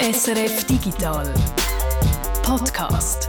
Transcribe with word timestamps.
SRF 0.00 0.64
Digital 0.64 1.34
Podcast. 2.44 3.28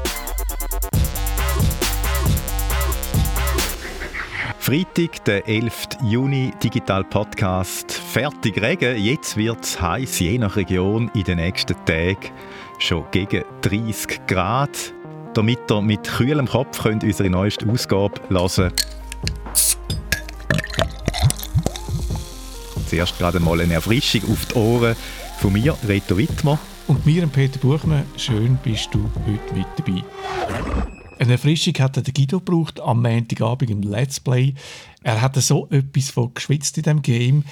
Freitag, 4.60 5.26
der 5.26 5.48
11. 5.48 5.88
Juni, 6.04 6.54
Digital 6.62 7.04
Podcast. 7.06 7.92
Fertig 7.92 8.62
Regen, 8.62 9.04
jetzt 9.04 9.36
wird 9.36 9.64
es 9.64 9.82
heiß, 9.82 10.20
je 10.20 10.38
nach 10.38 10.56
Region 10.58 11.10
in 11.16 11.24
den 11.24 11.38
nächsten 11.38 11.74
Tagen 11.86 12.30
schon 12.78 13.06
gegen 13.10 13.44
30 13.62 14.28
Grad. 14.28 14.94
Damit 15.34 15.72
ihr 15.72 15.82
mit 15.82 16.04
kühlem 16.04 16.48
Kopf 16.48 16.84
könnt 16.84 17.04
unsere 17.04 17.32
neueste 17.32 17.68
Ausgabe 17.68 18.22
hören 18.30 18.72
Zuerst 22.86 23.18
gerade 23.18 23.40
mal 23.40 23.60
eine 23.60 23.74
Erfrischung 23.74 24.22
auf 24.32 24.46
die 24.46 24.54
Ohren 24.54 24.96
von 25.40 25.54
mir, 25.54 25.78
Reto 25.88 26.18
Wittmer. 26.18 26.60
Und 26.88 27.06
mir, 27.06 27.26
Peter 27.28 27.60
Buchmann, 27.60 28.04
schön 28.18 28.58
bist 28.62 28.90
du 28.92 29.10
heute 29.26 29.54
mit 29.56 29.68
dabei. 29.78 30.04
Eine 31.18 31.34
Erfrischung 31.34 31.74
hat 31.80 31.96
der 31.96 32.04
Guido 32.14 32.40
gebraucht 32.40 32.82
am 32.82 33.02
Montagabend 33.02 33.70
im 33.70 33.82
Let's 33.82 34.20
Play. 34.20 34.54
Er 35.02 35.22
hatte 35.22 35.40
so 35.40 35.68
etwas 35.70 36.10
von 36.10 36.34
geschwitzt 36.34 36.78
in 36.78 36.84
diesem 36.84 37.02
Game. 37.02 37.44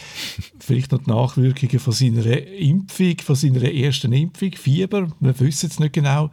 Vielleicht 0.59 0.91
noch 0.91 1.03
die 1.03 1.09
Nachwirkungen 1.09 1.79
von 1.79 1.93
seiner 1.93 2.25
Impfung, 2.25 3.15
von 3.23 3.35
seiner 3.35 3.63
ersten 3.63 4.11
Impfung. 4.11 4.51
Fieber, 4.51 5.07
wir 5.21 5.39
wissen 5.39 5.69
es 5.69 5.79
nicht 5.79 5.93
genau. 5.93 6.29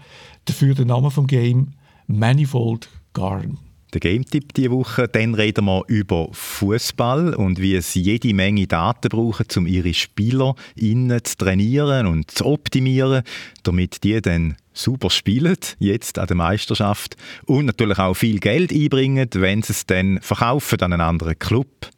Dafür 0.46 0.74
der 0.74 0.86
Name 0.86 1.12
vom 1.12 1.28
Game 1.28 1.74
Manifold 2.08 2.88
Garden 3.12 3.58
der 3.94 4.00
Game-Tipp 4.00 4.52
diese 4.54 4.70
Woche. 4.72 5.08
Dann 5.08 5.34
reden 5.34 5.64
wir 5.64 5.84
über 5.86 6.28
Fußball 6.32 7.34
und 7.34 7.60
wie 7.60 7.76
es 7.76 7.94
jede 7.94 8.34
Menge 8.34 8.66
Daten 8.66 9.08
brauchen, 9.08 9.46
um 9.56 9.66
ihre 9.66 9.94
Spieler 9.94 10.54
innen 10.74 11.24
zu 11.24 11.36
trainieren 11.36 12.06
und 12.06 12.30
zu 12.30 12.44
optimieren, 12.46 13.22
damit 13.62 14.04
die 14.04 14.20
dann 14.20 14.56
super 14.72 15.08
spielen, 15.10 15.56
jetzt 15.78 16.18
an 16.18 16.26
der 16.26 16.36
Meisterschaft. 16.36 17.16
Und 17.46 17.66
natürlich 17.66 17.98
auch 17.98 18.14
viel 18.14 18.40
Geld 18.40 18.72
einbringen, 18.72 19.28
wenn 19.32 19.62
sie 19.62 19.72
es 19.72 19.86
dann 19.86 20.20
verkaufen 20.20 20.80
an 20.82 20.92
einen 20.92 21.00
anderen 21.00 21.38
Club. 21.38 21.88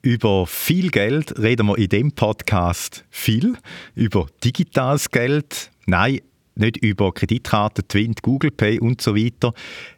Über 0.00 0.46
viel 0.46 0.90
Geld 0.90 1.38
reden 1.38 1.66
wir 1.66 1.76
in 1.76 1.88
dem 1.88 2.12
Podcast 2.12 3.04
viel. 3.10 3.56
Über 3.94 4.26
digitales 4.42 5.10
Geld. 5.10 5.70
Nein, 5.86 6.20
nicht 6.58 6.78
über 6.78 7.12
Kreditkarten, 7.12 7.86
Twint, 7.88 8.22
Google 8.22 8.50
Pay 8.50 8.80
und 8.80 9.00
so 9.00 9.16
weiter. 9.16 9.52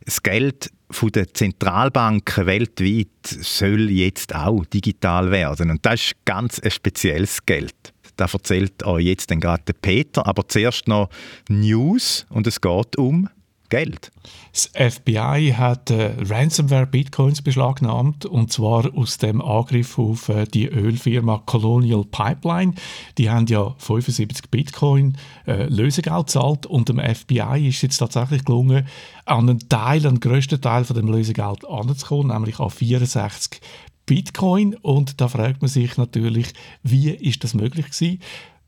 Das 0.04 0.22
Geld 0.22 0.70
von 0.90 1.10
den 1.10 1.26
Zentralbanken 1.32 2.46
weltweit 2.46 3.08
soll 3.22 3.90
jetzt 3.90 4.34
auch 4.34 4.64
digital 4.66 5.30
werden. 5.30 5.70
Und 5.70 5.86
das 5.86 6.00
ist 6.00 6.24
ganz 6.24 6.58
ein 6.58 6.70
spezielles 6.70 7.44
Geld. 7.46 7.74
Da 8.16 8.26
erzählt 8.30 8.82
euch 8.84 9.06
jetzt 9.06 9.28
gerade 9.28 9.72
Peter. 9.80 10.26
Aber 10.26 10.46
zuerst 10.46 10.88
noch 10.88 11.08
News 11.48 12.26
und 12.28 12.46
es 12.46 12.60
geht 12.60 12.96
um 12.96 13.28
Geld. 13.70 14.12
Das 14.52 14.66
FBI 14.74 15.54
hat 15.56 15.90
äh, 15.90 16.12
Ransomware-Bitcoins 16.18 17.40
beschlagnahmt 17.40 18.26
und 18.26 18.52
zwar 18.52 18.92
aus 18.94 19.16
dem 19.16 19.40
Angriff 19.40 19.98
auf 19.98 20.28
äh, 20.28 20.44
die 20.44 20.66
Ölfirma 20.66 21.42
Colonial 21.46 22.04
Pipeline. 22.04 22.74
Die 23.16 23.30
haben 23.30 23.46
ja 23.46 23.74
75 23.78 24.50
Bitcoin 24.50 25.16
äh, 25.46 25.64
Lösegeld 25.64 26.26
gezahlt 26.26 26.66
und 26.66 26.88
dem 26.88 26.98
FBI 26.98 27.68
ist 27.68 27.82
jetzt 27.82 27.98
tatsächlich 27.98 28.44
gelungen, 28.44 28.86
an 29.24 29.48
einen 29.48 29.68
Teil, 29.68 30.06
einen 30.06 30.20
grössten 30.20 30.60
Teil 30.60 30.84
von 30.84 30.96
dem 30.96 31.08
Lösegeld 31.08 31.66
anzukommen, 31.66 32.28
nämlich 32.28 32.58
an 32.58 32.70
64 32.70 33.60
Bitcoin. 34.04 34.74
Und 34.74 35.20
da 35.20 35.28
fragt 35.28 35.62
man 35.62 35.68
sich 35.68 35.96
natürlich, 35.96 36.52
wie 36.82 37.10
ist 37.10 37.44
das 37.44 37.54
möglich 37.54 37.86
gewesen? 37.86 38.20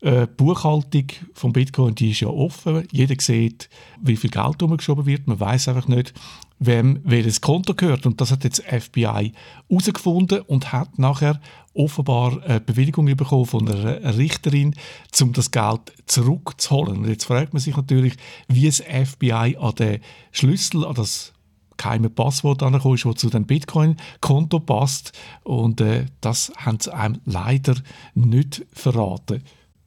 Äh, 0.03 0.27
die 0.27 0.33
Buchhaltung 0.35 1.05
von 1.33 1.53
Bitcoin 1.53 1.95
die 1.95 2.11
ist 2.11 2.19
ja 2.19 2.27
offen. 2.27 2.85
Jeder 2.91 3.15
sieht, 3.19 3.69
wie 4.01 4.17
viel 4.17 4.29
Geld 4.29 4.61
umgeschoben 4.61 5.05
wird. 5.05 5.27
Man 5.27 5.39
weiß 5.39 5.69
einfach 5.69 5.87
nicht, 5.87 6.13
wem 6.59 6.99
welches 7.03 7.39
Konto 7.39 7.73
gehört. 7.73 8.05
Und 8.05 8.19
das 8.19 8.31
hat 8.31 8.43
jetzt 8.43 8.63
FBI 8.63 9.31
herausgefunden 9.69 10.41
und 10.41 10.73
hat 10.73 10.99
nachher 10.99 11.39
offenbar 11.73 12.43
eine 12.43 12.59
Bewilligung 12.59 13.05
bekommen 13.15 13.45
von 13.45 13.67
einer 13.67 14.17
Richterin, 14.17 14.75
um 15.21 15.31
das 15.31 15.51
Geld 15.51 15.93
zurückzuholen. 16.05 16.97
Und 16.97 17.07
jetzt 17.07 17.25
fragt 17.25 17.53
man 17.53 17.61
sich 17.61 17.75
natürlich, 17.75 18.15
wie 18.49 18.65
das 18.65 18.81
FBI 18.81 19.57
an 19.57 19.75
den 19.75 20.01
Schlüssel, 20.31 20.85
an 20.85 20.95
das 20.95 21.31
geheime 21.77 22.09
Passwort 22.09 22.61
angekommen 22.61 22.95
ist, 22.95 23.05
das 23.05 23.15
zu 23.15 23.29
dem 23.29 23.45
Bitcoin-Konto 23.45 24.59
passt. 24.59 25.13
Und 25.43 25.79
äh, 25.79 26.07
das 26.19 26.51
haben 26.57 26.79
sie 26.81 26.93
einem 26.93 27.21
leider 27.23 27.75
nicht 28.15 28.65
verraten. 28.73 29.41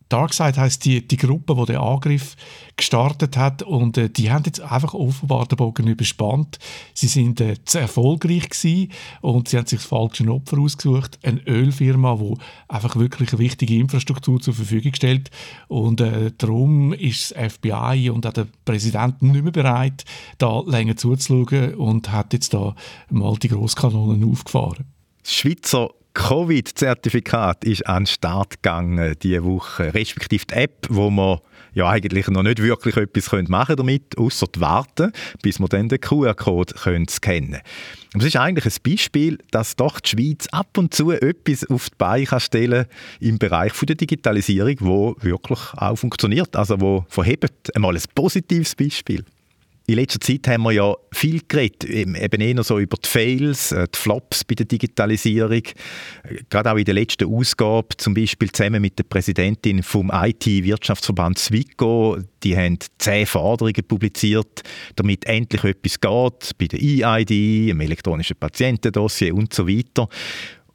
Darkside 0.08 0.60
heißt 0.60 0.84
die, 0.84 1.06
die 1.06 1.16
Gruppe, 1.16 1.54
die 1.56 1.72
den 1.72 1.76
Angriff 1.76 2.36
gestartet 2.76 3.36
hat 3.36 3.62
und 3.62 3.96
äh, 3.98 4.08
die 4.08 4.30
haben 4.30 4.44
jetzt 4.46 4.60
einfach 4.60 4.94
offenbar 4.94 5.46
den 5.46 5.56
Bogen 5.56 5.86
überspannt. 5.86 6.58
Sie 6.94 7.08
sind 7.08 7.40
äh, 7.40 7.56
zu 7.64 7.78
erfolgreich 7.78 8.48
gewesen 8.48 8.92
und 9.20 9.48
sie 9.48 9.56
haben 9.56 9.66
sich 9.66 9.80
das 9.80 9.88
falsche 9.88 10.28
Opfer 10.28 10.58
ausgesucht. 10.58 11.18
Eine 11.22 11.40
Ölfirma, 11.46 12.16
die 12.16 12.34
einfach 12.68 12.96
wirklich 12.96 13.30
eine 13.30 13.38
wichtige 13.38 13.76
Infrastruktur 13.76 14.40
zur 14.40 14.54
Verfügung 14.54 14.94
stellt 14.94 15.30
und 15.68 16.00
äh, 16.00 16.32
darum 16.36 16.92
ist 16.92 17.34
das 17.34 17.54
FBI 17.54 18.10
und 18.10 18.26
auch 18.26 18.32
der 18.32 18.46
Präsident 18.64 19.22
nicht 19.22 19.42
mehr 19.42 19.52
bereit, 19.52 20.04
da 20.38 20.60
länger 20.60 20.96
zuzuschauen 20.96 21.74
und 21.74 22.12
hat 22.12 22.32
jetzt 22.32 22.54
da 22.54 22.74
mal 23.10 23.36
die 23.36 23.48
Grosskanonen 23.48 24.30
aufgefahren. 24.30 24.84
Schweizer 25.24 25.90
Covid-Zertifikat 26.16 27.62
ist 27.64 27.86
an 27.86 28.04
den 28.04 28.06
Start 28.06 28.62
gegangen 28.62 29.14
diese 29.22 29.44
Woche, 29.44 29.92
respektive 29.92 30.46
die 30.46 30.54
App, 30.54 30.86
wo 30.88 31.10
man 31.10 31.40
ja 31.74 31.90
eigentlich 31.90 32.26
noch 32.28 32.42
nicht 32.42 32.62
wirklich 32.62 32.96
etwas 32.96 33.30
machen 33.48 33.76
damit, 33.76 34.16
außer 34.16 34.46
warten, 34.56 35.12
bis 35.42 35.58
man 35.58 35.68
dann 35.68 35.90
den 35.90 36.00
QR-Code 36.00 36.74
scannen 36.78 37.06
können. 37.20 37.60
Es 38.16 38.24
ist 38.24 38.36
eigentlich 38.36 38.64
ein 38.64 38.82
Beispiel, 38.82 39.38
dass 39.50 39.76
doch 39.76 40.00
die 40.00 40.08
Schweiz 40.08 40.46
ab 40.52 40.78
und 40.78 40.94
zu 40.94 41.10
etwas 41.10 41.68
auf 41.68 41.90
die 41.90 41.96
Beine 41.98 42.40
stellen 42.40 42.86
kann 42.86 42.96
im 43.20 43.38
Bereich 43.38 43.74
der 43.78 43.96
Digitalisierung, 43.96 44.76
wo 44.80 45.16
wirklich 45.20 45.60
auch 45.76 45.96
funktioniert, 45.96 46.56
also 46.56 46.80
wo 46.80 47.04
verhebt 47.10 47.76
einmal 47.76 47.94
ein 47.94 48.02
positives 48.14 48.74
Beispiel. 48.74 49.22
In 49.88 49.94
letzter 49.94 50.18
Zeit 50.20 50.48
haben 50.48 50.64
wir 50.64 50.72
ja 50.72 50.96
viel 51.12 51.42
geredet, 51.46 51.84
eben 51.84 52.16
eher 52.16 52.64
so 52.64 52.80
über 52.80 52.96
die 52.96 53.08
Fails, 53.08 53.70
äh, 53.70 53.86
die 53.86 53.96
Flops 53.96 54.42
bei 54.42 54.56
der 54.56 54.66
Digitalisierung. 54.66 55.62
Gerade 56.50 56.72
auch 56.72 56.76
in 56.76 56.84
der 56.84 56.94
letzten 56.94 57.32
Ausgabe, 57.32 57.96
zum 57.96 58.12
Beispiel 58.12 58.50
zusammen 58.50 58.82
mit 58.82 58.98
der 58.98 59.04
Präsidentin 59.04 59.84
vom 59.84 60.10
IT-Wirtschaftsverband 60.12 61.38
Swico, 61.38 62.18
die 62.42 62.56
haben 62.56 62.78
zehn 62.98 63.26
Forderungen 63.26 63.86
publiziert, 63.86 64.62
damit 64.96 65.24
endlich 65.26 65.62
etwas 65.62 66.00
geht 66.00 66.58
bei 66.58 66.66
der 66.66 66.80
EID, 66.80 67.70
im 67.70 67.80
elektronischen 67.80 68.36
Patientendossier 68.36 69.36
und 69.36 69.54
so 69.54 69.68
weiter. 69.68 70.08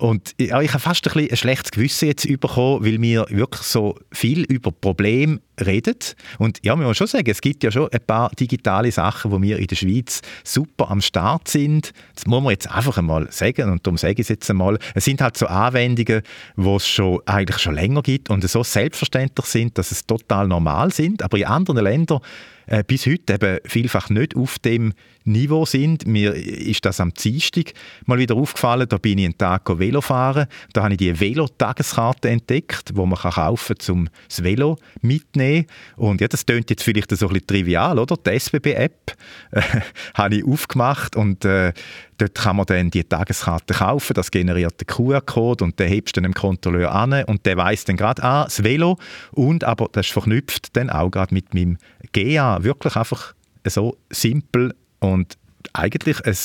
Und 0.01 0.33
ja, 0.39 0.59
ich 0.61 0.73
habe 0.73 0.79
fast 0.79 1.15
ein, 1.15 1.29
ein 1.29 1.37
schlechtes 1.37 1.69
Gewissen 1.69 2.07
jetzt 2.07 2.27
bekommen, 2.27 2.83
weil 2.83 2.99
wir 2.99 3.27
wirklich 3.29 3.61
so 3.61 3.95
viel 4.11 4.41
über 4.45 4.71
Probleme 4.71 5.41
reden. 5.63 5.95
Und 6.39 6.57
ja, 6.65 6.75
man 6.75 6.87
muss 6.87 6.97
schon 6.97 7.05
sagen, 7.05 7.29
es 7.29 7.39
gibt 7.39 7.63
ja 7.63 7.69
schon 7.69 7.87
ein 7.91 7.99
paar 8.07 8.31
digitale 8.31 8.91
Sachen, 8.91 9.31
wo 9.31 9.39
wir 9.39 9.59
in 9.59 9.67
der 9.67 9.75
Schweiz 9.75 10.21
super 10.43 10.89
am 10.89 11.01
Start 11.01 11.47
sind. 11.47 11.93
Das 12.15 12.25
muss 12.25 12.41
man 12.41 12.49
jetzt 12.49 12.71
einfach 12.71 12.97
einmal 12.97 13.31
sagen 13.31 13.69
und 13.69 13.85
darum 13.85 13.95
sage 13.97 14.13
ich 14.13 14.21
es 14.21 14.29
jetzt 14.29 14.49
einmal. 14.49 14.79
Es 14.95 15.05
sind 15.05 15.21
halt 15.21 15.37
so 15.37 15.45
Anwendungen, 15.45 16.23
die 16.57 16.67
es 16.67 16.87
schon, 16.87 17.19
eigentlich 17.27 17.59
schon 17.59 17.75
länger 17.75 18.01
gibt 18.01 18.31
und 18.31 18.43
so 18.49 18.63
selbstverständlich 18.63 19.45
sind, 19.45 19.77
dass 19.77 19.91
es 19.91 20.07
total 20.07 20.47
normal 20.47 20.91
sind. 20.91 21.21
Aber 21.21 21.37
in 21.37 21.45
anderen 21.45 21.83
Ländern 21.83 22.21
äh, 22.71 22.83
bis 22.85 23.05
heute 23.05 23.33
eben 23.33 23.59
vielfach 23.65 24.09
nicht 24.09 24.35
auf 24.35 24.57
dem 24.59 24.93
Niveau 25.25 25.65
sind. 25.65 26.07
Mir 26.07 26.33
ist 26.33 26.85
das 26.85 26.99
am 26.99 27.13
Dienstag 27.13 27.73
mal 28.05 28.17
wieder 28.17 28.35
aufgefallen, 28.35 28.87
da 28.87 28.97
bin 28.97 29.19
ich 29.19 29.25
einen 29.25 29.37
Tag 29.37 29.67
Velo 29.77 30.01
fahren, 30.01 30.47
da 30.73 30.83
habe 30.83 30.93
ich 30.93 30.97
die 30.97 31.19
Velo-Tageskarte 31.19 32.29
entdeckt, 32.29 32.91
wo 32.95 33.05
man 33.05 33.19
kann 33.19 33.33
kaufen 33.33 33.75
kann, 33.77 33.95
um 33.95 34.09
das 34.27 34.43
Velo 34.43 34.77
mitzunehmen. 35.01 35.67
Und 35.97 36.21
ja, 36.21 36.27
das 36.27 36.45
klingt 36.45 36.69
jetzt 36.69 36.83
vielleicht 36.83 37.11
so 37.11 37.27
ein 37.27 37.33
bisschen 37.33 37.47
trivial, 37.47 37.99
oder? 37.99 38.15
Die 38.15 38.39
SBB-App 38.39 39.15
äh, 39.51 39.61
habe 40.13 40.37
ich 40.37 40.45
aufgemacht 40.45 41.15
und 41.15 41.43
äh, 41.45 41.73
dort 42.17 42.35
kann 42.35 42.55
man 42.55 42.65
dann 42.65 42.89
die 42.89 43.03
Tageskarte 43.03 43.73
kaufen, 43.73 44.13
das 44.13 44.31
generiert 44.31 44.79
den 44.79 44.87
QR-Code 44.87 45.63
und 45.63 45.79
den 45.79 45.87
hebst 45.87 46.15
du 46.15 46.21
dem 46.21 46.33
Kontrolleur 46.33 46.91
an 46.91 47.23
und 47.25 47.45
der 47.45 47.57
weiß 47.57 47.85
dann 47.85 47.97
gerade, 47.97 48.23
ah, 48.23 48.45
das 48.45 48.63
Velo 48.63 48.97
und 49.31 49.63
aber 49.63 49.89
das 49.91 50.07
verknüpft 50.07 50.75
dann 50.75 50.89
auch 50.89 51.09
gerade 51.09 51.33
mit 51.33 51.53
meinem 51.53 51.77
GA, 52.13 52.60
wirklich 52.63 52.95
einfach 52.95 53.33
so 53.65 53.97
simpel 54.09 54.75
und 54.99 55.37
eigentlich 55.73 56.25
ein 56.25 56.37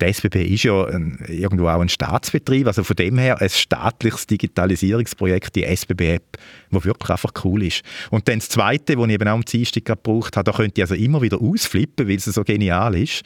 die 0.00 0.06
SBB 0.06 0.36
ist 0.46 0.64
ja 0.64 0.84
ein, 0.86 1.24
irgendwo 1.28 1.68
auch 1.68 1.80
ein 1.80 1.88
Staatsbetrieb, 1.88 2.66
also 2.66 2.82
von 2.82 2.96
dem 2.96 3.18
her 3.18 3.40
ein 3.40 3.48
staatliches 3.48 4.26
Digitalisierungsprojekt, 4.26 5.54
die 5.54 5.64
SBB-App, 5.64 6.38
wo 6.70 6.84
wirklich 6.84 7.10
einfach 7.10 7.32
cool 7.44 7.62
ist. 7.62 7.82
Und 8.10 8.28
dann 8.28 8.40
das 8.40 8.48
Zweite, 8.48 8.96
das 8.96 9.04
ich 9.06 9.12
eben 9.12 9.28
auch 9.28 9.34
am 9.34 9.44
Dienstag 9.44 9.84
gebraucht 9.84 10.36
habe, 10.36 10.50
da 10.50 10.56
könnte 10.56 10.80
ich 10.80 10.82
also 10.82 10.94
immer 10.94 11.22
wieder 11.22 11.40
ausflippen, 11.40 12.08
weil 12.08 12.16
es 12.16 12.24
so 12.24 12.42
genial 12.42 12.96
ist. 12.96 13.22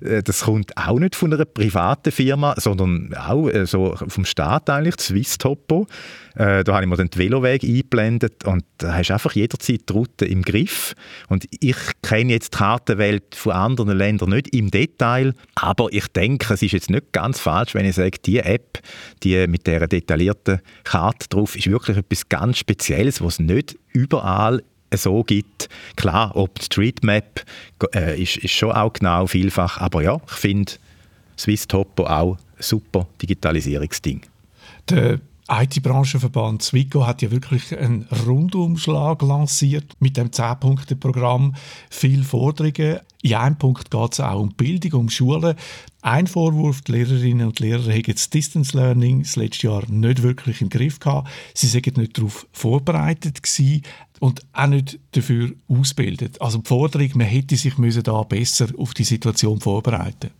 Äh, 0.00 0.22
das 0.22 0.42
kommt 0.42 0.76
auch 0.76 0.98
nicht 0.98 1.16
von 1.16 1.32
einer 1.32 1.44
privaten 1.44 2.12
Firma, 2.12 2.54
sondern 2.58 3.14
auch 3.14 3.48
äh, 3.48 3.66
so 3.66 3.96
vom 4.08 4.24
Staat 4.24 4.68
eigentlich, 4.70 5.00
Swiss 5.00 5.38
Topo. 5.38 5.86
Äh, 6.34 6.64
da 6.64 6.74
habe 6.74 6.84
ich 6.84 6.88
mir 6.88 6.96
den 6.96 7.10
Veloweg 7.14 7.64
eingeblendet 7.64 8.44
und 8.44 8.64
da 8.78 8.94
hast 8.94 9.08
du 9.08 9.14
einfach 9.14 9.32
jederzeit 9.32 9.88
die 9.88 9.92
Route 9.92 10.24
im 10.26 10.42
Griff. 10.42 10.94
Und 11.28 11.46
ich 11.60 11.76
kenne 12.02 12.32
jetzt 12.32 12.54
die 12.54 12.58
Kartenwelt 12.58 13.34
von 13.34 13.52
anderen 13.52 13.96
Ländern 13.96 14.30
nicht 14.30 14.54
im 14.54 14.70
Detail, 14.70 15.34
aber 15.54 15.88
ich 15.90 16.09
denke, 16.16 16.54
es 16.54 16.62
ist 16.62 16.72
jetzt 16.72 16.90
nicht 16.90 17.12
ganz 17.12 17.40
falsch, 17.40 17.74
wenn 17.74 17.86
ich 17.86 17.96
sage, 17.96 18.18
die 18.24 18.38
App, 18.38 18.80
die 19.22 19.46
mit 19.46 19.66
der 19.66 19.86
detaillierten 19.86 20.60
Karte 20.84 21.28
drauf, 21.28 21.56
ist 21.56 21.70
wirklich 21.70 21.96
etwas 21.96 22.28
ganz 22.28 22.58
Spezielles, 22.58 23.20
was 23.20 23.34
es 23.34 23.40
nicht 23.40 23.78
überall 23.92 24.62
so 24.94 25.22
gibt. 25.22 25.68
Klar, 25.96 26.34
OpenStreetMap 26.36 27.44
äh, 27.94 28.20
ist, 28.20 28.38
ist 28.38 28.52
schon 28.52 28.72
auch 28.72 28.92
genau 28.92 29.26
vielfach, 29.26 29.78
aber 29.78 30.02
ja, 30.02 30.20
ich 30.26 30.36
finde 30.36 30.72
Swiss 31.38 31.66
Topo 31.66 32.04
auch 32.06 32.36
ein 32.36 32.38
super 32.58 33.06
Digitalisierungsding. 33.22 34.22
Der 34.88 35.20
IT-Branchenverband 35.48 36.62
Zwickau 36.62 37.06
hat 37.06 37.22
ja 37.22 37.30
wirklich 37.30 37.76
einen 37.76 38.06
Rundumschlag 38.26 39.20
lanciert 39.22 39.94
mit 39.98 40.16
dem 40.16 40.30
10-Punkte-Programm. 40.30 41.54
Viele 41.90 42.22
Forderungen. 42.22 43.00
In 43.22 43.34
einem 43.34 43.56
Punkt 43.56 43.90
geht 43.90 44.12
es 44.12 44.20
auch 44.20 44.40
um 44.40 44.50
Bildung, 44.50 45.00
um 45.00 45.10
Schulen. 45.10 45.54
Ein 46.00 46.26
Vorwurf, 46.26 46.80
die 46.80 46.92
Lehrerinnen 46.92 47.46
und 47.46 47.60
Lehrer 47.60 47.92
haben 47.92 48.02
das 48.06 48.30
Distance 48.30 48.74
Learning 48.74 49.22
das 49.22 49.36
letzte 49.36 49.66
Jahr 49.66 49.84
nicht 49.90 50.22
wirklich 50.22 50.62
im 50.62 50.70
Griff 50.70 50.98
gehabt. 51.00 51.28
Sie 51.54 51.66
sind 51.66 51.98
nicht 51.98 52.16
darauf 52.16 52.46
vorbereitet 52.52 53.42
gewesen 53.42 53.82
und 54.20 54.40
auch 54.54 54.66
nicht 54.68 54.98
dafür 55.12 55.52
ausgebildet. 55.68 56.40
Also 56.40 56.58
die 56.58 56.68
Forderung, 56.68 57.10
man 57.14 57.26
hätte 57.26 57.56
sich 57.56 57.76
müssen 57.76 58.02
da 58.02 58.22
besser 58.22 58.68
auf 58.78 58.94
die 58.94 59.04
Situation 59.04 59.60
vorbereiten 59.60 60.30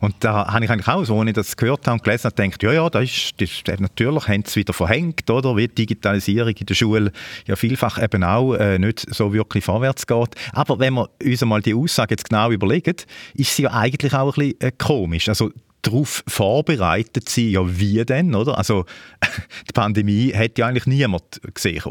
und 0.00 0.14
da 0.20 0.52
habe 0.52 0.64
ich 0.64 0.70
eigentlich 0.70 0.88
auch, 0.88 1.04
so, 1.04 1.18
als 1.18 1.28
ich 1.28 1.34
das 1.34 1.56
gehört 1.56 1.86
habe 1.86 1.94
und 1.94 2.04
gelesen 2.04 2.24
habe, 2.24 2.34
gedacht, 2.34 2.62
ja, 2.62 2.72
ja, 2.72 2.90
das 2.90 3.04
ist, 3.04 3.40
das 3.40 3.50
ist 3.50 3.80
natürlich 3.80 4.28
haben 4.28 4.44
sie 4.46 4.60
wieder 4.60 4.72
verhängt, 4.72 5.28
oder? 5.30 5.56
Wie 5.56 5.68
die 5.68 5.74
Digitalisierung 5.74 6.54
in 6.54 6.66
der 6.66 6.74
Schule 6.74 7.12
ja 7.46 7.56
vielfach 7.56 8.02
eben 8.02 8.24
auch 8.24 8.54
äh, 8.54 8.78
nicht 8.78 9.06
so 9.14 9.32
wirklich 9.32 9.64
vorwärts 9.64 10.06
geht. 10.06 10.34
Aber 10.52 10.78
wenn 10.78 10.94
wir 10.94 11.08
uns 11.22 11.42
einmal 11.42 11.62
die 11.62 11.74
Aussage 11.74 12.12
jetzt 12.12 12.28
genau 12.28 12.50
überlegen, 12.50 12.96
ist 13.34 13.56
sie 13.56 13.62
ja 13.62 13.72
eigentlich 13.72 14.14
auch 14.14 14.36
ein 14.36 14.50
bisschen 14.50 14.60
äh, 14.60 14.72
komisch. 14.76 15.28
Also 15.28 15.50
darauf 15.82 16.24
vorbereitet 16.26 17.28
sie 17.28 17.52
ja 17.52 17.62
wie 17.64 18.04
denn, 18.04 18.34
oder? 18.34 18.58
Also 18.58 18.84
die 19.68 19.72
Pandemie 19.72 20.32
hat 20.34 20.58
ja 20.58 20.66
eigentlich 20.66 20.86
niemand 20.86 21.40
gesehen. 21.54 21.82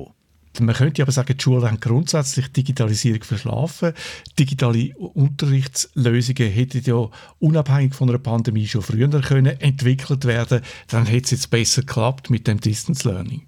Man 0.59 0.75
könnte 0.75 1.01
aber 1.01 1.11
sagen, 1.11 1.35
die 1.37 1.41
Schulen 1.43 1.65
haben 1.65 1.79
grundsätzlich 1.79 2.51
Digitalisierung 2.51 3.23
verschlafen. 3.23 3.93
Digitale 4.37 4.95
Unterrichtslösungen 4.95 6.51
hätten 6.51 6.81
ja 6.83 7.09
unabhängig 7.39 7.93
von 7.95 8.09
einer 8.09 8.19
Pandemie 8.19 8.67
schon 8.67 8.81
früher 8.81 9.07
können 9.21 9.59
entwickelt 9.59 10.25
werden. 10.25 10.61
Dann 10.87 11.05
hätte 11.05 11.25
es 11.25 11.31
jetzt 11.31 11.49
besser 11.49 11.81
geklappt 11.81 12.29
mit 12.29 12.47
dem 12.47 12.59
Distance 12.59 13.07
Learning 13.07 13.43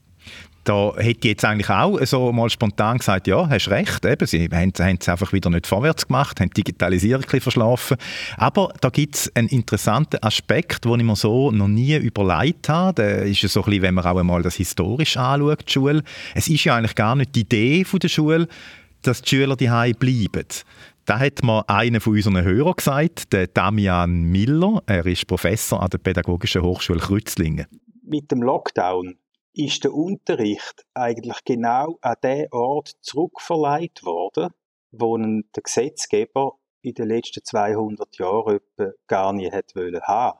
da 0.68 0.94
hätte 0.98 1.20
ich 1.20 1.24
jetzt 1.24 1.46
eigentlich 1.46 1.70
auch 1.70 1.98
so 2.06 2.34
mal 2.34 2.50
spontan 2.50 2.98
gesagt, 2.98 3.28
ja, 3.28 3.48
hast 3.48 3.70
recht, 3.70 4.04
eben, 4.04 4.28
sie 4.28 4.50
haben, 4.52 4.74
haben 4.78 4.98
es 5.00 5.08
einfach 5.08 5.32
wieder 5.32 5.50
nicht 5.50 5.66
vorwärts 5.66 6.08
gemacht, 6.08 6.42
haben 6.42 6.50
Digitalisierung 6.50 7.24
ein 7.32 7.40
verschlafen. 7.40 7.96
Aber 8.36 8.74
da 8.82 8.90
gibt 8.90 9.16
es 9.16 9.36
einen 9.36 9.48
interessanten 9.48 10.22
Aspekt, 10.22 10.84
den 10.84 11.00
ich 11.00 11.06
mir 11.06 11.16
so 11.16 11.52
noch 11.52 11.70
nie 11.70 11.96
überlegt 11.96 12.68
habe. 12.68 12.96
Der 12.96 13.24
ist 13.24 13.40
so 13.42 13.62
ein 13.62 13.66
bisschen, 13.66 13.82
wenn 13.84 13.94
man 13.94 14.06
auch 14.06 14.18
einmal 14.18 14.42
das 14.42 14.56
historisch 14.56 15.16
anschaut, 15.16 15.64
die 15.68 15.72
Schule. 15.72 16.04
Es 16.36 16.50
ist 16.50 16.66
ja 16.66 16.76
eigentlich 16.76 16.96
gar 16.96 17.16
nicht 17.16 17.34
die 17.34 17.42
Idee 17.42 17.86
von 17.86 18.00
der 18.00 18.10
Schule, 18.10 18.48
dass 19.04 19.22
die 19.22 19.30
Schüler 19.30 19.56
daheim 19.56 19.94
bleiben. 19.98 20.48
Da 21.06 21.18
hat 21.18 21.44
mir 21.44 21.64
einer 21.70 22.02
von 22.02 22.14
unseren 22.14 22.44
Hörern 22.44 22.74
gesagt, 22.76 23.32
der 23.32 23.48
Damian 23.48 24.24
Miller. 24.24 24.84
Er 24.86 25.06
ist 25.06 25.28
Professor 25.28 25.82
an 25.82 25.90
der 25.90 26.00
Pädagogischen 26.00 26.62
Hochschule 26.62 27.00
Kreuzlingen. 27.00 27.68
Mit 28.04 28.30
dem 28.32 28.42
Lockdown 28.42 29.16
ist 29.58 29.84
der 29.84 29.94
Unterricht 29.94 30.86
eigentlich 30.94 31.44
genau 31.44 31.98
an 32.02 32.16
den 32.24 32.48
Ort 32.52 32.96
zurückverleiht 33.02 34.04
worden, 34.04 34.52
wo 34.92 35.18
der 35.18 35.64
Gesetzgeber 35.64 36.60
in 36.82 36.94
den 36.94 37.08
letzten 37.08 37.44
200 37.44 38.18
Jahren 38.20 38.60
gar 39.08 39.34
nicht 39.34 39.76
wollen 39.76 40.02
haben. 40.04 40.40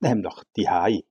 Nämlich 0.00 0.34
die 0.56 0.68
Hai. 0.68 1.04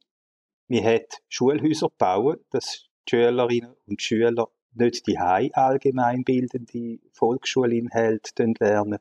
Wir 0.68 0.84
hat 0.84 1.22
Schulhäuser 1.30 1.90
gebaut, 1.90 2.40
dass 2.50 2.88
die 3.08 3.16
Schülerinnen 3.16 3.76
und 3.86 4.02
Schüler 4.02 4.48
nicht 4.74 5.06
die 5.06 5.20
Hai 5.20 5.52
allgemeinbildende 5.54 7.00
Volksschulinhalte 7.12 8.54
lernen, 8.60 9.00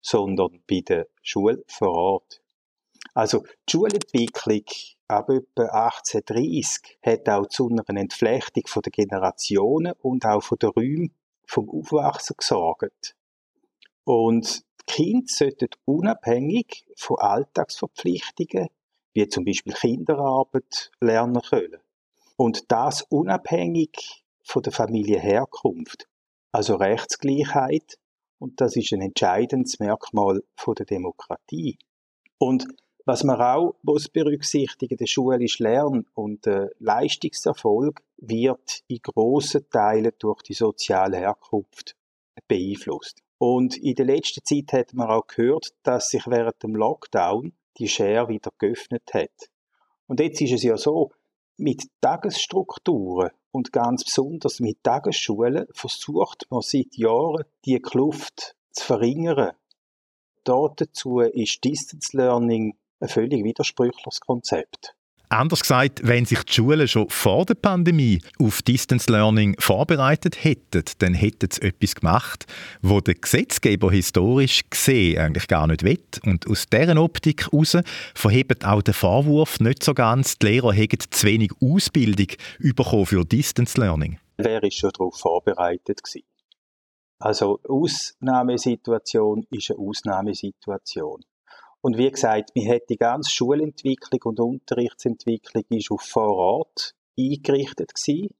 sondern 0.00 0.60
bei 0.68 0.80
der 0.80 1.06
Schule 1.22 1.62
vor 1.68 1.88
Ort. 1.88 2.42
Also 3.14 3.44
die 3.68 3.72
Schulentwicklung 3.72 4.64
ab 5.08 5.30
etwa 5.30 5.62
1830 5.62 6.98
hat 7.02 7.28
auch 7.28 7.46
zu 7.46 7.68
einer 7.68 8.00
Entflechtung 8.00 8.64
der 8.82 8.92
Generationen 8.92 9.92
und 10.02 10.24
auch 10.24 10.42
von 10.42 10.58
den 10.58 10.70
Räumen 10.70 11.14
vom 11.46 11.70
Aufwachsen 11.70 12.36
gesorgt. 12.36 13.14
Und 14.04 14.64
die 14.80 14.92
Kinder 14.92 15.26
sollten 15.28 15.68
unabhängig 15.84 16.84
von 16.96 17.18
Alltagsverpflichtungen, 17.18 18.68
wie 19.14 19.28
zum 19.28 19.44
Beispiel 19.44 19.72
Kinderarbeit, 19.72 20.90
lernen 21.00 21.42
können. 21.42 21.80
Und 22.36 22.70
das 22.70 23.02
unabhängig 23.02 24.24
von 24.42 24.62
der 24.62 24.72
Familienherkunft. 24.72 26.06
Also 26.52 26.76
Rechtsgleichheit. 26.76 27.98
Und 28.38 28.60
das 28.60 28.76
ist 28.76 28.92
ein 28.92 29.00
entscheidendes 29.00 29.78
Merkmal 29.78 30.42
der 30.66 30.86
Demokratie. 30.86 31.78
Und 32.38 32.66
was 33.06 33.22
man 33.22 33.40
auch 33.40 33.76
muss 33.82 34.08
berücksichtigen, 34.08 34.96
der 34.96 35.06
Schule 35.06 35.42
ist 35.42 35.60
Lern- 35.60 36.06
und 36.14 36.46
äh, 36.48 36.66
Leistungserfolg 36.80 38.02
wird 38.16 38.82
in 38.88 38.98
grossen 39.00 39.70
Teilen 39.70 40.10
durch 40.18 40.42
die 40.42 40.54
soziale 40.54 41.18
Herkunft 41.18 41.94
beeinflusst. 42.48 43.22
Und 43.38 43.76
in 43.76 43.94
der 43.94 44.06
letzten 44.06 44.44
Zeit 44.44 44.72
hat 44.72 44.92
man 44.92 45.08
auch 45.08 45.26
gehört, 45.28 45.72
dass 45.84 46.08
sich 46.08 46.26
während 46.26 46.60
dem 46.64 46.74
Lockdown 46.74 47.52
die 47.78 47.88
Schere 47.88 48.28
wieder 48.28 48.50
geöffnet 48.58 49.14
hat. 49.14 49.50
Und 50.08 50.18
jetzt 50.18 50.40
ist 50.40 50.52
es 50.52 50.64
ja 50.64 50.76
so, 50.76 51.12
mit 51.58 51.84
Tagesstrukturen 52.00 53.30
und 53.52 53.72
ganz 53.72 54.04
besonders 54.04 54.58
mit 54.58 54.82
Tagesschulen 54.82 55.66
versucht 55.72 56.46
man 56.50 56.60
seit 56.60 56.96
Jahren, 56.96 57.44
die 57.64 57.78
Kluft 57.78 58.56
zu 58.72 58.84
verringern. 58.84 59.52
Dazu 60.42 61.20
ist 61.20 61.62
Distance 61.64 62.16
Learning 62.16 62.74
ein 63.00 63.08
völlig 63.08 63.44
widersprüchliches 63.44 64.20
Konzept. 64.20 64.94
Anders 65.28 65.62
gesagt, 65.62 66.06
wenn 66.06 66.24
sich 66.24 66.44
die 66.44 66.52
Schulen 66.52 66.86
schon 66.86 67.10
vor 67.10 67.44
der 67.44 67.56
Pandemie 67.56 68.20
auf 68.38 68.62
Distance 68.62 69.10
Learning 69.10 69.56
vorbereitet 69.58 70.44
hätten, 70.44 70.84
dann 70.98 71.14
hätten 71.14 71.50
sie 71.50 71.62
etwas 71.62 71.96
gemacht, 71.96 72.46
wo 72.80 73.00
der 73.00 73.14
Gesetzgeber 73.14 73.90
historisch 73.90 74.62
gesehen 74.70 75.18
eigentlich 75.18 75.48
gar 75.48 75.66
nicht 75.66 75.82
will. 75.82 75.98
Und 76.24 76.46
aus 76.46 76.66
deren 76.68 76.98
Optik 76.98 77.50
heraus 77.50 77.76
verhebt 78.14 78.64
auch 78.64 78.82
der 78.82 78.94
Vorwurf 78.94 79.58
nicht 79.58 79.82
so 79.82 79.94
ganz, 79.94 80.38
die 80.38 80.46
Lehrer 80.46 80.72
hätten 80.72 81.10
zu 81.10 81.26
wenig 81.26 81.50
Ausbildung 81.60 82.28
bekommen 82.60 83.06
für 83.06 83.24
Distance 83.24 83.80
Learning. 83.80 84.20
Wer 84.36 84.62
ist 84.62 84.76
schon 84.76 84.90
darauf 84.96 85.16
vorbereitet 85.16 86.04
gewesen? 86.04 86.26
Also 87.18 87.58
Ausnahmesituation 87.66 89.44
ist 89.50 89.70
eine 89.70 89.80
Ausnahmesituation. 89.80 91.24
Und 91.86 91.98
wie 91.98 92.10
gesagt, 92.10 92.50
wir 92.54 92.74
hat 92.74 92.88
die 92.88 92.96
ganze 92.96 93.30
Schulentwicklung 93.30 94.20
und 94.24 94.40
Unterrichtsentwicklung 94.40 95.62
ist 95.68 95.92
auf 95.92 96.00
vor 96.02 96.34
Ort 96.34 96.96
eingerichtet 97.16 97.94
gewesen. 97.94 98.34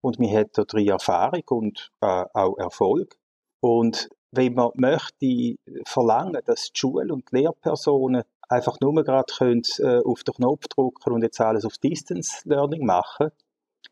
Und 0.00 0.20
wir 0.20 0.38
hat 0.38 0.50
drei 0.54 0.86
Erfahrung 0.86 1.42
und 1.50 1.90
äh, 2.00 2.24
auch 2.32 2.56
Erfolg. 2.58 3.18
Und 3.58 4.08
wenn 4.30 4.54
man 4.54 4.70
möchte 4.76 5.56
verlangen, 5.84 6.42
dass 6.44 6.70
die 6.70 6.78
Schule 6.78 7.12
und 7.12 7.28
die 7.32 7.38
Lehrpersonen 7.38 8.22
einfach 8.48 8.78
nur 8.80 8.94
gerade 9.02 9.34
können, 9.36 9.62
äh, 9.78 9.98
auf 10.04 10.22
den 10.22 10.34
Knopf 10.34 10.68
drücken 10.68 11.12
und 11.12 11.22
jetzt 11.24 11.40
alles 11.40 11.64
auf 11.64 11.78
Distance 11.78 12.48
Learning 12.48 12.86
machen, 12.86 13.32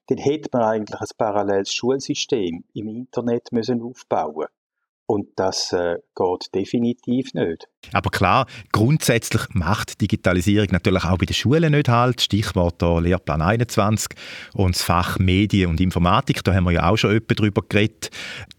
dann 0.07 0.19
hätte 0.19 0.50
man 0.52 0.62
eigentlich 0.62 1.00
ein 1.00 1.17
paralleles 1.19 1.75
Schulsystem 1.75 2.62
im 2.75 2.87
Internet 2.87 3.50
müssen 3.50 3.83
aufbauen 3.83 4.47
Und 5.11 5.26
das 5.35 5.73
äh, 5.73 5.97
geht 6.14 6.55
definitiv 6.55 7.35
nicht. 7.35 7.67
Aber 7.93 8.11
klar, 8.11 8.47
grundsätzlich 8.71 9.43
macht 9.52 10.00
Digitalisierung 10.00 10.69
natürlich 10.71 11.02
auch 11.02 11.19
bei 11.19 11.26
den 11.26 11.35
Schulen 11.35 11.73
nicht 11.73 11.88
halt. 11.88 12.21
Stichwort 12.21 12.81
da 12.81 13.00
Lehrplan 13.00 13.43
21 13.43 14.17
und 14.55 14.76
das 14.76 14.85
Fach 14.85 15.19
Medien 15.19 15.69
und 15.69 15.81
Informatik, 15.81 16.45
da 16.45 16.55
haben 16.55 16.62
wir 16.62 16.71
ja 16.71 16.88
auch 16.88 16.97
schon 16.97 17.17
etwas 17.17 17.38
drüber 17.38 17.61
geredet. 17.69 18.11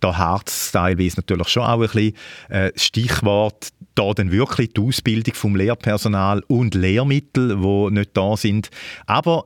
Da 0.02 0.18
hart 0.18 0.50
es 0.50 0.74
teilweise 0.74 1.22
natürlich 1.22 1.48
schon 1.48 1.64
auch 1.64 1.80
ein 1.80 1.88
bisschen. 1.88 2.16
Äh, 2.50 2.74
Stichwort 2.76 3.70
da 3.96 4.12
dann 4.12 4.34
wirklich 4.34 4.74
die 4.74 4.82
Ausbildung 4.82 5.34
vom 5.34 5.56
Lehrpersonal 5.56 6.44
und 6.50 6.76
Lehrmittel, 6.76 7.64
wo 7.64 7.90
nicht 7.90 8.10
da 8.18 8.36
sind. 8.36 8.70
Aber 9.06 9.46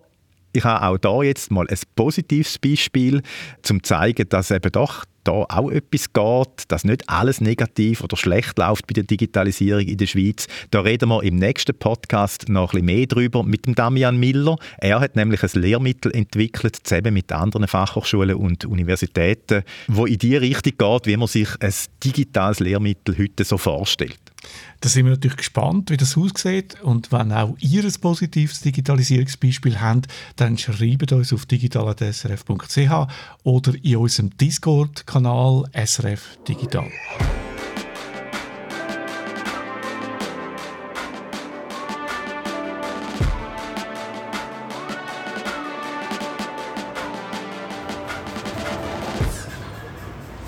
ich 0.53 0.63
habe 0.63 0.87
auch 0.87 0.97
da 0.97 1.21
jetzt 1.21 1.51
mal 1.51 1.67
ein 1.67 1.79
positives 1.95 2.57
Beispiel, 2.57 3.21
zum 3.61 3.83
zeigen, 3.83 4.27
dass 4.27 4.49
eben 4.49 4.71
doch 4.71 5.05
da 5.25 5.45
auch 5.49 5.69
etwas 5.69 6.13
geht, 6.13 6.63
dass 6.69 6.83
nicht 6.83 7.09
alles 7.09 7.41
negativ 7.41 8.01
oder 8.03 8.15
schlecht 8.15 8.57
läuft 8.57 8.87
bei 8.87 8.93
der 8.93 9.03
Digitalisierung 9.03 9.81
in 9.81 9.97
der 9.97 10.07
Schweiz. 10.07 10.47
Da 10.71 10.81
reden 10.81 11.09
wir 11.09 11.23
im 11.23 11.35
nächsten 11.35 11.77
Podcast 11.77 12.47
noch 12.47 12.73
ein 12.73 12.85
bisschen 12.85 12.85
mehr 12.85 13.05
drüber 13.07 13.43
mit 13.43 13.65
dem 13.65 13.75
Damian 13.75 14.17
Miller. 14.17 14.55
Er 14.77 14.99
hat 14.99 15.15
nämlich 15.15 15.43
ein 15.43 15.61
Lehrmittel 15.61 16.15
entwickelt, 16.15 16.77
zusammen 16.83 17.13
mit 17.13 17.31
anderen 17.31 17.67
Fachhochschulen 17.67 18.35
und 18.35 18.65
Universitäten, 18.65 19.63
wo 19.87 20.05
in 20.05 20.17
die 20.17 20.37
Richtung 20.37 20.73
geht, 20.77 21.05
wie 21.07 21.17
man 21.17 21.27
sich 21.27 21.49
ein 21.59 21.73
digitales 22.03 22.59
Lehrmittel 22.59 23.17
heute 23.17 23.43
so 23.43 23.57
vorstellt. 23.57 24.24
Da 24.81 24.89
sind 24.89 25.05
wir 25.05 25.11
natürlich 25.11 25.37
gespannt, 25.37 25.89
wie 25.89 25.97
das 25.97 26.17
aussieht. 26.17 26.81
Und 26.81 27.11
wenn 27.11 27.31
auch 27.31 27.55
ihr 27.59 27.83
ein 27.83 27.93
positives 28.01 28.61
Digitalisierungsbeispiel 28.61 29.79
habt, 29.81 30.07
dann 30.35 30.57
schreibt 30.57 31.11
uns 31.11 31.33
auf 31.33 31.45
digital.srf.ch 31.45 33.07
oder 33.43 33.73
in 33.81 33.97
unserem 33.97 34.37
Discord-Kanal 34.37 35.63
SRF 35.73 36.37
Digital. 36.47 36.91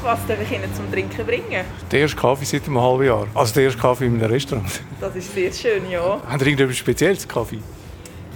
Was 0.07 0.25
darf 0.25 0.41
ich 0.41 0.49
Ihnen 0.53 0.73
zum 0.73 0.89
Trinken 0.89 1.25
bringen? 1.25 1.65
Der 1.91 1.99
erste 1.99 2.15
Kaffee 2.15 2.45
seit 2.45 2.65
einem 2.65 2.79
halben 2.81 3.03
Jahr. 3.03 3.27
Also 3.35 3.53
der 3.55 3.63
erste 3.63 3.81
Kaffee 3.81 4.05
in 4.05 4.15
einem 4.15 4.31
Restaurant. 4.31 4.81
Das 5.01 5.13
ist 5.17 5.35
sehr 5.35 5.51
schön, 5.51 5.91
ja. 5.91 6.21
Haben 6.25 6.39
Sie 6.39 6.45
irgendetwas 6.45 6.77
Spezielles 6.77 7.27
Kaffee? 7.27 7.59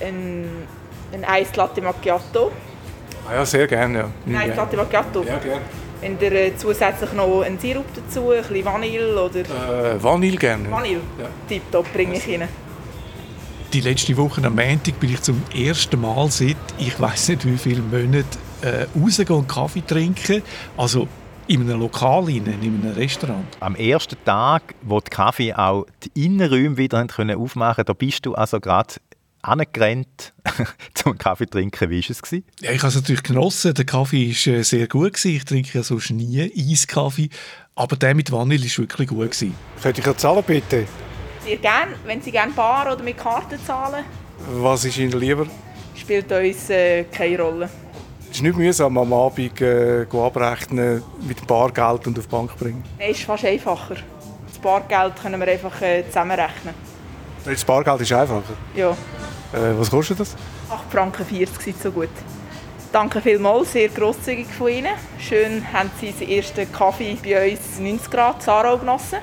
Ein, 0.02 0.48
ein 1.14 1.24
Eis 1.24 1.56
Latte 1.56 1.82
Macchiato. 1.82 2.52
Ah 3.26 3.36
ja, 3.36 3.46
sehr 3.46 3.68
gerne, 3.68 4.00
ja. 4.00 4.10
Ein 4.28 4.50
Eis 4.50 4.58
Latte 4.58 4.76
Macchiato. 4.76 5.24
Ja, 5.24 5.38
gerne. 5.38 5.62
Wenn 6.02 6.18
ihr 6.20 6.32
äh, 6.34 6.58
zusätzlich 6.58 7.14
noch 7.14 7.42
einen 7.42 7.58
Sirup 7.58 7.86
dazu, 7.96 8.32
ein 8.32 8.44
bisschen 8.44 8.66
Vanille 8.66 9.24
oder... 9.24 9.40
Äh, 9.40 10.04
Vanille 10.04 10.36
gerne. 10.36 10.70
Vanille? 10.70 11.00
Ja. 11.18 11.28
Tipptopp 11.48 11.94
bringe 11.94 12.18
ich 12.18 12.28
Ihnen. 12.28 12.50
Die 13.72 13.80
letzte 13.80 14.18
Woche 14.18 14.44
am 14.44 14.56
Montag 14.56 15.00
bin 15.00 15.14
ich 15.14 15.22
zum 15.22 15.42
ersten 15.56 16.02
Mal 16.02 16.30
seit 16.32 16.58
ich 16.78 17.00
weiß 17.00 17.30
nicht 17.30 17.46
wie 17.46 17.58
vielen 17.58 17.90
Monaten 17.90 18.26
äh, 18.62 18.88
rausgehen 18.94 19.40
und 19.40 19.48
Kaffee 19.48 19.84
trinken. 19.88 20.42
Also 20.76 21.08
in 21.52 21.62
einem 21.62 21.82
Lokal, 21.82 22.30
in 22.30 22.48
einem 22.48 22.82
Restaurant. 22.96 23.44
Am 23.60 23.76
ersten 23.76 24.16
Tag, 24.24 24.74
wo 24.84 25.02
die 25.02 25.10
Kaffee 25.10 25.54
auch 25.54 25.86
die 26.04 26.26
Innenräume 26.26 26.78
wieder 26.78 27.06
können 27.08 27.38
aufmachen 27.38 27.84
da 27.86 27.92
bist 27.94 28.26
du 28.26 28.34
also 28.36 28.62
gerade 28.62 28.96
angerannt 29.42 30.34
zum 30.94 31.18
Kaffee 31.18 31.48
trinken. 31.48 31.90
Wie 31.90 32.02
war 32.02 32.10
es? 32.10 32.22
Gewesen? 32.22 32.46
Ja, 32.62 32.72
ich 32.72 32.80
habe 32.80 32.88
es 32.90 32.96
natürlich 32.96 33.24
genossen. 33.24 33.74
Der 33.74 33.86
Kaffee 33.86 34.30
war 34.30 34.54
äh, 34.54 34.64
sehr 34.64 34.88
gut. 34.88 35.14
Gewesen. 35.14 35.36
Ich 35.36 35.44
trinke 35.46 35.78
ja 35.78 35.84
sonst 35.84 36.12
nie 36.12 36.52
Eiskaffee. 36.72 37.30
Aber 37.76 37.98
der 37.98 38.16
mit 38.16 38.32
Vanille 38.32 38.64
war 38.64 38.78
wirklich 38.78 39.10
gut. 39.10 39.20
Gewesen. 39.32 39.56
Könnte 39.82 40.00
ich 40.00 40.08
ja 40.08 40.16
zahlen, 40.16 40.44
bitte? 40.48 40.88
Sehr 41.44 41.58
gerne. 41.58 41.94
Wenn 42.06 42.22
Sie 42.22 42.32
gerne 42.32 42.54
bar 42.54 42.94
oder 42.94 43.04
mit 43.04 43.18
Karte 43.18 43.58
zahlen, 43.66 44.06
Was 44.54 44.86
ist 44.86 44.98
Ihnen 44.98 45.20
lieber? 45.20 45.48
spielt 45.96 46.32
uns 46.32 46.70
äh, 46.70 47.04
keine 47.06 47.42
Rolle. 47.42 47.70
Es 48.32 48.38
ist 48.38 48.44
nicht 48.44 48.56
mühsam, 48.56 48.98
am 48.98 49.12
Abend 49.12 49.60
äh, 49.60 50.06
go 50.08 50.26
abrechnen, 50.26 51.04
mit 51.28 51.46
Bargeld 51.46 52.08
und 52.08 52.18
auf 52.18 52.26
die 52.28 52.32
Bank 52.32 52.58
bringen. 52.58 52.82
Nein, 52.98 53.12
ist 53.12 53.24
fast 53.24 53.44
einfacher. 53.44 53.96
Das 54.48 54.58
Bargeld 54.58 55.22
können 55.22 55.38
wir 55.42 55.48
einfach 55.50 55.82
äh, 55.82 56.06
zusammenrechnen. 56.08 56.74
Das 57.44 57.66
Bargeld 57.66 58.00
ist 58.02 58.14
einfacher. 58.14 58.54
Ja, 58.76 58.92
Äh, 58.92 59.78
was 59.78 59.92
kostet 59.92 60.18
das? 60.22 60.34
8 60.70 60.90
Franken 60.90 61.26
40 61.26 61.62
sind 61.62 61.82
so 61.82 61.92
gut. 61.92 62.08
Danke 62.94 63.20
vielmals, 63.20 63.74
sehr 63.74 63.90
grosszügig 63.90 64.48
von 64.48 64.70
Ihnen. 64.70 64.94
Schön 65.20 65.62
haben 65.74 65.92
Sie 66.00 66.14
den 66.14 66.30
ersten 66.30 66.72
Kaffee 66.72 67.18
bei 67.22 67.52
uns 67.52 67.78
90 67.80 68.10
Grad 68.10 68.42
Sarau 68.42 68.78
genossen. 68.78 69.18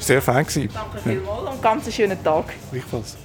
Sehr 0.00 0.20
fein 0.20 0.44
gewesen. 0.44 0.68
Danke 0.74 0.98
vielmals 0.98 1.54
und 1.54 1.62
ganz 1.62 1.84
einen 1.84 1.92
schönen 1.92 2.24
Tag. 2.24 2.46
Gleichfalls. 2.72 3.16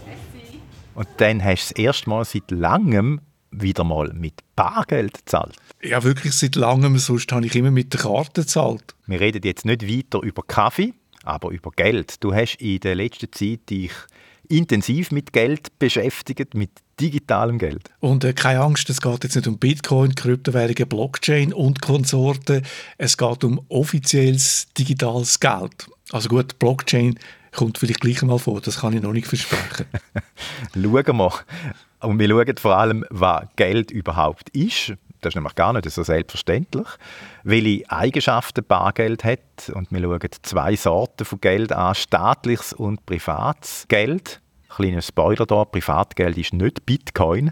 Und 0.93 1.07
dann 1.17 1.43
hast 1.43 1.71
du 1.71 1.73
das 1.73 1.83
erste 1.83 2.09
Mal 2.11 2.23
seit 2.23 2.51
langem 2.51 3.19
wieder 3.53 3.83
mal 3.83 4.11
mit 4.13 4.33
Bargeld 4.55 5.13
gezahlt. 5.25 5.55
Ja, 5.81 6.03
wirklich 6.03 6.33
seit 6.33 6.55
langem. 6.55 6.97
Sonst 6.97 7.31
habe 7.31 7.45
ich 7.45 7.55
immer 7.55 7.71
mit 7.71 7.93
der 7.93 8.01
Karte 8.01 8.41
gezahlt. 8.41 8.95
Wir 9.05 9.19
reden 9.19 9.41
jetzt 9.43 9.65
nicht 9.65 9.87
weiter 9.87 10.21
über 10.21 10.43
Kaffee, 10.43 10.93
aber 11.23 11.49
über 11.51 11.71
Geld. 11.71 12.23
Du 12.23 12.33
hast 12.33 12.55
in 12.55 12.79
der 12.79 12.95
letzten 12.95 13.31
Zeit 13.31 13.69
dich 13.69 13.91
intensiv 14.49 15.11
mit 15.11 15.33
Geld 15.33 15.77
beschäftigt, 15.79 16.53
mit 16.53 16.71
digitalem 16.99 17.57
Geld. 17.57 17.89
Und 17.99 18.23
äh, 18.23 18.33
keine 18.33 18.61
Angst, 18.61 18.89
es 18.89 19.01
geht 19.01 19.23
jetzt 19.23 19.35
nicht 19.35 19.47
um 19.47 19.57
Bitcoin, 19.57 20.15
Kryptowährungen, 20.15 20.87
Blockchain 20.87 21.53
und 21.53 21.81
Konsorten. 21.81 22.63
Es 22.97 23.17
geht 23.17 23.43
um 23.43 23.61
offizielles 23.69 24.67
digitales 24.77 25.39
Geld. 25.39 25.87
Also 26.11 26.29
gut, 26.29 26.59
Blockchain 26.59 27.17
kommt 27.51 27.77
vielleicht 27.77 28.01
gleich 28.01 28.21
mal 28.21 28.39
vor, 28.39 28.61
das 28.61 28.79
kann 28.79 28.93
ich 28.93 29.01
noch 29.01 29.13
nicht 29.13 29.27
versprechen. 29.27 29.85
Schauen 30.73 31.17
wir. 31.17 31.33
Und 32.03 32.19
wir 32.19 32.27
schauen 32.27 32.57
vor 32.57 32.77
allem, 32.77 33.05
was 33.09 33.45
Geld 33.55 33.91
überhaupt 33.91 34.49
ist. 34.49 34.93
Das 35.21 35.31
ist 35.31 35.35
nämlich 35.35 35.55
gar 35.55 35.71
nicht 35.71 35.89
so 35.89 36.03
selbstverständlich. 36.03 36.87
Welche 37.43 37.89
Eigenschaften 37.89 38.65
Bargeld 38.65 39.23
hat. 39.23 39.71
Und 39.73 39.89
wir 39.91 40.01
schauen 40.01 40.29
zwei 40.41 40.75
Sorten 40.75 41.23
von 41.23 41.39
Geld 41.39 41.71
an: 41.71 41.95
staatliches 41.95 42.73
und 42.73 43.05
privates 43.05 43.85
Geld. 43.87 44.41
Kleiner 44.67 45.01
Spoiler 45.01 45.45
da: 45.45 45.63
Privatgeld 45.63 46.37
ist 46.37 46.53
nicht 46.53 46.85
Bitcoin, 46.85 47.51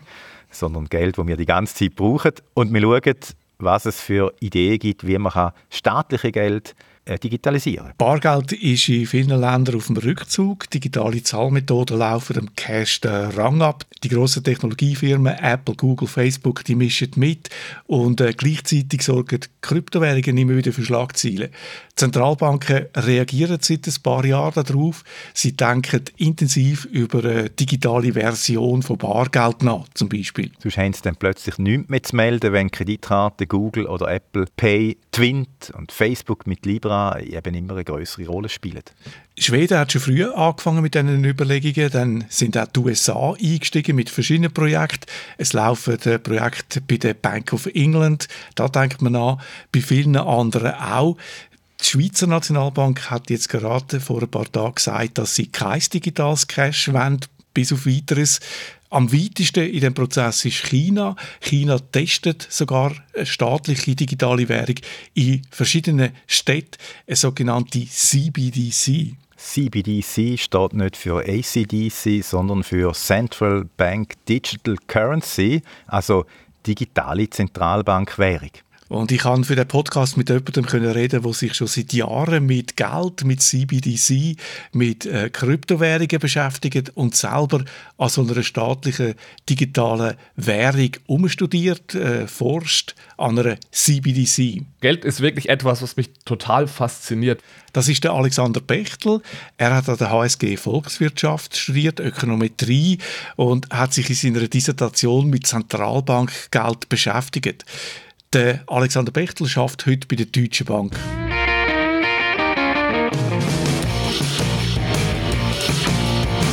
sondern 0.49 0.85
Geld, 0.87 1.17
das 1.17 1.27
wir 1.27 1.37
die 1.37 1.45
ganze 1.45 1.75
Zeit 1.75 1.95
brauchen. 1.95 2.33
Und 2.53 2.73
wir 2.73 2.81
schauen, 2.81 3.15
was 3.59 3.85
es 3.85 4.01
für 4.01 4.33
Ideen 4.41 4.79
gibt, 4.79 5.07
wie 5.07 5.17
man 5.17 5.51
staatliche 5.69 6.31
Geld 6.31 6.75
digitalisieren 7.17 7.87
kann. 7.87 7.95
Bargeld 7.97 8.51
ist 8.53 8.89
in 8.89 9.05
vielen 9.05 9.39
Ländern 9.39 9.75
auf 9.75 9.87
dem 9.87 9.97
Rückzug. 9.97 10.69
Digitale 10.69 11.23
Zahlmethoden 11.23 11.99
laufen 11.99 12.33
dem 12.33 12.55
Cash 12.55 13.01
den 13.01 13.31
Rang 13.31 13.61
ab. 13.61 13.85
Die 14.03 14.09
grossen 14.09 14.43
Technologiefirmen 14.43 15.37
Apple, 15.37 15.75
Google, 15.75 16.07
Facebook, 16.07 16.63
die 16.65 16.75
mischen 16.75 17.11
mit 17.15 17.49
und 17.87 18.21
äh, 18.21 18.33
gleichzeitig 18.33 19.03
sorgen 19.03 19.39
Kryptowährungen 19.61 20.37
immer 20.37 20.55
wieder 20.55 20.71
für 20.71 20.83
Schlagzeilen. 20.83 21.49
Zentralbanken 21.95 22.87
reagieren 22.95 23.59
seit 23.61 23.87
ein 23.87 23.93
paar 24.01 24.25
Jahren 24.25 24.63
darauf. 24.63 25.03
Sie 25.33 25.55
denken 25.55 26.03
intensiv 26.17 26.85
über 26.85 27.23
eine 27.23 27.49
digitale 27.49 28.13
Version 28.13 28.81
von 28.81 28.97
Bargeld 28.97 29.61
nach, 29.63 29.85
zum 29.93 30.09
Beispiel. 30.09 30.51
Sonst 30.59 30.77
haben 30.77 30.93
sie 30.93 31.01
dann 31.03 31.15
plötzlich 31.15 31.57
nichts 31.57 31.89
mehr 31.89 32.03
zu 32.03 32.15
melden, 32.15 32.53
wenn 32.53 32.71
Kreditkarte, 32.71 33.45
Google 33.45 33.85
oder 33.85 34.11
Apple 34.11 34.45
Pay, 34.57 34.97
Twint 35.11 35.71
und 35.77 35.91
Facebook 35.91 36.47
mit 36.47 36.65
Libra 36.65 37.00
eben 37.19 37.55
immer 37.55 37.73
eine 37.73 37.83
größere 37.83 38.27
Rolle 38.27 38.49
spielen. 38.49 38.83
Schweden 39.37 39.77
hat 39.77 39.91
schon 39.91 40.01
früh 40.01 40.23
angefangen 40.25 40.81
mit 40.81 40.93
diesen 40.93 41.23
Überlegungen. 41.23 41.89
Dann 41.89 42.25
sind 42.29 42.57
auch 42.57 42.67
die 42.67 42.79
USA 42.79 43.33
eingestiegen 43.33 43.95
mit 43.95 44.09
verschiedenen 44.09 44.53
Projekten. 44.53 45.05
Es 45.37 45.53
laufen 45.53 45.97
Projekte 46.21 46.81
bei 46.81 46.97
der 46.97 47.13
Bank 47.13 47.53
of 47.53 47.65
England. 47.67 48.27
Da 48.55 48.67
denkt 48.67 49.01
man 49.01 49.15
an. 49.15 49.41
Bei 49.71 49.81
vielen 49.81 50.17
anderen 50.17 50.73
auch. 50.73 51.17
Die 51.81 51.85
Schweizer 51.85 52.27
Nationalbank 52.27 53.09
hat 53.09 53.29
jetzt 53.29 53.49
gerade 53.49 53.99
vor 53.99 54.21
ein 54.21 54.29
paar 54.29 54.51
Tagen 54.51 54.75
gesagt, 54.75 55.17
dass 55.17 55.35
sie 55.35 55.47
kein 55.47 55.81
digitales 55.81 56.47
Cash 56.47 56.93
wollen, 56.93 57.19
bis 57.53 57.73
auf 57.73 57.87
weiteres. 57.87 58.39
Am 58.93 59.09
weitesten 59.13 59.69
in 59.69 59.79
dem 59.79 59.93
Prozess 59.93 60.43
ist 60.43 60.65
China. 60.67 61.15
China 61.39 61.79
testet 61.79 62.45
sogar 62.49 62.93
eine 63.15 63.25
staatliche 63.25 63.95
digitale 63.95 64.49
Währung 64.49 64.75
in 65.13 65.43
verschiedenen 65.49 66.11
Städten, 66.27 66.77
eine 67.07 67.15
sogenannte 67.15 67.87
CBDC. 67.87 69.15
CBDC 69.37 70.37
steht 70.37 70.73
nicht 70.73 70.97
für 70.97 71.19
ACDC, 71.21 72.21
sondern 72.21 72.63
für 72.65 72.91
Central 72.91 73.65
Bank 73.77 74.15
Digital 74.27 74.75
Currency, 74.87 75.61
also 75.87 76.25
digitale 76.67 77.29
Zentralbankwährung. 77.29 78.51
Und 78.91 79.09
ich 79.13 79.19
kann 79.19 79.45
für 79.45 79.55
den 79.55 79.69
Podcast 79.69 80.17
mit 80.17 80.27
jemandem 80.27 80.65
können 80.65 80.91
reden, 80.91 81.23
der 81.23 81.33
sich 81.33 81.53
schon 81.53 81.67
seit 81.67 81.93
Jahren 81.93 82.45
mit 82.45 82.75
Geld, 82.75 83.23
mit 83.23 83.41
CBDC, 83.41 84.35
mit 84.73 85.05
äh, 85.05 85.29
Kryptowährungen 85.29 86.19
beschäftigt 86.19 86.91
und 86.95 87.15
selber 87.15 87.63
an 87.97 88.09
so 88.09 88.21
einer 88.21 88.43
staatlichen 88.43 89.13
digitalen 89.47 90.17
Währung 90.35 90.89
umstudiert, 91.07 91.95
äh, 91.95 92.27
forscht 92.27 92.95
an 93.17 93.39
einer 93.39 93.55
CBDC. 93.71 94.65
Geld 94.81 95.05
ist 95.05 95.21
wirklich 95.21 95.47
etwas, 95.47 95.81
was 95.81 95.95
mich 95.95 96.09
total 96.25 96.67
fasziniert. 96.67 97.41
Das 97.71 97.87
ist 97.87 98.03
der 98.03 98.11
Alexander 98.11 98.59
Bechtel. 98.59 99.21
Er 99.55 99.73
hat 99.73 99.87
an 99.87 99.99
der 99.99 100.11
HSG 100.11 100.57
Volkswirtschaft 100.57 101.55
studiert, 101.55 102.01
Ökonometrie 102.01 102.97
und 103.37 103.69
hat 103.69 103.93
sich 103.93 104.09
in 104.09 104.15
seiner 104.15 104.49
Dissertation 104.49 105.29
mit 105.29 105.47
Zentralbankgeld 105.47 106.89
beschäftigt. 106.89 107.63
Der 108.33 108.61
Alexander 108.67 109.11
Bechtel 109.11 109.45
schafft 109.45 109.85
heute 109.85 110.07
bei 110.07 110.15
der 110.15 110.25
Deutschen 110.25 110.65
Bank. 110.65 110.97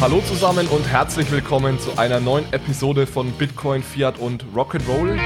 Hallo 0.01 0.21
zusammen 0.27 0.67
und 0.67 0.89
herzlich 0.89 1.31
willkommen 1.31 1.79
zu 1.79 1.97
einer 1.97 2.19
neuen 2.19 2.53
Episode 2.53 3.07
von 3.07 3.31
Bitcoin, 3.31 3.85
Fiat 3.85 4.19
und 4.19 4.45
Rock'n'Roll. 4.57 5.21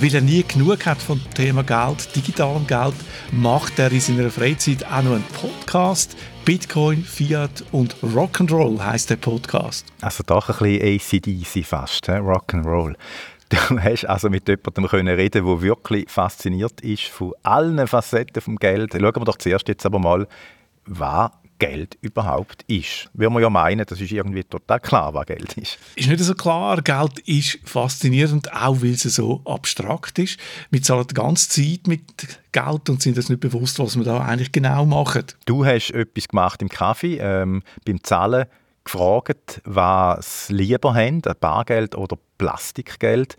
Weil 0.00 0.14
er 0.14 0.22
nie 0.22 0.42
genug 0.42 0.86
hat 0.86 1.02
vom 1.02 1.20
Thema 1.34 1.62
Geld, 1.62 2.16
digitalem 2.16 2.66
Geld, 2.66 2.94
macht 3.32 3.78
er 3.78 3.92
in 3.92 4.00
seiner 4.00 4.30
Freizeit 4.30 4.86
auch 4.86 5.02
noch 5.02 5.16
einen 5.16 5.24
Podcast. 5.38 6.16
Bitcoin, 6.46 7.04
Fiat 7.04 7.62
und 7.72 7.94
Rock'n'Roll 7.96 8.80
heißt 8.80 9.10
der 9.10 9.16
Podcast. 9.16 9.84
Also 10.00 10.24
doch 10.26 10.48
ein 10.48 10.80
bisschen 10.80 11.26
ACDC 11.28 11.66
fast, 11.66 12.06
he? 12.06 12.12
Rock'n'Roll. 12.12 12.94
Du 13.68 13.80
hast 13.80 14.04
also 14.04 14.30
mit 14.30 14.46
jemandem 14.46 14.86
können 14.86 15.14
reden, 15.14 15.44
der 15.44 15.62
wirklich 15.62 16.08
fasziniert 16.08 16.80
ist 16.82 17.04
von 17.04 17.32
allen 17.42 17.86
Facetten 17.88 18.40
vom 18.40 18.56
Geld. 18.56 18.92
Schauen 18.92 19.02
wir 19.02 19.24
doch 19.24 19.38
zuerst 19.38 19.66
jetzt 19.66 19.84
aber 19.84 19.98
mal, 19.98 20.28
was 20.86 21.30
Geld 21.58 21.98
überhaupt 22.00 22.62
ist. 22.68 23.10
Würde 23.12 23.32
man 23.32 23.42
ja 23.42 23.50
meinen, 23.50 23.84
das 23.84 24.00
ist 24.00 24.12
irgendwie 24.12 24.44
total 24.44 24.80
klar, 24.80 25.14
was 25.14 25.26
Geld 25.26 25.52
ist. 25.58 25.78
Ist 25.96 26.08
nicht 26.08 26.20
so 26.20 26.34
klar. 26.34 26.80
Geld 26.80 27.18
ist 27.20 27.58
faszinierend, 27.64 28.52
auch 28.52 28.82
weil 28.82 28.92
es 28.92 29.02
so 29.02 29.42
abstrakt 29.44 30.18
ist. 30.20 30.38
Wir 30.70 30.82
zahlen 30.82 31.06
die 31.08 31.14
ganze 31.14 31.48
Zeit 31.48 31.86
mit 31.86 32.02
Geld 32.52 32.88
und 32.88 33.02
sind 33.02 33.16
uns 33.16 33.28
nicht 33.28 33.40
bewusst, 33.40 33.78
was 33.78 33.96
wir 33.96 34.04
da 34.04 34.20
eigentlich 34.20 34.52
genau 34.52 34.86
machen. 34.86 35.24
Du 35.44 35.64
hast 35.64 35.90
etwas 35.90 36.28
gemacht 36.28 36.62
im 36.62 36.68
Kaffee, 36.68 37.18
ähm, 37.18 37.62
beim 37.84 38.02
Zahlen 38.02 38.46
gefragt, 38.84 39.60
was 39.64 40.46
sie 40.46 40.54
lieber 40.54 40.94
haben, 40.94 41.20
Bargeld 41.40 41.94
oder 41.94 42.16
Plastikgeld. 42.40 43.36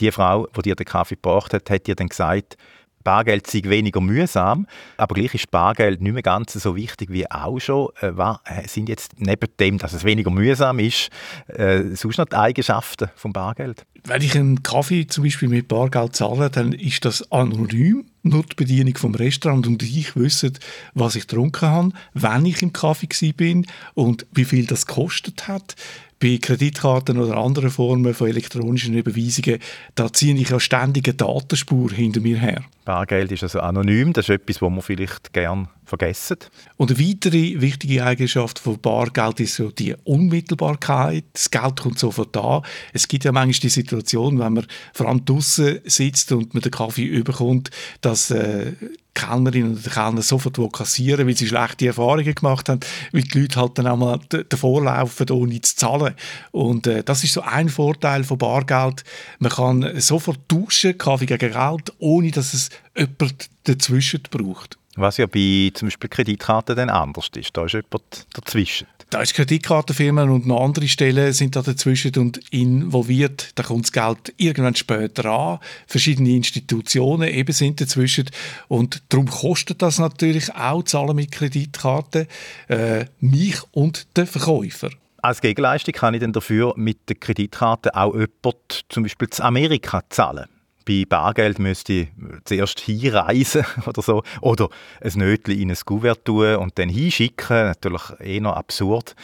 Die 0.00 0.10
Frau, 0.10 0.48
die 0.56 0.62
dir 0.62 0.74
den 0.74 0.84
Kaffee 0.84 1.14
gebracht 1.14 1.54
hat, 1.54 1.70
hat 1.70 1.86
dir 1.86 1.94
dann 1.94 2.08
gesagt, 2.08 2.56
Bargeld 3.04 3.46
sei 3.46 3.62
weniger 3.64 4.00
mühsam, 4.00 4.66
aber 4.96 5.14
gleich 5.14 5.32
ist 5.34 5.50
Bargeld 5.50 6.02
nicht 6.02 6.12
mehr 6.12 6.22
ganz 6.22 6.52
so 6.52 6.76
wichtig 6.76 7.10
wie 7.10 7.30
auch 7.30 7.60
schon. 7.60 7.90
Äh, 8.00 8.10
was 8.16 8.40
sind 8.66 8.88
jetzt 8.88 9.12
neben 9.18 9.48
dem, 9.58 9.78
dass 9.78 9.92
es 9.92 10.04
weniger 10.04 10.30
mühsam 10.30 10.80
ist, 10.80 11.10
äh, 11.46 11.94
sonst 11.94 12.18
noch 12.18 12.26
die 12.26 12.36
Eigenschaften 12.36 13.08
vom 13.14 13.32
Bargeld? 13.32 13.86
Wenn 14.04 14.20
ich 14.20 14.36
einen 14.36 14.62
Kaffee 14.62 15.06
zum 15.06 15.24
Beispiel 15.24 15.48
mit 15.48 15.68
Bargeld 15.68 16.16
zahle, 16.16 16.50
dann 16.50 16.72
ist 16.72 17.04
das 17.04 17.30
anonym. 17.30 18.06
Nur 18.22 18.42
die 18.42 18.54
Bedienung 18.54 18.96
vom 18.98 19.14
Restaurant 19.14 19.66
und 19.66 19.82
ich 19.82 20.14
wissen, 20.14 20.58
was 20.92 21.14
ich 21.14 21.26
getrunken 21.26 21.68
habe, 21.68 21.92
wann 22.12 22.44
ich 22.44 22.60
im 22.60 22.72
Kaffee 22.72 23.32
bin 23.32 23.66
und 23.94 24.26
wie 24.32 24.44
viel 24.44 24.66
das 24.66 24.86
gekostet 24.86 25.48
hat. 25.48 25.74
Bei 26.22 26.38
Kreditkarten 26.40 27.16
oder 27.16 27.38
anderen 27.38 27.70
Formen 27.70 28.12
von 28.12 28.28
elektronischen 28.28 28.92
Überweisungen, 28.92 29.58
da 29.94 30.12
ziehe 30.12 30.34
ich 30.34 30.50
ja 30.50 30.60
ständig 30.60 31.08
eine 31.08 31.14
Datenspur 31.14 31.90
hinter 31.92 32.20
mir 32.20 32.36
her. 32.38 32.62
Bargeld 32.84 33.32
ist 33.32 33.42
also 33.42 33.60
anonym, 33.60 34.12
das 34.12 34.26
ist 34.28 34.34
etwas, 34.34 34.60
was 34.60 34.70
man 34.70 34.82
vielleicht 34.82 35.32
gern 35.32 35.68
vergessen. 35.84 36.36
Und 36.76 36.90
eine 36.90 37.00
weitere 37.00 37.60
wichtige 37.60 38.04
Eigenschaft 38.04 38.58
von 38.58 38.78
Bargeld 38.78 39.40
ist 39.40 39.54
so 39.54 39.70
die 39.70 39.94
Unmittelbarkeit. 40.04 41.24
Das 41.32 41.50
Geld 41.50 41.80
kommt 41.80 41.98
sofort 41.98 42.36
da. 42.36 42.62
Es 42.92 43.08
gibt 43.08 43.24
ja 43.24 43.32
manchmal 43.32 43.60
die 43.60 43.68
Situation, 43.70 44.38
wenn 44.38 44.52
man 44.52 44.66
vor 44.92 45.08
allem 45.08 45.24
draußen 45.24 45.80
sitzt 45.84 46.32
und 46.32 46.52
man 46.52 46.62
den 46.62 46.70
Kaffee 46.72 47.04
überkommt, 47.04 47.70
dass 48.02 48.30
äh, 48.30 48.72
die 49.16 49.20
Kellnerin 49.20 49.72
oder 49.72 49.80
der 49.80 49.92
Kellner 49.92 50.22
sofort 50.22 50.58
kassieren 50.72 51.26
weil 51.26 51.36
sie 51.36 51.46
schlechte 51.46 51.86
Erfahrungen 51.86 52.34
gemacht 52.34 52.68
haben, 52.68 52.80
weil 53.12 53.22
die 53.22 53.40
Leute 53.40 53.60
halt 53.60 53.78
dann 53.78 53.86
auch 53.86 53.96
mal 53.96 54.18
davor 54.48 54.84
laufen, 54.84 55.30
ohne 55.30 55.60
zu 55.60 55.76
zahlen. 55.76 56.14
Und 56.52 56.86
äh, 56.86 57.02
das 57.02 57.24
ist 57.24 57.34
so 57.34 57.42
ein 57.42 57.68
Vorteil 57.68 58.24
von 58.24 58.38
Bargeld. 58.38 59.04
Man 59.38 59.52
kann 59.52 60.00
sofort 60.00 60.40
tauschen, 60.48 60.96
Kaffee 60.98 61.26
gegen 61.26 61.52
Geld, 61.52 61.92
ohne 61.98 62.30
dass 62.30 62.54
es 62.54 62.70
jemand 62.96 63.50
dazwischen 63.64 64.22
braucht. 64.30 64.78
Was 64.96 65.16
ja 65.16 65.26
bei 65.26 65.70
zum 65.74 65.88
Beispiel 65.88 66.10
Kreditkarten 66.10 66.76
dann 66.76 66.90
anders 66.90 67.30
ist. 67.36 67.56
Da 67.56 67.64
ist 67.64 67.72
jemand 67.72 68.26
dazwischen. 68.32 68.86
Da 69.10 69.22
ist 69.22 69.34
Kreditkartenfirmen 69.34 70.30
und 70.30 70.46
noch 70.46 70.62
andere 70.62 70.86
Stellen 70.86 71.32
sind 71.32 71.56
da 71.56 71.62
dazwischen 71.62 72.14
und 72.16 72.38
involviert. 72.52 73.50
Da 73.56 73.64
kommt 73.64 73.86
das 73.86 73.92
Geld 73.92 74.32
irgendwann 74.36 74.76
später 74.76 75.24
an. 75.24 75.58
Verschiedene 75.88 76.30
Institutionen 76.30 77.28
eben 77.28 77.52
sind 77.52 77.80
dazwischen 77.80 78.30
und 78.68 79.02
darum 79.08 79.26
kostet 79.26 79.82
das 79.82 79.98
natürlich 79.98 80.54
auch 80.54 80.84
Zahlen 80.84 81.16
mit 81.16 81.32
Kreditkarten 81.32 82.28
äh, 82.68 83.06
mich 83.18 83.56
und 83.72 84.16
den 84.16 84.28
Verkäufer. 84.28 84.90
Als 85.22 85.40
Gegenleistung 85.40 85.92
kann 85.92 86.14
ich 86.14 86.20
dann 86.20 86.32
dafür 86.32 86.74
mit 86.76 87.08
der 87.08 87.16
Kreditkarte 87.16 87.96
auch 87.96 88.14
jemand 88.14 88.84
zum 88.88 89.02
Beispiel 89.02 89.28
zu 89.28 89.42
Amerika 89.42 90.04
zahlen 90.08 90.46
bei 90.84 91.04
Bargeld 91.08 91.58
müsste 91.58 91.92
ich 91.92 92.08
zuerst 92.44 92.80
hinreisen 92.80 93.64
oder 93.86 94.02
so. 94.02 94.22
Oder 94.40 94.68
ein 95.00 95.12
Nötchen 95.16 95.58
in 95.58 95.70
ein 95.70 95.78
Kuvert 95.84 96.24
tun 96.24 96.56
und 96.56 96.78
dann 96.78 96.88
hinschicken. 96.88 97.66
Natürlich 97.66 98.02
eh 98.20 98.40
noch 98.40 98.56
absurd. 98.56 99.14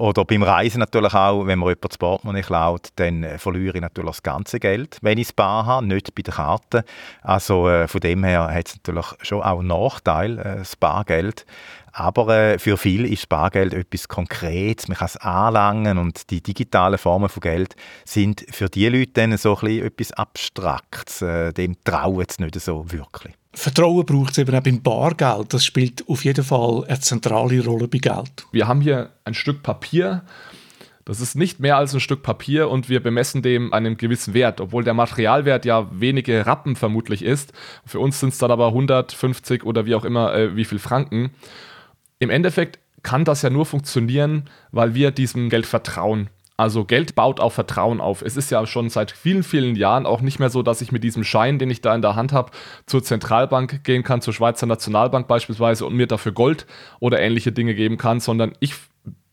Oder 0.00 0.24
beim 0.24 0.42
Reisen 0.42 0.78
natürlich 0.78 1.12
auch, 1.12 1.46
wenn 1.46 1.58
man 1.58 1.68
jemand 1.68 1.84
das 1.92 1.98
Portemonnaie 1.98 2.40
klaut, 2.40 2.88
dann 2.96 3.22
äh, 3.22 3.36
verliere 3.38 3.74
ich 3.74 3.82
natürlich 3.82 4.12
das 4.12 4.22
ganze 4.22 4.58
Geld, 4.58 4.96
wenn 5.02 5.18
ich 5.18 5.28
es 5.28 5.32
bar 5.34 5.66
habe, 5.66 5.86
nicht 5.86 6.14
bei 6.14 6.22
der 6.22 6.32
Karte. 6.32 6.84
Also 7.20 7.68
äh, 7.68 7.86
von 7.86 8.00
dem 8.00 8.24
her 8.24 8.48
hat 8.50 8.68
es 8.68 8.76
natürlich 8.76 9.06
schon 9.20 9.42
auch 9.42 9.58
einen 9.58 9.68
Nachteil, 9.68 10.38
äh, 10.38 10.56
das 10.56 10.74
Bargeld. 10.76 11.44
Aber 11.92 12.34
äh, 12.34 12.58
für 12.58 12.76
viele 12.76 13.08
ist 13.08 13.28
Bargeld 13.28 13.74
etwas 13.74 14.08
Konkretes, 14.08 14.88
man 14.88 14.96
kann 14.96 15.06
es 15.06 15.16
anlangen 15.16 15.98
und 15.98 16.30
die 16.30 16.42
digitalen 16.42 16.98
Formen 16.98 17.28
von 17.28 17.40
Geld 17.40 17.76
sind 18.04 18.44
für 18.50 18.68
die 18.68 18.88
Leute 18.88 19.12
dann 19.14 19.36
so 19.36 19.56
ein 19.56 19.60
bisschen 19.60 19.86
etwas 19.86 20.12
Abstraktes. 20.12 21.22
Äh, 21.22 21.52
dem 21.52 21.76
trauen 21.84 22.26
sie 22.28 22.42
nicht 22.42 22.60
so 22.60 22.90
wirklich. 22.90 23.34
Vertrauen 23.52 24.06
braucht 24.06 24.32
es 24.32 24.38
eben 24.38 24.54
auch 24.54 24.62
beim 24.62 24.80
Bargeld. 24.80 25.52
Das 25.52 25.64
spielt 25.64 26.08
auf 26.08 26.24
jeden 26.24 26.44
Fall 26.44 26.84
eine 26.86 27.00
zentrale 27.00 27.64
Rolle 27.64 27.88
bei 27.88 27.98
Geld. 27.98 28.46
Wir 28.52 28.68
haben 28.68 28.80
hier 28.80 29.10
ein 29.24 29.34
Stück 29.34 29.62
Papier. 29.62 30.22
Das 31.04 31.20
ist 31.20 31.34
nicht 31.34 31.58
mehr 31.58 31.76
als 31.76 31.92
ein 31.92 31.98
Stück 31.98 32.22
Papier 32.22 32.68
und 32.68 32.88
wir 32.88 33.02
bemessen 33.02 33.42
dem 33.42 33.72
einen 33.72 33.96
gewissen 33.96 34.34
Wert, 34.34 34.60
obwohl 34.60 34.84
der 34.84 34.94
Materialwert 34.94 35.64
ja 35.64 35.88
wenige 35.90 36.46
Rappen 36.46 36.76
vermutlich 36.76 37.24
ist. 37.24 37.52
Für 37.84 37.98
uns 37.98 38.20
sind 38.20 38.28
es 38.28 38.38
dann 38.38 38.52
aber 38.52 38.68
150 38.68 39.64
oder 39.64 39.86
wie 39.86 39.96
auch 39.96 40.04
immer, 40.04 40.32
äh, 40.32 40.54
wie 40.54 40.64
viel 40.64 40.78
Franken. 40.78 41.32
Im 42.20 42.30
Endeffekt 42.30 42.78
kann 43.02 43.24
das 43.24 43.40
ja 43.40 43.50
nur 43.50 43.64
funktionieren, 43.64 44.44
weil 44.72 44.94
wir 44.94 45.10
diesem 45.10 45.48
Geld 45.48 45.64
vertrauen. 45.64 46.28
Also 46.58 46.84
Geld 46.84 47.14
baut 47.14 47.40
auf 47.40 47.54
Vertrauen 47.54 48.02
auf. 48.02 48.20
Es 48.20 48.36
ist 48.36 48.50
ja 48.50 48.66
schon 48.66 48.90
seit 48.90 49.10
vielen, 49.10 49.42
vielen 49.42 49.74
Jahren 49.74 50.04
auch 50.04 50.20
nicht 50.20 50.38
mehr 50.38 50.50
so, 50.50 50.62
dass 50.62 50.82
ich 50.82 50.92
mit 50.92 51.02
diesem 51.02 51.24
Schein, 51.24 51.58
den 51.58 51.70
ich 51.70 51.80
da 51.80 51.94
in 51.94 52.02
der 52.02 52.16
Hand 52.16 52.34
habe, 52.34 52.52
zur 52.84 53.02
Zentralbank 53.02 53.82
gehen 53.84 54.02
kann, 54.02 54.20
zur 54.20 54.34
Schweizer 54.34 54.66
Nationalbank 54.66 55.26
beispielsweise 55.26 55.86
und 55.86 55.94
mir 55.94 56.06
dafür 56.06 56.32
Gold 56.32 56.66
oder 56.98 57.18
ähnliche 57.18 57.52
Dinge 57.52 57.74
geben 57.74 57.96
kann, 57.96 58.20
sondern 58.20 58.52
ich 58.60 58.74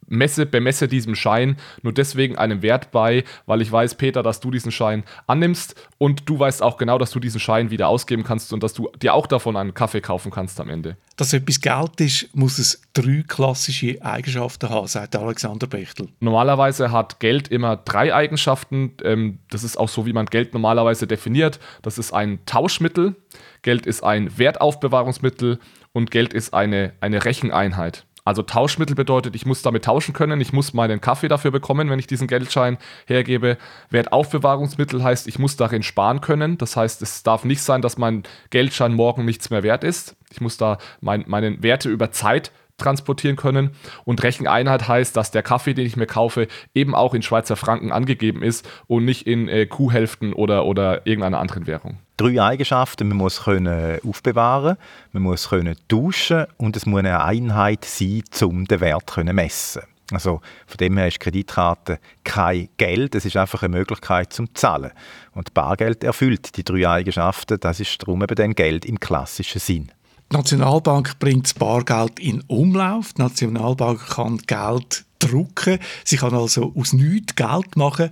messe, 0.08 0.46
bemesse 0.46 0.88
diesem 0.88 1.15
Schein 1.15 1.58
nur 1.82 1.93
deswegen 1.93 2.38
einen 2.38 2.62
Wert 2.62 2.91
bei, 2.91 3.24
weil 3.46 3.62
ich 3.62 3.72
weiß, 3.72 3.96
Peter, 3.96 4.24
dass 4.24 4.39
du 4.39 4.52
diesen 4.52 4.72
Schein 4.72 5.04
annimmst 5.28 5.76
und 5.98 6.28
du 6.30 6.39
weißt 6.39 6.63
auch 6.63 6.78
genau, 6.78 6.98
dass 6.98 7.12
du 7.12 7.20
diesen 7.20 7.39
Schein 7.39 7.70
wieder 7.70 7.88
ausgeben 7.88 8.24
kannst 8.24 8.54
und 8.54 8.63
dass 8.63 8.74
du 8.74 8.89
dir 9.02 9.13
auch 9.13 9.28
davon 9.28 9.56
einen 9.56 9.74
Kaffee 9.74 10.02
kaufen 10.02 10.32
kannst 10.32 10.60
am 10.60 10.70
Ende. 10.70 10.98
Dass 11.15 11.34
etwas 11.34 11.62
Geld 11.62 12.00
ist, 12.00 12.36
muss 12.36 12.60
es 12.60 12.82
drei 12.93 13.24
klassische 13.28 14.02
Eigenschaften 14.04 14.70
haben, 14.70 14.88
sagt 14.88 15.15
Alexander 15.15 15.67
Bechtel. 15.67 16.10
Normalerweise 16.20 16.91
hat 16.91 17.20
Geld 17.20 17.48
immer 17.48 17.78
drei 17.78 18.13
Eigenschaften. 18.13 18.93
Ähm, 19.04 19.39
das 19.50 19.63
ist 19.63 19.78
auch 19.78 19.89
so, 19.89 20.06
wie 20.06 20.13
man 20.13 20.28
Geld 20.28 20.54
normalerweise 20.54 21.08
definiert. 21.08 21.60
Das 21.82 21.98
ist 21.98 22.13
ein 22.13 22.39
Tauschmittel, 22.46 23.15
Geld 23.62 23.86
ist 23.86 24.04
ein 24.04 24.38
Wertaufbewahrungsmittel 24.38 25.60
und 25.93 26.12
Geld 26.12 26.34
ist 26.34 26.54
eine, 26.54 26.93
eine 27.02 27.26
Recheneinheit. 27.26 28.06
Also 28.27 28.41
Tauschmittel 28.41 28.93
bedeutet, 28.93 29.37
ich 29.37 29.45
muss 29.45 29.61
damit 29.61 29.85
tauschen 29.85 30.13
können, 30.13 30.41
ich 30.41 30.51
muss 30.51 30.73
meinen 30.73 30.99
Kaffee 30.99 31.29
dafür 31.29 31.49
bekommen, 31.49 31.89
wenn 31.89 31.97
ich 31.97 32.07
diesen 32.07 32.27
Geldschein 32.27 32.77
hergebe. 33.05 33.57
Wertaufbewahrungsmittel 33.89 35.01
heißt, 35.01 35.29
ich 35.29 35.39
muss 35.39 35.55
darin 35.55 35.81
sparen 35.81 36.19
können. 36.19 36.57
Das 36.57 36.75
heißt, 36.75 37.01
es 37.01 37.23
darf 37.23 37.45
nicht 37.45 37.61
sein, 37.61 37.81
dass 37.81 37.97
mein 37.97 38.23
Geldschein 38.49 38.93
morgen 38.93 39.23
nichts 39.23 39.49
mehr 39.49 39.63
wert 39.63 39.85
ist. 39.85 40.17
Ich 40.29 40.41
muss 40.41 40.57
da 40.57 40.77
mein, 40.99 41.23
meine 41.25 41.63
Werte 41.63 41.87
über 41.87 42.11
Zeit 42.11 42.51
transportieren 42.77 43.35
können. 43.35 43.71
Und 44.05 44.23
Recheneinheit 44.23 44.87
heißt, 44.87 45.15
dass 45.17 45.31
der 45.31 45.43
Kaffee, 45.43 45.73
den 45.73 45.85
ich 45.85 45.97
mir 45.97 46.07
kaufe, 46.07 46.47
eben 46.73 46.95
auch 46.95 47.13
in 47.13 47.21
Schweizer 47.21 47.55
Franken 47.55 47.91
angegeben 47.91 48.43
ist 48.43 48.67
und 48.87 49.05
nicht 49.05 49.27
in 49.27 49.47
äh, 49.47 49.65
Kuhhälften 49.65 50.33
oder, 50.33 50.65
oder 50.65 51.05
irgendeiner 51.05 51.39
anderen 51.39 51.67
Währung. 51.67 51.97
Drei 52.17 52.41
Eigenschaften. 52.41 53.07
Man 53.09 53.17
muss 53.17 53.43
können 53.43 53.99
aufbewahren, 54.07 54.77
man 55.11 55.23
muss 55.23 55.49
können 55.49 55.75
tauschen 55.87 56.45
und 56.57 56.75
es 56.75 56.85
muss 56.85 56.99
eine 56.99 57.23
Einheit 57.23 57.85
sein, 57.85 58.23
um 58.41 58.65
den 58.65 58.79
Wert 58.79 59.09
zu 59.09 59.23
messen. 59.23 59.83
Also 60.11 60.39
von 60.65 60.77
dem 60.77 60.97
her 60.97 61.09
ist 61.09 61.19
Kreditkarte 61.19 61.99
kein 62.23 62.69
Geld, 62.77 63.13
es 63.13 63.25
ist 63.25 63.35
einfach 63.35 63.61
eine 63.63 63.75
Möglichkeit 63.75 64.31
zum 64.31 64.53
Zahlen. 64.55 64.91
Und 65.33 65.53
Bargeld 65.53 66.03
erfüllt 66.03 66.55
die 66.55 66.63
drei 66.63 66.87
Eigenschaften, 66.87 67.59
das 67.59 67.81
ist 67.81 68.01
darum 68.01 68.23
eben 68.23 68.35
dann 68.35 68.55
Geld 68.55 68.85
im 68.85 68.99
klassischen 68.99 69.59
Sinn. 69.59 69.91
Die 70.31 70.35
Nationalbank 70.35 71.19
bringt 71.19 71.45
das 71.45 71.53
Bargeld 71.53 72.19
in 72.19 72.41
Umlauf. 72.47 73.13
Die 73.13 73.21
Nationalbank 73.21 74.07
kann 74.09 74.37
Geld 74.39 75.05
drucken. 75.19 75.79
Sie 76.03 76.17
kann 76.17 76.33
also 76.33 76.73
aus 76.75 76.91
nichts 76.91 77.35
Geld 77.35 77.77
machen. 77.77 78.09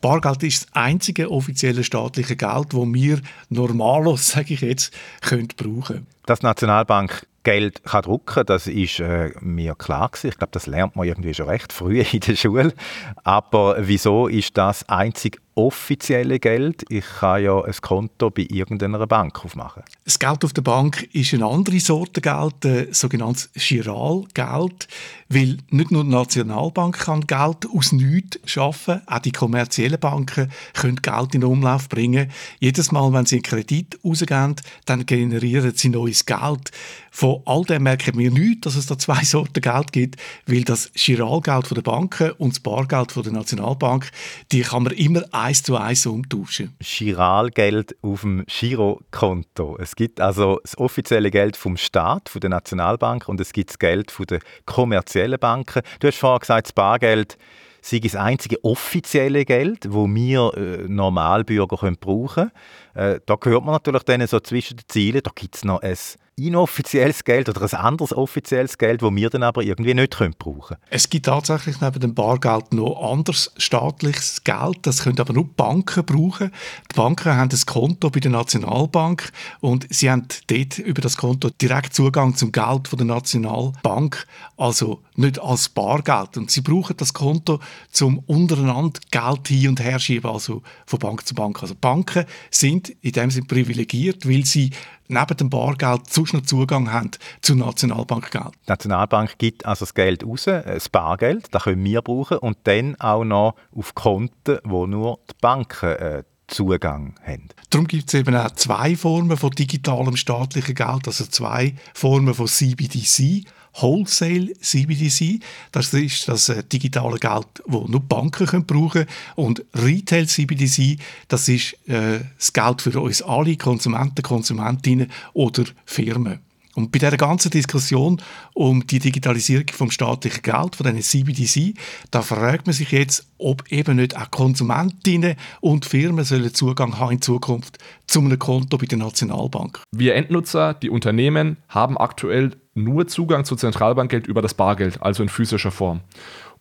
Bargeld 0.00 0.44
ist 0.44 0.62
das 0.62 0.72
einzige 0.74 1.30
offizielle 1.30 1.82
staatliche 1.82 2.36
Geld, 2.36 2.72
das 2.72 2.94
wir 2.94 3.20
normalos, 3.48 4.28
sage 4.30 4.54
ich 4.54 4.60
jetzt, 4.60 4.94
können 5.22 5.48
brauchen. 5.56 6.06
Dass 6.26 6.40
die 6.40 6.46
Nationalbank 6.46 7.26
Geld 7.42 7.84
kann 7.84 8.02
drucken 8.02 8.44
das 8.44 8.66
ist 8.66 8.98
äh, 8.98 9.30
mir 9.40 9.76
klar 9.76 10.08
gewesen. 10.08 10.28
Ich 10.28 10.36
glaube, 10.36 10.50
das 10.50 10.66
lernt 10.66 10.96
man 10.96 11.06
irgendwie 11.06 11.32
schon 11.32 11.48
recht 11.48 11.72
früh 11.72 12.00
in 12.00 12.20
der 12.20 12.34
Schule. 12.34 12.74
Aber 13.22 13.76
wieso 13.80 14.26
ist 14.26 14.56
das 14.56 14.88
einzig 14.88 15.40
offizielle 15.56 16.38
Geld? 16.38 16.84
Ich 16.90 17.04
kann 17.18 17.42
ja 17.42 17.60
ein 17.60 17.74
Konto 17.80 18.30
bei 18.30 18.46
irgendeiner 18.48 19.06
Bank 19.06 19.44
aufmachen. 19.44 19.82
Das 20.04 20.18
Geld 20.18 20.44
auf 20.44 20.52
der 20.52 20.62
Bank 20.62 21.08
ist 21.12 21.34
eine 21.34 21.46
andere 21.46 21.80
Sorte 21.80 22.20
Geld, 22.20 22.64
äh, 22.64 22.92
sogenanntes 22.92 23.50
Giralgeld, 23.54 24.86
weil 25.28 25.56
nicht 25.70 25.90
nur 25.90 26.04
die 26.04 26.10
Nationalbank 26.10 26.98
kann 26.98 27.26
Geld 27.26 27.66
aus 27.74 27.90
nichts 27.92 28.38
schaffen, 28.44 29.00
auch 29.06 29.18
die 29.18 29.32
kommerziellen 29.32 29.98
Banken 29.98 30.52
können 30.74 30.96
Geld 30.96 31.34
in 31.34 31.44
Umlauf 31.44 31.88
bringen. 31.88 32.30
Jedes 32.60 32.92
Mal, 32.92 33.12
wenn 33.12 33.26
sie 33.26 33.36
einen 33.36 33.42
Kredit 33.42 33.98
rausgeben, 34.04 34.56
dann 34.84 35.06
generieren 35.06 35.72
sie 35.74 35.88
neues 35.88 36.26
Geld. 36.26 36.70
Von 37.10 37.40
all 37.46 37.62
dem 37.64 37.84
merken 37.84 38.18
wir 38.18 38.30
nicht, 38.30 38.66
dass 38.66 38.76
es 38.76 38.84
da 38.84 38.98
zwei 38.98 39.22
Sorten 39.24 39.62
Geld 39.62 39.92
gibt, 39.92 40.20
weil 40.46 40.64
das 40.64 40.92
Giralgeld 40.92 41.74
der 41.74 41.80
Banken 41.80 42.32
und 42.32 42.52
das 42.52 42.60
Bargeld 42.60 43.16
der 43.16 43.32
Nationalbank, 43.32 44.10
die 44.52 44.60
kann 44.60 44.82
man 44.82 44.92
immer 44.92 45.22
eins 45.46 45.62
zu 45.62 45.76
eins 45.76 46.04
umtauschen. 46.06 46.74
Giralgeld 46.80 47.96
auf 48.02 48.22
dem 48.22 48.44
Girokonto. 48.46 49.78
Es 49.80 49.94
gibt 49.94 50.20
also 50.20 50.58
das 50.62 50.76
offizielle 50.76 51.30
Geld 51.30 51.56
vom 51.56 51.76
Staat, 51.76 52.28
von 52.28 52.40
der 52.40 52.50
Nationalbank 52.50 53.28
und 53.28 53.40
es 53.40 53.52
gibt 53.52 53.70
das 53.70 53.78
Geld 53.78 54.10
von 54.10 54.26
der 54.26 54.40
kommerziellen 54.64 55.38
Banken. 55.38 55.82
Du 56.00 56.08
hast 56.08 56.18
vorhin 56.18 56.40
gesagt, 56.40 56.66
das 56.66 56.72
Bargeld 56.72 57.38
sei 57.80 58.00
das 58.00 58.16
einzige 58.16 58.62
offizielle 58.64 59.44
Geld, 59.44 59.84
das 59.84 59.92
wir 59.92 60.52
äh, 60.56 60.88
Normalbürger 60.88 61.76
können 61.76 61.98
brauchen 62.00 62.50
können. 62.94 63.14
Äh, 63.14 63.20
da 63.24 63.36
gehört 63.36 63.64
man 63.64 63.74
natürlich 63.74 64.02
dann 64.02 64.26
so 64.26 64.40
zwischen 64.40 64.78
den 64.78 64.88
Zielen, 64.88 65.20
da 65.22 65.30
gibt 65.32 65.54
es 65.54 65.64
noch 65.64 65.80
ein 65.80 65.96
inoffizielles 66.38 67.24
Geld 67.24 67.48
oder 67.48 67.62
ein 67.62 67.80
anderes 67.80 68.12
offizielles 68.12 68.76
Geld, 68.76 69.00
das 69.00 69.10
wir 69.10 69.30
dann 69.30 69.42
aber 69.42 69.62
irgendwie 69.62 69.94
nicht 69.94 70.18
können 70.18 70.34
brauchen 70.38 70.60
können. 70.68 70.80
Es 70.90 71.08
gibt 71.08 71.24
tatsächlich 71.24 71.80
neben 71.80 71.98
dem 71.98 72.14
Bargeld 72.14 72.74
noch 72.74 73.10
anderes 73.10 73.52
staatliches 73.56 74.44
Geld, 74.44 74.80
das 74.82 75.02
können 75.02 75.18
aber 75.18 75.32
nur 75.32 75.48
Banken 75.48 76.04
brauchen. 76.04 76.52
Die 76.92 76.94
Banken 76.94 77.34
haben 77.34 77.50
ein 77.50 77.60
Konto 77.64 78.10
bei 78.10 78.20
der 78.20 78.30
Nationalbank 78.30 79.32
und 79.60 79.86
sie 79.88 80.10
haben 80.10 80.28
dort 80.46 80.78
über 80.78 81.00
das 81.00 81.16
Konto 81.16 81.48
direkt 81.48 81.94
Zugang 81.94 82.36
zum 82.36 82.52
Geld 82.52 82.86
von 82.88 82.98
der 82.98 83.06
Nationalbank, 83.06 84.26
also 84.58 85.00
nicht 85.14 85.40
als 85.40 85.70
Bargeld. 85.70 86.36
Und 86.36 86.50
sie 86.50 86.60
brauchen 86.60 86.98
das 86.98 87.14
Konto 87.14 87.60
zum 87.90 88.18
untereinander 88.18 89.00
Geld 89.10 89.48
hin 89.48 89.70
und 89.70 89.80
her 89.80 89.98
schieben, 89.98 90.30
also 90.30 90.62
von 90.84 90.98
Bank 90.98 91.26
zu 91.26 91.34
Bank. 91.34 91.62
Also 91.62 91.74
Banken 91.74 92.26
sind 92.50 92.90
in 93.00 93.12
dem 93.12 93.30
Sinne 93.30 93.46
privilegiert, 93.46 94.28
weil 94.28 94.44
sie 94.44 94.70
neben 95.08 95.36
dem 95.36 95.50
Bargeld 95.50 96.10
sonst 96.10 96.32
noch 96.32 96.42
Zugang 96.42 96.92
haben 96.92 97.10
zu 97.40 97.54
Nationalbankgeld. 97.54 98.54
Die 98.66 98.70
Nationalbank 98.70 99.38
gibt 99.38 99.66
also 99.66 99.84
das 99.84 99.94
Geld 99.94 100.24
raus, 100.24 100.46
äh, 100.46 100.62
das 100.64 100.88
Bargeld, 100.88 101.48
das 101.52 101.64
können 101.64 101.84
wir 101.84 102.02
brauchen 102.02 102.38
und 102.38 102.58
dann 102.64 102.96
auch 103.00 103.24
noch 103.24 103.54
auf 103.74 103.94
Konten, 103.94 104.58
wo 104.64 104.86
nur 104.86 105.18
die 105.30 105.34
Banken 105.40 105.90
äh, 105.90 106.22
Zugang 106.48 107.14
haben. 107.24 107.48
Darum 107.70 107.88
gibt 107.88 108.08
es 108.08 108.14
eben 108.14 108.36
auch 108.36 108.50
zwei 108.52 108.94
Formen 108.96 109.36
von 109.36 109.50
digitalem 109.50 110.16
staatlichem 110.16 110.74
Geld, 110.74 111.06
also 111.06 111.24
zwei 111.26 111.74
Formen 111.92 112.34
von 112.34 112.46
CBDC. 112.46 113.44
Wholesale 113.80 114.52
CBDC, 114.60 115.40
das 115.72 115.92
ist 115.92 116.28
das 116.28 116.48
äh, 116.48 116.62
digitale 116.64 117.18
Geld, 117.18 117.46
das 117.66 117.88
nur 117.88 118.00
Banken 118.00 118.64
brauchen 118.64 118.90
können. 118.90 119.06
Und 119.34 119.64
Retail 119.74 120.26
CBDC, 120.26 120.98
das 121.28 121.48
ist 121.48 121.76
äh, 121.88 122.20
das 122.38 122.52
Geld 122.52 122.82
für 122.82 123.00
uns 123.00 123.22
alle, 123.22 123.56
Konsumenten, 123.56 124.22
Konsumentinnen 124.22 125.10
oder 125.34 125.64
Firmen. 125.84 126.45
Und 126.76 126.92
bei 126.92 126.98
dieser 126.98 127.16
ganzen 127.16 127.50
Diskussion 127.50 128.20
um 128.52 128.86
die 128.86 128.98
Digitalisierung 128.98 129.64
vom 129.72 129.90
staatlichen 129.90 130.42
Geld, 130.42 130.76
von 130.76 130.94
diesen 130.94 131.00
CBDC, 131.00 131.74
da 132.10 132.20
fragt 132.20 132.66
man 132.66 132.74
sich 132.74 132.92
jetzt, 132.92 133.26
ob 133.38 133.72
eben 133.72 133.96
nicht 133.96 134.14
auch 134.14 134.30
Konsumentinnen 134.30 135.36
und 135.62 135.86
Firmen 135.86 136.24
sollen 136.26 136.52
Zugang 136.52 136.98
haben 136.98 137.12
in 137.12 137.22
Zukunft 137.22 137.78
zu 138.06 138.20
einem 138.20 138.38
Konto 138.38 138.76
bei 138.76 138.84
der 138.84 138.98
Nationalbank. 138.98 139.80
Wir 139.90 140.16
Endnutzer, 140.16 140.74
die 140.74 140.90
Unternehmen, 140.90 141.56
haben 141.68 141.96
aktuell 141.96 142.56
nur 142.74 143.06
Zugang 143.06 143.46
zu 143.46 143.56
Zentralbankgeld 143.56 144.26
über 144.26 144.42
das 144.42 144.52
Bargeld, 144.52 145.00
also 145.00 145.22
in 145.22 145.30
physischer 145.30 145.70
Form. 145.70 146.02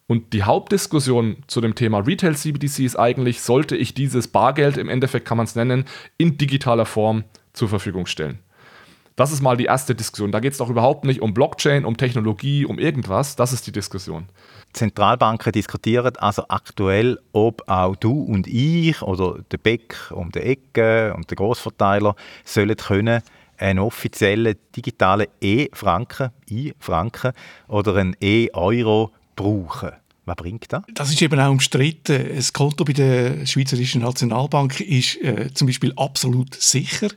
Und 0.08 0.32
die 0.32 0.44
Hauptdiskussion 0.44 1.38
zu 1.48 1.60
dem 1.60 1.76
Thema 1.76 2.00
Retail 2.00 2.38
CBDC 2.38 2.80
ist 2.80 2.96
eigentlich, 2.96 3.42
sollte 3.42 3.76
ich 3.76 3.94
dieses 3.94 4.30
Bargeld, 4.30 4.78
im 4.78 4.88
Endeffekt 4.88 5.28
kann 5.28 5.38
man 5.38 5.46
es 5.46 5.56
nennen, 5.56 5.84
in 6.18 6.38
digitaler 6.38 6.86
Form 6.86 7.26
zur 7.52 7.68
Verfügung 7.68 8.06
stellen. 8.06 8.40
Das 9.16 9.32
ist 9.32 9.42
mal 9.42 9.56
die 9.56 9.66
erste 9.66 9.96
Diskussion. 9.96 10.34
Da 10.34 10.42
geht 10.42 10.52
es 10.52 10.58
doch 10.58 10.70
überhaupt 10.70 11.06
nicht 11.06 11.22
um 11.22 11.34
Blockchain, 11.34 11.86
um 11.86 11.96
Technologie, 11.96 12.66
um 12.66 12.78
irgendwas. 12.78 13.38
Das 13.38 13.54
ist 13.54 13.66
die 13.66 13.72
Diskussion. 13.72 14.26
Zentralbanken 14.74 15.54
diskutieren 15.54 16.18
also 16.18 16.44
aktuell, 16.50 17.18
ob 17.32 17.64
auch 17.68 17.96
du 17.96 18.12
und 18.12 18.46
ich 18.46 19.02
oder 19.02 19.40
der 19.52 19.58
Beck 19.58 19.96
um 20.12 20.32
die 20.32 20.40
Ecke 20.40 21.14
und 21.16 21.30
der 21.30 21.38
Großverteiler 21.38 22.16
sollen 22.44 22.76
können 22.76 23.22
einen 23.58 23.80
offiziellen 23.80 24.56
digitalen 24.76 25.28
E-Franken, 25.40 26.32
E-Franken 26.50 27.32
oder 27.70 27.96
einen 27.96 28.18
E-Euro 28.22 29.12
brauchen. 29.38 29.92
Was 30.26 30.36
bringt 30.36 30.74
das? 30.74 30.84
Das 30.94 31.10
ist 31.10 31.22
eben 31.22 31.40
auch 31.40 31.52
umstritten. 31.52 32.36
Das 32.36 32.52
Konto 32.52 32.84
bei 32.84 32.94
der 32.94 33.46
Schweizerischen 33.46 34.02
Nationalbank 34.02 34.82
ist 34.82 35.22
äh, 35.22 35.54
zum 35.54 35.68
Beispiel 35.68 35.94
absolut 35.96 36.54
sicher. 36.56 37.10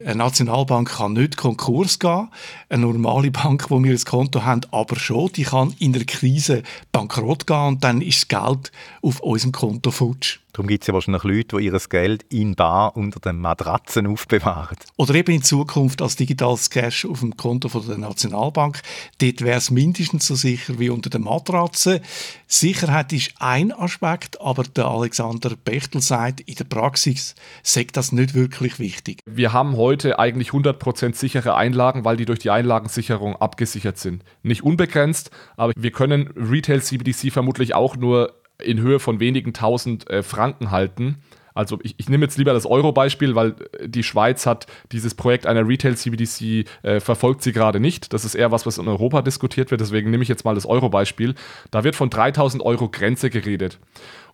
Eine 0.00 0.16
Nationalbank 0.16 0.90
kann 0.90 1.14
nicht 1.14 1.36
Konkurs 1.36 1.98
gehen. 1.98 2.28
Eine 2.68 2.82
normale 2.82 3.32
Bank, 3.32 3.68
wo 3.68 3.82
wir 3.82 3.92
ein 3.92 4.04
Konto 4.04 4.44
haben, 4.44 4.60
aber 4.70 4.96
schon. 4.96 5.32
Die 5.32 5.42
kann 5.42 5.74
in 5.80 5.92
der 5.92 6.04
Krise 6.04 6.62
bankrott 6.92 7.48
gehen 7.48 7.66
und 7.66 7.84
dann 7.84 8.00
ist 8.00 8.30
das 8.30 8.42
Geld 8.44 8.72
auf 9.02 9.20
unserem 9.20 9.52
Konto 9.52 9.90
futsch. 9.90 10.38
Darum 10.58 10.66
gibt 10.66 10.82
es 10.82 10.88
ja 10.88 10.94
wahrscheinlich 10.94 11.22
Leute, 11.22 11.56
die 11.56 11.66
ihr 11.66 11.78
Geld 11.88 12.24
in 12.30 12.56
bar 12.56 12.96
unter 12.96 13.20
den 13.20 13.38
Matratzen 13.38 14.08
aufbewahren. 14.08 14.76
Oder 14.96 15.14
eben 15.14 15.30
in 15.30 15.42
Zukunft 15.44 16.02
als 16.02 16.16
digitales 16.16 16.68
Cash 16.68 17.04
auf 17.04 17.20
dem 17.20 17.36
Konto 17.36 17.68
von 17.68 17.86
der 17.86 17.96
Nationalbank. 17.96 18.80
Dort 19.20 19.42
wäre 19.42 19.58
es 19.58 19.70
mindestens 19.70 20.26
so 20.26 20.34
sicher 20.34 20.80
wie 20.80 20.90
unter 20.90 21.10
den 21.10 21.22
Matratzen. 21.22 22.00
Sicherheit 22.48 23.12
ist 23.12 23.34
ein 23.38 23.70
Aspekt, 23.70 24.40
aber 24.40 24.64
der 24.64 24.86
Alexander 24.86 25.52
Bechtel 25.54 26.00
sagt, 26.00 26.40
in 26.40 26.56
der 26.56 26.64
Praxis 26.64 27.36
sagt 27.62 27.96
das 27.96 28.10
nicht 28.10 28.34
wirklich 28.34 28.80
wichtig. 28.80 29.20
Wir 29.26 29.52
haben 29.52 29.76
heute 29.76 30.18
eigentlich 30.18 30.48
100% 30.48 31.14
sichere 31.14 31.54
Einlagen, 31.54 32.04
weil 32.04 32.16
die 32.16 32.24
durch 32.24 32.40
die 32.40 32.50
Einlagensicherung 32.50 33.36
abgesichert 33.36 33.98
sind. 33.98 34.24
Nicht 34.42 34.64
unbegrenzt, 34.64 35.30
aber 35.56 35.72
wir 35.76 35.92
können 35.92 36.30
Retail 36.36 36.82
CBDC 36.82 37.30
vermutlich 37.32 37.76
auch 37.76 37.94
nur 37.94 38.34
in 38.62 38.80
Höhe 38.80 38.98
von 38.98 39.20
wenigen 39.20 39.52
tausend 39.52 40.08
äh, 40.10 40.22
Franken 40.22 40.70
halten. 40.70 41.18
Also 41.54 41.80
ich, 41.82 41.96
ich 41.98 42.08
nehme 42.08 42.24
jetzt 42.24 42.38
lieber 42.38 42.52
das 42.52 42.66
Euro-Beispiel, 42.66 43.34
weil 43.34 43.56
äh, 43.72 43.88
die 43.88 44.04
Schweiz 44.04 44.46
hat 44.46 44.66
dieses 44.92 45.14
Projekt 45.14 45.44
einer 45.44 45.66
Retail-CBDC 45.66 46.66
äh, 46.82 47.00
verfolgt 47.00 47.42
sie 47.42 47.52
gerade 47.52 47.80
nicht. 47.80 48.12
Das 48.12 48.24
ist 48.24 48.36
eher 48.36 48.52
was, 48.52 48.64
was 48.64 48.78
in 48.78 48.86
Europa 48.86 49.22
diskutiert 49.22 49.72
wird. 49.72 49.80
Deswegen 49.80 50.10
nehme 50.10 50.22
ich 50.22 50.28
jetzt 50.28 50.44
mal 50.44 50.54
das 50.54 50.66
Euro-Beispiel. 50.66 51.34
Da 51.72 51.82
wird 51.82 51.96
von 51.96 52.10
3000 52.10 52.62
Euro 52.62 52.88
Grenze 52.88 53.28
geredet. 53.28 53.80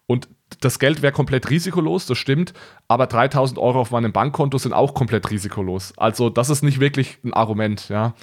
Und 0.07 0.29
das 0.61 0.79
Geld 0.79 1.03
wäre 1.03 1.13
komplett 1.13 1.51
risikolos, 1.51 2.07
das 2.07 2.19
stimmt, 2.19 2.53
aber 2.89 3.07
3000 3.07 3.59
Euro 3.59 3.81
auf 3.81 3.91
meinem 3.91 4.13
Bankkonto 4.13 4.59
sind 4.59 4.73
auch 4.73 4.95
komplett 4.95 5.31
risikolos. 5.31 5.93
Also 5.97 6.31
das 6.31 6.51
ist 6.51 6.63
nicht 6.63 6.81
wirklich 6.81 7.19
ein 7.25 7.33
Argument. 7.33 7.89
Ja. 7.89 8.15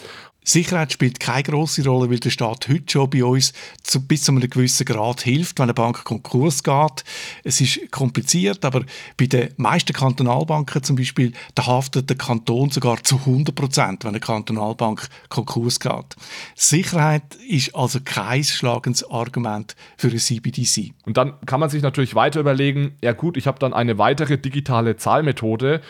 Sicherheit 0.44 0.92
spielt 0.92 1.20
keine 1.20 1.44
große 1.44 1.86
Rolle, 1.86 2.10
weil 2.10 2.20
der 2.20 2.32
Staat 2.32 2.68
heute 2.68 2.92
schon 2.92 3.10
bei 3.12 3.24
uns 3.24 3.54
zu, 3.84 4.02
bis 4.02 4.24
zu 4.24 4.32
einem 4.32 4.50
gewissen 4.50 4.86
Grad 4.86 5.22
hilft, 5.22 5.60
wenn 5.60 5.66
eine 5.66 5.76
Bank 5.76 6.04
Konkurs 6.04 6.64
geht. 6.64 7.04
Es 7.44 7.62
ist 7.62 7.92
kompliziert, 7.92 8.66
aber 8.66 8.84
bei 9.18 9.28
den 9.28 9.54
meisten 9.58 9.94
Kantonalbanken 9.94 10.82
zum 10.82 10.96
Beispiel, 10.96 11.34
da 11.54 11.68
haftet 11.68 12.10
der 12.10 12.18
Kanton 12.18 12.72
sogar 12.72 13.04
zu 13.04 13.18
100 13.18 13.54
Prozent, 13.54 14.04
wenn 14.04 14.10
eine 14.10 14.20
Kantonalbank 14.20 15.08
Konkurs 15.30 15.80
geht. 15.80 16.16
Sicherheit 16.56 17.36
ist 17.48 17.76
also 17.76 18.00
kein 18.04 18.44
schlagendes 18.44 19.08
Argument 19.12 19.76
für 19.96 20.08
ein 20.08 20.18
CBDC. 20.18 20.94
Und 21.06 21.18
dann 21.18 21.40
kann 21.46 21.60
man 21.60 21.70
sich 21.70 21.84
natürlich 21.84 22.16
weiter 22.22 22.40
überlegen, 22.40 22.96
ja 23.02 23.14
gut, 23.14 23.36
ich 23.36 23.48
habe 23.48 23.58
dann 23.58 23.74
eine 23.74 23.98
weitere 23.98 24.38
digitale 24.38 24.96
Zahlmethode, 24.96 25.82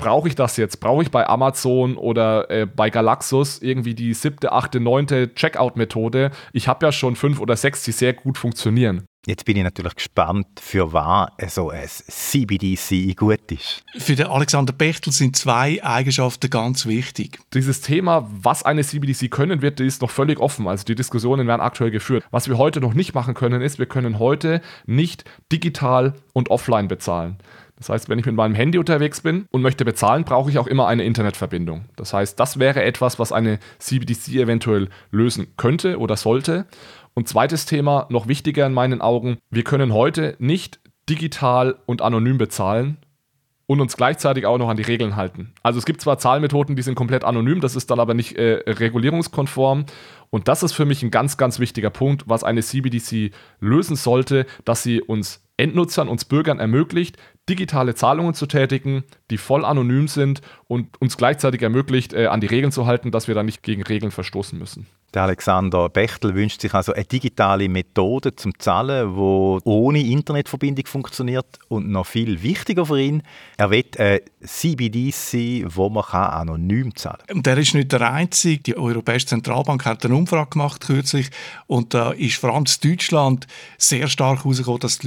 brauche 0.00 0.28
ich 0.28 0.34
das 0.34 0.56
jetzt? 0.56 0.80
Brauche 0.80 1.02
ich 1.02 1.10
bei 1.10 1.28
Amazon 1.28 1.96
oder 1.96 2.50
äh, 2.50 2.66
bei 2.66 2.90
Galaxus 2.90 3.60
irgendwie 3.60 3.94
die 3.94 4.14
siebte, 4.14 4.52
achte, 4.52 4.80
neunte 4.80 5.34
Checkout-Methode? 5.34 6.30
Ich 6.52 6.68
habe 6.68 6.86
ja 6.86 6.92
schon 6.92 7.16
fünf 7.16 7.40
oder 7.40 7.56
sechs, 7.56 7.84
die 7.84 7.92
sehr 7.92 8.14
gut 8.14 8.38
funktionieren. 8.38 9.04
Jetzt 9.26 9.44
bin 9.44 9.58
ich 9.58 9.62
natürlich 9.62 9.96
gespannt, 9.96 10.46
für 10.58 10.94
was 10.94 11.28
so 11.54 11.68
ein 11.68 11.86
CBDC 11.86 13.14
gut 13.14 13.52
ist. 13.52 13.82
Für 13.98 14.16
den 14.16 14.28
Alexander 14.28 14.72
Bechtel 14.72 15.12
sind 15.12 15.36
zwei 15.36 15.84
Eigenschaften 15.84 16.48
ganz 16.48 16.86
wichtig. 16.86 17.38
Dieses 17.52 17.82
Thema, 17.82 18.26
was 18.30 18.62
eine 18.62 18.82
CBDC 18.82 19.30
können 19.30 19.60
wird, 19.60 19.78
ist 19.80 20.00
noch 20.00 20.08
völlig 20.08 20.40
offen. 20.40 20.66
Also 20.66 20.84
die 20.84 20.94
Diskussionen 20.94 21.46
werden 21.46 21.60
aktuell 21.60 21.90
geführt. 21.90 22.24
Was 22.30 22.48
wir 22.48 22.56
heute 22.56 22.80
noch 22.80 22.94
nicht 22.94 23.14
machen 23.14 23.34
können, 23.34 23.60
ist, 23.60 23.78
wir 23.78 23.84
können 23.84 24.18
heute 24.18 24.62
nicht 24.86 25.24
digital 25.52 26.14
und 26.32 26.50
offline 26.50 26.88
bezahlen. 26.88 27.36
Das 27.80 27.88
heißt, 27.88 28.08
wenn 28.10 28.18
ich 28.18 28.26
mit 28.26 28.34
meinem 28.34 28.54
Handy 28.54 28.78
unterwegs 28.78 29.22
bin 29.22 29.46
und 29.50 29.62
möchte 29.62 29.86
bezahlen, 29.86 30.24
brauche 30.24 30.50
ich 30.50 30.58
auch 30.58 30.66
immer 30.66 30.86
eine 30.86 31.02
Internetverbindung. 31.02 31.86
Das 31.96 32.12
heißt, 32.12 32.38
das 32.38 32.58
wäre 32.58 32.84
etwas, 32.84 33.18
was 33.18 33.32
eine 33.32 33.58
CBDC 33.78 34.36
eventuell 34.36 34.90
lösen 35.10 35.54
könnte 35.56 35.98
oder 35.98 36.18
sollte. 36.18 36.66
Und 37.14 37.26
zweites 37.26 37.64
Thema, 37.64 38.06
noch 38.10 38.28
wichtiger 38.28 38.66
in 38.66 38.74
meinen 38.74 39.00
Augen, 39.00 39.38
wir 39.48 39.64
können 39.64 39.94
heute 39.94 40.36
nicht 40.38 40.78
digital 41.08 41.76
und 41.86 42.02
anonym 42.02 42.36
bezahlen 42.36 42.98
und 43.66 43.80
uns 43.80 43.96
gleichzeitig 43.96 44.44
auch 44.44 44.58
noch 44.58 44.68
an 44.68 44.76
die 44.76 44.82
Regeln 44.82 45.16
halten. 45.16 45.52
Also 45.62 45.78
es 45.78 45.86
gibt 45.86 46.02
zwar 46.02 46.18
Zahlmethoden, 46.18 46.76
die 46.76 46.82
sind 46.82 46.96
komplett 46.96 47.24
anonym, 47.24 47.60
das 47.60 47.76
ist 47.76 47.90
dann 47.90 48.00
aber 48.00 48.14
nicht 48.14 48.36
äh, 48.36 48.62
regulierungskonform. 48.66 49.86
Und 50.28 50.48
das 50.48 50.62
ist 50.62 50.72
für 50.72 50.84
mich 50.84 51.02
ein 51.02 51.10
ganz, 51.10 51.36
ganz 51.36 51.58
wichtiger 51.60 51.90
Punkt, 51.90 52.24
was 52.26 52.44
eine 52.44 52.62
CBDC 52.62 53.32
lösen 53.58 53.96
sollte, 53.96 54.46
dass 54.64 54.82
sie 54.82 55.00
uns 55.00 55.42
Endnutzern, 55.56 56.08
uns 56.08 56.24
Bürgern 56.24 56.58
ermöglicht, 56.58 57.16
digitale 57.50 57.94
Zahlungen 57.96 58.32
zu 58.32 58.46
tätigen, 58.46 59.02
die 59.30 59.36
voll 59.36 59.64
anonym 59.64 60.06
sind 60.06 60.40
und 60.68 61.00
uns 61.00 61.16
gleichzeitig 61.16 61.62
ermöglicht, 61.62 62.12
äh, 62.12 62.26
an 62.26 62.40
die 62.40 62.46
Regeln 62.46 62.70
zu 62.70 62.86
halten, 62.86 63.10
dass 63.10 63.26
wir 63.26 63.34
dann 63.34 63.46
nicht 63.46 63.62
gegen 63.62 63.82
Regeln 63.82 64.12
verstoßen 64.12 64.56
müssen. 64.58 64.86
Der 65.12 65.22
Alexander 65.22 65.88
Bechtel 65.88 66.36
wünscht 66.36 66.60
sich 66.60 66.72
also 66.72 66.92
eine 66.92 67.04
digitale 67.04 67.68
Methode 67.68 68.36
zum 68.36 68.56
Zahlen, 68.60 69.16
wo 69.16 69.58
ohne 69.64 70.00
Internetverbindung 70.00 70.86
funktioniert 70.86 71.58
und 71.66 71.90
noch 71.90 72.06
viel 72.06 72.44
wichtiger 72.44 72.86
für 72.86 73.00
ihn, 73.00 73.24
er 73.56 73.70
will 73.70 73.84
ein 73.98 74.20
CBDC, 74.44 75.64
wo 75.66 75.88
man 75.88 76.04
anonym 76.04 76.94
zahlen 76.94 77.18
kann. 77.26 77.42
Der 77.42 77.58
ist 77.58 77.74
nicht 77.74 77.90
der 77.90 78.12
Einzige. 78.12 78.62
Die 78.62 78.76
Europäische 78.76 79.26
Zentralbank 79.26 79.84
hat 79.84 80.04
eine 80.04 80.14
Umfrage 80.14 80.50
gemacht 80.50 80.82
kürzlich 80.82 81.30
und 81.66 81.92
da 81.92 82.12
ist 82.12 82.36
vor 82.36 82.54
allem 82.54 82.66
in 82.82 82.90
Deutschland 82.90 83.48
sehr 83.78 84.06
stark 84.06 84.44
herausgekommen, 84.44 84.78
dass, 84.78 85.00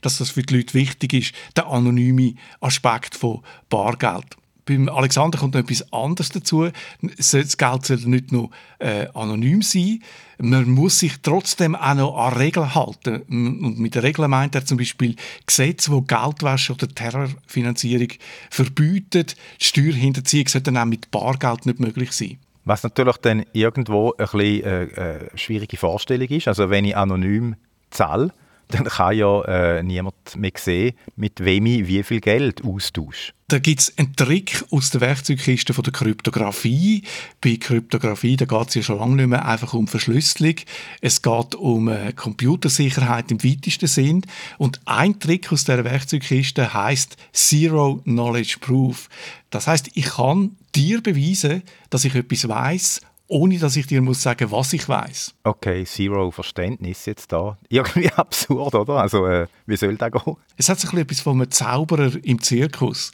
dass 0.00 0.18
das 0.18 0.30
für 0.30 0.42
die 0.42 0.56
Leute 0.56 0.72
wichtig 0.72 1.12
ist, 1.12 1.34
anonyme 1.66 2.34
Aspekt 2.60 3.14
von 3.14 3.42
Bargeld 3.68 4.36
beim 4.66 4.88
Alexander 4.88 5.38
kommt 5.38 5.54
noch 5.54 5.60
etwas 5.60 5.92
anderes 5.92 6.30
dazu. 6.30 6.68
Das 7.00 7.56
Geld 7.56 7.86
soll 7.86 7.98
nicht 7.98 8.32
nur 8.32 8.50
äh, 8.80 9.06
anonym 9.14 9.62
sein, 9.62 10.00
man 10.38 10.68
muss 10.68 10.98
sich 10.98 11.14
trotzdem 11.22 11.74
auch 11.74 11.94
noch 11.94 12.16
an 12.16 12.34
Regeln 12.34 12.74
halten. 12.74 13.22
Und 13.22 13.78
mit 13.78 13.96
Regeln 13.96 14.30
meint 14.30 14.54
er 14.54 14.66
zum 14.66 14.76
Beispiel 14.76 15.14
Gesetze, 15.46 15.90
die 15.90 16.06
Geldwäsche 16.06 16.74
oder 16.74 16.88
Terrorfinanzierung 16.88 18.08
verbieten. 18.50 19.26
Steuerhinterziehung 19.58 20.48
sollte 20.48 20.72
dann 20.72 20.82
auch 20.82 20.86
mit 20.86 21.10
Bargeld 21.10 21.64
nicht 21.64 21.80
möglich 21.80 22.12
sein. 22.12 22.38
Was 22.64 22.82
natürlich 22.82 23.16
dann 23.18 23.46
irgendwo 23.52 24.12
ein 24.18 24.26
bisschen 24.26 24.64
äh, 24.64 24.82
äh, 24.84 25.38
schwierige 25.38 25.76
Vorstellung 25.76 26.28
ist. 26.28 26.48
Also 26.48 26.68
wenn 26.68 26.84
ich 26.84 26.96
anonym 26.96 27.54
zahle, 27.90 28.32
dann 28.68 28.84
kann 28.84 29.16
ja 29.16 29.42
äh, 29.42 29.82
niemand 29.82 30.36
mehr 30.36 30.52
sehen, 30.56 30.94
mit 31.16 31.44
wem 31.44 31.66
ich 31.66 31.86
wie 31.86 32.02
viel 32.02 32.20
Geld 32.20 32.64
austausche. 32.64 33.32
Da 33.48 33.60
gibt 33.60 33.80
es 33.80 33.96
einen 33.96 34.16
Trick 34.16 34.64
aus 34.72 34.90
der 34.90 35.00
Werkzeugkiste 35.00 35.72
von 35.72 35.84
der 35.84 35.92
Kryptographie. 35.92 37.04
Bei 37.40 37.56
Kryptographie 37.56 38.36
geht 38.36 38.68
es 38.68 38.74
ja 38.74 38.82
schon 38.82 38.98
lange 38.98 39.14
nicht 39.14 39.28
mehr 39.28 39.46
einfach 39.46 39.72
um 39.72 39.86
Verschlüsselung. 39.86 40.56
Es 41.00 41.22
geht 41.22 41.54
um 41.54 41.86
äh, 41.88 42.12
Computersicherheit 42.12 43.30
im 43.30 43.44
weitesten 43.44 43.86
Sinn. 43.86 44.22
Und 44.58 44.80
ein 44.84 45.20
Trick 45.20 45.52
aus 45.52 45.62
der 45.62 45.84
Werkzeugkiste 45.84 46.74
heißt 46.74 47.16
Zero 47.32 48.00
Knowledge 48.02 48.56
Proof. 48.60 49.08
Das 49.50 49.68
heißt, 49.68 49.90
ich 49.94 50.06
kann 50.06 50.56
dir 50.74 51.00
beweisen, 51.00 51.62
dass 51.90 52.04
ich 52.04 52.16
etwas 52.16 52.48
weiß 52.48 53.00
ohne 53.28 53.58
dass 53.58 53.76
ich 53.76 53.86
dir 53.86 54.02
muss 54.02 54.22
sagen, 54.22 54.50
was 54.50 54.72
ich 54.72 54.88
weiß. 54.88 55.34
Okay, 55.44 55.84
Zero 55.84 56.30
Verständnis 56.30 57.06
jetzt 57.06 57.32
da. 57.32 57.58
Irgendwie 57.68 58.10
absurd, 58.12 58.74
oder? 58.74 58.94
Also, 58.94 59.26
äh, 59.26 59.46
wie 59.66 59.76
soll 59.76 59.96
das 59.96 60.12
gehen? 60.12 60.36
Es 60.56 60.68
hat 60.68 60.80
sich 60.80 60.92
etwas 60.92 61.20
von 61.20 61.40
einem 61.40 61.50
Zauberer 61.50 62.12
im 62.22 62.40
Zirkus. 62.40 63.10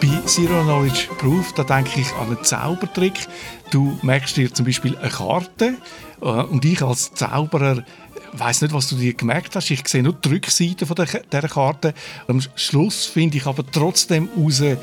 Bei 0.00 0.22
Zero 0.26 0.62
Knowledge 0.62 1.08
Proof, 1.18 1.52
da 1.54 1.64
denke 1.64 2.00
ich 2.00 2.12
an 2.14 2.28
einen 2.28 2.44
Zaubertrick. 2.44 3.26
Du 3.70 3.98
merkst 4.02 4.36
dir 4.36 4.52
zum 4.52 4.64
Beispiel 4.64 4.96
eine 4.96 5.10
Karte 5.10 5.74
äh, 6.20 6.24
und 6.24 6.64
ich 6.64 6.82
als 6.82 7.12
Zauberer 7.14 7.84
weiß 8.32 8.62
nicht, 8.62 8.74
was 8.74 8.88
du 8.88 8.96
dir 8.96 9.14
gemerkt 9.14 9.56
hast. 9.56 9.70
Ich 9.70 9.86
sehe 9.86 10.02
nur 10.02 10.14
die 10.14 10.28
Rückseite 10.28 10.86
von 10.86 10.96
der, 10.96 11.06
dieser 11.06 11.48
Karte. 11.48 11.94
Am 12.26 12.40
Schluss 12.54 13.06
finde 13.06 13.36
ich 13.38 13.46
aber 13.46 13.64
trotzdem 13.70 14.28
raus, 14.36 14.60
äh, 14.60 14.76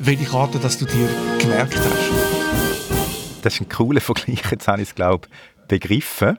welche 0.00 0.24
Karte 0.24 0.58
dass 0.58 0.78
du 0.78 0.84
dir 0.84 1.08
gemerkt 1.38 1.76
hast. 1.76 2.34
Das 3.42 3.54
ist 3.54 3.60
ein 3.60 3.68
cooler 3.68 4.00
Vergleich. 4.00 4.42
Jetzt 4.50 4.68
habe 4.68 4.82
ich 4.82 4.88
es, 4.88 4.94
glaube 4.94 5.28
ich, 5.28 5.68
begriffen. 5.68 6.38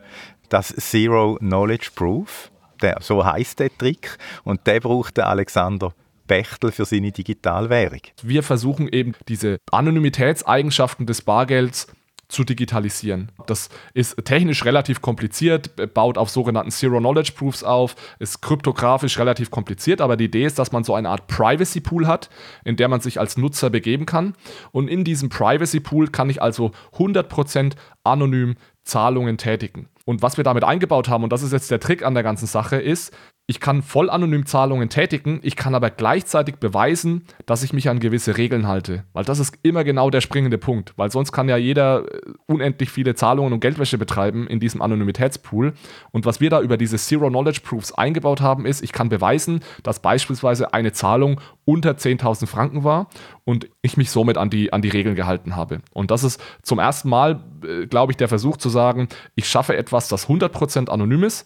Das 0.50 0.68
Zero 0.68 1.38
Knowledge 1.40 1.90
Proof, 1.96 2.52
der, 2.82 2.98
so 3.02 3.26
heißt 3.26 3.60
der 3.60 3.76
Trick. 3.78 4.18
Und 4.44 4.66
der 4.66 4.80
braucht 4.80 5.18
der 5.18 5.28
Alexander 5.28 5.94
Bechtel 6.28 6.72
für 6.72 6.86
seine 6.86 7.12
Digitalwährung. 7.12 8.02
Wir 8.24 8.42
versuchen 8.42 8.88
eben 8.88 9.14
diese 9.28 9.60
Anonymitätseigenschaften 9.72 11.06
des 11.06 11.22
Bargelds 11.22 11.88
zu 12.28 12.44
digitalisieren. 12.44 13.32
Das 13.48 13.70
ist 13.94 14.24
technisch 14.26 14.66
relativ 14.66 15.02
kompliziert, 15.02 15.94
baut 15.94 16.18
auf 16.18 16.30
sogenannten 16.30 16.72
Zero-Knowledge-Proofs 16.72 17.64
auf, 17.64 17.96
ist 18.20 18.42
kryptografisch 18.42 19.20
relativ 19.20 19.52
kompliziert, 19.52 20.02
aber 20.02 20.18
die 20.18 20.26
Idee 20.26 20.46
ist, 20.46 20.60
dass 20.60 20.72
man 20.72 20.84
so 20.84 20.96
eine 20.96 21.10
Art 21.10 21.28
Privacy-Pool 21.28 22.08
hat, 22.08 22.30
in 22.64 22.76
der 22.76 22.88
man 22.88 23.02
sich 23.02 23.20
als 23.20 23.38
Nutzer 23.38 23.70
begeben 23.70 24.06
kann. 24.06 24.36
Und 24.72 24.88
in 24.88 25.04
diesem 25.04 25.30
Privacy-Pool 25.30 26.08
kann 26.08 26.30
ich 26.30 26.42
also 26.42 26.72
100% 26.98 27.74
anonym 28.04 28.56
Zahlungen 28.84 29.38
tätigen. 29.38 29.90
Und 30.06 30.22
was 30.22 30.38
wir 30.38 30.44
damit 30.44 30.64
eingebaut 30.64 31.10
haben, 31.10 31.24
und 31.24 31.34
das 31.34 31.42
ist 31.42 31.52
jetzt 31.52 31.72
der 31.72 31.80
Trick 31.80 32.06
an 32.06 32.14
der 32.14 32.24
ganzen 32.24 32.46
Sache, 32.46 32.78
ist, 32.78 33.12
ich 33.48 33.60
kann 33.60 33.84
voll 33.84 34.10
anonym 34.10 34.48
Zahlungen 34.48 34.90
tätigen, 34.90 35.40
ich 35.44 35.56
kann 35.56 35.76
aber 35.76 35.92
gleichzeitig 35.92 36.56
beweisen, 36.56 37.26
dass 37.46 37.62
ich 37.62 37.74
mich 37.74 37.90
an 37.90 38.00
gewisse 38.00 38.38
Regeln 38.38 38.68
halte. 38.68 39.04
Weil 39.14 39.24
das 39.24 39.38
ist 39.38 39.60
immer 39.62 39.84
genau 39.84 40.10
der 40.10 40.22
springende 40.22 40.58
Punkt. 40.58 40.94
Weil 40.98 41.12
sonst 41.12 41.32
kann 41.32 41.48
ja 41.48 41.56
jeder 41.56 42.06
äh, 42.12 42.22
unendlich 42.48 42.90
viele 42.90 43.14
Zahlungen 43.14 43.54
und 43.54 43.60
Geldwäsche 43.60 44.00
betreiben 44.00 44.48
in 44.48 44.60
diesem 44.60 44.82
Anonymitätspool. 44.82 45.74
Und 46.12 46.26
was 46.26 46.42
wir 46.42 46.50
da 46.50 46.60
über 46.60 46.78
diese 46.78 46.98
Zero 46.98 47.30
Knowledge 47.30 47.62
Proofs 47.64 47.92
eingebaut 47.92 48.42
haben, 48.42 48.66
ist, 48.66 48.82
ich 48.82 48.92
kann 48.92 49.10
beweisen, 49.10 49.60
dass 49.84 50.00
beispielsweise 50.00 50.74
eine 50.74 50.92
Zahlung 50.92 51.40
unter 51.66 51.92
10.000 51.92 52.48
Franken 52.48 52.84
war 52.84 53.10
und 53.44 53.70
ich 53.84 53.96
mich 53.96 54.10
somit 54.10 54.40
an 54.40 54.50
die, 54.50 54.74
an 54.74 54.82
die 54.82 54.90
Regeln 54.90 55.16
gehalten 55.16 55.56
habe. 55.56 55.82
Und 55.94 56.10
das 56.10 56.24
ist 56.24 56.42
zum 56.64 56.80
ersten 56.80 57.10
Mal, 57.10 57.44
äh, 57.64 57.86
glaube 57.86 58.12
ich, 58.12 58.18
der 58.18 58.28
Versuch 58.28 58.58
zu 58.58 58.70
sagen, 58.70 59.08
ich 59.36 59.48
schaffe 59.48 59.78
etwas, 59.78 60.08
das 60.08 60.28
100% 60.28 60.90
anonym 60.90 61.24
ist 61.24 61.46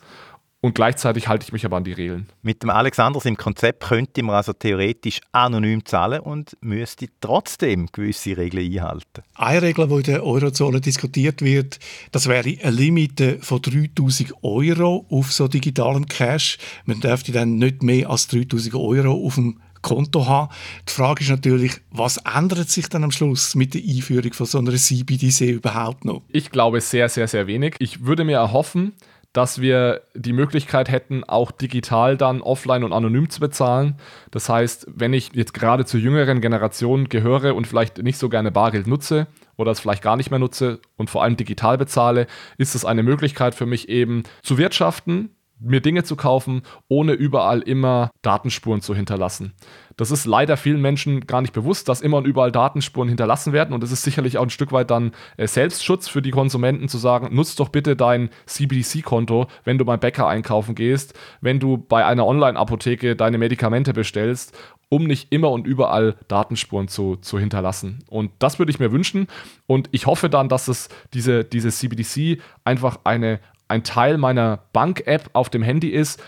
und 0.62 0.76
gleichzeitig 0.76 1.28
halte 1.28 1.46
ich 1.46 1.54
mich 1.54 1.66
aber 1.66 1.78
an 1.78 1.84
die 1.84 1.94
Regeln. 1.94 2.28
Mit 2.42 2.64
dem 2.64 2.70
Alexander 2.70 3.24
im 3.26 3.38
Konzept 3.38 3.84
könnte 3.84 4.24
man 4.24 4.36
also 4.36 4.52
theoretisch 4.52 5.22
anonym 5.32 5.86
zahlen 5.86 6.20
und 6.20 6.58
müsste 6.62 7.08
trotzdem 7.22 7.88
gewisse 7.92 8.36
Regeln 8.36 8.66
einhalten. 8.72 9.24
Eine 9.36 9.62
Regel, 9.62 9.88
die 9.88 9.96
in 9.96 10.04
der 10.04 10.26
Eurozone 10.26 10.82
diskutiert 10.82 11.42
wird, 11.42 11.80
das 12.12 12.28
wäre 12.28 12.50
eine 12.62 12.72
Limite 12.72 13.40
von 13.42 13.62
3000 13.62 14.34
Euro 14.44 15.06
auf 15.10 15.32
so 15.32 15.48
digitalem 15.48 16.08
Cash. 16.08 16.58
Man 16.86 17.00
dürfte 17.00 17.32
dann 17.32 17.56
nicht 17.56 17.82
mehr 17.82 18.10
als 18.10 18.28
3000 18.28 18.76
Euro 18.76 19.14
auf 19.26 19.36
dem 19.36 19.60
Konto 19.82 20.26
haben. 20.26 20.54
Die 20.88 20.92
Frage 20.92 21.24
ist 21.24 21.30
natürlich, 21.30 21.80
was 21.92 22.18
ändert 22.18 22.70
sich 22.70 22.90
dann 22.90 23.04
am 23.04 23.12
Schluss 23.12 23.56
mit 23.56 23.74
der 23.74 23.82
Einführung 23.82 24.34
von 24.34 24.46
so 24.46 24.58
einer 24.58 24.76
CBDC 24.76 25.52
überhaupt 25.52 26.06
noch? 26.06 26.22
Ich 26.30 26.52
glaube 26.52 26.82
sehr, 26.82 27.08
sehr, 27.10 27.28
sehr 27.28 27.48
wenig. 27.48 27.76
Ich 27.80 28.06
würde 28.06 28.24
mir 28.26 28.38
erhoffen, 28.38 28.94
dass 29.34 29.62
wir 29.62 30.02
die 30.16 30.34
Möglichkeit 30.34 30.90
hätten, 30.90 31.24
auch 31.24 31.52
digital 31.52 32.18
dann 32.18 32.42
offline 32.42 32.84
und 32.84 32.94
anonym 32.94 33.30
zu 33.30 33.40
bezahlen. 33.40 33.96
Das 34.32 34.50
heißt, 34.50 34.88
wenn 34.94 35.14
ich 35.14 35.32
jetzt 35.34 35.54
gerade 35.54 35.86
zur 35.86 36.00
jüngeren 36.00 36.42
Generation 36.42 37.10
gehöre 37.10 37.56
und 37.56 37.68
vielleicht 37.68 38.00
nicht 38.00 38.18
so 38.18 38.30
gerne 38.30 38.52
Bargeld 38.52 38.88
nutze 38.88 39.28
oder 39.56 39.72
es 39.72 39.80
vielleicht 39.80 40.02
gar 40.02 40.16
nicht 40.16 40.32
mehr 40.32 40.40
nutze 40.40 40.80
und 40.98 41.10
vor 41.10 41.24
allem 41.24 41.38
digital 41.38 41.78
bezahle, 41.78 42.28
ist 42.58 42.76
es 42.76 42.86
eine 42.86 43.04
Möglichkeit 43.04 43.54
für 43.54 43.66
mich 43.68 43.88
eben 43.88 44.24
zu 44.42 44.58
wirtschaften, 44.58 45.36
mir 45.60 45.82
Dinge 45.82 46.04
zu 46.04 46.16
kaufen, 46.16 46.64
ohne 46.88 47.14
überall 47.14 47.62
immer 47.62 48.12
Datenspuren 48.22 48.82
zu 48.82 48.96
hinterlassen. 48.96 49.54
Das 50.00 50.12
ist 50.12 50.26
leider 50.26 50.56
vielen 50.56 50.80
Menschen 50.80 51.28
gar 51.28 51.42
nicht 51.42 51.52
bewusst, 51.52 51.90
dass 51.90 52.00
immer 52.00 52.16
und 52.16 52.26
überall 52.26 52.54
Datenspuren 52.54 53.10
hinterlassen 53.10 53.52
werden. 53.52 53.74
Und 53.74 53.84
es 53.84 53.92
ist 53.92 54.04
sicherlich 54.04 54.38
auch 54.38 54.44
ein 54.44 54.50
Stück 54.50 54.72
weit 54.72 54.90
dann 54.92 55.12
äh, 55.36 55.46
Selbstschutz 55.46 56.08
für 56.08 56.22
die 56.22 56.32
Konsumenten 56.32 56.88
zu 56.88 56.98
sagen, 56.98 57.36
nutzt 57.36 57.60
doch 57.60 57.68
bitte 57.68 57.98
dein 57.98 58.30
CBDC-Konto, 58.46 59.48
wenn 59.66 59.78
du 59.78 59.84
beim 59.84 60.00
Bäcker 60.00 60.26
einkaufen 60.26 60.74
gehst, 60.74 61.20
wenn 61.42 61.60
du 61.60 61.78
bei 61.78 62.06
einer 62.06 62.26
Online-Apotheke 62.26 63.18
deine 63.18 63.38
Medikamente 63.38 63.92
bestellst, 63.92 64.58
um 64.88 65.04
nicht 65.04 65.34
immer 65.34 65.52
und 65.52 65.68
überall 65.68 66.16
Datenspuren 66.30 66.88
zu, 66.88 67.18
zu 67.18 67.38
hinterlassen. 67.38 68.00
Und 68.08 68.32
das 68.40 68.58
würde 68.58 68.72
ich 68.72 68.80
mir 68.80 68.94
wünschen. 68.94 69.28
Und 69.68 69.90
ich 69.92 70.06
hoffe 70.06 70.30
dann, 70.30 70.48
dass 70.48 70.70
es 70.70 70.88
diese, 71.14 71.44
diese 71.44 71.72
CBDC 71.72 72.42
einfach 72.64 73.00
eine 73.04 73.42
ein 73.70 73.84
Teil 73.84 74.18
meiner 74.18 74.64
Bank-App 74.74 75.30
auf 75.34 75.50
dem 75.50 75.62
Handy 75.62 75.90
ist, 75.90 76.22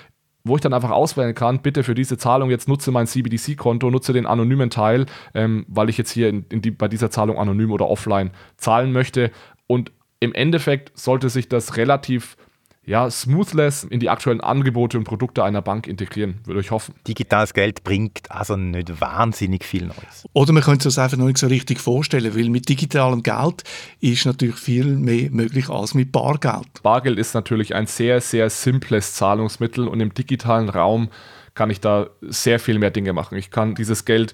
wo 0.44 0.56
ich 0.56 0.62
dann 0.62 0.74
einfach 0.74 0.92
auswählen 0.92 1.36
kann, 1.36 1.62
bitte 1.62 1.84
für 1.84 1.96
diese 1.96 2.18
Zahlung 2.18 2.50
jetzt 2.50 2.68
nutze 2.68 2.92
mein 2.92 3.08
CBDC-Konto, 3.08 3.90
nutze 3.90 4.14
den 4.14 4.26
anonymen 4.26 4.70
Teil, 4.70 5.06
ähm, 5.34 5.66
weil 5.68 5.90
ich 5.90 5.98
jetzt 5.98 6.12
hier 6.12 6.30
in, 6.30 6.46
in 6.50 6.62
die, 6.62 6.72
bei 6.72 6.88
dieser 6.88 7.12
Zahlung 7.12 7.38
anonym 7.38 7.72
oder 7.72 7.88
offline 7.88 8.32
zahlen 8.58 8.92
möchte. 8.92 9.32
Und 9.68 9.92
im 10.20 10.34
Endeffekt 10.34 10.98
sollte 10.98 11.30
sich 11.30 11.50
das 11.50 11.78
relativ 11.78 12.38
ja, 12.84 13.10
smoothless 13.12 13.84
in 13.84 14.00
die 14.00 14.10
aktuellen 14.10 14.42
Angebote 14.42 14.98
und 14.98 15.04
Produkte 15.04 15.44
einer 15.44 15.62
Bank 15.62 15.88
integrieren, 15.88 16.40
würde 16.46 16.62
ich 16.62 16.72
hoffen. 16.72 16.96
Digitales 17.08 17.54
Geld 17.54 17.84
bringt 17.84 18.30
also 18.30 18.56
nicht 18.56 19.00
wahnsinnig 19.00 19.64
viel 19.64 19.86
Neues. 19.86 20.28
Oder 20.34 20.52
man 20.52 20.64
könnte 20.64 20.88
es 20.88 20.98
einfach 20.98 21.18
noch 21.18 21.28
nicht 21.28 21.38
so 21.38 21.48
richtig 21.48 21.80
vorstellen, 21.80 22.36
weil 22.36 22.50
mit 22.50 22.68
digitalem 22.70 23.22
Geld 23.22 23.64
ist 24.00 24.26
natürlich 24.26 24.56
viel 24.56 24.86
mehr 24.86 25.30
möglich 25.30 25.70
als 25.70 25.94
mit 25.94 26.12
Bargeld. 26.12 26.82
Bargeld 26.82 27.20
ist 27.20 27.36
natürlich 27.36 27.76
ein 27.76 27.86
sehr, 27.86 28.20
sehr 28.20 28.50
simples 28.50 29.14
Zahlungsmittel 29.14 29.88
und 29.88 30.00
im 30.00 30.14
digitalen 30.14 30.70
Raum 30.70 31.10
kann 31.54 31.70
ich 31.70 31.82
da 31.82 32.10
sehr 32.22 32.60
viel 32.60 32.80
mehr 32.80 32.92
Dinge 32.92 33.14
machen. 33.14 33.38
Ich 33.38 33.52
kann 33.52 33.76
dieses 33.76 34.06
Geld 34.06 34.34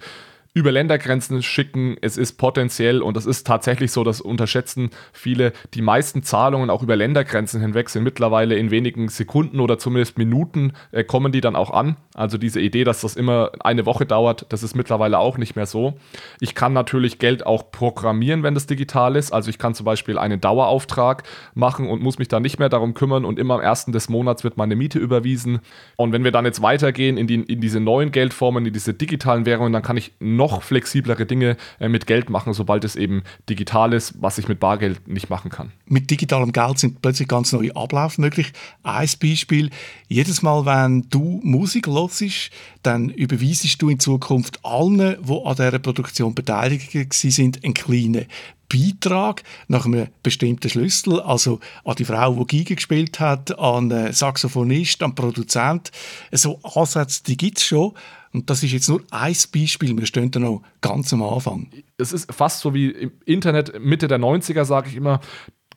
über 0.57 0.71
Ländergrenzen 0.71 1.43
schicken. 1.43 1.97
Es 2.01 2.17
ist 2.17 2.33
potenziell, 2.33 3.03
und 3.03 3.15
das 3.15 3.27
ist 3.27 3.45
tatsächlich 3.45 3.91
so, 3.91 4.03
das 4.03 4.21
unterschätzen 4.21 4.89
viele, 5.13 5.53
die 5.75 5.83
meisten 5.83 6.23
Zahlungen 6.23 6.71
auch 6.71 6.81
über 6.81 6.95
Ländergrenzen 6.95 7.61
hinweg 7.61 7.89
sind 7.89 8.03
mittlerweile 8.03 8.55
in 8.55 8.71
wenigen 8.71 9.07
Sekunden 9.07 9.59
oder 9.59 9.77
zumindest 9.77 10.17
Minuten 10.17 10.73
äh, 10.91 11.03
kommen 11.03 11.31
die 11.31 11.41
dann 11.41 11.55
auch 11.55 11.69
an. 11.69 11.97
Also 12.15 12.39
diese 12.39 12.59
Idee, 12.59 12.83
dass 12.83 13.01
das 13.01 13.15
immer 13.15 13.51
eine 13.59 13.85
Woche 13.85 14.07
dauert, 14.07 14.47
das 14.49 14.63
ist 14.63 14.75
mittlerweile 14.75 15.19
auch 15.19 15.37
nicht 15.37 15.55
mehr 15.55 15.67
so. 15.67 15.93
Ich 16.39 16.55
kann 16.55 16.73
natürlich 16.73 17.19
Geld 17.19 17.45
auch 17.45 17.71
programmieren, 17.71 18.41
wenn 18.41 18.55
das 18.55 18.65
digital 18.65 19.15
ist. 19.15 19.31
Also 19.31 19.51
ich 19.51 19.59
kann 19.59 19.75
zum 19.75 19.85
Beispiel 19.85 20.17
einen 20.17 20.41
Dauerauftrag 20.41 21.21
machen 21.53 21.87
und 21.87 22.01
muss 22.01 22.17
mich 22.17 22.29
dann 22.29 22.41
nicht 22.41 22.57
mehr 22.57 22.69
darum 22.69 22.95
kümmern 22.95 23.25
und 23.25 23.37
immer 23.37 23.53
am 23.53 23.61
ersten 23.61 23.91
des 23.91 24.09
Monats 24.09 24.43
wird 24.43 24.57
meine 24.57 24.75
Miete 24.75 24.97
überwiesen. 24.97 25.59
Und 25.97 26.13
wenn 26.13 26.23
wir 26.23 26.31
dann 26.31 26.45
jetzt 26.45 26.63
weitergehen 26.63 27.17
in, 27.17 27.27
die, 27.27 27.41
in 27.41 27.61
diese 27.61 27.79
neuen 27.79 28.11
Geldformen, 28.11 28.65
in 28.65 28.73
diese 28.73 28.95
digitalen 28.95 29.45
Währungen, 29.45 29.71
dann 29.71 29.83
kann 29.83 29.97
ich 29.97 30.13
noch 30.19 30.46
noch 30.51 30.63
flexiblere 30.63 31.25
Dinge 31.25 31.57
äh, 31.79 31.89
mit 31.89 32.07
Geld 32.07 32.29
machen, 32.29 32.53
sobald 32.53 32.83
es 32.83 32.95
eben 32.95 33.23
digital 33.49 33.93
ist, 33.93 34.15
was 34.19 34.37
ich 34.37 34.47
mit 34.47 34.59
Bargeld 34.59 35.07
nicht 35.07 35.29
machen 35.29 35.51
kann. 35.51 35.71
Mit 35.85 36.09
digitalem 36.09 36.51
Geld 36.51 36.79
sind 36.79 37.01
plötzlich 37.01 37.27
ganz 37.27 37.51
neue 37.51 37.75
Abläufe 37.75 38.21
möglich. 38.21 38.53
Ein 38.83 39.09
Beispiel, 39.21 39.69
jedes 40.07 40.41
Mal, 40.41 40.65
wenn 40.65 41.07
du 41.09 41.39
Musik 41.43 41.87
hörst, 41.87 42.51
dann 42.83 43.09
überweisest 43.09 43.81
du 43.81 43.89
in 43.89 43.99
Zukunft 43.99 44.59
allen, 44.63 44.97
die 44.97 45.41
an 45.43 45.55
dieser 45.55 45.79
Produktion 45.79 46.33
beteiligt 46.33 47.13
sind, 47.13 47.63
einen 47.63 47.73
kleinen 47.73 48.25
Beitrag 48.69 49.43
nach 49.67 49.85
einem 49.85 50.07
bestimmten 50.23 50.69
Schlüssel, 50.69 51.21
also 51.21 51.59
an 51.85 51.95
die 51.95 52.05
Frau, 52.05 52.43
die 52.43 52.57
Geige 52.57 52.75
gespielt 52.75 53.19
hat, 53.19 53.57
an 53.57 53.89
den 53.89 54.11
Saxophonist, 54.11 55.01
an 55.03 55.11
den 55.11 55.15
Produzent. 55.15 55.91
So 56.31 56.59
Ansätze, 56.63 57.23
die 57.23 57.37
gibt 57.37 57.59
es 57.59 57.65
schon. 57.65 57.93
Und 58.33 58.49
das 58.49 58.63
ist 58.63 58.71
jetzt 58.71 58.89
nur 58.89 59.01
ein 59.11 59.35
Beispiel. 59.53 59.97
Wir 59.97 60.05
stehen 60.05 60.31
da 60.31 60.39
noch 60.39 60.61
ganz 60.81 61.13
am 61.13 61.23
Anfang. 61.23 61.69
Es 61.97 62.13
ist 62.13 62.31
fast 62.33 62.59
so 62.59 62.73
wie 62.73 62.89
im 62.89 63.11
Internet 63.25 63.79
Mitte 63.79 64.07
der 64.07 64.19
90er, 64.19 64.65
sage 64.65 64.89
ich 64.89 64.95
immer. 64.95 65.19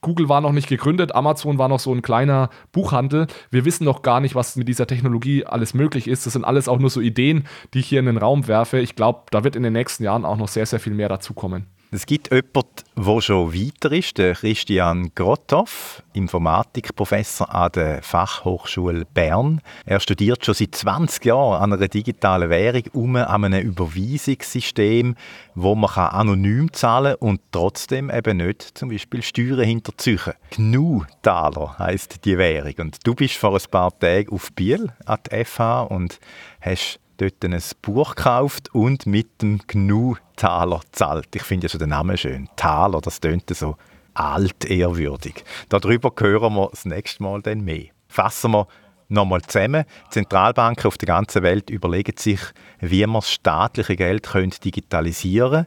Google 0.02 0.28
war 0.28 0.40
noch 0.40 0.52
nicht 0.52 0.68
gegründet, 0.68 1.14
Amazon 1.14 1.58
war 1.58 1.68
noch 1.68 1.80
so 1.80 1.92
ein 1.92 2.00
kleiner 2.02 2.48
Buchhandel. 2.72 3.26
Wir 3.50 3.64
wissen 3.64 3.84
noch 3.84 4.02
gar 4.02 4.20
nicht, 4.20 4.34
was 4.34 4.56
mit 4.56 4.66
dieser 4.66 4.86
Technologie 4.86 5.44
alles 5.44 5.74
möglich 5.74 6.08
ist. 6.08 6.24
Das 6.24 6.32
sind 6.32 6.44
alles 6.44 6.68
auch 6.68 6.78
nur 6.78 6.90
so 6.90 7.00
Ideen, 7.00 7.44
die 7.74 7.80
ich 7.80 7.88
hier 7.88 8.00
in 8.00 8.06
den 8.06 8.16
Raum 8.16 8.48
werfe. 8.48 8.78
Ich 8.78 8.96
glaube, 8.96 9.24
da 9.30 9.44
wird 9.44 9.56
in 9.56 9.62
den 9.62 9.74
nächsten 9.74 10.02
Jahren 10.02 10.24
auch 10.24 10.38
noch 10.38 10.48
sehr, 10.48 10.64
sehr 10.64 10.80
viel 10.80 10.94
mehr 10.94 11.10
dazukommen. 11.10 11.66
Es 11.92 12.06
gibt 12.06 12.30
jemanden, 12.30 12.84
der 12.96 13.20
schon 13.20 13.52
weiter 13.52 13.90
ist, 13.90 14.16
der 14.16 14.36
Christian 14.36 15.10
Grothoff, 15.12 16.04
Informatikprofessor 16.12 17.52
an 17.52 17.72
der 17.72 18.00
Fachhochschule 18.04 19.04
Bern. 19.12 19.60
Er 19.86 19.98
studiert 19.98 20.44
schon 20.44 20.54
seit 20.54 20.76
20 20.76 21.24
Jahren 21.24 21.60
an 21.60 21.72
einer 21.72 21.88
digitalen 21.88 22.48
Währung 22.48 22.84
um 22.92 23.16
an 23.16 23.44
einem 23.44 23.66
Überweisungssystem, 23.66 25.16
wo 25.56 25.74
man 25.74 25.90
anonym 25.90 26.72
zahlen 26.72 27.16
kann 27.18 27.28
und 27.28 27.40
trotzdem 27.50 28.08
eben 28.08 28.36
nicht 28.36 28.78
zum 28.78 28.90
Beispiel 28.90 29.22
Steuern 29.24 29.64
hinterziehen. 29.64 30.34
GNU-Taler 30.50 31.76
heisst 31.80 32.24
die 32.24 32.38
Währung. 32.38 32.74
Und 32.78 33.04
du 33.04 33.16
bist 33.16 33.34
vor 33.34 33.56
ein 33.56 33.70
paar 33.70 33.98
Tagen 33.98 34.30
auf 34.30 34.52
Biel 34.52 34.92
an 35.06 35.18
der 35.28 35.44
FH 35.44 35.82
und 35.82 36.20
hast 36.60 37.00
dort 37.20 37.44
ein 37.44 37.60
Buch 37.82 38.14
gekauft 38.14 38.74
und 38.74 39.06
mit 39.06 39.42
dem 39.42 39.60
GNU-Taler 39.66 40.80
zahlt. 40.92 41.28
Ich 41.34 41.42
finde 41.42 41.66
ja 41.66 41.68
schon 41.68 41.80
den 41.80 41.90
Namen 41.90 42.16
schön. 42.16 42.48
Taler, 42.56 43.00
das 43.00 43.20
tönt 43.20 43.50
so 43.50 43.76
altehrwürdig. 44.14 45.44
Darüber 45.68 46.12
hören 46.18 46.54
wir 46.54 46.68
das 46.70 46.84
nächste 46.84 47.22
Mal 47.22 47.42
dann 47.42 47.60
mehr. 47.60 47.86
Fassen 48.08 48.52
wir 48.52 48.66
nochmal 49.08 49.42
zusammen. 49.42 49.84
Zentralbanken 50.10 50.86
auf 50.86 50.98
der 50.98 51.06
ganzen 51.06 51.42
Welt 51.42 51.70
überlegen 51.70 52.16
sich, 52.16 52.40
wie 52.80 53.04
man 53.06 53.20
das 53.20 53.30
staatliche 53.30 53.96
Geld 53.96 54.28
digitalisieren 54.64 55.50
können. 55.50 55.66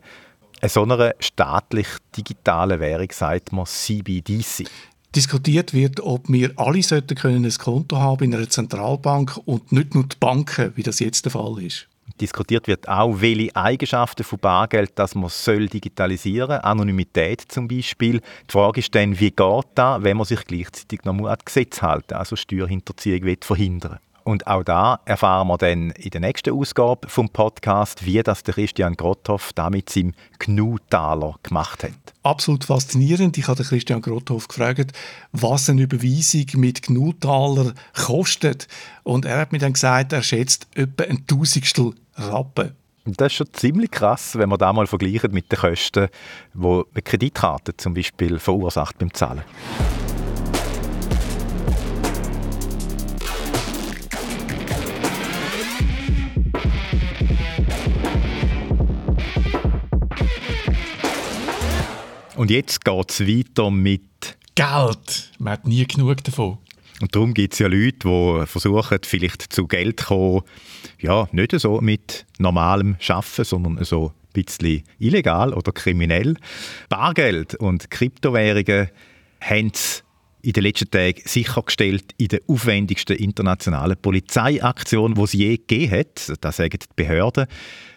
Eine 0.62 0.70
so 0.70 0.84
einer 0.84 1.14
staatlich 1.20 1.88
digitalen 2.16 2.80
Währung 2.80 3.12
sagt 3.12 3.52
man 3.52 3.66
CBDC 3.66 4.66
diskutiert 5.16 5.74
wird, 5.74 6.00
ob 6.00 6.28
wir 6.30 6.52
alle 6.58 6.84
sollten 6.84 7.16
können 7.16 7.46
ein 7.46 7.52
Konto 7.52 7.98
haben 7.98 8.26
in 8.26 8.36
einer 8.36 8.50
Zentralbank 8.50 9.40
und 9.46 9.72
nicht 9.72 9.96
nur 9.96 10.06
die 10.06 10.16
Banken, 10.20 10.74
wie 10.76 10.84
das 10.84 11.00
jetzt 11.00 11.26
der 11.26 11.32
Fall 11.32 11.62
ist. 11.62 11.88
Diskutiert 12.22 12.68
wird 12.68 12.88
auch, 12.88 13.22
welche 13.22 13.56
Eigenschaften 13.56 14.24
von 14.24 14.40
Bargeld 14.40 14.92
das 14.96 15.16
man 15.16 15.30
soll 15.30 15.68
digitalisieren 15.68 16.50
soll. 16.50 16.60
Anonymität 16.60 17.42
zum 17.48 17.68
Beispiel. 17.68 18.20
Die 18.20 18.52
Frage 18.52 18.82
ist 18.82 18.94
dann, 18.94 19.20
wie 19.20 19.32
geht 19.32 19.66
das, 19.76 20.04
wenn 20.04 20.18
man 20.18 20.26
sich 20.26 20.46
gleichzeitig 20.46 21.04
noch 21.06 21.26
an 21.26 21.38
Gesetz 21.44 21.82
halten 21.82 22.14
also 22.14 22.36
Steuerhinterziehung 22.36 23.36
verhindern 23.42 24.00
und 24.24 24.48
auch 24.48 24.64
da 24.64 25.00
erfahren 25.06 25.48
wir 25.48 25.58
dann 25.58 25.92
in 25.92 26.10
der 26.10 26.22
nächsten 26.22 26.54
Ausgabe 26.54 27.08
vom 27.10 27.30
Podcast, 27.30 28.06
wie 28.06 28.22
das 28.24 28.44
der 28.44 28.54
Christian 28.54 28.96
Grotthoff 28.96 29.52
da 29.54 29.70
mit 29.70 29.90
seinem 29.90 30.14
GNU-Taler 30.40 31.36
gemacht 31.44 31.84
hat. 31.84 31.92
Absolut 32.24 32.64
faszinierend. 32.64 33.38
Ich 33.38 33.48
habe 33.48 33.64
Christian 33.64 34.02
Grotthoff 34.02 34.48
gefragt, 34.48 34.94
was 35.32 35.70
eine 35.70 35.82
Überweisung 35.82 36.46
mit 36.56 36.82
GNU-Taler 36.84 37.74
kostet. 37.96 38.68
Und 39.04 39.26
er 39.26 39.40
hat 39.40 39.52
mir 39.52 39.60
dann 39.60 39.74
gesagt, 39.74 40.14
er 40.14 40.24
schätzt 40.24 40.68
etwa 40.76 41.04
ein 41.04 41.28
Tausendstel 41.28 41.94
Rappen. 42.16 42.72
Das 43.06 43.28
ist 43.28 43.34
schon 43.34 43.48
ziemlich 43.52 43.92
krass, 43.92 44.38
wenn 44.38 44.48
man 44.48 44.58
da 44.58 44.72
mal 44.72 44.88
vergleicht 44.88 45.34
mit 45.34 45.52
den 45.52 45.60
Kosten, 45.60 46.08
die 46.54 46.66
eine 46.66 47.02
Kreditkarte 47.04 47.76
zum 47.76 47.94
Beispiel 47.94 48.40
verursacht 48.40 48.98
beim 48.98 49.14
Zahlen. 49.14 49.44
Und 62.36 62.50
jetzt 62.50 62.84
geht 62.84 63.12
es 63.12 63.20
weiter 63.22 63.70
mit 63.70 64.38
Geld. 64.56 65.32
Man 65.40 65.54
hat 65.54 65.68
nie 65.68 65.86
genug 65.86 66.24
davon. 66.24 66.58
Und 67.02 67.16
darum 67.16 67.34
gibt 67.34 67.54
es 67.54 67.60
ja 67.60 67.68
Leute, 67.68 68.08
die 68.08 68.48
versuchen, 68.48 69.00
vielleicht 69.04 69.54
zu 69.54 69.68
Geld 69.68 70.00
zu 70.00 70.06
kommen, 70.08 70.42
ja, 71.00 71.28
nicht 71.32 71.60
so 71.60 71.82
mit 71.82 72.26
normalem 72.40 72.96
Schaffen, 73.00 73.46
sondern 73.46 73.84
so 73.84 74.08
ein 74.08 74.44
bisschen 74.44 74.84
illegal 75.00 75.54
oder 75.54 75.72
kriminell. 75.72 76.36
Bargeld 76.90 77.56
und 77.56 77.92
Kryptowährungen 77.92 78.90
haben 79.42 79.72
es 79.74 80.04
in 80.42 80.54
den 80.54 80.64
letzten 80.64 80.92
Tagen 80.92 81.22
sichergestellt 81.26 82.14
in 82.18 82.28
der 82.30 82.42
aufwendigsten 82.48 83.18
internationalen 83.18 83.98
Polizeiaktion, 83.98 85.16
die 85.16 85.22
es 85.22 85.34
je 85.34 85.58
gegeben 85.58 85.92
hat. 85.92 86.34
Das 86.42 86.58
sagen 86.58 86.80
die 86.80 86.88
Behörden. 86.96 87.48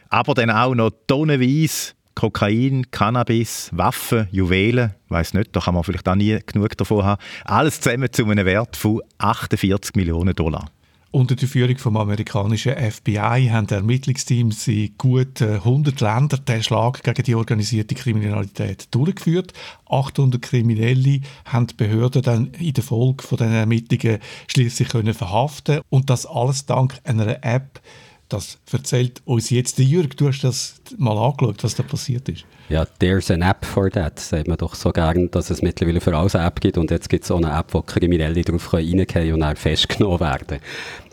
Aber 0.08 0.34
dann 0.34 0.50
auch 0.50 0.74
noch 0.74 0.92
tonnenweise 1.06 1.95
Kokain, 2.16 2.90
Cannabis, 2.90 3.68
Waffen, 3.72 4.26
Juwelen, 4.32 4.94
weiß 5.10 5.34
nicht, 5.34 5.54
da 5.54 5.60
kann 5.60 5.74
man 5.74 5.84
vielleicht 5.84 6.08
auch 6.08 6.14
nie 6.14 6.38
genug 6.46 6.74
davon 6.76 7.04
haben. 7.04 7.22
Alles 7.44 7.78
zusammen 7.78 8.10
zu 8.10 8.24
einem 8.24 8.46
Wert 8.46 8.74
von 8.74 9.02
48 9.18 9.94
Millionen 9.94 10.34
Dollar. 10.34 10.70
Unter 11.10 11.36
der 11.36 11.46
Führung 11.46 11.76
vom 11.76 11.96
amerikanischen 11.98 12.74
FBI 12.74 13.48
haben 13.50 13.68
Ermittlungsteams 13.68 14.66
in 14.68 14.94
gut 14.96 15.40
100 15.42 16.00
Ländern 16.00 16.44
den 16.46 16.62
Schlag 16.62 17.02
gegen 17.02 17.22
die 17.22 17.34
organisierte 17.34 17.94
Kriminalität 17.94 18.88
durchgeführt. 18.94 19.52
800 19.88 20.40
Kriminelle 20.40 21.20
haben 21.44 21.66
die 21.66 21.74
Behörden 21.74 22.22
dann 22.22 22.46
in 22.58 22.72
der 22.72 22.82
Folge 22.82 23.24
von 23.24 23.38
den 23.38 23.52
Ermittlungen 23.52 24.20
schließlich 24.48 24.88
können 24.88 25.14
verhaften 25.14 25.80
und 25.90 26.08
das 26.08 26.24
alles 26.24 26.64
dank 26.64 26.98
einer 27.04 27.44
App. 27.44 27.80
Das 28.28 28.58
erzählt 28.72 29.22
uns 29.24 29.50
jetzt 29.50 29.78
der 29.78 29.84
Jürg. 29.84 30.16
Du 30.16 30.28
hast 30.28 30.42
das 30.42 30.80
mal 30.98 31.16
angeschaut, 31.16 31.62
was 31.62 31.76
da 31.76 31.82
passiert 31.84 32.28
ist. 32.28 32.44
Ja, 32.68 32.84
there's 32.84 33.30
an 33.30 33.42
app 33.42 33.64
for 33.64 33.88
that, 33.90 34.18
sagt 34.18 34.48
man 34.48 34.56
doch 34.56 34.74
so 34.74 34.90
gern, 34.90 35.30
dass 35.30 35.50
es 35.50 35.62
mittlerweile 35.62 36.00
für 36.00 36.16
alles 36.16 36.34
eine 36.34 36.46
App 36.46 36.60
gibt 36.60 36.76
und 36.78 36.90
jetzt 36.90 37.08
gibt 37.08 37.22
es 37.22 37.30
auch 37.30 37.36
eine 37.36 37.56
App, 37.56 37.72
wo 37.72 37.82
Kriminelle 37.82 38.42
drauf 38.42 38.72
reingehen 38.72 39.34
und 39.34 39.40
dann 39.40 39.54
festgenommen 39.54 40.18
werden. 40.18 40.58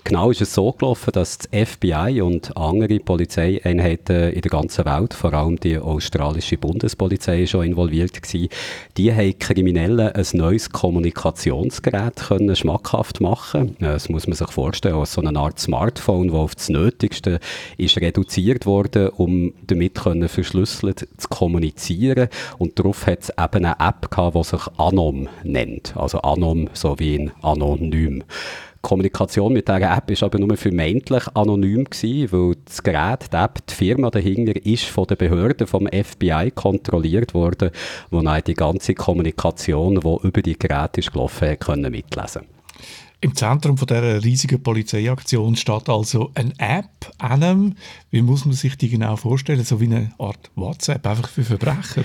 Genau 0.06 0.32
ist 0.32 0.42
es 0.42 0.54
so 0.54 0.70
gelaufen, 0.74 1.12
dass 1.14 1.38
das 1.38 1.48
FBI 1.70 2.22
und 2.22 2.58
andere 2.58 3.00
Polizeieinheiten 3.00 4.34
in 4.34 4.42
der 4.42 4.52
ganzen 4.52 4.84
Welt, 4.84 5.14
vor 5.14 5.34
allem 5.34 5.58
die 5.58 5.78
australische 5.78 6.58
Bundespolizei 6.58 7.46
schon 7.46 7.66
involviert 7.66 8.22
waren, 8.22 8.50
die 8.98 9.14
haben 9.14 9.40
Kriminellen 9.40 10.10
ein 10.14 10.26
neues 10.34 10.70
Kommunikationsgerät 10.72 12.18
können 12.18 12.54
schmackhaft 12.54 13.22
machen. 13.22 13.78
Das 13.80 14.10
muss 14.10 14.28
man 14.28 14.36
sich 14.36 14.52
vorstellen, 14.52 14.96
als 14.96 15.14
so 15.14 15.22
eine 15.22 15.40
Art 15.40 15.60
Smartphone, 15.60 16.28
das 16.28 16.36
auf 16.36 16.56
das 16.56 16.68
Nötigste 16.68 17.40
ist 17.78 17.96
reduziert 17.96 18.66
wurde, 18.66 19.12
um 19.12 19.54
damit 19.68 19.96
können 19.96 20.28
verschlüsselt 20.28 21.08
zu 21.16 21.30
kommunizieren. 21.30 22.28
Und 22.58 22.78
darauf 22.78 23.08
hat 23.08 23.22
es 23.22 23.30
eben 23.30 23.66
eine 23.66 23.80
App 23.80 24.12
gehabt, 24.12 24.36
die 24.36 24.44
sich 24.44 24.68
Anom 24.78 25.30
nennt. 25.44 25.96
Also 25.96 26.20
Anom 26.20 26.68
so 26.74 27.00
wie 27.00 27.16
in 27.16 27.32
Anonym. 27.42 28.24
Kommunikation 28.84 29.54
mit 29.54 29.70
dieser 29.70 29.96
App 29.96 30.12
ist 30.12 30.24
aber 30.24 30.38
nur 30.38 30.58
vermeintlich 30.58 31.24
anonym 31.34 31.86
gewesen, 31.86 32.32
weil 32.34 32.58
das 32.66 32.84
Gerät, 32.84 33.32
die 33.32 33.38
App, 33.38 33.66
die 33.66 33.74
Firma 33.74 34.10
dahinter 34.10 34.54
ist 34.66 34.84
von 34.84 35.08
den 35.08 35.16
Behörden 35.18 35.66
vom 35.68 35.88
FBI 35.88 36.52
kontrolliert 36.54 37.34
worden, 37.34 37.72
wo 38.12 38.22
dann 38.22 38.44
die 38.46 38.54
ganze 38.54 38.94
Kommunikation, 38.94 40.02
die 40.02 40.28
über 40.28 40.42
die 40.42 40.60
Geräte 40.60 41.00
ist 41.00 41.14
gelaufen, 41.14 41.58
können 41.60 41.92
mitlesen. 41.92 42.42
Im 43.24 43.38
Zentrum 43.38 43.78
von 43.78 43.88
dieser 43.88 44.22
riesigen 44.22 44.62
Polizeiaktion 44.62 45.56
steht 45.56 45.88
also 45.88 46.32
eine 46.36 46.52
App, 46.58 47.10
einem, 47.20 47.78
wie 48.12 48.22
muss 48.22 48.44
man 48.44 48.54
sich 48.54 48.78
die 48.78 48.90
genau 48.90 49.16
vorstellen? 49.16 49.64
So 49.64 49.80
wie 49.80 49.86
eine 49.86 50.12
Art 50.20 50.52
WhatsApp, 50.56 51.08
einfach 51.08 51.30
für 51.30 51.46
Verbrecher? 51.46 52.04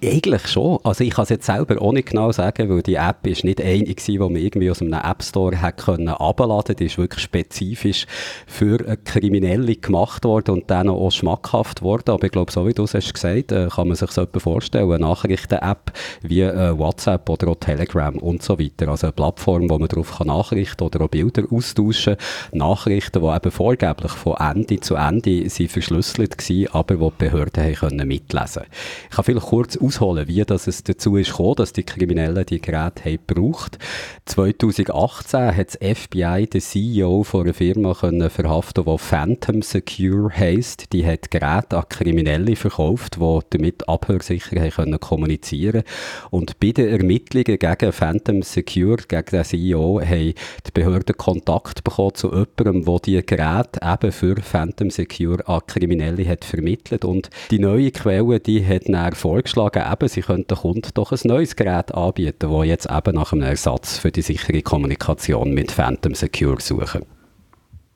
Eigentlich 0.00 0.46
schon. 0.46 0.78
Also 0.84 1.02
ich 1.02 1.10
kann 1.10 1.24
es 1.24 1.30
jetzt 1.30 1.46
selber 1.46 1.82
auch 1.82 1.92
nicht 1.92 2.10
genau 2.10 2.30
sagen, 2.30 2.70
weil 2.70 2.82
die 2.82 2.94
App 2.94 3.26
ist 3.26 3.42
nicht 3.42 3.60
eine 3.60 3.82
die 3.82 4.18
man 4.18 4.36
irgendwie 4.36 4.70
aus 4.70 4.80
einem 4.80 4.92
App 4.92 5.24
Store 5.24 5.60
hat 5.60 5.78
können 5.78 6.06
abladen. 6.06 6.76
Die 6.76 6.84
ist 6.84 6.98
wirklich 6.98 7.24
spezifisch 7.24 8.06
für 8.46 8.78
Kriminelle 9.04 9.74
gemacht 9.74 10.24
worden 10.24 10.52
und 10.52 10.70
dann 10.70 10.88
auch 10.88 11.10
schmackhaft 11.10 11.82
worden. 11.82 12.10
Aber 12.12 12.24
ich 12.24 12.30
glaube, 12.30 12.52
so 12.52 12.64
wie 12.64 12.74
du 12.74 12.84
es 12.84 12.94
hast 12.94 13.12
gesagt, 13.12 13.50
äh, 13.50 13.68
kann 13.74 13.88
man 13.88 13.96
sich 13.96 14.12
so 14.12 14.24
vorstellen, 14.36 14.88
eine 14.88 15.00
Nachrichten-App 15.00 15.92
wie 16.22 16.42
äh, 16.42 16.78
WhatsApp 16.78 17.28
oder 17.28 17.48
auch 17.48 17.56
Telegram 17.56 18.16
und 18.16 18.40
so 18.40 18.60
weiter. 18.60 18.86
Also 18.86 19.08
eine 19.08 19.14
Plattform, 19.14 19.68
wo 19.68 19.78
man 19.78 19.88
darauf 19.88 20.18
kann 20.18 20.28
Nachrichten 20.42 20.82
oder 20.82 21.04
auch 21.04 21.08
Bilder 21.08 21.44
austauschen. 21.50 22.16
Nachrichten, 22.52 23.22
die 23.22 23.36
eben 23.36 23.50
vorgeblich 23.50 24.12
von 24.12 24.36
Ende 24.36 24.80
zu 24.80 24.96
Ende 24.96 25.48
sind 25.48 25.70
verschlüsselt 25.70 26.36
waren, 26.38 26.66
aber 26.72 26.96
die 26.96 27.02
die 27.02 27.24
Behörden 27.24 27.62
haben 27.62 27.74
können 27.74 28.08
mitlesen. 28.08 28.62
Ich 29.08 29.16
kann 29.16 29.24
vielleicht 29.24 29.46
kurz 29.46 29.76
ausholen, 29.76 30.26
wie 30.26 30.42
das 30.44 30.66
es 30.66 30.82
dazu 30.82 31.16
ist 31.16 31.30
gekommen, 31.30 31.54
dass 31.56 31.72
die 31.72 31.84
Kriminellen 31.84 32.44
die 32.46 32.60
Geräte 32.60 33.04
haben 33.04 33.18
gebraucht. 33.26 33.78
2018 34.26 35.56
hat 35.56 35.68
das 35.68 35.98
FBI 35.98 36.46
den 36.46 36.60
CEO 36.60 37.22
von 37.22 37.42
einer 37.42 37.54
Firma 37.54 37.94
können 37.94 38.30
verhaften, 38.30 38.84
die 38.84 38.98
Phantom 38.98 39.62
Secure 39.62 40.30
heisst. 40.34 40.92
Die 40.92 41.06
hat 41.06 41.30
Geräte 41.30 41.78
an 41.78 41.88
Kriminelle 41.88 42.56
verkauft, 42.56 43.16
die 43.20 43.38
damit 43.50 43.88
abhörsicher 43.88 44.60
haben 44.60 44.70
können 44.70 45.00
kommunizieren. 45.00 45.82
Und 46.30 46.58
bei 46.58 46.72
den 46.72 46.88
Ermittlungen 46.88 47.58
gegen 47.58 47.92
Phantom 47.92 48.42
Secure, 48.42 48.98
gegen 49.08 49.30
den 49.30 49.44
CEO, 49.44 50.00
haben 50.00 50.31
die 50.66 50.70
Behörden 50.72 51.16
Kontakt 51.16 51.84
bekommen 51.84 52.14
zu 52.14 52.30
jemandem, 52.30 52.84
der 52.84 52.98
die 52.98 53.26
Geräte 53.26 53.80
eben 53.82 54.12
für 54.12 54.36
Phantom 54.36 54.90
Secure 54.90 55.46
an 55.46 55.60
Kriminelle 55.66 56.28
hat 56.28 56.44
vermittelt. 56.44 57.04
Und 57.04 57.30
die 57.50 57.58
neue 57.58 57.90
Quelle, 57.90 58.40
die 58.40 58.66
hat 58.66 58.88
dann 58.88 59.12
vorgeschlagen, 59.12 59.84
eben, 59.90 60.08
sie 60.08 60.22
könnten 60.22 60.56
Kunden 60.56 60.90
doch 60.94 61.12
ein 61.12 61.20
neues 61.24 61.56
Gerät 61.56 61.94
anbieten, 61.94 62.50
das 62.50 62.66
jetzt 62.66 62.90
eben 62.90 63.14
nach 63.14 63.32
einem 63.32 63.42
Ersatz 63.42 63.98
für 63.98 64.10
die 64.10 64.22
sichere 64.22 64.62
Kommunikation 64.62 65.52
mit 65.52 65.72
Phantom 65.72 66.14
Secure 66.14 66.60
suchen. 66.60 67.04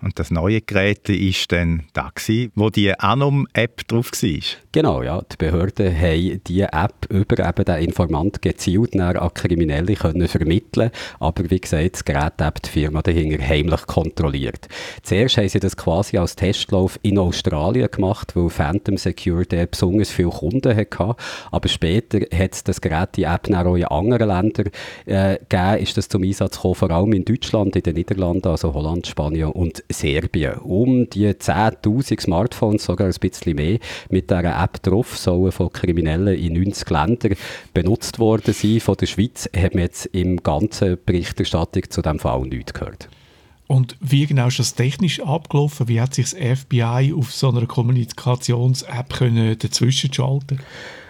Und 0.03 0.18
das 0.18 0.30
neue 0.30 0.61
Gerät 0.61 1.09
ist 1.09 1.51
dann 1.53 1.84
da 1.92 2.11
gewesen, 2.14 2.53
wo 2.55 2.70
die 2.70 2.92
Anom-App 2.99 3.88
drauf 3.88 4.12
war? 4.12 4.40
Genau, 4.72 5.03
ja. 5.03 5.22
Die 5.22 5.36
Behörden 5.36 5.99
haben 5.99 6.40
diese 6.47 6.72
App 6.72 7.07
über 7.09 7.49
eben 7.49 7.64
den 7.64 7.82
Informant 7.82 8.42
gezielt 8.42 8.94
an 9.01 9.34
Kriminelle 9.34 9.94
können 9.94 10.28
vermitteln 10.28 10.90
aber 11.18 11.51
wie 11.51 11.61
gesagt, 11.61 11.94
das 11.94 12.05
Gerät 12.05 12.34
hat 12.40 12.66
die 12.66 12.70
Firma 12.70 13.03
dahinter 13.03 13.42
heimlich 13.42 13.86
kontrolliert. 13.86 14.68
Zuerst 15.03 15.38
haben 15.38 15.49
sie 15.49 15.61
das 15.61 15.76
quasi 15.76 16.18
als 16.18 16.36
Testlauf 16.36 16.99
in 17.03 17.18
Australien 17.18 17.90
gemacht, 17.90 18.36
weil 18.36 18.51
Phantom 18.51 18.97
Security 18.97 19.66
besonders 19.66 20.11
viele 20.11 20.30
Kunden 20.30 20.76
hatte, 20.76 21.16
aber 21.51 21.68
später 21.68 22.20
hat 22.36 22.68
das 22.68 22.80
Gerät 22.80 23.16
die 23.16 23.24
App 23.24 23.49
auch 23.51 23.76
in 23.76 23.84
anderen 23.84 24.28
Ländern 24.28 24.70
äh, 25.07 25.38
gegeben, 25.49 25.82
ist 25.82 25.97
das 25.97 26.09
zum 26.09 26.22
Einsatz 26.22 26.57
gekommen, 26.57 26.74
vor 26.74 26.90
allem 26.90 27.12
in 27.12 27.24
Deutschland, 27.24 27.76
in 27.76 27.82
den 27.82 27.94
Niederlanden, 27.94 28.49
also 28.49 28.74
Holland, 28.74 29.07
Spanien 29.07 29.51
und 29.51 29.82
Serbien. 29.91 30.59
Um 30.59 31.09
die 31.11 31.28
10'000 31.28 32.20
Smartphones, 32.20 32.84
sogar 32.84 33.07
ein 33.07 33.14
bisschen 33.18 33.57
mehr, 33.57 33.78
mit 34.11 34.30
dieser 34.30 34.62
App 34.62 34.82
drauf, 34.82 35.16
sollen 35.16 35.53
von 35.53 35.72
Kriminellen 35.72 36.37
in 36.39 36.55
90 36.55 36.91
Ländern 36.91 37.34
benutzt 37.74 38.18
worden 38.18 38.55
sein. 38.55 38.80
Von 38.80 38.97
der 38.97 39.07
Schweiz 39.07 39.49
haben 39.57 39.74
wir 39.74 39.82
jetzt 39.82 40.07
im 40.07 40.43
ganzen 40.43 40.99
Berichterstattung 41.05 41.91
zu 41.91 42.03
diesem 42.03 42.18
Fall 42.18 42.41
nichts 42.43 42.74
gehört. 42.74 43.09
Und 43.68 43.97
wie 44.01 44.26
genau 44.26 44.47
ist 44.47 44.61
das 44.61 44.74
technisch 44.74 45.20
abgelaufen? 45.20 45.89
Wie 45.89 46.01
hat 46.01 46.14
sich 46.14 46.30
das 46.30 46.61
FBI 46.61 47.12
auf 47.16 47.32
so 47.32 47.49
einer 47.49 47.66
Kommunikations-App 47.66 49.59
dazwischen 49.59 50.12
schalten 50.12 50.61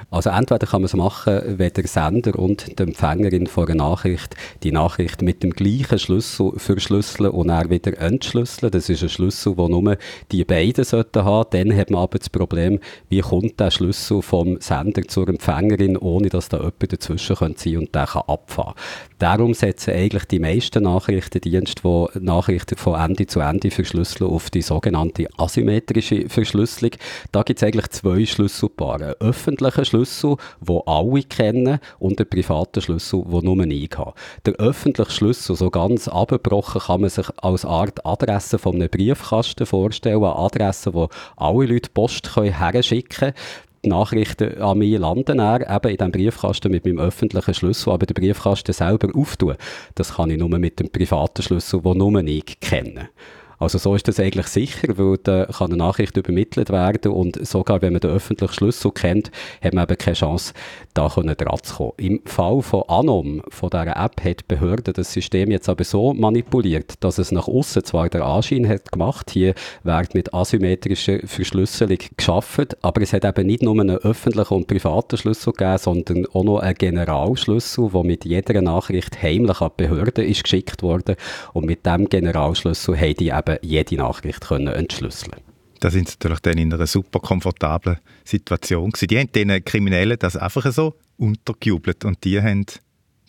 also 0.09 0.31
entweder 0.31 0.67
kann 0.67 0.83
man 0.83 0.87
es 0.87 0.95
machen, 0.95 1.59
wenn 1.59 1.73
der 1.73 1.87
Sender 1.89 2.39
und 2.39 2.79
die 2.79 2.83
Empfängerin 2.83 3.49
von 3.49 3.67
einer 3.67 3.75
Nachricht 3.75 4.37
die 4.63 4.71
Nachricht 4.71 5.21
mit 5.21 5.43
dem 5.43 5.51
gleichen 5.51 5.99
Schlüssel 5.99 6.53
verschlüsseln 6.57 7.31
und 7.31 7.49
dann 7.49 7.71
wieder 7.71 7.99
entschlüsseln. 7.99 8.71
Das 8.71 8.89
ist 8.89 9.03
ein 9.03 9.09
Schlüssel, 9.09 9.57
den 9.57 9.71
nur 9.73 9.97
die 10.31 10.45
beiden 10.45 10.85
sollten 10.85 11.25
haben. 11.25 11.51
Dann 11.51 11.77
hat 11.77 11.91
man 11.91 12.03
aber 12.03 12.19
das 12.19 12.31
Problem, 12.31 12.79
wie 13.09 13.21
kommt 13.21 13.59
der 13.59 13.73
Schlüssel 13.73 14.23
vom 14.23 14.61
Sender 14.61 15.03
zur 15.09 15.29
Empfängerin, 15.29 15.97
ohne 15.97 16.29
dass 16.29 16.49
da 16.49 16.59
jemand 16.59 16.93
dazwischen 16.93 17.35
sein 17.35 17.55
könnte 17.55 17.79
und 17.79 17.95
der 17.95 18.07
kann 18.07 18.23
abfahren. 18.29 18.75
Darum 19.19 19.55
setzen 19.55 19.93
eigentlich 19.93 20.25
die 20.27 20.39
meisten 20.39 20.85
Nachrichtendienste, 20.85 21.83
die 22.15 22.21
Nachrichten 22.21 22.77
von 22.77 23.01
Ende 23.01 23.27
zu 23.27 23.41
Ende 23.41 23.73
verschlüsseln, 23.73 24.31
auf 24.31 24.51
die 24.51 24.63
sogenannte 24.63 25.27
asymmetrische 25.37 26.29
Verschlüsselung. 26.29 26.93
Da 27.33 27.43
gibt 27.43 27.61
es 27.61 27.67
eigentlich 27.67 27.89
zwei 27.89 28.25
Schlüsselpaare. 28.25 29.17
Öffentliche 29.21 29.85
Schlüssel 29.85 29.96
Schlüssel, 29.97 30.37
den 30.61 30.81
alle 30.87 31.23
kennen, 31.23 31.79
und 31.99 32.19
den 32.19 32.29
privaten 32.29 32.81
Schlüssel, 32.81 33.23
den 33.23 33.45
nur 33.45 33.65
ich 33.67 33.91
habe. 33.97 34.15
Der 34.45 34.55
öffentliche 34.55 35.11
Schlüssel, 35.11 35.57
so 35.57 35.71
ganz 35.71 36.09
abgebrochen, 36.09 36.81
kann 36.83 37.01
man 37.01 37.11
sich 37.11 37.27
als 37.39 37.65
Art 37.65 38.05
Adresse 38.05 38.59
von 38.59 38.75
einem 38.75 38.91
Briefkasten 38.91 39.67
vorstellen, 39.67 40.23
eine 40.23 40.37
Adresse, 40.37 40.95
wo 40.95 41.09
alle 41.37 41.67
Leute 41.67 41.91
Post 41.93 42.37
herschicken 42.37 43.09
können 43.09 43.35
Nachrichten 43.83 44.61
an 44.61 44.79
mich 44.79 44.99
landen 44.99 45.39
dann 45.39 45.63
eben 45.63 45.89
in 45.89 45.97
diesem 45.97 46.13
Briefkasten 46.13 46.73
mit 46.73 46.85
meinem 46.85 46.99
öffentlichen 46.99 47.55
Schlüssel, 47.55 47.93
aber 47.93 48.07
den 48.07 48.15
Briefkasten 48.15 48.73
selber 48.73 49.09
auftun, 49.15 49.55
das 49.95 50.15
kann 50.15 50.31
ich 50.31 50.39
nur 50.39 50.49
mit 50.59 50.81
dem 50.81 50.91
privaten 50.91 51.43
Schlüssel, 51.43 51.81
den 51.81 51.99
nur 51.99 52.21
ich 52.25 52.59
kenne. 52.61 53.11
Also 53.59 53.79
so 53.79 53.95
ist 53.95 54.07
das 54.07 54.21
eigentlich 54.21 54.49
sicher, 54.49 54.99
weil 54.99 55.17
da 55.23 55.47
kann 55.47 55.69
eine 55.69 55.79
Nachricht 55.79 56.17
übermittelt 56.17 56.71
werden 56.71 57.13
und 57.13 57.45
sogar 57.47 57.81
wenn 57.83 57.93
man 57.93 58.01
den 58.01 58.11
öffentlichen 58.11 58.53
Schlüssel 58.53 58.91
kennt, 58.91 59.31
hat 59.63 59.73
man 59.73 59.85
eben 59.85 59.97
keine 59.97 60.15
Chance, 60.15 60.53
da 60.95 61.09
dran 61.09 61.59
zu 61.63 61.75
kommen. 61.75 61.93
Im 61.97 62.21
Fall 62.25 62.63
von 62.63 62.83
Anom, 62.89 63.43
von 63.49 63.71
dieser 63.71 63.97
App, 63.97 64.23
hat 64.23 64.41
die 64.41 64.45
Behörde 64.49 64.93
das 64.93 65.13
System 65.13 65.51
jetzt 65.51 65.69
aber 65.69 65.85
so 65.85 66.13
manipuliert, 66.13 66.95
dass 67.01 67.19
es 67.19 67.33
nach 67.33 67.49
außen 67.49 67.85
zwar 67.85 68.09
der 68.09 68.25
Anschein 68.25 68.69
hat 68.69 68.93
gemacht, 68.93 69.31
hier 69.31 69.55
wird 69.85 70.15
mit 70.15 70.35
asymmetrischer 70.35 71.21
Verschlüsselung 71.25 71.99
geschaffen, 72.17 72.67
aber 72.83 73.03
es 73.03 73.13
hat 73.13 73.25
eben 73.25 73.47
nicht 73.47 73.63
nur 73.63 73.81
einen 73.81 73.97
öffentlichen 73.97 74.55
und 74.55 74.67
privaten 74.67 75.17
Schlüssel 75.17 75.53
gegeben, 75.53 75.79
sondern 75.79 76.27
auch 76.27 76.45
noch 76.45 76.59
einen 76.59 76.75
Generalschlüssel, 76.75 77.91
der 77.91 78.05
mit 78.05 78.25
jeder 78.25 78.61
Nachricht 78.61 79.23
heimlich 79.23 79.61
an 79.61 79.71
die 79.79 79.85
Behörde 79.85 80.25
ist 80.25 80.45
geschickt 80.45 80.83
worden 80.83 81.17
und 81.53 81.67
mit 81.67 81.87
dem 81.87 82.09
Generalschlüssel 82.09 82.99
haben 82.99 83.15
die 83.15 83.33
eben 83.47 83.59
jede 83.63 83.97
Nachricht 83.97 84.41
können 84.41 84.69
entschlüsseln 84.69 85.35
Da 85.81 85.91
sind 85.91 86.09
sie 86.09 86.15
natürlich 86.15 86.41
dann 86.41 86.59
in 86.59 86.73
einer 86.73 86.87
super 86.87 87.21
komfortablen 87.21 87.99
Situation 88.25 88.91
gewesen. 88.91 89.09
Die 89.09 89.19
haben 89.19 89.33
den 89.33 89.65
Kriminellen 89.65 90.19
das 90.19 90.37
einfach 90.37 90.71
so 90.73 90.95
untergejubelt 91.17 92.05
und 92.05 92.25
die 92.25 92.41
haben 92.41 92.67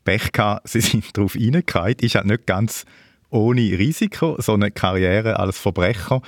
Pech 0.04 0.32
gehabt, 0.32 0.68
sie 0.68 0.82
sind 0.82 1.16
darauf 1.16 1.36
reingefallen. 1.36 1.98
Ist 2.00 2.16
halt 2.16 2.26
nicht 2.26 2.46
ganz 2.46 2.86
ohne 3.30 3.62
Risiko, 3.62 4.38
so 4.40 4.54
eine 4.54 4.72
Karriere 4.72 5.38
als 5.38 5.58
Verbrecher. 5.58 6.22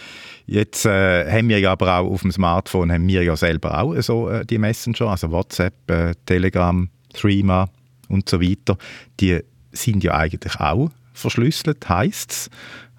Jetzt 0.45 0.85
äh, 0.85 1.31
haben 1.31 1.47
wir 1.47 1.59
ja 1.59 1.71
aber 1.71 1.97
auch 1.97 2.11
auf 2.11 2.21
dem 2.21 2.31
Smartphone, 2.31 2.91
haben 2.91 3.07
wir 3.07 3.23
ja 3.23 3.37
selber 3.37 3.79
auch 3.79 3.95
so 4.01 4.29
äh, 4.29 4.45
die 4.45 4.57
Messenger, 4.57 5.07
also 5.07 5.31
WhatsApp, 5.31 5.89
äh, 5.89 6.13
Telegram, 6.25 6.89
Threema 7.13 7.69
und 8.09 8.27
so 8.27 8.41
weiter. 8.41 8.77
Die 9.21 9.39
sind 9.71 10.03
ja 10.03 10.15
eigentlich 10.15 10.59
auch 10.59 10.89
verschlüsselt, 11.13 11.87
heisst 11.87 12.31
es. 12.31 12.49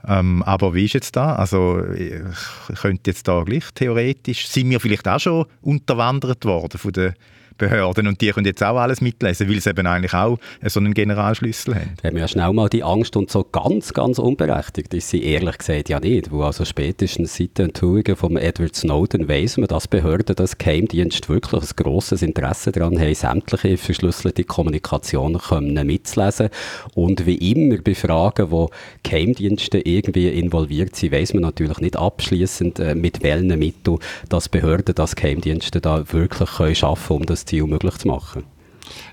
Ähm, 0.07 0.43
aber 0.43 0.75
wie 0.75 0.85
ist 0.85 0.95
jetzt 0.95 1.17
da? 1.17 1.37
Also 1.37 1.85
ich 1.93 2.13
könnte 2.81 3.11
jetzt 3.11 3.29
da 3.29 3.43
gleich 3.43 3.65
theoretisch, 3.75 4.49
sind 4.49 4.71
wir 4.71 4.81
vielleicht 4.81 5.07
auch 5.07 5.21
schon 5.21 5.47
unterwandert 5.61 6.45
worden 6.45 6.79
von 6.79 6.93
der 6.93 7.15
Behörden 7.61 8.07
und 8.07 8.21
die 8.21 8.31
können 8.31 8.47
jetzt 8.47 8.63
auch 8.63 8.79
alles 8.79 9.01
mitlesen, 9.01 9.49
weil 9.49 9.61
sie 9.61 9.71
eben 9.71 9.87
eigentlich 9.87 10.15
auch 10.15 10.39
so 10.65 10.81
einen 10.81 10.95
Generalschlüssel 10.95 11.75
haben. 11.75 11.95
Haben 12.03 12.15
wir 12.15 12.23
ja 12.23 12.29
schnell 12.29 12.53
mal 12.55 12.71
die 12.71 12.83
Angst 12.83 13.17
und 13.17 13.31
so 13.31 13.45
ganz, 13.45 13.93
ganz 13.93 14.19
unberechtigt 14.19 14.93
ist 14.95 15.11
sie 15.11 15.23
ehrlich 15.23 15.59
gesagt 15.59 15.91
ja 15.91 16.01
nicht, 16.01 16.33
wo 16.33 16.43
also 16.43 16.65
spätestens 16.65 17.37
seit 17.37 17.59
den 17.59 17.67
Enthüllungen 17.67 18.17
von 18.17 18.37
Edward 18.39 18.75
Snowden 18.75 19.29
weiss 19.29 19.59
man, 19.59 19.69
dass 19.69 19.89
Behörden, 19.89 20.35
das 20.37 20.57
Geheimdienst 20.57 21.29
wirklich 21.29 21.63
ein 21.63 21.69
grosses 21.77 22.23
Interesse 22.23 22.73
daran 22.73 22.99
haben, 22.99 23.15
sämtliche 23.15 23.77
verschlüsselte 23.77 24.45
Kommunikation 24.45 25.39
können 25.39 25.87
mitzulesen 25.87 26.49
und 26.95 27.27
wie 27.27 27.53
immer 27.53 27.77
bei 27.79 27.95
Fragen, 27.95 28.51
wo 28.51 28.71
Geheimdienste 29.03 29.81
irgendwie 29.81 30.29
involviert 30.29 30.97
sind, 30.97 31.13
weiss 31.13 31.35
man 31.35 31.43
natürlich 31.43 31.79
nicht 31.79 31.97
abschließend 31.97 32.79
äh, 32.81 32.95
mit 32.95 33.23
welchen 33.23 33.59
Mitteln, 33.59 33.99
dass 34.31 34.49
Behörden, 34.49 34.95
dass 34.95 35.15
Geheimdienste 35.15 35.83
da 35.83 36.11
wirklich 36.11 36.51
können 36.51 36.75
schaffen, 36.75 37.17
um 37.17 37.27
das 37.27 37.45
Ziel 37.51 37.67
möglich 37.67 37.99
zu 37.99 38.07
machen. 38.07 38.45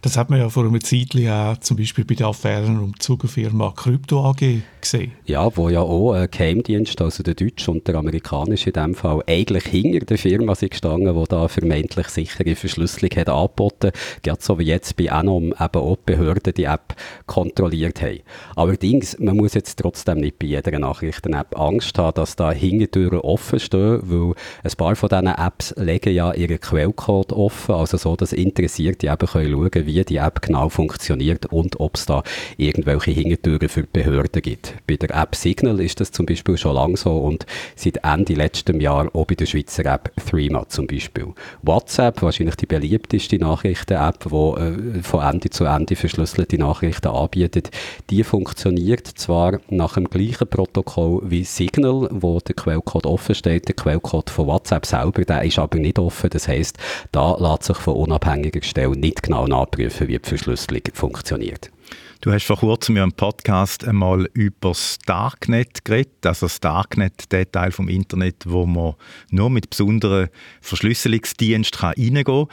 Das 0.02 0.18
hat 0.18 0.30
man 0.30 0.40
ja 0.40 0.50
vor 0.50 0.66
einer 0.66 0.80
Zeit 0.80 1.16
auch 1.28 1.58
zum 1.58 1.78
Beispiel 1.78 2.06
bei 2.06 2.16
der 2.16 2.28
Affären 2.28 2.80
um 2.80 3.00
Zugerfirma 3.00 3.74
Krypto 3.76 4.26
AG 4.30 4.62
gesehen. 4.82 5.12
Ja, 5.26 5.56
wo 5.56 5.70
ja 5.70 5.82
auch 5.82 6.14
ein 6.14 6.30
Geheimdienst, 6.30 7.02
also 7.02 7.24
der 7.24 7.36
deutsche 7.36 7.72
und 7.72 7.88
der 7.88 7.96
amerikanische 7.96 8.70
in 8.70 8.74
dem 8.74 8.96
Fall, 8.96 9.22
eigentlich 9.28 9.66
hinter 9.66 10.06
der 10.06 10.18
Firma 10.18 10.56
sind 10.56 10.72
gestanden, 10.72 11.16
die 11.16 11.24
da 11.28 11.48
vermeintlich 11.48 12.08
sichere 12.08 12.56
Verschlüsselung 12.56 13.12
hat 13.18 13.30
angeboten. 13.30 13.92
Gerade 14.24 14.42
so 14.42 14.60
wie 14.60 14.64
jetzt 14.64 14.96
bei 14.98 15.12
Anom 15.12 15.54
eben 15.60 15.82
auch 15.82 15.98
Behörden 15.98 16.54
die 16.54 16.66
App 16.66 16.96
kontrolliert 17.26 18.02
haben. 18.02 18.20
Allerdings, 18.56 19.18
man 19.20 19.38
muss 19.38 19.54
jetzt 19.54 19.80
trotzdem 19.80 20.20
nicht 20.20 20.40
bei 20.40 20.48
jeder 20.48 20.78
Nachrichten-App 20.78 21.58
Angst 21.60 21.98
haben, 21.98 22.16
dass 22.16 22.36
da 22.36 22.52
Hingentüren 22.52 23.20
offen 23.20 23.60
stehen, 23.60 24.00
weil 24.04 24.34
ein 24.64 24.72
paar 24.78 24.96
von 24.96 25.10
diesen 25.10 25.28
Apps 25.28 25.74
legen 25.78 26.14
ja 26.14 26.34
ihren 26.34 26.60
Quellcode 26.60 27.34
offen, 27.34 27.76
also 27.76 27.98
so, 27.98 28.16
dass 28.16 28.34
Interessierte 28.34 29.08
eben 29.08 29.28
können 29.28 29.52
schauen, 29.52 29.67
wie 29.74 30.04
die 30.04 30.18
App 30.18 30.42
genau 30.42 30.70
funktioniert 30.70 31.48
und 31.48 31.80
ob 31.80 31.96
es 31.96 32.06
da 32.06 32.24
irgendwelche 32.58 33.12
Hingentüren 33.12 33.70
für 33.70 33.84
die 33.84 33.90
Behörden 33.92 34.42
gibt. 34.42 34.76
Bei 34.88 34.96
der 34.96 35.16
App 35.16 35.36
Signal 35.36 35.80
ist 35.80 36.00
das 36.00 36.12
zum 36.12 36.26
Beispiel 36.26 36.58
schon 36.58 36.76
lang 36.76 36.98
so 36.98 37.18
und 37.18 37.46
seit 37.76 37.98
Ende 38.04 38.34
letztem 38.34 38.80
Jahr 38.80 39.14
auch 39.14 39.26
bei 39.26 39.36
der 39.36 39.46
Schweizer 39.46 39.86
App 39.86 40.12
Threema 40.30 40.68
zum 40.70 40.88
Beispiel. 40.88 41.28
WhatsApp, 41.62 42.22
wahrscheinlich 42.22 42.56
die 42.56 42.66
beliebteste 42.66 43.38
Nachrichten-App, 43.38 44.26
die 44.26 44.36
äh, 44.36 45.02
von 45.04 45.22
Ende 45.22 45.50
zu 45.50 45.66
Ende 45.66 45.96
verschlüsselte 45.96 46.58
Nachrichten 46.58 47.08
anbietet, 47.08 47.72
die 48.10 48.24
funktioniert 48.24 49.08
zwar 49.08 49.60
nach 49.70 49.96
dem 49.96 50.10
gleichen 50.10 50.48
Protokoll 50.48 51.22
wie 51.26 51.44
Signal, 51.44 52.08
wo 52.12 52.40
der 52.40 52.56
Quellcode 52.56 53.06
offen 53.06 53.36
steht. 53.36 53.68
Der 53.68 53.76
Quellcode 53.76 54.30
von 54.30 54.48
WhatsApp 54.48 54.86
selber, 54.86 55.24
der 55.24 55.44
ist 55.44 55.60
aber 55.60 55.78
nicht 55.78 56.00
offen. 56.00 56.30
Das 56.30 56.48
heißt, 56.48 56.78
da 57.12 57.36
lässt 57.38 57.64
sich 57.64 57.78
von 57.78 57.96
unabhängiger 57.96 58.64
Stelle 58.64 58.98
nicht 58.98 59.24
genau 59.24 59.46
nachprüfen, 59.58 60.08
wie 60.08 60.20
die 60.20 60.28
Verschlüsselung 60.28 60.82
funktioniert. 60.94 61.72
Du 62.22 62.32
hast 62.32 62.46
vor 62.46 62.58
kurzem 62.58 62.98
ja 62.98 63.04
im 63.04 63.14
Podcast 63.14 63.88
einmal 63.88 64.28
über 64.34 64.70
das 64.70 64.98
Darknet 65.06 65.86
geredet, 65.86 66.26
also 66.26 66.48
das 66.48 66.60
Darknet, 66.60 67.32
der 67.32 67.50
Teil 67.50 67.72
vom 67.72 67.90
Internet, 67.90 68.44
wo 68.46 68.66
man 68.66 68.96
nur 69.30 69.50
mit 69.50 69.70
besonderen 69.70 70.30
Verschlüsselungsdiensten 70.62 71.80
reingehen 71.80 72.24
kann. 72.24 72.48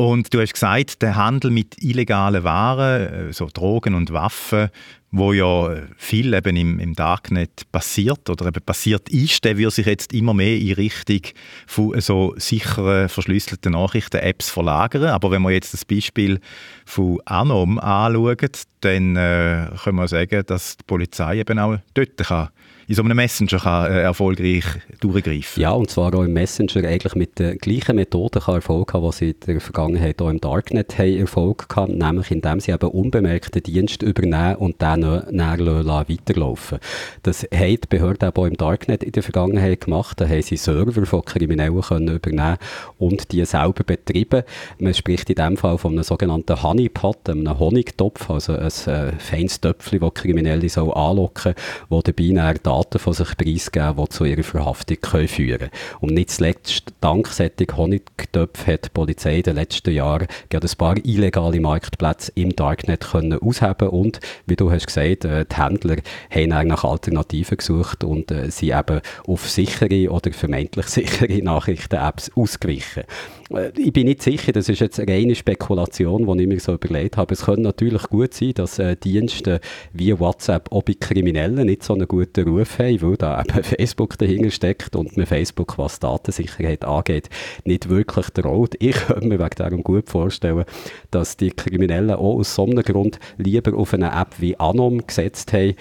Und 0.00 0.32
du 0.32 0.40
hast 0.40 0.54
gesagt, 0.54 1.02
der 1.02 1.16
Handel 1.16 1.50
mit 1.50 1.82
illegalen 1.82 2.42
Waren, 2.42 3.28
äh, 3.28 3.32
so 3.34 3.50
Drogen 3.52 3.94
und 3.94 4.14
Waffen, 4.14 4.70
wo 5.10 5.34
ja 5.34 5.76
viel 5.98 6.32
eben 6.32 6.56
im, 6.56 6.78
im 6.78 6.94
Darknet 6.94 7.70
passiert 7.70 8.30
oder 8.30 8.46
eben 8.46 8.62
passiert 8.64 9.10
ist, 9.10 9.44
der 9.44 9.58
wird 9.58 9.74
sich 9.74 9.84
jetzt 9.84 10.14
immer 10.14 10.32
mehr 10.32 10.56
in 10.56 10.72
Richtung 10.72 11.20
von 11.66 12.00
so 12.00 12.32
sicheren, 12.38 13.10
verschlüsselten 13.10 13.72
Nachrichten-Apps 13.72 14.48
verlagern. 14.48 15.10
Aber 15.10 15.32
wenn 15.32 15.42
wir 15.42 15.50
jetzt 15.50 15.74
das 15.74 15.84
Beispiel 15.84 16.40
von 16.86 17.20
Anom 17.26 17.78
anschauen, 17.78 18.38
dann 18.80 19.16
äh, 19.16 19.66
können 19.84 19.96
wir 19.98 20.08
sagen, 20.08 20.44
dass 20.46 20.78
die 20.78 20.84
Polizei 20.84 21.40
eben 21.40 21.58
auch 21.58 21.76
dort 21.92 22.16
kann 22.16 22.48
in 22.90 22.96
so 22.96 23.04
einem 23.04 23.16
Messenger 23.16 23.60
kann, 23.60 23.92
äh, 23.92 24.00
erfolgreich 24.00 24.64
durchgreifen 24.98 25.62
Ja, 25.62 25.70
und 25.70 25.88
zwar 25.88 26.12
auch 26.12 26.24
im 26.24 26.32
Messenger 26.32 26.88
eigentlich 26.88 27.14
mit 27.14 27.38
der 27.38 27.54
gleichen 27.54 27.94
Methode 27.94 28.40
kann 28.40 28.56
Erfolg 28.56 28.92
haben, 28.92 29.04
was 29.04 29.18
sie 29.18 29.30
in 29.30 29.36
der 29.46 29.60
Vergangenheit 29.60 30.20
auch 30.20 30.28
im 30.28 30.40
Darknet 30.40 30.98
haben 30.98 31.16
Erfolg 31.16 31.68
gehabt, 31.68 31.92
nämlich 31.92 32.32
indem 32.32 32.58
sie 32.58 32.72
eben 32.72 32.90
unbemerkte 32.90 33.60
Dienst 33.60 34.02
übernehmen 34.02 34.56
und 34.56 34.82
dann 34.82 35.02
näher 35.30 36.04
weiterlaufen 36.08 36.80
Das 37.22 37.44
haben 37.44 37.76
die 37.76 37.88
Behörden 37.88 38.32
auch 38.34 38.44
im 38.44 38.56
Darknet 38.56 39.04
in 39.04 39.12
der 39.12 39.22
Vergangenheit 39.22 39.82
gemacht. 39.82 40.20
Da 40.20 40.28
haben 40.28 40.42
sie 40.42 40.56
Server 40.56 41.06
von 41.06 41.24
Kriminellen 41.24 41.80
können 41.82 42.08
übernehmen 42.08 42.56
und 42.98 43.30
die 43.30 43.44
selber 43.44 43.84
betreiben. 43.84 44.42
Man 44.80 44.94
spricht 44.94 45.30
in 45.30 45.36
dem 45.36 45.56
Fall 45.56 45.78
von 45.78 45.92
einem 45.92 46.02
sogenannten 46.02 46.60
Honeypot, 46.60 47.30
einem 47.30 47.56
Honigtopf, 47.56 48.28
also 48.28 48.54
ein 48.54 48.66
äh, 48.66 49.12
feines 49.18 49.60
Töpfchen, 49.60 50.00
das 50.00 50.14
Kriminelle 50.14 50.68
so 50.68 50.92
anlocken, 50.92 51.54
wo 51.88 52.02
dabei 52.02 52.32
dann 52.34 52.79
Daten 52.80 52.98
von 52.98 53.12
sich 53.12 53.36
preisgeben, 53.36 53.96
die 53.96 54.08
zu 54.08 54.24
ihrer 54.24 54.42
Verhaftung 54.42 54.96
können 55.00 55.28
führen 55.28 55.58
können. 55.58 55.70
Und 56.00 56.14
nicht 56.14 56.30
zuletzt, 56.30 56.84
dank 57.00 57.28
solcher 57.28 57.76
Honigtöpfe 57.76 58.72
hat 58.72 58.86
die 58.86 58.88
Polizei 58.90 59.36
in 59.36 59.42
den 59.42 59.56
letzten 59.56 59.92
Jahren 59.92 60.26
gerade 60.48 60.66
ein 60.66 60.76
paar 60.78 60.96
illegale 61.04 61.60
Marktplätze 61.60 62.32
im 62.34 62.56
Darknet 62.56 63.00
können 63.00 63.38
ausheben 63.38 63.88
und, 63.88 64.20
wie 64.46 64.56
du 64.56 64.70
hast 64.70 64.86
gesagt, 64.86 65.24
äh, 65.24 65.44
die 65.44 65.56
Händler 65.56 65.96
haben 66.30 66.68
nach 66.68 66.84
Alternativen 66.84 67.58
gesucht 67.58 68.04
und 68.04 68.30
äh, 68.30 68.50
sie 68.50 68.70
eben 68.70 69.00
auf 69.26 69.48
sichere 69.48 70.10
oder 70.10 70.32
vermeintlich 70.32 70.86
sichere 70.88 71.42
Nachrichten-Apps 71.42 72.32
ausgewichen. 72.34 73.04
Äh, 73.50 73.72
ich 73.76 73.92
bin 73.92 74.06
nicht 74.06 74.22
sicher, 74.22 74.52
das 74.52 74.68
ist 74.68 74.80
jetzt 74.80 74.98
eine 75.00 75.12
reine 75.12 75.34
Spekulation, 75.34 76.26
die 76.26 76.42
ich 76.42 76.48
mir 76.48 76.60
so 76.60 76.74
überlegt 76.74 77.16
habe. 77.16 77.34
Es 77.34 77.44
könnte 77.44 77.62
natürlich 77.62 78.02
gut 78.04 78.34
sein, 78.34 78.52
dass 78.54 78.78
äh, 78.78 78.96
Dienste 78.96 79.60
wie 79.92 80.18
WhatsApp 80.18 80.72
auch 80.72 80.82
bei 80.82 80.94
Kriminellen 80.98 81.66
nicht 81.66 81.82
so 81.82 81.94
einen 81.94 82.08
guten 82.08 82.48
Ruf 82.48 82.69
haben, 82.78 83.02
weil 83.02 83.16
da 83.16 83.40
eben 83.40 83.62
Facebook 83.64 84.18
dahinter 84.18 84.50
steckt 84.50 84.96
und 84.96 85.16
mir 85.16 85.26
Facebook, 85.26 85.78
was 85.78 85.98
Datensicherheit 85.98 86.84
angeht, 86.84 87.28
nicht 87.64 87.88
wirklich 87.88 88.26
traut. 88.30 88.74
Ich 88.78 88.96
könnte 88.96 89.26
mir 89.26 89.38
wegen 89.38 89.56
darum 89.56 89.82
gut 89.82 90.08
vorstellen, 90.08 90.64
dass 91.10 91.36
die 91.36 91.50
Kriminellen 91.50 92.10
auch 92.10 92.38
aus 92.38 92.54
so 92.54 92.64
einem 92.64 92.82
Grund 92.82 93.18
lieber 93.38 93.76
auf 93.76 93.94
eine 93.94 94.12
App 94.12 94.34
wie 94.38 94.58
Anom 94.58 95.06
gesetzt 95.06 95.52
haben. 95.52 95.74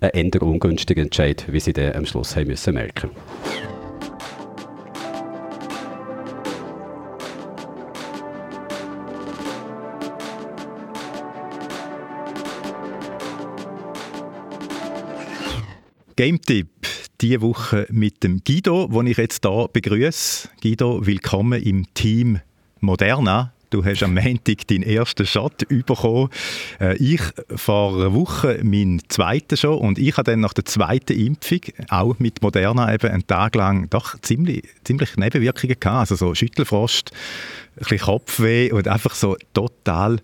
Ein 0.00 0.30
eher 0.30 0.42
ungünstiger 0.42 1.02
Entscheid, 1.02 1.44
wie 1.50 1.60
sie 1.60 1.74
dann 1.74 1.94
am 1.94 2.06
Schluss 2.06 2.34
haben 2.34 2.48
müssen 2.48 2.74
merken 2.74 3.10
Game-Tipp 16.16 16.68
diese 17.20 17.40
Woche 17.40 17.86
mit 17.90 18.22
dem 18.24 18.42
Guido, 18.44 18.88
den 18.88 19.06
ich 19.06 19.18
jetzt 19.18 19.44
hier 19.44 19.68
begrüße. 19.72 20.48
Guido, 20.62 21.06
willkommen 21.06 21.62
im 21.62 21.92
Team 21.94 22.40
Moderna. 22.80 23.52
Du 23.70 23.84
hast 23.84 24.02
am 24.02 24.14
Montag 24.14 24.66
deinen 24.66 24.82
ersten 24.82 25.24
Shot 25.26 25.68
bekommen. 25.68 26.28
Äh, 26.80 26.96
ich 26.96 27.20
vor 27.54 27.94
einer 27.94 28.12
Woche 28.12 28.60
meinen 28.64 29.00
zweiten 29.08 29.56
schon 29.56 29.78
und 29.78 29.98
ich 29.98 30.16
habe 30.16 30.32
dann 30.32 30.40
nach 30.40 30.54
der 30.54 30.64
zweiten 30.64 31.12
Impfung, 31.12 31.60
auch 31.88 32.18
mit 32.18 32.42
Moderna, 32.42 32.92
eben 32.92 33.10
einen 33.10 33.26
Tag 33.26 33.54
lang 33.54 33.88
doch 33.88 34.18
ziemlich, 34.20 34.64
ziemlich 34.82 35.16
Nebenwirkungen 35.16 35.78
gehabt. 35.78 36.00
Also 36.00 36.16
so 36.16 36.34
Schüttelfrost, 36.34 37.12
ein 37.12 37.78
bisschen 37.78 37.98
Kopfweh 37.98 38.72
und 38.72 38.88
einfach 38.88 39.14
so 39.14 39.36
total 39.54 40.20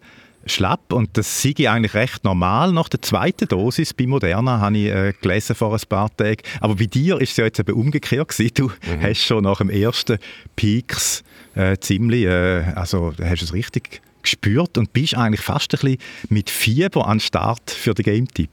schlapp 0.46 0.92
und 0.92 1.16
das 1.16 1.42
sei 1.42 1.54
eigentlich 1.68 1.94
recht 1.94 2.24
normal 2.24 2.72
nach 2.72 2.88
der 2.88 3.02
zweiten 3.02 3.48
Dosis 3.48 3.92
bei 3.92 4.06
Moderna, 4.06 4.60
habe 4.60 4.78
ich 4.78 4.86
äh, 4.86 5.12
gelesen 5.20 5.54
vor 5.54 5.72
ein 5.72 5.80
paar 5.88 6.14
Tagen. 6.16 6.42
Aber 6.60 6.76
bei 6.76 6.86
dir 6.86 7.20
ist 7.20 7.32
es 7.32 7.36
ja 7.36 7.44
jetzt 7.44 7.58
eben 7.58 7.72
umgekehrt 7.72 8.28
gewesen. 8.28 8.50
Du 8.54 8.66
mhm. 8.68 9.02
hast 9.02 9.22
schon 9.22 9.44
nach 9.44 9.58
dem 9.58 9.70
ersten 9.70 10.18
Peaks 10.54 11.24
äh, 11.54 11.76
ziemlich, 11.78 12.24
äh, 12.24 12.62
also 12.74 13.12
hast 13.20 13.42
es 13.42 13.52
richtig 13.52 14.00
gespürt 14.22 14.76
und 14.76 14.92
bist 14.92 15.16
eigentlich 15.16 15.40
fast 15.40 15.72
ein 15.74 15.80
bisschen 15.80 15.98
mit 16.30 16.50
Fieber 16.50 17.06
an 17.06 17.20
Start 17.20 17.70
für 17.70 17.94
den 17.94 18.04
Game-Tipp. 18.04 18.50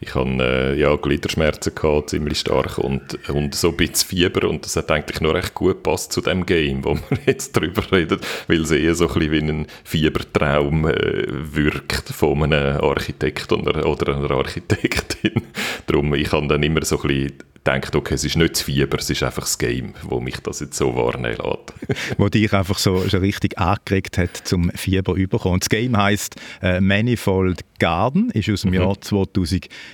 Ich 0.00 0.14
hatte 0.14 0.38
äh, 0.40 0.78
ja, 0.78 0.94
Gliederschmerzen, 0.94 1.74
gehabt, 1.74 2.10
ziemlich 2.10 2.38
stark 2.38 2.78
und, 2.78 3.18
und 3.28 3.54
so 3.54 3.70
ein 3.70 3.76
bisschen 3.76 4.08
Fieber 4.08 4.48
und 4.48 4.64
das 4.64 4.76
hat 4.76 4.90
eigentlich 4.90 5.20
noch 5.20 5.34
recht 5.34 5.54
gut 5.54 5.82
gepasst 5.82 6.12
zu 6.12 6.20
dem 6.20 6.46
Game, 6.46 6.84
wo 6.84 6.94
wir 7.10 7.18
jetzt 7.26 7.52
drüber 7.52 7.82
reden, 7.90 8.20
weil 8.46 8.62
es 8.62 8.70
eher 8.70 8.94
so 8.94 9.08
ein 9.08 9.14
bisschen 9.14 9.32
wie 9.32 9.52
ein 9.52 9.66
Fiebertraum 9.84 10.86
äh, 10.86 11.26
wirkt 11.28 12.10
von 12.10 12.44
einem 12.44 12.80
Architekt 12.80 13.50
oder, 13.52 13.86
oder 13.86 14.16
einer 14.16 14.30
Architektin. 14.30 15.42
Darum, 15.86 16.14
ich 16.14 16.30
habe 16.30 16.46
dann 16.46 16.62
immer 16.62 16.84
so 16.84 17.00
ein 17.00 17.08
bisschen 17.08 17.38
gedacht, 17.64 17.94
okay, 17.94 18.14
es 18.14 18.24
ist 18.24 18.36
nicht 18.36 18.54
das 18.54 18.62
Fieber, 18.62 18.98
es 18.98 19.10
ist 19.10 19.22
einfach 19.22 19.42
das 19.42 19.58
Game, 19.58 19.94
wo 20.02 20.20
mich 20.20 20.38
das 20.38 20.60
jetzt 20.60 20.76
so 20.76 20.94
wahrnehmen 20.94 21.36
lässt. 21.36 22.14
wo 22.18 22.28
dich 22.28 22.52
einfach 22.52 22.78
so 22.78 23.08
schon 23.08 23.20
richtig 23.20 23.58
angeregt 23.58 24.18
hat, 24.18 24.36
zum 24.36 24.70
Fieber 24.74 25.14
überkommen. 25.14 25.60
Das 25.60 25.68
Game 25.68 25.96
heisst 25.96 26.36
äh, 26.62 26.80
Manifold 26.80 27.60
Garden, 27.78 28.30
ist 28.30 28.48
aus 28.48 28.62
dem 28.62 28.70
mhm. 28.70 28.76
Jahr 28.76 29.00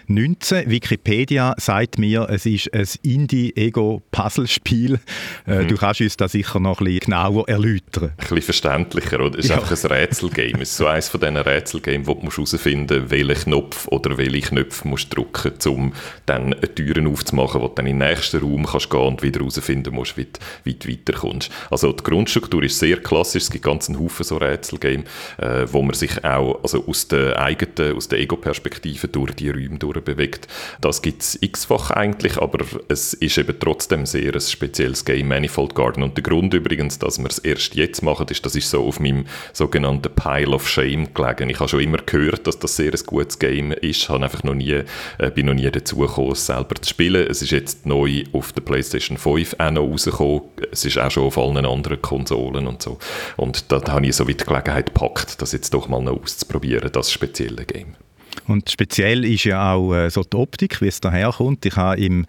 2019. 0.06 0.70
Wikipedia 0.70 1.54
sagt 1.58 1.98
mir, 1.98 2.28
es 2.30 2.46
ist 2.46 2.72
ein 2.72 2.86
Indie-Ego-Puzzlespiel. 3.02 4.98
Mhm. 5.46 5.68
Du 5.68 5.76
kannst 5.76 6.00
uns 6.00 6.16
das 6.16 6.32
sicher 6.32 6.60
noch 6.60 6.80
ein 6.80 6.84
bisschen 6.84 7.00
genauer 7.00 7.48
erläutern. 7.48 8.10
Ein 8.10 8.16
bisschen 8.16 8.42
verständlicher, 8.42 9.20
oder? 9.20 9.38
Es 9.38 9.46
ist 9.46 9.50
ja. 9.50 9.60
einfach 9.60 9.70
ein 9.70 9.90
Rätselgame. 9.90 10.62
Es 10.62 10.70
ist 10.70 10.76
so 10.76 10.86
eines 10.86 11.08
von 11.08 11.20
diesen 11.20 11.36
Rätselgames, 11.36 12.06
wo 12.06 12.14
du 12.14 12.30
herausfinden 12.30 13.02
musst, 13.02 13.10
welchen 13.10 13.44
Knopf 13.44 13.88
oder 13.88 14.16
welche 14.18 14.48
Knöpfe 14.48 14.88
musst 14.88 15.12
du 15.12 15.22
drücken 15.22 15.52
musst, 15.52 15.66
um 15.66 15.92
dann 16.26 16.54
Türen 16.74 17.06
aufzumachen, 17.06 17.60
wo 17.60 17.68
du 17.68 17.74
dann 17.74 17.86
in 17.86 17.98
den 17.98 18.08
nächsten 18.08 18.40
Raum 18.40 18.66
kannst 18.66 18.90
gehen 18.90 19.00
und 19.00 19.22
wieder 19.22 19.40
herausfinden 19.40 19.94
musst, 19.94 20.16
wie 20.16 20.24
du, 20.24 20.30
wie 20.64 20.74
du 20.74 20.88
weiterkommst. 20.88 21.50
Also 21.70 21.92
die 21.92 22.02
Grundstruktur 22.02 22.62
ist 22.62 22.78
sehr 22.78 22.98
klassisch. 22.98 23.44
Es 23.44 23.50
gibt 23.50 23.64
ganz 23.64 23.88
einen 23.88 23.98
Haufen 23.98 24.24
so 24.24 24.36
Rätselgame, 24.36 25.04
äh, 25.38 25.66
wo 25.70 25.82
man 25.82 25.94
sich 25.94 26.24
auch 26.24 26.62
also 26.62 26.86
aus 26.86 27.08
der 27.08 27.40
eigenen 27.40 27.96
aus 27.96 28.08
der 28.08 28.20
Ego-Perspektive 28.20 29.08
durch 29.08 29.32
die 29.34 29.50
Räume 29.50 29.78
durchbewegt. 29.84 30.48
Das 30.80 31.02
gibt 31.02 31.22
es 31.22 31.38
x-fach 31.40 31.90
eigentlich, 31.90 32.38
aber 32.38 32.64
es 32.88 33.14
ist 33.14 33.38
eben 33.38 33.58
trotzdem 33.58 34.06
sehr 34.06 34.34
ein 34.34 34.40
spezielles 34.40 35.04
Game, 35.04 35.28
Manifold 35.28 35.74
Garden. 35.74 36.02
Und 36.02 36.16
der 36.16 36.22
Grund 36.22 36.54
übrigens, 36.54 36.98
dass 36.98 37.18
wir 37.18 37.28
es 37.28 37.38
erst 37.38 37.74
jetzt 37.74 38.02
machen, 38.02 38.26
ist, 38.30 38.44
das 38.44 38.56
ist 38.56 38.70
so 38.70 38.84
auf 38.84 39.00
meinem 39.00 39.26
sogenannten 39.52 40.14
Pile 40.14 40.54
of 40.54 40.68
Shame 40.68 41.12
gelegen. 41.12 41.50
Ich 41.50 41.60
habe 41.60 41.68
schon 41.68 41.80
immer 41.80 41.98
gehört, 41.98 42.46
dass 42.46 42.58
das 42.58 42.76
sehr 42.76 42.92
ein 42.92 43.06
gutes 43.06 43.38
Game 43.38 43.72
ist, 43.72 44.08
habe 44.08 44.24
einfach 44.24 44.42
noch 44.44 44.54
nie, 44.54 44.82
äh, 45.18 45.30
bin 45.34 45.46
noch 45.46 45.54
nie 45.54 45.70
dazu 45.70 45.98
gekommen, 45.98 46.32
es 46.32 46.46
selber 46.46 46.74
zu 46.80 46.88
spielen. 46.90 47.26
Es 47.28 47.42
ist 47.42 47.50
jetzt 47.50 47.86
neu 47.86 48.24
auf 48.32 48.52
der 48.52 48.62
PlayStation 48.62 49.18
5 49.18 49.56
auch 49.58 49.70
noch 49.70 49.82
rausgekommen. 49.82 50.42
Es 50.72 50.84
ist 50.84 50.98
auch 50.98 51.10
schon 51.10 51.24
auf 51.24 51.38
allen 51.38 51.64
anderen 51.64 52.00
Konsolen 52.00 52.66
und 52.66 52.82
so. 52.82 52.98
Und 53.36 53.70
da 53.70 53.82
habe 53.88 54.06
ich 54.06 54.16
so 54.16 54.28
weit 54.28 54.40
die 54.40 54.44
Gelegenheit 54.44 54.86
gepackt, 54.86 55.40
das 55.42 55.52
jetzt 55.52 55.74
doch 55.74 55.88
mal 55.88 56.02
noch 56.02 56.20
auszuprobieren, 56.22 56.90
das 56.92 57.12
spezielle 57.12 57.64
Game. 57.64 57.96
Und 58.46 58.70
speziell 58.70 59.24
ist 59.24 59.44
ja 59.44 59.72
auch 59.72 59.94
äh, 59.94 60.10
so 60.10 60.22
die 60.22 60.36
Optik, 60.36 60.80
wie 60.80 60.88
es 60.88 61.00
daherkommt. 61.00 61.64
Ich 61.64 61.76
habe 61.76 62.00
im 62.00 62.26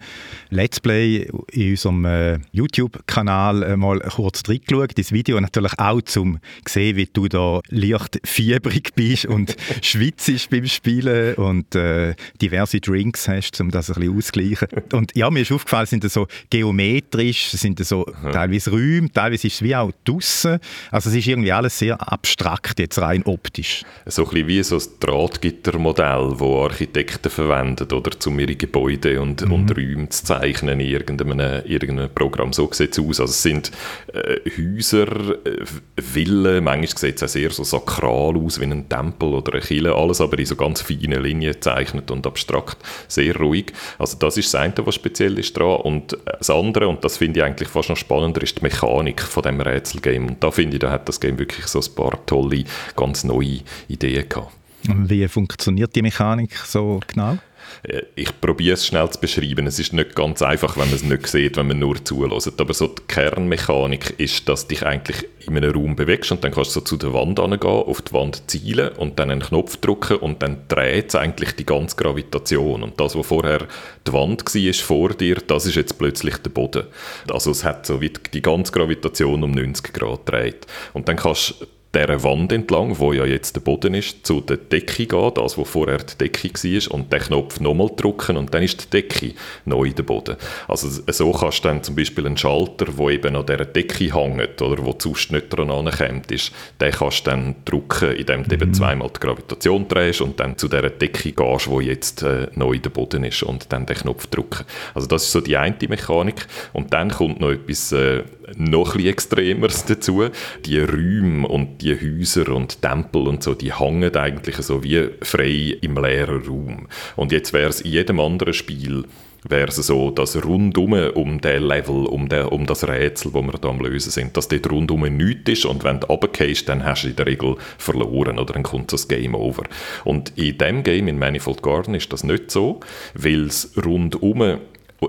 Let's 0.50 0.80
Play 0.80 1.28
in 1.52 1.70
unserem 1.70 2.04
äh, 2.04 2.38
YouTube-Kanal 2.52 3.62
äh, 3.62 3.76
mal 3.76 4.00
kurz 4.00 4.42
reingeschaut, 4.48 4.96
das 4.96 5.12
Video 5.12 5.40
natürlich 5.40 5.72
auch 5.78 6.00
zum 6.02 6.38
sehen, 6.66 6.96
wie 6.96 7.06
du 7.06 7.28
da 7.28 7.60
leicht 7.68 8.20
fiebrig 8.24 8.94
bist 8.94 9.26
und 9.26 9.56
schwitzt 9.82 10.50
beim 10.50 10.66
Spielen 10.66 11.34
und 11.34 11.74
äh, 11.74 12.14
diverse 12.40 12.80
Drinks 12.80 13.28
hast, 13.28 13.60
um 13.60 13.70
das 13.70 13.90
ein 13.90 14.00
bisschen 14.00 14.16
auszugleichen. 14.16 14.68
Und 14.92 15.14
ja, 15.14 15.30
mir 15.30 15.40
ist 15.40 15.52
aufgefallen, 15.52 15.86
sind 15.86 16.10
so 16.10 16.26
geometrisch, 16.50 17.50
sind 17.50 17.84
so 17.84 18.06
mhm. 18.22 18.32
teilweise 18.32 18.70
Räume, 18.70 19.12
teilweise 19.12 19.46
ist 19.46 19.54
es 19.54 19.62
wie 19.62 19.76
auch 19.76 19.92
draussen. 20.04 20.58
Also 20.90 21.10
es 21.10 21.16
ist 21.16 21.26
irgendwie 21.26 21.52
alles 21.52 21.78
sehr 21.78 22.00
abstrakt, 22.10 22.78
jetzt 22.78 22.98
rein 22.98 23.22
optisch. 23.24 23.82
So 24.06 24.24
ein 24.24 24.30
bisschen 24.30 24.48
wie 24.48 24.62
so 24.62 24.76
ein 24.76 24.82
Drahtgittermodell 25.00 25.95
Modell, 25.96 26.38
wo 26.38 26.62
Architekten 26.64 27.30
verwenden, 27.30 27.90
oder, 27.92 28.10
um 28.26 28.38
ihre 28.38 28.54
Gebäude 28.54 29.20
und, 29.20 29.44
mhm. 29.44 29.52
und 29.52 29.76
Räume 29.76 30.08
zu 30.10 30.24
zeichnen 30.24 30.80
in 30.80 30.86
irgendeinem, 30.86 31.62
irgendeinem 31.64 32.10
Programm. 32.14 32.52
So 32.52 32.68
sieht 32.70 32.92
es 32.92 32.98
aus. 32.98 33.20
Also 33.20 33.30
es 33.30 33.42
sind 33.42 33.70
äh, 34.12 34.38
Häuser, 34.58 35.06
äh, 35.46 35.64
Villen, 36.00 36.64
manchmal 36.64 36.98
sieht 36.98 37.16
es 37.16 37.22
auch 37.22 37.28
sehr 37.28 37.50
so 37.50 37.64
sakral 37.64 38.36
aus, 38.36 38.60
wie 38.60 38.64
ein 38.64 38.88
Tempel 38.88 39.34
oder 39.34 39.54
eine 39.54 39.62
Kille, 39.62 39.94
alles 39.94 40.20
aber 40.20 40.38
in 40.38 40.46
so 40.46 40.56
ganz 40.56 40.82
feinen 40.82 41.22
Linien 41.22 41.52
gezeichnet 41.52 42.10
und 42.10 42.26
abstrakt, 42.26 42.76
sehr 43.08 43.36
ruhig. 43.36 43.72
Also 43.98 44.18
das 44.18 44.36
ist 44.36 44.52
das 44.52 44.60
eine, 44.60 44.74
was 44.86 44.94
speziell 44.94 45.38
ist 45.38 45.56
dran. 45.56 45.80
Und 45.80 46.16
das 46.38 46.50
andere, 46.50 46.88
und 46.88 47.04
das 47.04 47.16
finde 47.16 47.40
ich 47.40 47.44
eigentlich 47.44 47.68
fast 47.68 47.88
noch 47.88 47.96
spannender, 47.96 48.42
ist 48.42 48.58
die 48.58 48.62
Mechanik 48.62 49.22
von 49.22 49.42
dem 49.42 49.60
Rätselgame. 49.60 50.26
Und 50.26 50.42
da 50.42 50.50
finde 50.50 50.76
ich, 50.76 50.80
da 50.80 50.90
hat 50.90 51.08
das 51.08 51.20
Game 51.20 51.38
wirklich 51.38 51.66
so 51.66 51.80
ein 51.80 51.94
paar 51.94 52.24
tolle, 52.26 52.64
ganz 52.94 53.24
neue 53.24 53.60
Ideen 53.88 54.28
gehabt. 54.28 54.52
Wie 54.88 55.26
funktioniert 55.28 55.94
die 55.94 56.02
Mechanik 56.02 56.56
so 56.56 57.00
genau? 57.06 57.38
Äh, 57.82 58.02
ich 58.14 58.40
probiere 58.40 58.74
es 58.74 58.86
schnell 58.86 59.08
zu 59.10 59.20
beschreiben. 59.20 59.66
Es 59.66 59.78
ist 59.78 59.92
nicht 59.92 60.14
ganz 60.14 60.42
einfach, 60.42 60.76
wenn 60.76 60.86
man 60.86 60.94
es 60.94 61.02
nicht 61.02 61.26
sieht, 61.26 61.56
wenn 61.56 61.68
man 61.68 61.78
nur 61.78 62.04
zulässt. 62.04 62.60
Aber 62.60 62.74
so 62.74 62.88
die 62.88 63.02
Kernmechanik 63.08 64.14
ist, 64.18 64.48
dass 64.48 64.66
dich 64.66 64.84
eigentlich 64.84 65.26
in 65.46 65.56
einem 65.56 65.72
Raum 65.72 65.96
bewegst 65.96 66.32
und 66.32 66.42
dann 66.42 66.52
kannst 66.52 66.74
du 66.74 66.80
so 66.80 66.84
zu 66.84 66.96
der 66.96 67.12
Wand 67.12 67.36
gehen, 67.36 67.62
auf 67.62 68.02
die 68.02 68.12
Wand 68.12 68.50
zielen 68.50 68.88
und 68.96 69.18
dann 69.18 69.30
einen 69.30 69.42
Knopf 69.42 69.76
drücken 69.76 70.16
und 70.16 70.42
dann 70.42 70.64
dreht 70.68 71.08
es 71.08 71.14
eigentlich 71.14 71.52
die 71.52 71.66
ganze 71.66 71.96
Gravitation. 71.96 72.82
Und 72.82 72.98
das, 72.98 73.16
was 73.16 73.26
vorher 73.26 73.66
die 74.06 74.12
Wand 74.12 74.44
war 74.44 74.72
vor 74.74 75.10
dir, 75.10 75.36
das 75.36 75.66
ist 75.66 75.76
jetzt 75.76 75.98
plötzlich 75.98 76.36
der 76.38 76.50
Boden. 76.50 76.86
Also 77.30 77.52
es 77.52 77.64
hat 77.64 77.86
so 77.86 78.00
wie 78.00 78.12
die 78.32 78.42
ganze 78.42 78.72
Gravitation 78.72 79.44
um 79.44 79.52
90 79.52 79.92
Grad 79.92 80.28
dreht. 80.28 80.66
Und 80.92 81.08
dann 81.08 81.16
kannst 81.16 81.66
dieser 81.96 82.22
Wand 82.22 82.52
entlang, 82.52 82.98
wo 82.98 83.12
ja 83.12 83.24
jetzt 83.24 83.56
der 83.56 83.60
Boden 83.60 83.94
ist, 83.94 84.26
zu 84.26 84.40
der 84.40 84.58
Decke 84.58 85.06
gehen, 85.06 85.32
das, 85.34 85.56
wo 85.56 85.64
vorher 85.64 85.98
die 85.98 86.18
Decke 86.18 86.48
war, 86.48 86.94
und 86.94 87.12
den 87.12 87.20
Knopf 87.20 87.60
nochmal 87.60 87.90
drücken 87.96 88.36
und 88.36 88.52
dann 88.52 88.62
ist 88.62 88.84
die 88.84 88.90
Decke 88.90 89.34
neu 89.64 89.90
der 89.90 90.02
Boden. 90.02 90.36
Also 90.68 90.88
so 90.88 91.32
kannst 91.32 91.64
du 91.64 91.68
dann 91.68 91.82
zum 91.82 91.96
Beispiel 91.96 92.26
einen 92.26 92.36
Schalter, 92.36 92.86
der 92.86 93.08
eben 93.08 93.36
an 93.36 93.46
dieser 93.46 93.64
Decke 93.64 94.14
hängt 94.14 94.60
oder 94.60 94.84
wo 94.84 94.94
sonst 94.98 95.32
nicht 95.32 95.48
dran 95.50 95.70
ankommt, 95.70 96.30
ist, 96.30 96.52
den 96.80 96.92
kannst 96.92 97.26
du 97.26 97.30
dann 97.30 97.56
drücken, 97.64 98.12
indem 98.12 98.42
du 98.44 98.56
mhm. 98.56 98.62
eben 98.62 98.74
zweimal 98.74 99.10
die 99.14 99.20
Gravitation 99.20 99.88
drehst 99.88 100.20
und 100.20 100.38
dann 100.38 100.58
zu 100.58 100.68
dieser 100.68 100.90
Decke 100.90 101.32
gehst, 101.32 101.68
wo 101.68 101.80
jetzt 101.80 102.22
äh, 102.22 102.48
neu 102.54 102.78
der 102.78 102.90
Boden 102.90 103.24
ist 103.24 103.42
und 103.42 103.72
dann 103.72 103.86
den 103.86 103.96
Knopf 103.96 104.26
drücken. 104.26 104.64
Also 104.94 105.06
das 105.08 105.24
ist 105.24 105.32
so 105.32 105.40
die 105.40 105.56
eine 105.56 105.76
Mechanik 105.88 106.46
und 106.72 106.92
dann 106.92 107.10
kommt 107.10 107.40
noch 107.40 107.50
etwas 107.50 107.92
äh, 107.92 108.22
noch 108.56 108.94
ein 108.94 109.06
Extremeres 109.06 109.84
dazu. 109.84 110.24
Die 110.64 110.78
Räume 110.78 111.46
und 111.48 111.82
die 111.82 111.94
Häuser 111.94 112.48
und 112.48 112.80
Tempel 112.82 113.26
und 113.28 113.42
so, 113.42 113.54
die 113.54 113.74
hängen 113.74 114.14
eigentlich 114.14 114.56
so 114.56 114.82
wie 114.82 115.08
frei 115.22 115.76
im 115.80 115.96
leeren 115.96 116.42
Raum. 116.46 116.88
Und 117.16 117.32
jetzt 117.32 117.52
wäre 117.52 117.68
es 117.68 117.80
in 117.80 117.92
jedem 117.92 118.20
anderen 118.20 118.54
Spiel 118.54 119.04
wäre 119.48 119.68
es 119.68 119.76
so, 119.76 120.10
dass 120.10 120.42
rundum 120.44 120.92
um 120.92 121.40
den 121.40 121.62
Level, 121.62 122.06
um, 122.06 122.28
den, 122.28 122.46
um 122.46 122.66
das 122.66 122.86
Rätsel, 122.86 123.32
wo 123.34 123.42
wir 123.42 123.52
da 123.52 123.68
am 123.68 123.80
Lösen 123.80 124.10
sind, 124.10 124.36
dass 124.36 124.48
dort 124.48 124.70
rundum 124.70 125.02
nichts 125.02 125.50
ist 125.50 125.66
und 125.66 125.84
wenn 125.84 126.00
du 126.00 126.06
runtergehst, 126.08 126.68
dann 126.68 126.84
hast 126.84 127.04
du 127.04 127.08
in 127.08 127.16
der 127.16 127.26
Regel 127.26 127.56
verloren 127.78 128.38
oder 128.38 128.54
dann 128.54 128.62
kommt 128.62 128.92
das 128.92 129.08
Game 129.08 129.34
over. 129.34 129.64
Und 130.04 130.32
in 130.36 130.58
dem 130.58 130.82
Game, 130.82 131.08
in 131.08 131.18
Manifold 131.18 131.62
Garden, 131.62 131.94
ist 131.94 132.12
das 132.12 132.24
nicht 132.24 132.50
so, 132.50 132.80
weil 133.14 133.46
es 133.46 133.72
rundum 133.84 134.58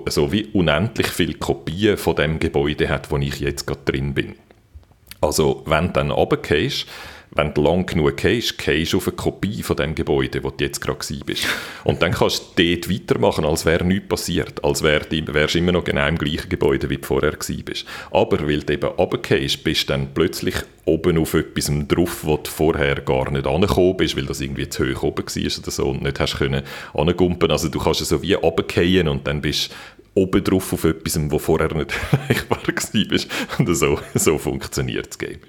so 0.08 0.32
wie 0.32 0.46
unendlich 0.48 1.08
viele 1.08 1.34
Kopien 1.34 1.98
von 1.98 2.16
dem 2.16 2.40
Gebäude 2.40 2.90
hat, 2.90 3.12
wo 3.12 3.18
ich 3.18 3.40
jetzt 3.40 3.66
gerade 3.66 3.82
drin 3.86 4.14
bin. 4.14 4.36
Also 5.22 5.64
wenn 5.66 5.88
du 5.88 5.94
dann 5.94 6.12
runtergehst, 6.12 6.86
wenn 7.32 7.54
du 7.54 7.62
lang 7.62 7.86
genug 7.86 8.18
gehst, 8.18 8.58
gehst 8.58 8.94
du 8.94 8.98
auf 8.98 9.08
eine 9.08 9.16
Kopie 9.16 9.62
von 9.62 9.76
dem 9.76 9.96
Gebäude, 9.96 10.44
wo 10.44 10.50
du 10.50 10.64
jetzt 10.64 10.82
gerade 10.82 11.00
bist. 11.26 11.46
Und 11.84 12.02
dann 12.02 12.14
kannst 12.14 12.58
du 12.58 12.64
dort 12.64 12.90
weitermachen, 12.90 13.46
als 13.46 13.66
wäre 13.66 13.86
nichts 13.86 14.08
passiert, 14.08 14.64
als 14.64 14.82
wärst 14.82 15.12
du 15.12 15.58
immer 15.58 15.74
noch 15.74 15.84
genau 15.84 16.08
im 16.08 16.18
gleichen 16.18 16.50
Gebäude, 16.50 16.90
wie 16.90 16.98
du 16.98 17.06
vorher 17.06 17.38
bist. 17.38 17.86
Aber 18.12 18.40
weil 18.48 18.62
du 18.62 18.74
eben 18.74 18.90
runtergehst, 18.90 19.64
bist 19.64 19.84
du 19.84 19.94
dann 19.94 20.14
plötzlich 20.14 20.56
oben 20.86 21.18
auf 21.18 21.34
etwas 21.34 21.72
drauf, 21.88 22.20
wo 22.24 22.38
du 22.38 22.50
vorher 22.50 22.96
gar 23.02 23.30
nicht 23.30 23.46
angekommen 23.46 23.98
bist, 23.98 24.16
weil 24.16 24.26
das 24.26 24.42
irgendwie 24.42 24.70
zu 24.70 24.86
hoch 24.86 25.04
oben 25.04 25.26
war 25.26 25.60
oder 25.60 25.72
so 25.72 25.90
und 25.90 26.04
nicht 26.04 26.20
hast 26.20 26.38
können 26.38 26.64
angumpen. 26.94 27.52
Also 27.52 27.68
du 27.70 27.80
kannst 27.80 28.06
so 28.06 28.22
wie 28.22 28.34
runtergehen 28.34 29.08
und 29.08 29.28
dann 29.28 29.42
bist 29.42 29.72
oben 30.14 30.44
drauf 30.44 30.74
auf 30.74 30.84
etwas, 30.84 31.20
wo 31.30 31.38
vorher 31.38 31.74
nicht 31.76 31.94
erreichbar 32.12 32.60
war. 32.66 33.60
Und 33.60 33.76
so, 33.76 34.00
so 34.16 34.38
funktioniert 34.38 35.08
das 35.10 35.18
Game. 35.18 35.40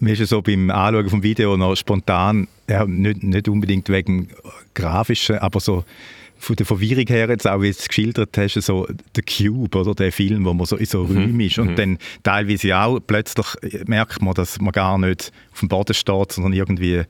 Mir 0.00 0.12
ist 0.12 0.18
ja 0.18 0.26
so 0.26 0.42
beim 0.42 0.70
Anschauen 0.70 1.08
vom 1.08 1.22
Video 1.22 1.56
noch 1.56 1.76
spontan, 1.76 2.48
ja, 2.68 2.84
nicht, 2.84 3.22
nicht 3.22 3.48
unbedingt 3.48 3.88
wegen 3.88 4.28
Grafischen, 4.74 5.38
aber 5.38 5.60
so 5.60 5.84
von 6.36 6.56
der 6.56 6.66
Verwirrung 6.66 7.06
her 7.06 7.28
jetzt 7.28 7.46
auch, 7.46 7.60
wie 7.60 7.70
du 7.70 7.78
es 7.78 7.88
geschildert 7.88 8.36
hast, 8.36 8.54
so 8.54 8.86
der 9.16 9.22
Cube, 9.22 9.78
oder 9.78 9.94
der 9.94 10.12
Film, 10.12 10.44
wo 10.44 10.52
man 10.52 10.66
so 10.66 10.76
in 10.76 10.86
so 10.86 11.04
mhm. 11.04 11.16
Räumen 11.16 11.40
ist 11.40 11.58
und 11.58 11.70
mhm. 11.70 11.76
dann 11.76 11.98
teilweise 12.22 12.76
auch 12.76 13.00
plötzlich 13.00 13.46
merkt 13.86 14.20
man, 14.20 14.34
dass 14.34 14.60
man 14.60 14.72
gar 14.72 14.98
nicht 14.98 15.32
auf 15.52 15.60
dem 15.60 15.68
Boden 15.68 15.94
steht, 15.94 16.32
sondern 16.32 16.52
irgendwie 16.52 17.02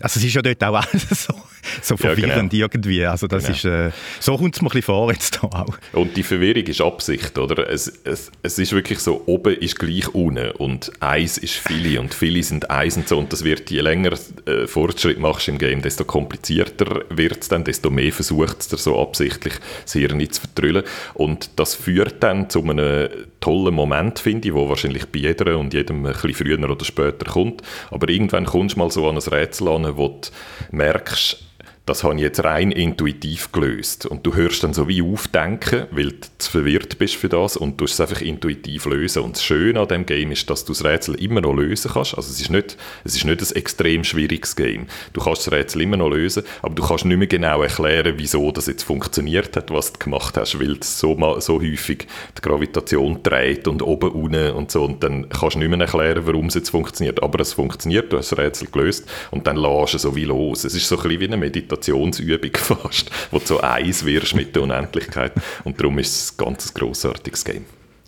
Also 0.00 0.18
es 0.18 0.24
ist 0.24 0.34
ja 0.34 0.42
dort 0.42 0.62
auch 0.62 0.74
alles 0.92 1.24
so, 1.24 1.34
so 1.82 1.96
verwirrend 1.96 2.52
ja, 2.52 2.66
genau. 2.66 2.72
irgendwie. 2.74 3.04
Also 3.06 3.26
das 3.26 3.44
genau. 3.44 3.56
ist, 3.56 3.64
äh, 3.64 3.90
so 4.20 4.36
kommt 4.36 4.54
es 4.54 4.62
mir 4.62 4.68
ein 4.68 4.72
bisschen 4.72 4.82
vor 4.82 5.12
jetzt 5.12 5.38
da 5.42 5.46
auch. 5.48 5.78
Und 5.92 6.16
die 6.16 6.22
Verwirrung 6.22 6.64
ist 6.64 6.80
Absicht, 6.80 7.38
oder? 7.38 7.68
Es, 7.68 8.00
es, 8.04 8.30
es 8.42 8.58
ist 8.58 8.72
wirklich 8.72 8.98
so, 8.98 9.22
oben 9.26 9.54
ist 9.54 9.78
gleich 9.78 10.08
unten 10.14 10.50
und 10.52 10.90
eins 11.00 11.38
ist 11.38 11.54
viele 11.54 12.00
und 12.00 12.14
viele 12.14 12.42
sind 12.42 12.70
eins 12.70 12.96
und 12.96 13.08
so 13.08 13.18
und 13.18 13.32
das 13.32 13.44
wird, 13.44 13.70
je 13.70 13.80
länger 13.80 14.12
äh, 14.46 14.66
Fortschritt 14.66 15.18
machst 15.18 15.48
im 15.48 15.58
Game, 15.58 15.82
desto 15.82 16.04
komplizierter 16.04 17.04
wird 17.10 17.42
es 17.42 17.48
dann, 17.48 17.64
desto 17.64 17.90
mehr 17.90 18.12
versucht 18.12 18.60
es 18.60 18.68
dir 18.68 18.76
so 18.76 19.00
absichtlich 19.00 19.54
sehr 19.84 20.14
nicht 20.14 20.34
zu 20.34 20.42
vertrüllen 20.42 20.84
und 21.14 21.50
das 21.56 21.74
führt 21.74 22.22
dann 22.22 22.50
zu 22.50 22.62
einem 22.62 23.08
tollen 23.40 23.74
Moment, 23.74 24.18
finde 24.18 24.48
ich, 24.48 24.54
wo 24.54 24.68
wahrscheinlich 24.68 25.06
bei 25.06 25.20
jeder 25.20 25.58
und 25.58 25.74
jedem 25.74 26.06
ein 26.06 26.12
bisschen 26.12 26.34
früher 26.34 26.70
oder 26.70 26.84
später 26.84 27.26
kommt, 27.26 27.62
aber 27.90 28.08
irgendwann 28.08 28.46
kommst 28.46 28.76
du 28.76 28.78
mal 28.78 28.90
so 28.90 29.08
an 29.08 29.16
ein 29.16 29.22
Rätsel 29.22 29.68
an, 29.68 29.96
wo 29.96 30.08
du 30.08 30.76
merkst, 30.76 31.51
das 31.84 32.04
habe 32.04 32.14
ich 32.14 32.20
jetzt 32.20 32.44
rein 32.44 32.70
intuitiv 32.70 33.50
gelöst. 33.50 34.06
Und 34.06 34.24
du 34.24 34.34
hörst 34.36 34.62
dann 34.62 34.72
so 34.72 34.86
wie 34.86 35.02
aufdenken, 35.02 35.86
weil 35.90 36.12
du 36.12 36.28
zu 36.38 36.50
verwirrt 36.50 36.96
bist 36.98 37.16
für 37.16 37.28
das 37.28 37.56
und 37.56 37.80
du 37.80 37.86
es 37.86 38.00
einfach 38.00 38.20
intuitiv 38.20 38.86
lösen. 38.86 39.22
Und 39.22 39.36
das 39.36 39.42
Schöne 39.42 39.80
an 39.80 39.88
dem 39.88 40.06
Game 40.06 40.30
ist, 40.30 40.48
dass 40.48 40.64
du 40.64 40.72
das 40.72 40.84
Rätsel 40.84 41.16
immer 41.16 41.40
noch 41.40 41.54
lösen 41.54 41.90
kannst. 41.92 42.16
Also 42.16 42.30
es 42.30 42.40
ist 42.40 42.50
nicht, 42.50 42.76
es 43.02 43.16
ist 43.16 43.24
nicht 43.24 43.42
ein 43.42 43.56
extrem 43.56 44.04
schwieriges 44.04 44.54
Game. 44.54 44.86
Du 45.12 45.20
kannst 45.20 45.44
das 45.46 45.52
Rätsel 45.52 45.82
immer 45.82 45.96
noch 45.96 46.10
lösen, 46.10 46.44
aber 46.62 46.74
du 46.74 46.84
kannst 46.84 47.04
nicht 47.04 47.16
mehr 47.16 47.26
genau 47.26 47.62
erklären, 47.62 48.14
wieso 48.16 48.52
das 48.52 48.68
jetzt 48.68 48.84
funktioniert 48.84 49.56
hat, 49.56 49.72
was 49.72 49.92
du 49.92 49.98
gemacht 49.98 50.36
hast, 50.36 50.60
weil 50.60 50.78
es 50.80 51.00
so, 51.00 51.18
so 51.40 51.60
häufig 51.60 52.06
die 52.38 52.42
Gravitation 52.42 53.24
dreht 53.24 53.66
und 53.66 53.82
oben, 53.82 54.10
unten 54.12 54.52
und 54.52 54.70
so. 54.70 54.84
Und 54.84 55.02
dann 55.02 55.28
kannst 55.28 55.56
du 55.56 55.58
nicht 55.58 55.68
mehr 55.68 55.80
erklären, 55.80 56.26
warum 56.26 56.46
es 56.46 56.54
jetzt 56.54 56.70
funktioniert. 56.70 57.20
Aber 57.24 57.40
es 57.40 57.54
funktioniert, 57.54 58.12
du 58.12 58.18
hast 58.18 58.30
das 58.30 58.38
Rätsel 58.38 58.68
gelöst 58.70 59.10
und 59.32 59.48
dann 59.48 59.56
lässt 59.56 59.94
du 59.94 59.98
so 59.98 60.14
wie 60.14 60.24
los. 60.24 60.62
Es 60.62 60.74
ist 60.74 60.86
so 60.86 60.96
ein 60.96 61.02
bisschen 61.02 61.20
wie 61.20 61.26
eine 61.26 61.36
Meditation 61.36 61.71
Meditationsübung 61.72 62.50
fast, 62.56 63.10
wo 63.30 63.38
du 63.38 63.46
so 63.46 63.60
eins 63.60 64.04
wirst 64.04 64.34
mit 64.34 64.54
der 64.54 64.62
Unendlichkeit. 64.62 65.32
Und 65.64 65.80
darum 65.80 65.98
ist 65.98 66.14
es 66.14 66.32
ein 66.32 66.44
ganz 66.44 66.72
grossartiges 66.72 67.44
Game. 67.44 67.64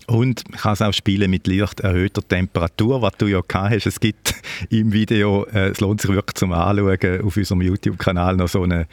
Und 0.06 0.42
man 0.50 0.60
kann 0.60 0.74
es 0.74 0.82
auch 0.82 0.92
spielen 0.92 1.30
mit 1.30 1.46
leicht 1.46 1.80
erhöhter 1.80 2.26
Temperatur, 2.26 3.00
was 3.00 3.12
du 3.16 3.26
ja 3.26 3.40
gehabt 3.40 3.70
hast. 3.70 3.86
Es 3.86 3.98
gibt 3.98 4.34
im 4.68 4.92
Video, 4.92 5.46
äh, 5.46 5.68
es 5.70 5.80
lohnt 5.80 6.02
sich 6.02 6.10
wirklich 6.10 6.34
zum 6.34 6.52
Anschauen, 6.52 7.22
auf 7.22 7.36
unserem 7.36 7.62
YouTube-Kanal 7.62 8.36
noch 8.36 8.48
so 8.48 8.62
eine 8.62 8.86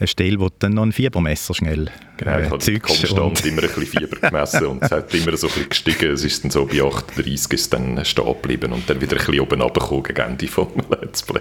eine 0.00 0.08
Stelle, 0.08 0.40
wo 0.40 0.48
du 0.48 0.54
dann 0.58 0.74
noch 0.74 0.82
ein 0.82 0.92
Fiebermesser 0.92 1.54
schnell 1.54 1.90
Genau, 2.16 2.32
äh, 2.32 2.44
ich 2.44 2.50
habe 2.50 2.80
konstant 2.80 3.46
immer 3.46 3.62
ein 3.62 3.68
bisschen 3.68 3.86
Fieber 3.86 4.28
gemessen 4.28 4.66
und 4.66 4.82
es 4.82 4.90
hat 4.90 5.14
immer 5.14 5.34
so 5.38 5.46
ein 5.46 5.52
bisschen 5.52 5.68
gestiegen. 5.70 6.12
Es 6.12 6.22
ist 6.22 6.44
dann 6.44 6.50
so 6.50 6.66
bei 6.66 6.82
38 6.82 7.52
ist 7.52 7.72
dann 7.72 8.04
stehen 8.04 8.26
geblieben 8.26 8.72
und 8.74 8.88
dann 8.90 9.00
wieder 9.00 9.12
ein 9.12 9.24
bisschen 9.24 9.40
oben 9.40 9.62
runtergekommen 9.62 10.02
gegen 10.02 10.20
Ende 10.20 10.46
vom 10.46 10.68
Let's 10.90 11.22
Play. 11.22 11.40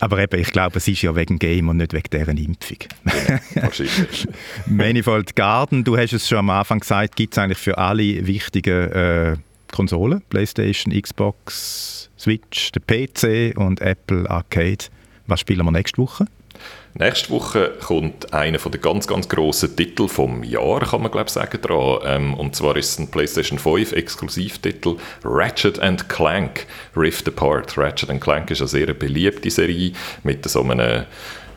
Aber 0.00 0.18
eben, 0.18 0.40
ich 0.40 0.50
glaube, 0.50 0.78
es 0.78 0.88
ist 0.88 1.02
ja 1.02 1.14
wegen 1.14 1.38
Game 1.38 1.68
und 1.68 1.76
nicht 1.76 1.92
wegen 1.92 2.10
deren 2.10 2.36
Impfung. 2.38 2.78
Genau, 3.04 3.40
wahrscheinlich. 3.54 4.28
Manifold 4.66 5.36
Garden, 5.36 5.84
du 5.84 5.96
hast 5.96 6.12
es 6.12 6.28
schon 6.28 6.38
am 6.38 6.50
Anfang 6.50 6.80
gesagt, 6.80 7.14
gibt 7.14 7.34
es 7.34 7.38
eigentlich 7.38 7.58
für 7.58 7.78
alle 7.78 8.26
wichtigen 8.26 8.90
äh, 8.90 9.36
Konsolen, 9.70 10.22
Playstation, 10.28 10.92
Xbox, 11.00 12.10
Switch, 12.18 12.72
der 12.72 12.80
PC 12.80 13.56
und 13.56 13.80
Apple 13.80 14.28
Arcade. 14.28 14.86
Was 15.28 15.40
spielen 15.40 15.64
wir 15.64 15.70
nächste 15.70 15.98
Woche? 15.98 16.26
Nächste 16.98 17.28
Woche 17.28 17.74
kommt 17.84 18.32
einer 18.32 18.56
der 18.56 18.80
ganz, 18.80 19.06
ganz 19.06 19.28
grossen 19.28 19.76
Titel 19.76 20.08
vom 20.08 20.42
Jahr, 20.42 20.80
kann 20.80 21.02
man 21.02 21.10
glaube 21.10 21.26
ich 21.26 21.32
sagen, 21.32 21.60
dran. 21.60 21.98
Ähm, 22.06 22.34
und 22.34 22.56
zwar 22.56 22.74
ist 22.74 22.92
es 22.92 22.98
ein 22.98 23.08
PlayStation 23.08 23.58
5 23.58 23.92
Exklusivtitel 23.92 24.96
Ratchet 25.22 25.78
Clank 26.08 26.66
Rift 26.96 27.28
Apart. 27.28 27.76
Ratchet 27.76 28.18
Clank 28.18 28.50
ist 28.50 28.62
eine 28.62 28.68
sehr 28.68 28.94
beliebte 28.94 29.50
Serie 29.50 29.92
mit 30.22 30.48
so 30.48 30.62
einem 30.62 31.04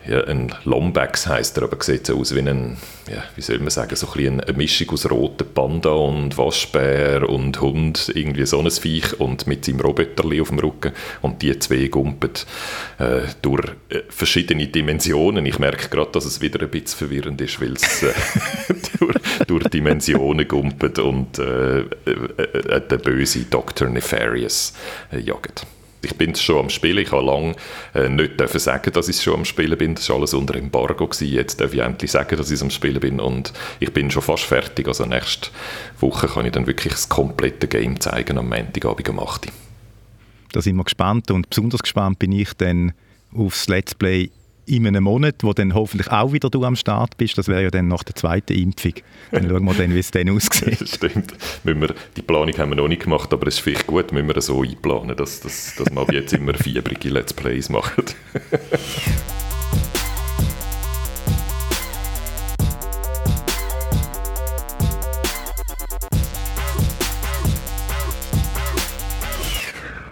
ja, 0.09 0.23
ein 0.23 0.53
Lombax 0.65 1.27
heißt 1.27 1.57
er, 1.57 1.63
aber 1.63 1.81
sieht 1.83 2.07
so 2.07 2.19
aus 2.19 2.33
wie 2.33 2.39
ein, 2.39 2.77
ja, 3.07 3.23
wie 3.35 3.41
soll 3.41 3.59
man 3.59 3.69
sagen, 3.69 3.95
so 3.95 4.07
ein 4.15 4.41
eine 4.41 4.57
Mischung 4.57 4.89
aus 4.89 5.09
roten 5.09 5.45
Panda 5.53 5.91
und 5.91 6.35
Waschbär 6.35 7.29
und 7.29 7.61
Hund, 7.61 8.11
irgendwie 8.15 8.45
so 8.47 8.59
ein 8.59 8.71
Viech 8.71 9.19
und 9.19 9.45
mit 9.45 9.65
seinem 9.65 9.81
Roboterli 9.81 10.41
auf 10.41 10.49
dem 10.49 10.59
Rücken 10.59 10.93
und 11.21 11.43
die 11.43 11.57
zwei 11.59 11.87
gumpen 11.87 12.31
äh, 12.97 13.21
durch 13.43 13.67
äh, 13.89 13.99
verschiedene 14.09 14.67
Dimensionen. 14.67 15.45
Ich 15.45 15.59
merke 15.59 15.89
gerade, 15.89 16.11
dass 16.11 16.25
es 16.25 16.41
wieder 16.41 16.61
ein 16.61 16.71
bisschen 16.71 16.97
verwirrend 16.97 17.39
ist, 17.41 17.61
weil 17.61 17.73
es 17.73 18.01
äh, 18.01 18.13
durch, 18.99 19.17
durch, 19.45 19.63
Dimensionen 19.65 20.47
gumpet 20.47 20.97
und 20.97 21.37
äh, 21.37 21.81
äh, 21.81 21.85
äh, 22.05 22.81
der 22.81 22.97
böse 22.97 23.45
Dr. 23.45 23.87
Nefarious 23.89 24.73
jagt 25.11 25.67
ich 26.01 26.15
bin 26.15 26.35
schon 26.35 26.59
am 26.59 26.69
Spielen. 26.69 26.99
Ich 26.99 27.11
habe 27.11 27.25
lange 27.25 27.55
äh, 27.93 28.09
nicht 28.09 28.39
dürfen 28.39 28.59
sagen, 28.59 28.91
dass 28.93 29.09
ich 29.09 29.21
schon 29.21 29.35
am 29.35 29.45
Spielen 29.45 29.77
bin. 29.77 29.95
Das 29.95 30.09
war 30.09 30.17
alles 30.17 30.33
unter 30.33 30.55
Embargo. 30.55 31.07
Gewesen. 31.07 31.33
Jetzt 31.33 31.59
darf 31.59 31.73
ich 31.73 31.79
endlich 31.79 32.11
sagen, 32.11 32.37
dass 32.37 32.51
ich 32.51 32.61
am 32.61 32.69
Spielen 32.69 32.99
bin. 32.99 33.19
Und 33.19 33.53
ich 33.79 33.91
bin 33.93 34.09
schon 34.09 34.21
fast 34.21 34.43
fertig. 34.43 34.87
Also 34.87 35.05
nächste 35.05 35.49
Woche 35.99 36.27
kann 36.27 36.45
ich 36.45 36.51
dann 36.51 36.67
wirklich 36.67 36.93
das 36.93 37.09
komplette 37.09 37.67
Game 37.67 37.99
zeigen 37.99 38.37
am 38.37 38.49
Montagabend 38.49 39.09
um 39.09 39.19
8 39.19 39.51
Da 40.51 40.61
sind 40.61 40.75
wir 40.77 40.83
gespannt. 40.83 41.31
Und 41.31 41.49
besonders 41.49 41.81
gespannt 41.81 42.19
bin 42.19 42.31
ich 42.31 42.53
dann 42.53 42.93
aufs 43.33 43.67
Let's 43.67 43.93
Play 43.93 44.31
in 44.69 44.85
einem 44.85 45.03
Monat, 45.03 45.37
wo 45.41 45.53
dann 45.53 45.73
hoffentlich 45.73 46.11
auch 46.11 46.31
wieder 46.31 46.49
du 46.49 46.63
am 46.63 46.75
Start 46.75 47.17
bist. 47.17 47.37
Das 47.37 47.47
wäre 47.47 47.63
ja 47.63 47.71
dann 47.71 47.87
nach 47.87 48.03
der 48.03 48.15
zweiten 48.15 48.53
Impfung. 48.53 48.93
Dann 49.31 49.49
schauen 49.49 49.65
wir 49.65 49.73
dann, 49.73 49.93
wie 49.93 49.99
es 49.99 50.11
dann 50.11 50.29
aussieht. 50.35 50.87
Stimmt. 50.87 51.33
Wir, 51.63 51.95
die 52.15 52.21
Planung 52.21 52.55
haben 52.57 52.69
wir 52.69 52.75
noch 52.75 52.87
nicht 52.87 53.03
gemacht, 53.03 53.33
aber 53.33 53.47
es 53.47 53.55
ist 53.55 53.61
vielleicht 53.61 53.87
gut, 53.87 54.13
wenn 54.13 54.27
wir 54.27 54.39
so 54.41 54.61
einplanen, 54.61 55.15
dass, 55.15 55.39
dass, 55.39 55.75
dass 55.75 55.89
wir 55.89 56.05
jetzt 56.13 56.33
immer 56.33 56.53
fiebrige 56.53 57.09
Let's 57.09 57.33
Plays 57.33 57.69
machen. 57.69 58.05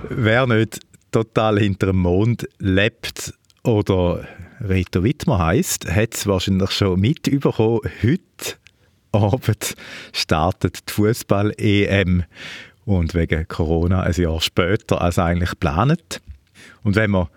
Wer 0.09 0.47
nicht 0.47 0.79
total 1.11 1.59
hinter 1.59 1.87
dem 1.87 1.99
Mond 1.99 2.47
lebt 2.57 3.33
oder 3.63 4.25
Reto 4.59 5.03
Wittmer 5.03 5.39
heisst, 5.39 5.87
hat 5.89 6.15
es 6.15 6.25
wahrscheinlich 6.25 6.71
schon 6.71 6.99
mitbekommen. 6.99 7.81
Heute 8.01 8.55
Abend 9.11 9.75
startet 10.13 10.89
die 10.89 10.93
Fußball-EM 10.93 12.23
und 12.85 13.13
wegen 13.13 13.47
Corona 13.47 14.01
ein 14.01 14.13
Jahr 14.13 14.41
später 14.41 15.01
als 15.01 15.19
eigentlich 15.19 15.51
geplant. 15.51 16.21
Und 16.83 16.95
wenn 16.95 17.11
man 17.11 17.27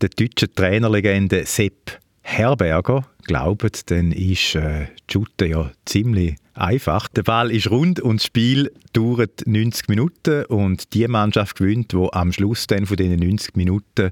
der 0.00 0.10
deutschen 0.10 0.54
Trainerlegende 0.54 1.44
Sepp 1.44 1.98
Herberger 2.22 3.04
glaubt, 3.24 3.90
dann 3.90 4.12
ist 4.12 4.54
äh, 4.54 4.86
die 5.08 5.12
Shooter 5.12 5.46
ja 5.46 5.72
ziemlich 5.86 6.36
einfach. 6.54 7.08
Der 7.08 7.24
Ball 7.24 7.50
ist 7.50 7.70
rund 7.70 7.98
und 7.98 8.20
das 8.20 8.26
Spiel 8.26 8.70
dauert 8.92 9.46
90 9.46 9.88
Minuten 9.88 10.44
und 10.44 10.94
die 10.94 11.08
Mannschaft 11.08 11.56
gewinnt, 11.58 11.94
wo 11.94 12.10
am 12.12 12.32
Schluss 12.32 12.68
dann 12.68 12.86
von 12.86 12.96
diesen 12.96 13.18
90 13.18 13.56
Minuten 13.56 14.10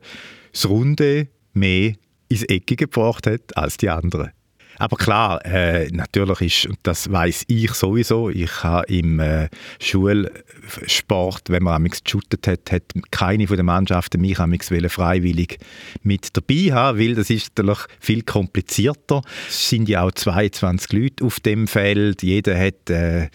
das 0.53 0.69
Runde 0.69 1.29
mehr 1.53 1.95
ins 2.29 2.43
Ecke 2.45 2.77
gebracht 2.77 3.27
hat 3.27 3.57
als 3.57 3.77
die 3.77 3.91
anderen. 3.91 4.31
Aber 4.81 4.97
klar, 4.97 5.45
äh, 5.45 5.89
natürlich 5.91 6.41
ist, 6.41 6.67
und 6.67 6.79
das 6.85 7.11
weiß 7.11 7.45
ich 7.49 7.73
sowieso, 7.73 8.31
ich 8.31 8.63
habe 8.63 8.87
im 8.87 9.19
äh, 9.19 9.49
Schulsport, 9.81 11.51
wenn 11.51 11.65
man 11.65 11.75
amigs 11.75 12.05
geshootet 12.05 12.47
hat, 12.47 12.71
hat 12.71 12.85
keine 13.11 13.49
von 13.49 13.57
den 13.57 13.67
Mannschaften 13.67 14.21
mich 14.21 14.39
amigs 14.39 14.69
freiwillig 14.89 15.59
mit 16.03 16.29
dabei 16.37 16.73
haben, 16.73 16.99
weil 17.01 17.17
das 17.17 17.29
ist 17.29 17.51
natürlich 17.57 17.81
viel 17.99 18.23
komplizierter. 18.23 19.23
Es 19.49 19.69
sind 19.69 19.89
ja 19.89 20.03
auch 20.03 20.13
22 20.13 20.93
Leute 20.93 21.25
auf 21.25 21.41
dem 21.41 21.67
Feld, 21.67 22.23
jeder 22.23 22.57
hat 22.57 22.89
äh, 22.89 23.31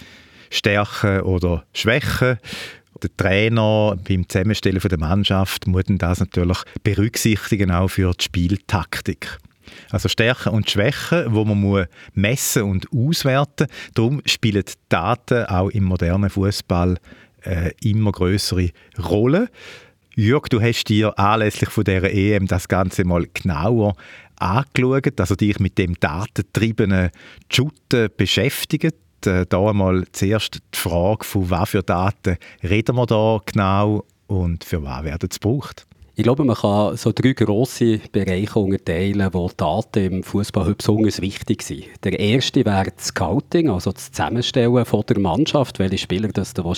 Stärken 0.49 1.21
oder 1.21 1.65
Schwächen 1.73 2.37
der 3.03 3.17
Trainer 3.17 3.97
beim 4.07 4.27
Zusammenstellen 4.27 4.79
der 4.79 4.99
Mannschaft 4.99 5.67
muss 5.67 5.83
das 5.87 6.19
natürlich 6.19 6.57
berücksichtigen, 6.83 7.71
auch 7.71 7.89
für 7.89 8.11
die 8.13 8.23
Spieltaktik. 8.23 9.37
Also 9.89 10.09
Stärken 10.09 10.49
und 10.49 10.69
Schwächen, 10.69 11.33
wo 11.33 11.45
man 11.45 11.59
muss 11.59 11.85
messen 12.13 12.63
und 12.63 12.87
auswerten. 12.93 13.67
Darum 13.93 14.21
spielen 14.25 14.65
Daten 14.89 15.45
auch 15.45 15.69
im 15.69 15.85
modernen 15.85 16.29
Fußball 16.29 16.97
äh, 17.43 17.71
immer 17.81 18.11
größere 18.11 18.69
Rolle. 19.03 19.49
Jörg, 20.15 20.47
du 20.49 20.61
hast 20.61 20.85
dir 20.89 21.17
anlässlich 21.17 21.69
von 21.69 21.83
der 21.83 22.03
EM 22.13 22.47
das 22.47 22.67
Ganze 22.67 23.03
mal 23.03 23.25
genauer 23.33 23.95
angeschaut, 24.37 25.19
also 25.19 25.35
dich 25.35 25.59
mit 25.59 25.77
dem 25.77 25.99
datentriebenen 25.99 27.09
Shooten 27.49 28.09
beschäftigt 28.15 28.95
äh, 29.27 29.45
da 29.47 29.69
einmal 29.69 30.05
zuerst 30.11 30.55
die 30.73 30.77
Frage, 30.77 31.23
von 31.23 31.49
was 31.49 31.69
für 31.69 31.83
Daten 31.83 32.37
reden 32.63 32.95
wir 32.95 33.05
da 33.05 33.39
genau 33.45 34.03
und 34.27 34.63
für 34.63 34.83
was 34.83 35.03
werden 35.03 35.29
sie 35.31 35.39
gebraucht? 35.39 35.85
Ich 36.15 36.21
glaube, 36.21 36.45
man 36.45 36.55
kann 36.55 36.95
so 36.95 37.11
drei 37.11 37.33
grosse 37.33 37.97
Bereiche 38.11 38.59
unterteilen, 38.59 39.29
wo 39.31 39.49
Daten 39.57 40.13
im 40.13 40.23
Fußball 40.23 40.75
besonders 40.75 41.21
wichtig 41.21 41.63
sind. 41.63 41.85
Der 42.03 42.19
erste 42.19 42.63
wäre 42.65 42.91
das 42.95 43.07
Scouting, 43.07 43.71
also 43.71 43.91
das 43.91 44.11
Zusammenstellen 44.11 44.85
von 44.85 45.03
der 45.09 45.17
Mannschaft, 45.17 45.79
welche 45.79 45.97
Spieler 45.97 46.27
das 46.27 46.53
du 46.53 46.71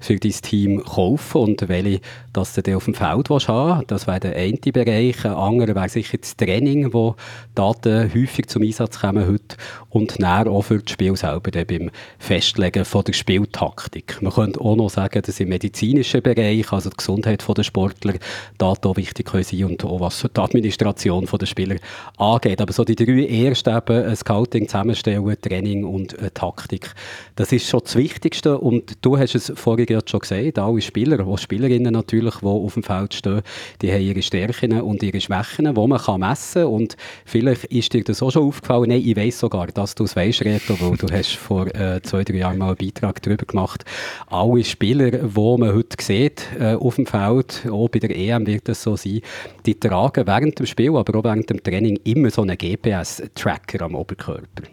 für 0.00 0.16
dein 0.16 0.32
Team 0.32 0.82
kaufen 0.82 1.42
und 1.42 1.68
welche 1.68 2.00
das 2.32 2.54
du 2.54 2.74
auf 2.74 2.86
dem 2.86 2.94
Feld 2.94 3.28
haben 3.28 3.84
Das 3.86 4.06
wäre 4.06 4.20
der 4.20 4.36
eine 4.36 4.56
Bereich. 4.56 5.26
Ein 5.26 5.32
anderer 5.32 5.74
wäre 5.74 5.88
sicher 5.90 6.16
das 6.16 6.38
Training, 6.38 6.94
wo 6.94 7.16
Daten 7.54 8.10
häufig 8.14 8.46
zum 8.46 8.62
Einsatz 8.62 9.00
kommen 9.00 9.26
heute 9.26 9.56
und 9.90 10.22
dann 10.22 10.48
auch 10.48 10.62
für 10.62 10.78
das 10.78 10.90
Spiel 10.90 11.14
selber 11.16 11.50
beim 11.66 11.90
Festlegen 12.18 12.86
von 12.86 13.04
der 13.04 13.12
Spieltaktik. 13.12 14.22
Man 14.22 14.32
könnte 14.32 14.58
auch 14.58 14.76
noch 14.76 14.88
sagen, 14.88 15.20
dass 15.20 15.38
im 15.38 15.50
medizinischen 15.50 16.22
Bereich, 16.22 16.72
also 16.72 16.88
die 16.88 16.96
Gesundheit 16.96 17.44
der 17.46 17.62
Sportler, 17.62 18.14
da 18.56 18.69
Daten 18.78 18.96
wichtig 18.96 19.26
können 19.26 19.44
sein 19.44 19.64
und 19.64 19.84
auch 19.84 20.00
was 20.00 20.22
die 20.22 20.40
Administration 20.40 21.26
der 21.26 21.46
Spieler 21.46 21.76
angeht. 22.16 22.60
Aber 22.60 22.72
so 22.72 22.84
die 22.84 22.96
drei 22.96 23.26
ersten 23.26 23.76
eben, 23.76 24.14
Scouting, 24.16 24.68
Zusammenstellen, 24.68 25.36
Training 25.40 25.84
und 25.84 26.18
äh, 26.18 26.30
Taktik, 26.30 26.92
das 27.36 27.52
ist 27.52 27.68
schon 27.68 27.80
das 27.84 27.96
Wichtigste 27.96 28.58
und 28.58 28.98
du 29.02 29.18
hast 29.18 29.34
es 29.34 29.52
vorhin 29.54 30.00
schon 30.06 30.20
gesagt, 30.20 30.58
alle 30.58 30.80
Spieler, 30.80 31.26
auch 31.26 31.38
Spielerinnen 31.38 31.92
natürlich, 31.92 32.36
die 32.36 32.46
auf 32.46 32.74
dem 32.74 32.82
Feld 32.82 33.14
stehen, 33.14 33.42
die 33.82 33.92
haben 33.92 34.02
ihre 34.02 34.22
Stärken 34.22 34.80
und 34.80 35.02
ihre 35.02 35.20
Schwächen, 35.20 35.74
die 35.74 35.86
man 35.86 35.98
kann 35.98 36.20
messen 36.20 36.62
kann. 36.62 36.72
Und 36.72 36.96
vielleicht 37.24 37.64
ist 37.64 37.92
dir 37.92 38.04
das 38.04 38.22
auch 38.22 38.30
schon 38.30 38.46
aufgefallen, 38.46 38.88
nein, 38.88 39.02
ich 39.04 39.16
weiß 39.16 39.40
sogar, 39.40 39.66
dass 39.68 39.94
du 39.94 40.04
es 40.04 40.16
weißt, 40.16 40.42
Reto, 40.42 40.76
weil 40.80 40.96
du 40.96 41.06
hast 41.12 41.36
vor 41.36 41.66
äh, 41.74 42.00
zwei, 42.02 42.24
drei 42.24 42.36
Jahren 42.38 42.58
mal 42.58 42.68
einen 42.68 42.76
Beitrag 42.76 43.22
darüber 43.22 43.46
gemacht, 43.46 43.84
alle 44.28 44.64
Spieler, 44.64 45.10
die 45.10 45.56
man 45.58 45.74
heute 45.74 45.96
sieht 46.00 46.46
äh, 46.58 46.74
auf 46.74 46.96
dem 46.96 47.06
Feld, 47.06 47.66
auch 47.70 47.88
bei 47.88 47.98
der 47.98 48.16
EM 48.16 48.44
wird 48.60 48.68
das 48.68 48.82
so 48.82 48.96
sein, 48.96 49.20
die 49.66 49.78
tragen 49.78 50.26
während 50.26 50.58
dem 50.58 50.66
Spiel, 50.66 50.96
aber 50.96 51.18
auch 51.18 51.24
während 51.24 51.48
dem 51.50 51.62
Training 51.62 51.98
immer 52.04 52.30
so 52.30 52.42
einen 52.42 52.56
GPS-Tracker 52.56 53.82
am 53.82 53.94
Oberkörper. 53.94 54.64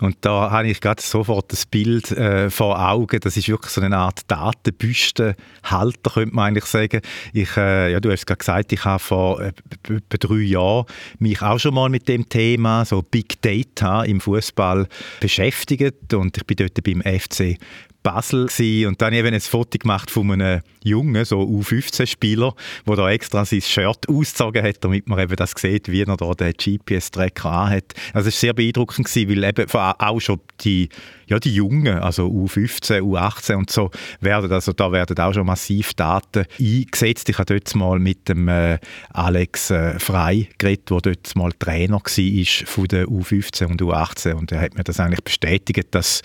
Und 0.00 0.16
da 0.22 0.50
habe 0.50 0.68
ich 0.68 0.80
gerade 0.80 1.00
sofort 1.00 1.52
das 1.52 1.64
Bild 1.64 2.10
äh, 2.10 2.50
vor 2.50 2.76
Augen. 2.76 3.20
Das 3.20 3.36
ist 3.36 3.48
wirklich 3.48 3.70
so 3.70 3.80
eine 3.80 3.96
Art 3.96 4.20
Datenbüstenhalter, 4.26 6.10
könnte 6.12 6.34
man 6.34 6.48
eigentlich 6.48 6.64
sagen. 6.64 7.02
Ich, 7.32 7.56
äh, 7.56 7.92
ja, 7.92 8.00
du 8.00 8.10
hast 8.10 8.20
es 8.20 8.26
gerade 8.26 8.38
gesagt, 8.38 8.72
ich 8.72 8.84
habe 8.84 8.98
vor 8.98 9.40
äh, 9.40 9.52
etwa 9.88 10.16
drei 10.18 10.40
Jahren 10.40 10.86
mich 11.20 11.40
auch 11.40 11.58
schon 11.58 11.74
mal 11.74 11.88
mit 11.88 12.08
dem 12.08 12.28
Thema 12.28 12.84
so 12.84 13.02
Big 13.02 13.40
Data 13.42 14.02
im 14.02 14.20
Fußball 14.20 14.88
beschäftigt 15.20 16.12
und 16.14 16.36
ich 16.36 16.46
bin 16.46 16.56
dort 16.56 16.82
beim 16.82 17.02
FC 17.02 17.58
Basel 18.02 18.46
gewesen. 18.46 18.88
und 18.88 19.02
dann 19.02 19.12
eben 19.12 19.32
ein 19.32 19.40
Foto 19.40 19.78
gemacht 19.78 20.10
von 20.10 20.30
einem 20.32 20.60
Jungen, 20.82 21.24
so 21.24 21.40
U15-Spieler, 21.40 22.54
der 22.86 22.96
da 22.96 23.10
extra 23.10 23.44
sein 23.44 23.60
Shirt 23.60 24.08
ausgezogen 24.08 24.62
hat, 24.62 24.84
damit 24.84 25.08
man 25.08 25.18
eben 25.18 25.36
das 25.36 25.52
sieht, 25.56 25.90
wie 25.90 26.02
er 26.02 26.16
da 26.16 26.32
den 26.34 26.52
GPS-Tracker 26.52 27.70
hat. 27.70 27.94
Also 28.12 28.28
es 28.28 28.34
war 28.34 28.40
sehr 28.40 28.52
beeindruckend 28.54 29.06
gewesen, 29.06 29.30
weil 29.30 29.44
eben 29.44 29.70
auch 29.70 30.20
schon 30.20 30.40
die, 30.62 30.88
ja, 31.32 31.40
die 31.40 31.54
Jungen, 31.54 31.98
also 31.98 32.26
U15, 32.26 33.00
U18 33.00 33.54
und 33.54 33.70
so, 33.70 33.90
werden, 34.20 34.52
also 34.52 34.72
da 34.74 34.92
werden 34.92 35.18
auch 35.18 35.32
schon 35.32 35.46
massiv 35.46 35.94
Daten 35.94 36.44
eingesetzt. 36.60 37.28
Ich 37.30 37.38
habe 37.38 37.54
dort 37.54 37.74
mal 37.74 37.98
mit 37.98 38.28
dem 38.28 38.48
äh, 38.48 38.78
Alex 39.14 39.70
äh, 39.70 39.98
Frey 39.98 40.50
geredet, 40.58 40.90
der 40.90 41.00
dort 41.00 41.34
mal 41.34 41.50
Trainer 41.52 41.94
war 41.94 42.66
von 42.66 42.88
der 42.88 43.06
U15 43.06 43.64
und 43.64 43.80
U18 43.80 44.34
und 44.34 44.52
er 44.52 44.60
hat 44.60 44.76
mir 44.76 44.84
das 44.84 45.00
eigentlich 45.00 45.24
bestätigt, 45.24 45.88
dass, 45.92 46.20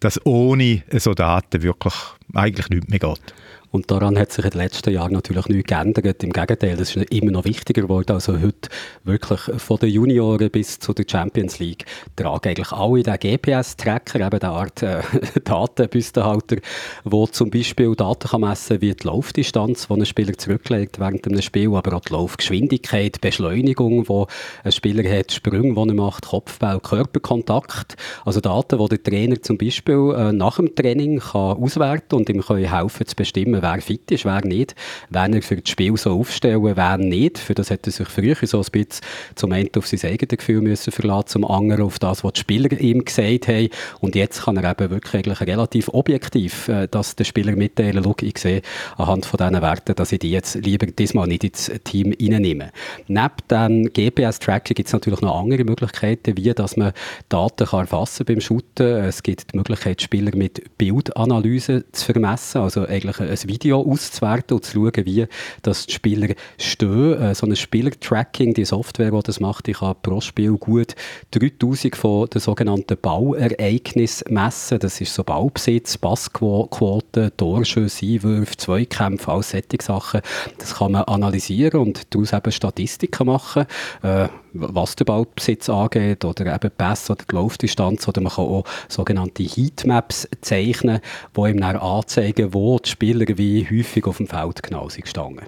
dass 0.00 0.24
ohne 0.24 0.82
so 0.90 1.12
Daten 1.12 1.62
wirklich 1.62 1.94
eigentlich 2.34 2.70
nichts 2.70 2.88
mehr 2.88 2.98
geht. 2.98 3.34
Und 3.76 3.90
daran 3.90 4.18
hat 4.18 4.32
sich 4.32 4.42
in 4.42 4.52
den 4.52 4.60
letzten 4.62 4.90
Jahren 4.90 5.12
natürlich 5.12 5.48
nichts 5.48 5.68
geändert. 5.68 6.24
Im 6.24 6.32
Gegenteil, 6.32 6.78
das 6.78 6.96
ist 6.96 7.12
immer 7.12 7.30
noch 7.30 7.44
wichtiger 7.44 7.82
geworden. 7.82 8.12
Also 8.12 8.40
heute 8.40 8.70
wirklich 9.04 9.38
von 9.58 9.76
den 9.76 9.90
Junioren 9.90 10.50
bis 10.50 10.78
zu 10.78 10.94
der 10.94 11.04
Champions 11.06 11.58
League 11.58 11.84
tragen 12.16 12.48
eigentlich 12.48 12.72
alle 12.72 13.02
den 13.02 13.18
GPS-Tracker, 13.18 14.26
eben 14.26 14.40
der 14.40 14.48
Art 14.48 14.82
äh, 14.82 15.02
Datenbüstenhalter, 15.44 16.56
wo 17.04 17.26
zum 17.26 17.50
Beispiel 17.50 17.94
Daten 17.94 18.30
kann 18.30 18.40
messen 18.40 18.80
wie 18.80 18.94
die 18.94 19.06
Laufdistanz, 19.06 19.88
die 19.88 19.92
ein 19.92 20.06
Spieler 20.06 20.38
zurücklegt 20.38 20.98
während 20.98 21.26
einem 21.26 21.42
Spiel, 21.42 21.74
aber 21.74 21.96
auch 21.96 22.00
die 22.00 22.14
Laufgeschwindigkeit, 22.14 23.20
Beschleunigung, 23.20 24.04
die 24.04 24.24
ein 24.64 24.72
Spieler 24.72 25.18
hat, 25.18 25.32
Sprünge, 25.32 25.74
die 25.74 25.90
er 25.90 25.94
macht, 25.94 26.28
Kopfball, 26.28 26.80
Körperkontakt. 26.80 27.96
Also 28.24 28.40
Daten, 28.40 28.78
die 28.78 28.88
der 28.88 29.02
Trainer 29.02 29.42
zum 29.42 29.58
Beispiel 29.58 30.14
äh, 30.16 30.32
nach 30.32 30.56
dem 30.56 30.74
Training 30.74 31.18
kann 31.18 31.58
auswerten 31.58 32.14
und 32.16 32.30
ihm 32.30 32.40
können 32.40 32.72
helfen 32.72 33.06
zu 33.06 33.14
bestimmen, 33.14 33.65
wer 33.66 33.80
fit 33.80 34.10
ist, 34.10 34.24
wer 34.24 34.44
nicht, 34.44 34.74
wenn 35.10 35.34
er 35.34 35.42
für 35.42 35.56
das 35.56 35.70
Spiel 35.70 35.96
so 35.96 36.18
aufstellen, 36.18 36.62
wer 36.62 36.98
nicht. 36.98 37.38
Für 37.38 37.54
das 37.54 37.70
hätte 37.70 37.90
er 37.90 37.92
sich 37.92 38.08
früher 38.08 38.36
so 38.42 38.58
ein 38.58 38.64
bisschen 38.70 39.02
zum 39.34 39.52
einen 39.52 39.70
auf 39.76 39.86
sein 39.86 40.10
eigenes 40.10 40.38
Gefühl 40.38 40.60
müssen 40.60 40.92
verlassen, 40.92 41.28
zum 41.28 41.44
anderen 41.44 41.82
auf 41.82 41.98
das, 41.98 42.24
was 42.24 42.34
die 42.34 42.40
Spieler 42.40 42.70
ihm 42.72 43.04
gesagt 43.04 43.48
haben. 43.48 43.68
Und 44.00 44.14
jetzt 44.14 44.44
kann 44.44 44.56
er 44.56 44.70
eben 44.70 44.90
wirklich 44.90 45.14
eigentlich 45.14 45.40
relativ 45.40 45.88
objektiv 45.88 46.68
äh, 46.68 46.88
das 46.90 47.16
den 47.16 47.24
Spieler 47.24 47.56
mitteilen, 47.56 48.02
schau, 48.04 48.14
ich 48.20 48.38
sehe 48.38 48.62
anhand 48.96 49.26
von 49.26 49.38
diesen 49.38 49.62
Werten, 49.62 49.94
dass 49.94 50.12
ich 50.12 50.18
die 50.18 50.30
jetzt 50.30 50.54
lieber 50.54 50.86
diesmal 50.86 51.26
nicht 51.26 51.44
ins 51.44 51.70
Team 51.84 52.14
reinnehme. 52.20 52.70
Neben 53.08 53.34
dem 53.50 53.92
GPS-Tracking 53.92 54.74
gibt 54.74 54.88
es 54.88 54.92
natürlich 54.92 55.20
noch 55.20 55.40
andere 55.40 55.64
Möglichkeiten, 55.64 56.36
wie 56.36 56.52
dass 56.54 56.76
man 56.76 56.92
Daten 57.28 57.66
kann 57.66 57.80
erfassen 57.80 58.24
beim 58.24 58.40
Shooten. 58.40 58.86
Es 58.86 59.22
gibt 59.22 59.52
die 59.52 59.56
Möglichkeit, 59.56 60.02
Spieler 60.02 60.34
mit 60.36 60.78
Bildanalyse 60.78 61.84
zu 61.92 62.04
vermessen, 62.12 62.60
also 62.60 62.86
eigentlich 62.86 63.20
ein 63.20 63.28
Video 63.56 63.80
auszuwerten 63.80 64.56
und 64.56 64.64
zu 64.64 64.72
schauen, 64.72 65.06
wie 65.06 65.26
das 65.62 65.86
die 65.86 65.94
Spieler 65.94 66.34
stehen. 66.58 67.20
Äh, 67.20 67.34
so 67.34 67.46
ein 67.46 67.56
Spielertracking, 67.56 68.52
die 68.52 68.66
Software, 68.66 69.10
die 69.10 69.22
das 69.22 69.40
macht, 69.40 69.68
ich 69.68 69.78
kann 69.78 69.96
pro 70.02 70.20
Spiel 70.20 70.52
gut 70.52 70.94
3000 71.30 71.96
von 71.96 72.28
den 72.28 72.40
sogenannten 72.40 72.98
Bauereignissen 73.00 74.34
messen. 74.34 74.78
Das 74.78 75.00
ist 75.00 75.14
so 75.14 75.24
Baubesitz, 75.24 75.96
Passquote, 75.96 77.32
Torschüsse, 77.36 78.04
Einwürfe, 78.04 78.56
Zweikämpfe, 78.56 79.32
all 79.32 79.42
solche 79.42 79.66
Sachen. 79.80 80.20
Das 80.58 80.74
kann 80.74 80.92
man 80.92 81.04
analysieren 81.04 81.80
und 81.80 82.14
daraus 82.14 82.32
eben 82.34 82.52
Statistiken 82.52 83.26
machen, 83.26 83.64
äh, 84.02 84.28
was 84.60 84.96
den 84.96 85.04
Baubesitz 85.04 85.68
angeht 85.68 86.24
oder 86.24 86.54
eben 86.54 86.70
Pass 86.76 87.10
oder 87.10 87.24
die 87.30 87.34
Laufdistanz 87.34 88.06
oder 88.08 88.20
man 88.20 88.32
kann 88.32 88.44
auch 88.44 88.64
sogenannte 88.88 89.42
Heatmaps 89.42 90.28
zeichnen, 90.40 91.00
die 91.36 91.40
ihm 91.40 91.60
dann 91.60 91.76
anzeigen, 91.76 92.54
wo 92.54 92.78
die 92.78 92.90
Spieler 92.90 93.26
wie 93.36 93.66
häufig 93.68 94.04
auf 94.06 94.18
dem 94.18 94.26
Feld 94.26 94.62
genau 94.62 94.88
sind 94.88 95.04
gestanden 95.04 95.46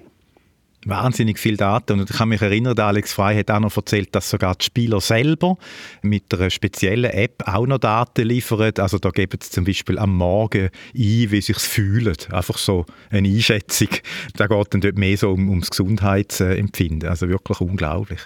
wahnsinnig 0.85 1.39
viele 1.39 1.57
Daten. 1.57 1.99
Und 1.99 2.09
ich 2.09 2.17
kann 2.17 2.29
mich 2.29 2.41
erinnern, 2.41 2.77
Alex 2.79 3.13
Frey 3.13 3.37
hat 3.37 3.51
auch 3.51 3.59
noch 3.59 3.75
erzählt, 3.75 4.15
dass 4.15 4.29
sogar 4.29 4.55
die 4.55 4.65
Spieler 4.65 5.01
selber 5.01 5.57
mit 6.01 6.33
einer 6.33 6.49
speziellen 6.49 7.11
App 7.11 7.43
auch 7.45 7.67
noch 7.67 7.79
Daten 7.79 8.25
liefern. 8.25 8.71
Also 8.77 8.97
da 8.97 9.09
geben 9.09 9.39
sie 9.41 9.49
zum 9.49 9.65
Beispiel 9.65 9.99
am 9.99 10.15
Morgen 10.15 10.65
ein, 10.65 10.71
wie 10.93 11.27
sie 11.27 11.41
sich 11.41 11.57
fühlen. 11.57 12.15
Einfach 12.31 12.57
so 12.57 12.85
eine 13.09 13.27
Einschätzung. 13.27 13.89
Da 14.35 14.47
geht 14.47 14.73
dann 14.73 14.81
dort 14.81 14.97
mehr 14.97 15.17
so 15.17 15.31
um, 15.31 15.49
ums 15.49 15.69
Gesundheitsempfinden. 15.69 17.09
Also 17.09 17.27
wirklich 17.27 17.59
unglaublich. 17.59 18.19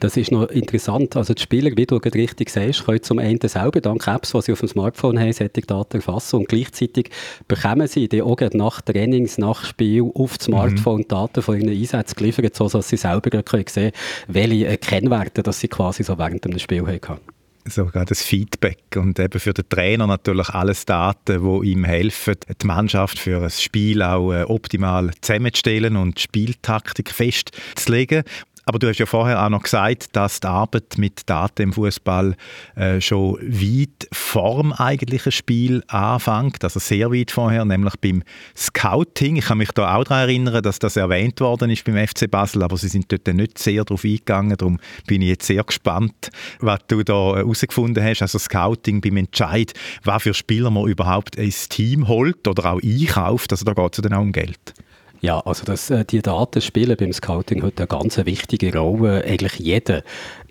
Das 0.00 0.16
ist 0.16 0.30
noch 0.30 0.48
interessant. 0.48 1.16
Also 1.16 1.34
die 1.34 1.42
Spieler, 1.42 1.70
wie 1.76 1.86
du 1.86 1.96
richtig 1.96 2.50
sagst, 2.50 2.84
können 2.84 3.02
zum 3.02 3.18
einen 3.18 3.40
selber 3.40 3.80
dank 3.80 4.06
Apps, 4.06 4.30
die 4.32 4.42
sie 4.42 4.52
auf 4.52 4.60
dem 4.60 4.68
Smartphone 4.68 5.18
haben, 5.18 5.32
solche 5.32 5.60
Daten 5.62 5.96
erfassen 5.96 6.36
und 6.36 6.48
gleichzeitig 6.48 7.10
bekommen 7.48 7.86
sie 7.88 8.08
die 8.08 8.22
auch 8.22 8.36
nach 8.52 8.80
Trainings, 8.82 9.38
nach 9.38 9.64
Spiel 9.64 10.02
auf 10.14 10.38
dem 10.38 10.54
mhm. 10.54 10.56
Smartphone. 10.56 11.04
Daten 11.08 11.42
von 11.42 11.60
ihren 11.60 11.68
Einsätzen 11.68 11.95
Insights 11.96 12.14
geliefert, 12.14 12.54
sodass 12.54 12.88
sie 12.88 12.96
selber 12.96 13.30
sehen 13.30 13.44
können, 13.44 13.92
welche 14.28 14.66
äh, 14.66 14.76
Kennwerte 14.76 15.42
dass 15.42 15.60
sie 15.60 15.68
quasi 15.68 16.02
so 16.02 16.18
während 16.18 16.44
dem 16.44 16.58
Spiel 16.58 16.82
haben 16.82 17.20
sogar 17.68 18.04
das 18.04 18.22
Feedback 18.22 18.78
und 18.94 19.18
eben 19.18 19.40
für 19.40 19.52
den 19.52 19.68
Trainer 19.68 20.06
natürlich 20.06 20.50
alles 20.50 20.86
Daten, 20.86 21.42
die 21.42 21.72
ihm 21.72 21.82
helfen, 21.82 22.36
die 22.62 22.64
Mannschaft 22.64 23.18
für 23.18 23.42
ein 23.42 23.50
Spiel 23.50 24.02
auch 24.02 24.32
äh, 24.32 24.44
optimal 24.44 25.10
zusammenzustellen 25.20 25.96
und 25.96 26.16
die 26.16 26.22
Spieltaktik 26.22 27.10
festzulegen. 27.10 28.22
Aber 28.68 28.80
du 28.80 28.88
hast 28.88 28.98
ja 28.98 29.06
vorher 29.06 29.44
auch 29.44 29.48
noch 29.48 29.62
gesagt, 29.62 30.16
dass 30.16 30.40
die 30.40 30.48
Arbeit 30.48 30.98
mit 30.98 31.30
Daten 31.30 31.62
im 31.62 31.72
Fußball 31.72 32.34
äh, 32.74 33.00
schon 33.00 33.36
weit 33.40 34.08
vorm 34.10 34.72
eigentlichen 34.72 35.30
Spiel 35.30 35.84
anfängt, 35.86 36.64
also 36.64 36.80
sehr 36.80 37.12
weit 37.12 37.30
vorher, 37.30 37.64
nämlich 37.64 37.94
beim 38.00 38.24
Scouting. 38.56 39.36
Ich 39.36 39.44
kann 39.44 39.58
mich 39.58 39.70
da 39.70 39.94
auch 39.94 40.02
daran 40.02 40.28
erinnern, 40.28 40.64
dass 40.64 40.80
das 40.80 40.96
erwähnt 40.96 41.40
worden 41.40 41.70
ist 41.70 41.84
beim 41.84 42.08
FC 42.08 42.28
Basel, 42.28 42.64
aber 42.64 42.76
sie 42.76 42.88
sind 42.88 43.12
dort 43.12 43.28
nicht 43.28 43.56
sehr 43.56 43.84
darauf 43.84 44.02
eingegangen. 44.02 44.56
Darum 44.56 44.80
bin 45.06 45.22
ich 45.22 45.28
jetzt 45.28 45.46
sehr 45.46 45.62
gespannt, 45.62 46.30
was 46.58 46.80
du 46.88 47.04
da 47.04 47.36
herausgefunden 47.36 48.02
hast. 48.02 48.22
Also 48.22 48.40
Scouting 48.40 49.00
beim 49.00 49.18
Entscheid, 49.18 49.74
was 50.02 50.24
für 50.24 50.34
Spieler 50.34 50.72
man 50.72 50.88
überhaupt 50.88 51.36
ins 51.36 51.68
Team 51.68 52.08
holt 52.08 52.48
oder 52.48 52.72
auch 52.72 52.82
einkauft. 52.82 53.52
Also 53.52 53.64
da 53.64 53.74
geht 53.74 53.96
es 53.96 54.02
dann 54.02 54.12
auch 54.12 54.22
um 54.22 54.32
Geld. 54.32 54.74
Ja, 55.20 55.40
also 55.40 55.64
das, 55.64 55.90
äh, 55.90 56.04
die 56.04 56.22
Daten 56.22 56.60
spielen 56.60 56.96
beim 56.96 57.12
Scouting 57.12 57.62
heute 57.62 57.84
eine 57.84 57.86
ganz 57.86 58.18
wichtige 58.18 58.76
Rolle. 58.76 59.24
Eigentlich 59.24 59.58
jeder 59.58 60.02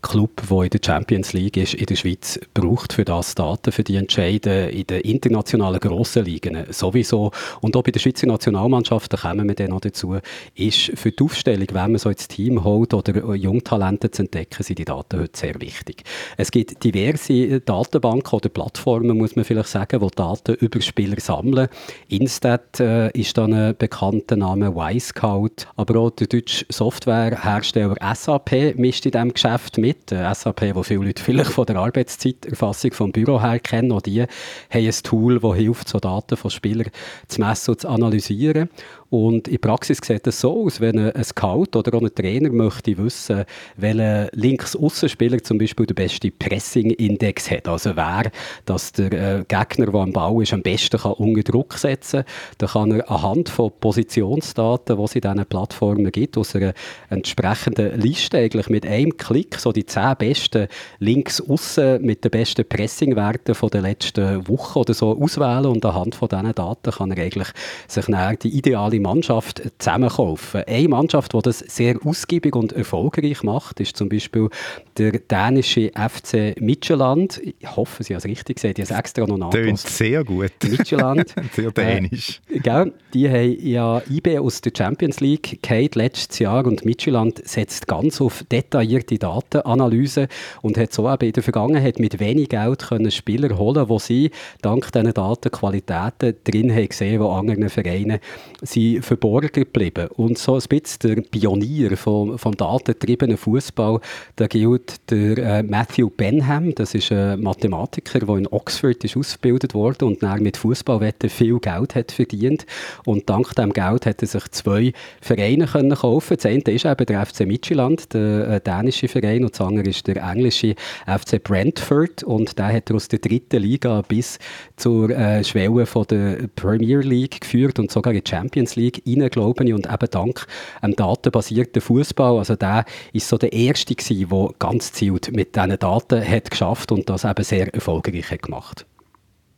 Club, 0.06 0.44
der 0.50 0.62
in 0.62 0.70
der 0.70 0.80
Champions 0.86 1.34
League 1.34 1.58
ist, 1.58 1.74
in 1.74 1.88
der 1.88 1.96
Schweiz, 1.96 2.40
braucht 2.54 2.94
für 2.94 3.04
das 3.04 3.34
Daten, 3.34 3.72
für 3.72 3.84
die 3.84 3.96
Entscheide 3.96 4.70
in 4.70 4.86
den 4.86 5.02
internationalen 5.02 5.80
grossen 5.80 6.26
Ligen 6.26 6.64
sowieso. 6.70 7.32
Und 7.62 7.76
auch 7.76 7.82
bei 7.82 7.90
der 7.90 8.00
Schweizer 8.00 8.28
Nationalmannschaft, 8.28 9.12
da 9.12 9.18
kommen 9.18 9.48
wir 9.48 9.56
dann 9.56 9.72
noch 9.72 9.82
dazu, 9.82 10.18
ist 10.54 10.92
für 10.94 11.12
die 11.12 11.24
Aufstellung, 11.24 11.68
wenn 11.72 11.92
man 11.92 11.98
so 11.98 12.10
ins 12.10 12.28
Team 12.28 12.64
holt 12.64 12.94
oder 12.94 13.34
Jungtalente 13.34 14.12
zu 14.12 14.22
entdecken, 14.22 14.62
sind 14.62 14.78
die 14.78 14.86
Daten 14.86 15.22
heute 15.22 15.40
sehr 15.40 15.60
wichtig. 15.60 16.04
Es 16.38 16.52
gibt 16.52 16.84
diverse 16.84 17.62
Datenbanken 17.62 18.38
oder 18.38 18.50
Plattformen, 18.50 19.18
muss 19.18 19.36
man 19.36 19.44
vielleicht 19.44 19.70
sagen, 19.70 20.00
die 20.00 20.16
Daten 20.16 20.54
über 20.54 20.82
Spieler 20.82 21.20
sammeln. 21.20 21.68
Instat 22.10 22.80
äh, 22.80 23.10
ist 23.20 23.38
dann 23.40 23.54
ein 23.54 23.76
bekannter 23.76 24.36
Name, 24.36 24.68
Y-Scout, 24.68 25.66
aber 25.76 26.00
auch 26.00 26.12
der 26.12 26.28
deutsche 26.28 26.66
Softwarehersteller 26.70 27.96
SAP 28.14 28.76
mischt 28.78 29.08
in 29.08 29.12
diesem 29.12 29.34
Geschäft 29.34 29.80
mit. 29.80 29.95
Äh, 30.12 30.34
SAP, 30.34 30.76
wo 30.76 30.84
viele 30.84 31.06
Leute 31.06 31.24
vielleicht 31.24 31.52
von 31.52 31.66
der 31.66 31.78
Arbeitszeiterfassung 31.78 32.94
vom 32.94 33.12
Büro 33.12 33.42
her 33.42 33.60
kennen, 33.60 33.92
auch 33.92 34.02
die 34.02 34.22
haben 34.22 34.30
ein 34.72 34.94
Tool, 35.04 35.40
das 35.40 35.56
hilft, 35.56 35.90
so 35.90 36.00
Daten 36.00 36.38
von 36.38 36.52
Spielern 36.52 36.90
zu 37.28 37.42
messen 37.42 37.72
und 37.72 37.82
zu 37.82 37.90
analysieren. 37.90 38.70
Und 39.10 39.48
in 39.48 39.60
Praxis 39.60 40.00
sieht 40.04 40.26
es 40.26 40.42
so 40.42 40.66
aus, 40.66 40.82
wenn 40.82 40.98
ein 40.98 41.24
Scout 41.24 41.78
oder 41.78 41.96
auch 41.96 42.02
ein 42.02 42.14
Trainer 42.14 42.50
möchte 42.50 42.98
wissen, 42.98 43.46
welcher 43.78 44.30
Links-Aussenspieler 44.34 45.44
zum 45.44 45.58
Beispiel 45.58 45.86
den 45.86 45.96
besten 45.96 46.32
Pressing-Index 46.38 47.52
hat, 47.52 47.68
also 47.68 47.96
wer 47.96 48.32
dass 48.66 48.92
der 48.92 49.12
äh, 49.12 49.44
Gegner, 49.48 49.92
der 49.92 50.02
am 50.02 50.12
Bau 50.12 50.42
ist, 50.42 50.54
am 50.54 50.64
besten 50.64 51.00
kann 51.00 51.14
unter 51.14 51.44
Druck 51.44 51.74
setzen 51.74 52.24
kann, 52.24 52.56
dann 52.58 52.70
kann 52.70 52.92
er 52.92 53.12
anhand 53.12 53.50
von 53.50 53.72
Positionsdaten, 53.80 54.98
die 54.98 55.04
es 55.04 55.16
in 55.16 55.22
diesen 55.22 55.46
Plattformen 55.46 56.12
gibt, 56.12 56.38
aus 56.38 56.56
einer 56.56 56.74
entsprechenden 57.10 58.00
Liste 58.00 58.40
eigentlich 58.40 58.70
mit 58.70 58.86
einem 58.86 59.16
Klick 59.18 59.56
so 59.60 59.72
die 59.72 59.86
zehn 59.86 60.16
besten 60.18 60.68
Links-Aussen 61.00 62.02
mit 62.02 62.24
den 62.24 62.32
besten 62.32 62.68
Pressing-Werten 62.68 63.56
der 63.70 63.82
letzten 63.82 64.48
Woche 64.48 64.80
oder 64.80 64.94
so 64.94 65.20
auswählen. 65.20 65.68
Und 65.68 65.86
anhand 65.86 66.16
von 66.16 66.28
diesen 66.28 66.54
Daten 66.54 66.92
kann 66.92 67.12
er 67.12 67.24
eigentlich 67.24 67.50
sich 67.88 68.08
näher 68.08 68.36
die 68.36 68.56
ideale 68.56 68.95
Mannschaft 69.00 69.62
zusammenkaufen. 69.80 70.64
Eine 70.68 70.88
Mannschaft, 70.88 71.34
die 71.34 71.40
das 71.42 71.60
sehr 71.60 71.98
ausgiebig 72.04 72.56
und 72.56 72.74
erfolgreich 72.74 73.44
macht, 73.44 73.80
ist 73.80 73.98
zum 73.98 74.10
Beispiel 74.10 74.50
der 74.98 75.20
dänische 75.20 75.92
FC 75.94 76.60
Midtjylland. 76.60 77.42
Ich 77.60 77.76
hoffe, 77.76 78.04
Sie 78.04 78.14
haben 78.14 78.20
es 78.20 78.26
richtig 78.26 78.58
gesagt, 78.58 78.80
ich 78.80 78.86
habe 78.86 78.94
es 78.94 79.00
extra 79.00 79.26
noch 79.26 79.38
nachgedacht. 79.38 79.78
sehr 79.78 80.24
gut. 80.24 80.52
Midtjylland. 80.64 81.34
sehr 81.54 81.72
dänisch. 81.72 82.42
Äh, 82.50 82.60
gell? 82.60 82.94
Die 83.14 83.30
haben 83.30 83.58
ja 83.62 84.02
IB 84.10 84.40
aus 84.40 84.62
der 84.62 84.72
Champions 84.76 85.20
League 85.20 85.60
gehabt 85.62 85.96
letztes 85.96 86.40
Jahr 86.40 86.66
und 86.66 86.86
Midtjylland 86.86 87.48
setzt 87.48 87.88
ganz 87.88 88.22
auf 88.22 88.44
detaillierte 88.52 89.18
Datenanalyse 89.18 90.28
und 90.62 90.78
hat 90.78 90.94
so 90.94 91.12
eben 91.12 91.26
in 91.26 91.34
der 91.34 91.44
Vergangenheit 91.44 92.00
mit 92.00 92.20
wenig 92.20 92.50
Geld 92.50 92.80
können 92.88 93.12
Spieler 93.12 93.58
holen, 93.58 93.90
wo 93.90 94.00
sie 94.00 94.32
dank 94.62 94.92
diesen 94.92 95.14
Datenqualitäten 95.14 96.36
drin 96.44 96.74
haben 96.74 96.88
gesehen, 96.88 97.20
wo 97.22 97.30
anderen 97.30 97.70
Vereinen 97.70 98.20
sie 98.62 98.85
verborgen 99.02 99.52
geblieben. 99.52 100.08
Und 100.16 100.38
so 100.38 100.56
ein 100.56 100.62
bisschen 100.68 101.16
der 101.16 101.22
Pionier 101.22 101.98
vom, 101.98 102.38
vom 102.38 102.56
datentriebenen 102.56 103.38
Fußball, 103.38 104.00
da 104.36 104.48
gilt 104.48 105.10
der 105.10 105.38
äh, 105.38 105.64
Matthew 105.64 106.10
Benham. 106.10 106.74
Das 106.76 106.94
ist 106.94 107.12
ein 107.12 107.42
Mathematiker, 107.42 108.20
der 108.20 108.36
in 108.36 108.48
Oxford 108.48 109.04
ist 109.04 109.18
ausgebildet 109.18 109.74
wurde 109.74 110.06
und 110.06 110.24
dann 110.24 110.44
mit 110.44 110.58
Fußballwetten 110.58 111.30
viel 111.30 111.60
Geld 111.60 111.96
hat 111.96 112.12
verdient. 112.12 112.66
Und 113.06 113.30
dank 113.30 113.56
dem 113.56 113.74
Geld 113.74 114.06
hat 114.06 114.22
er 114.22 114.28
sich 114.28 114.48
zwei 114.52 114.94
Vereine 115.22 115.68
können 115.68 115.96
kaufen. 115.96 116.38
Das 116.38 116.46
eine 116.46 116.62
ist 116.62 116.86
eben 116.86 117.06
der 117.06 117.26
FC 117.26 117.42
Midtjylland, 117.42 118.14
der 118.14 118.48
äh, 118.48 118.62
dänische 118.62 119.08
Verein, 119.08 119.44
und 119.44 119.54
das 119.54 119.62
andere 119.62 119.90
ist 119.90 120.08
der 120.08 120.18
englische 120.18 120.76
FC 121.06 121.42
Brentford. 121.44 122.24
Und 122.24 122.58
der 122.58 122.74
hat 122.74 122.90
er 122.90 122.96
aus 122.96 123.08
der 123.08 123.20
dritten 123.20 123.62
Liga 123.62 124.02
bis 124.08 124.40
zur 124.76 125.10
äh, 125.10 125.44
Schwelle 125.44 125.86
von 125.86 126.06
der 126.08 126.48
Premier 126.56 127.00
League 127.00 127.42
geführt 127.42 127.80
und 127.80 127.92
sogar 127.92 128.14
in 128.14 128.22
die 128.24 128.30
Champions 128.30 128.75
League 128.76 129.04
rein, 129.06 129.30
glaube 129.30 129.64
ich. 129.64 129.74
Und 129.74 129.92
eben 129.92 130.10
dank 130.12 130.48
einem 130.82 130.96
datenbasierten 130.96 131.82
Fußball, 131.82 132.38
also 132.38 132.56
der 132.56 132.86
ist 133.14 133.28
so 133.28 133.38
der 133.38 133.54
Erste 133.54 133.96
gewesen, 133.96 134.30
der 134.30 134.50
ganz 134.60 134.92
gezielt 134.92 135.32
mit 135.36 135.56
diesen 135.56 135.78
Daten 135.78 136.28
hat 136.28 136.52
geschafft 136.52 136.92
und 136.92 137.10
das 137.10 137.26
eben 137.26 137.44
sehr 137.44 137.74
erfolgreich 137.74 138.32
hat 138.32 138.44
gemacht 138.44 138.86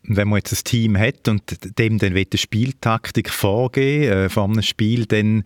wenn 0.07 0.29
man 0.29 0.37
jetzt 0.37 0.53
ein 0.53 0.63
Team 0.63 0.97
hat 0.97 1.27
und 1.27 1.43
dem 1.77 1.99
dann 1.99 2.13
eine 2.13 2.25
Spieltaktik 2.33 3.29
vorgeben 3.29 4.03
äh, 4.03 4.29
vor 4.29 4.45
einem 4.45 4.61
Spiel, 4.61 5.05
dann 5.05 5.43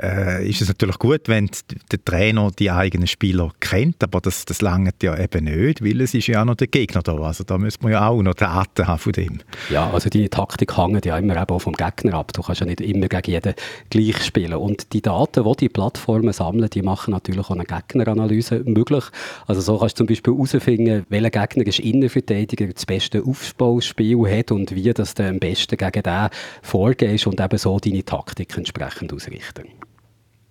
äh, 0.00 0.48
ist 0.48 0.60
es 0.60 0.68
natürlich 0.68 0.98
gut, 0.98 1.22
wenn 1.26 1.50
der 1.90 2.04
Trainer 2.04 2.50
die 2.56 2.70
eigenen 2.70 3.06
Spieler 3.06 3.50
kennt, 3.60 4.02
aber 4.02 4.20
das, 4.20 4.44
das 4.44 4.60
langt 4.60 5.02
ja 5.02 5.18
eben 5.18 5.44
nicht, 5.44 5.82
weil 5.82 6.00
es 6.02 6.14
ist 6.14 6.26
ja 6.26 6.42
auch 6.42 6.44
noch 6.44 6.56
der 6.56 6.66
Gegner 6.66 7.02
da. 7.02 7.16
Also 7.16 7.44
da 7.44 7.56
müsste 7.56 7.82
man 7.82 7.92
ja 7.92 8.06
auch 8.06 8.22
noch 8.22 8.34
Daten 8.34 8.86
haben 8.86 8.98
von 8.98 9.12
dem. 9.12 9.38
Ja, 9.70 9.90
also 9.90 10.10
die 10.10 10.28
Taktik 10.28 10.76
hängt 10.76 11.06
ja 11.06 11.16
immer 11.16 11.40
eben 11.40 11.50
auch 11.50 11.60
vom 11.60 11.72
Gegner 11.72 12.14
ab. 12.14 12.32
Du 12.34 12.42
kannst 12.42 12.60
ja 12.60 12.66
nicht 12.66 12.80
immer 12.80 13.08
gegen 13.08 13.30
jeden 13.30 13.54
gleich 13.88 14.22
spielen. 14.22 14.54
Und 14.54 14.92
die 14.92 15.00
Daten, 15.00 15.44
die 15.44 15.56
die 15.56 15.68
Plattformen 15.68 16.32
sammeln, 16.32 16.68
die 16.70 16.82
machen 16.82 17.12
natürlich 17.12 17.46
auch 17.46 17.56
eine 17.56 17.64
Gegneranalyse 17.64 18.62
möglich. 18.66 19.04
Also 19.46 19.60
so 19.60 19.78
kannst 19.78 19.98
du 19.98 20.04
zum 20.04 20.06
Beispiel 20.06 20.34
herausfinden, 20.34 21.06
welcher 21.08 21.30
Gegner 21.30 21.66
ist 21.66 21.78
Innenverteidiger 21.78 22.66
das 22.66 22.84
beste 22.84 23.22
Aufbauspiel 23.22 24.01
Spiel 24.02 24.38
hat 24.38 24.50
und 24.50 24.74
wie 24.74 24.92
das 24.92 25.14
am 25.16 25.38
besten 25.38 25.76
gegen 25.76 26.02
den 26.02 26.28
vorgehst 26.62 27.26
und 27.26 27.40
eben 27.40 27.58
so 27.58 27.78
deine 27.78 28.04
Taktik 28.04 28.56
entsprechend 28.56 29.12
ausrichten. 29.12 29.68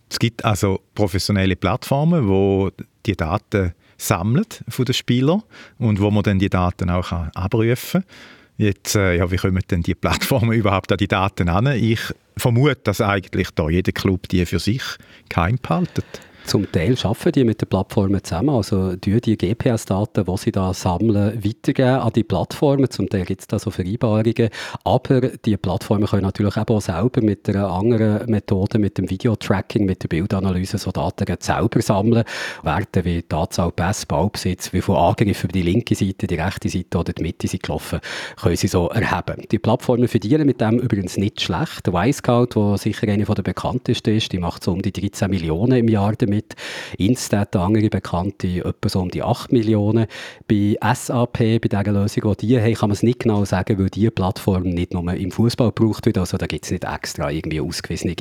Es 0.10 0.20
gibt 0.20 0.44
also 0.44 0.82
professionelle 0.94 1.56
Plattformen, 1.56 2.28
wo 2.28 2.70
die 3.06 3.16
Daten 3.16 3.74
sammeln 3.98 4.46
von 4.68 4.86
den 4.86 4.94
Spielern 4.94 5.44
und 5.78 6.02
wo 6.02 6.12
man 6.12 6.24
dann 6.24 6.40
die 6.40 6.50
Daten 6.50 6.90
auch 6.90 7.12
abrufen 7.12 8.02
kann. 8.02 8.12
Jetzt, 8.58 8.96
äh, 8.96 9.18
ja, 9.18 9.32
wie 9.32 9.38
kommen 9.38 9.64
denn 9.72 9.82
die 9.82 9.96
Plattformen 9.96 10.52
überhaupt 10.58 10.92
an 10.92 10.98
die 10.98 11.08
Daten 11.08 11.50
an? 11.50 11.68
Ich 11.68 12.00
vermute, 12.38 12.82
dass 12.84 13.02
eigentlich 13.02 13.50
da 13.56 13.70
jeder 13.70 13.92
Club 13.92 14.28
die 14.28 14.46
für 14.46 14.60
sich 14.60 14.84
geheim 15.30 15.58
behaltet. 15.62 16.06
Zum 16.46 16.70
Teil 16.72 16.96
arbeiten 17.04 17.32
die 17.32 17.44
mit 17.44 17.62
den 17.62 17.70
Plattformen 17.70 18.24
zusammen, 18.24 18.50
also 18.50 18.96
die, 18.96 19.20
GPS-Daten, 19.20 20.26
die 20.26 20.38
sie 20.38 20.52
da 20.52 20.74
sammeln, 20.74 21.44
weitergeben 21.44 22.02
an 22.02 22.12
die 22.14 22.24
Plattformen. 22.24 22.90
Zum 22.90 23.08
Teil 23.08 23.26
gibt 23.26 23.42
es 23.42 23.48
da 23.48 23.60
so 23.60 23.72
Vereinbarungen, 23.72 24.50
aber 24.84 25.22
die 25.22 25.56
Plattformen 25.58 26.08
können 26.08 26.24
natürlich 26.24 26.58
auch 26.58 26.82
selber 26.82 27.22
mit 27.22 27.48
einer 27.48 27.70
anderen 27.70 28.30
Methode, 28.30 28.80
mit 28.80 28.98
dem 28.98 29.10
Videotracking, 29.10 29.86
mit 29.86 30.04
der 30.04 30.10
Bildanalyse 30.10 30.78
so 30.78 30.92
Daten 30.92 31.26
selber 31.40 31.82
sammeln. 31.82 32.24
Werte 32.64 33.06
wie 33.06 33.22
die 33.22 33.36
Anzahl 33.36 33.72
Pass, 33.72 34.06
Ballbesitz, 34.06 34.74
wie 34.74 34.82
viele 34.82 34.98
Angriffe 34.98 35.46
über 35.46 35.54
die 35.54 35.62
linke 35.62 35.96
Seite, 35.96 36.28
die 36.28 36.36
rechte 36.36 36.70
Seite 36.70 36.98
oder 36.98 37.14
die 37.14 37.22
Mitte 37.22 37.48
sind 37.48 37.64
gelaufen, 37.64 38.00
können 38.42 38.56
sie 38.56 38.68
so 38.68 38.90
erheben. 38.90 39.44
Die 39.52 39.60
Plattformen 39.60 40.08
verdienen 40.08 40.48
mit 40.48 40.60
dem 40.60 40.80
übrigens 40.80 41.18
nicht 41.18 41.40
schlecht. 41.40 41.88
Y-Scout, 41.88 42.48
der 42.56 42.78
sicher 42.78 43.08
eine 43.08 43.24
der 43.24 43.44
bekanntesten 43.44 44.18
ist, 44.18 44.32
die 44.34 44.40
macht 44.40 44.64
so 44.64 44.74
um 44.74 44.82
die 44.82 44.92
13 44.92 45.30
Millionen 45.30 45.78
im 45.78 45.88
Jahr 45.88 46.14
damit 46.14 46.31
mit 46.32 46.56
Instat, 46.98 47.56
andere 47.56 47.90
Bekannte, 47.90 48.48
etwa 48.66 48.90
so 48.90 49.00
um 49.02 49.12
die 49.12 49.22
8 49.22 49.52
Millionen. 49.52 50.08
Bei 50.48 50.78
SAP, 50.94 51.38
bei 51.38 51.60
dieser 51.60 51.92
Lösung, 51.92 52.36
die 52.38 52.48
die 52.48 52.60
haben, 52.60 52.74
kann 52.74 52.90
man 52.90 52.96
es 52.96 53.04
nicht 53.04 53.20
genau 53.20 53.46
sagen, 53.46 53.78
weil 53.78 53.90
diese 53.90 54.10
Plattform 54.10 54.64
nicht 54.64 54.94
nur 54.94 55.14
im 55.14 55.32
Fußball 55.32 55.72
gebraucht 55.72 56.06
wird. 56.06 56.18
Also 56.18 56.38
da 56.38 56.48
gibt 56.48 56.66
es 56.66 56.72
nicht 56.72 56.86
extra 56.86 57.30
irgendwie 57.30 57.62
ausgewiesene 57.62 58.16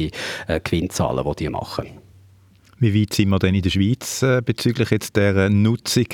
äh, 0.46 0.60
Gewinnzahlen, 0.62 1.24
die 1.24 1.44
die 1.44 1.48
machen. 1.48 1.86
Wie 2.78 3.00
weit 3.00 3.14
sind 3.14 3.28
wir 3.28 3.38
denn 3.38 3.54
in 3.54 3.62
der 3.62 3.70
Schweiz 3.70 4.22
äh, 4.22 4.42
bezüglich 4.44 4.90
jetzt 4.90 5.16
der 5.16 5.50
Nutzung 5.50 6.06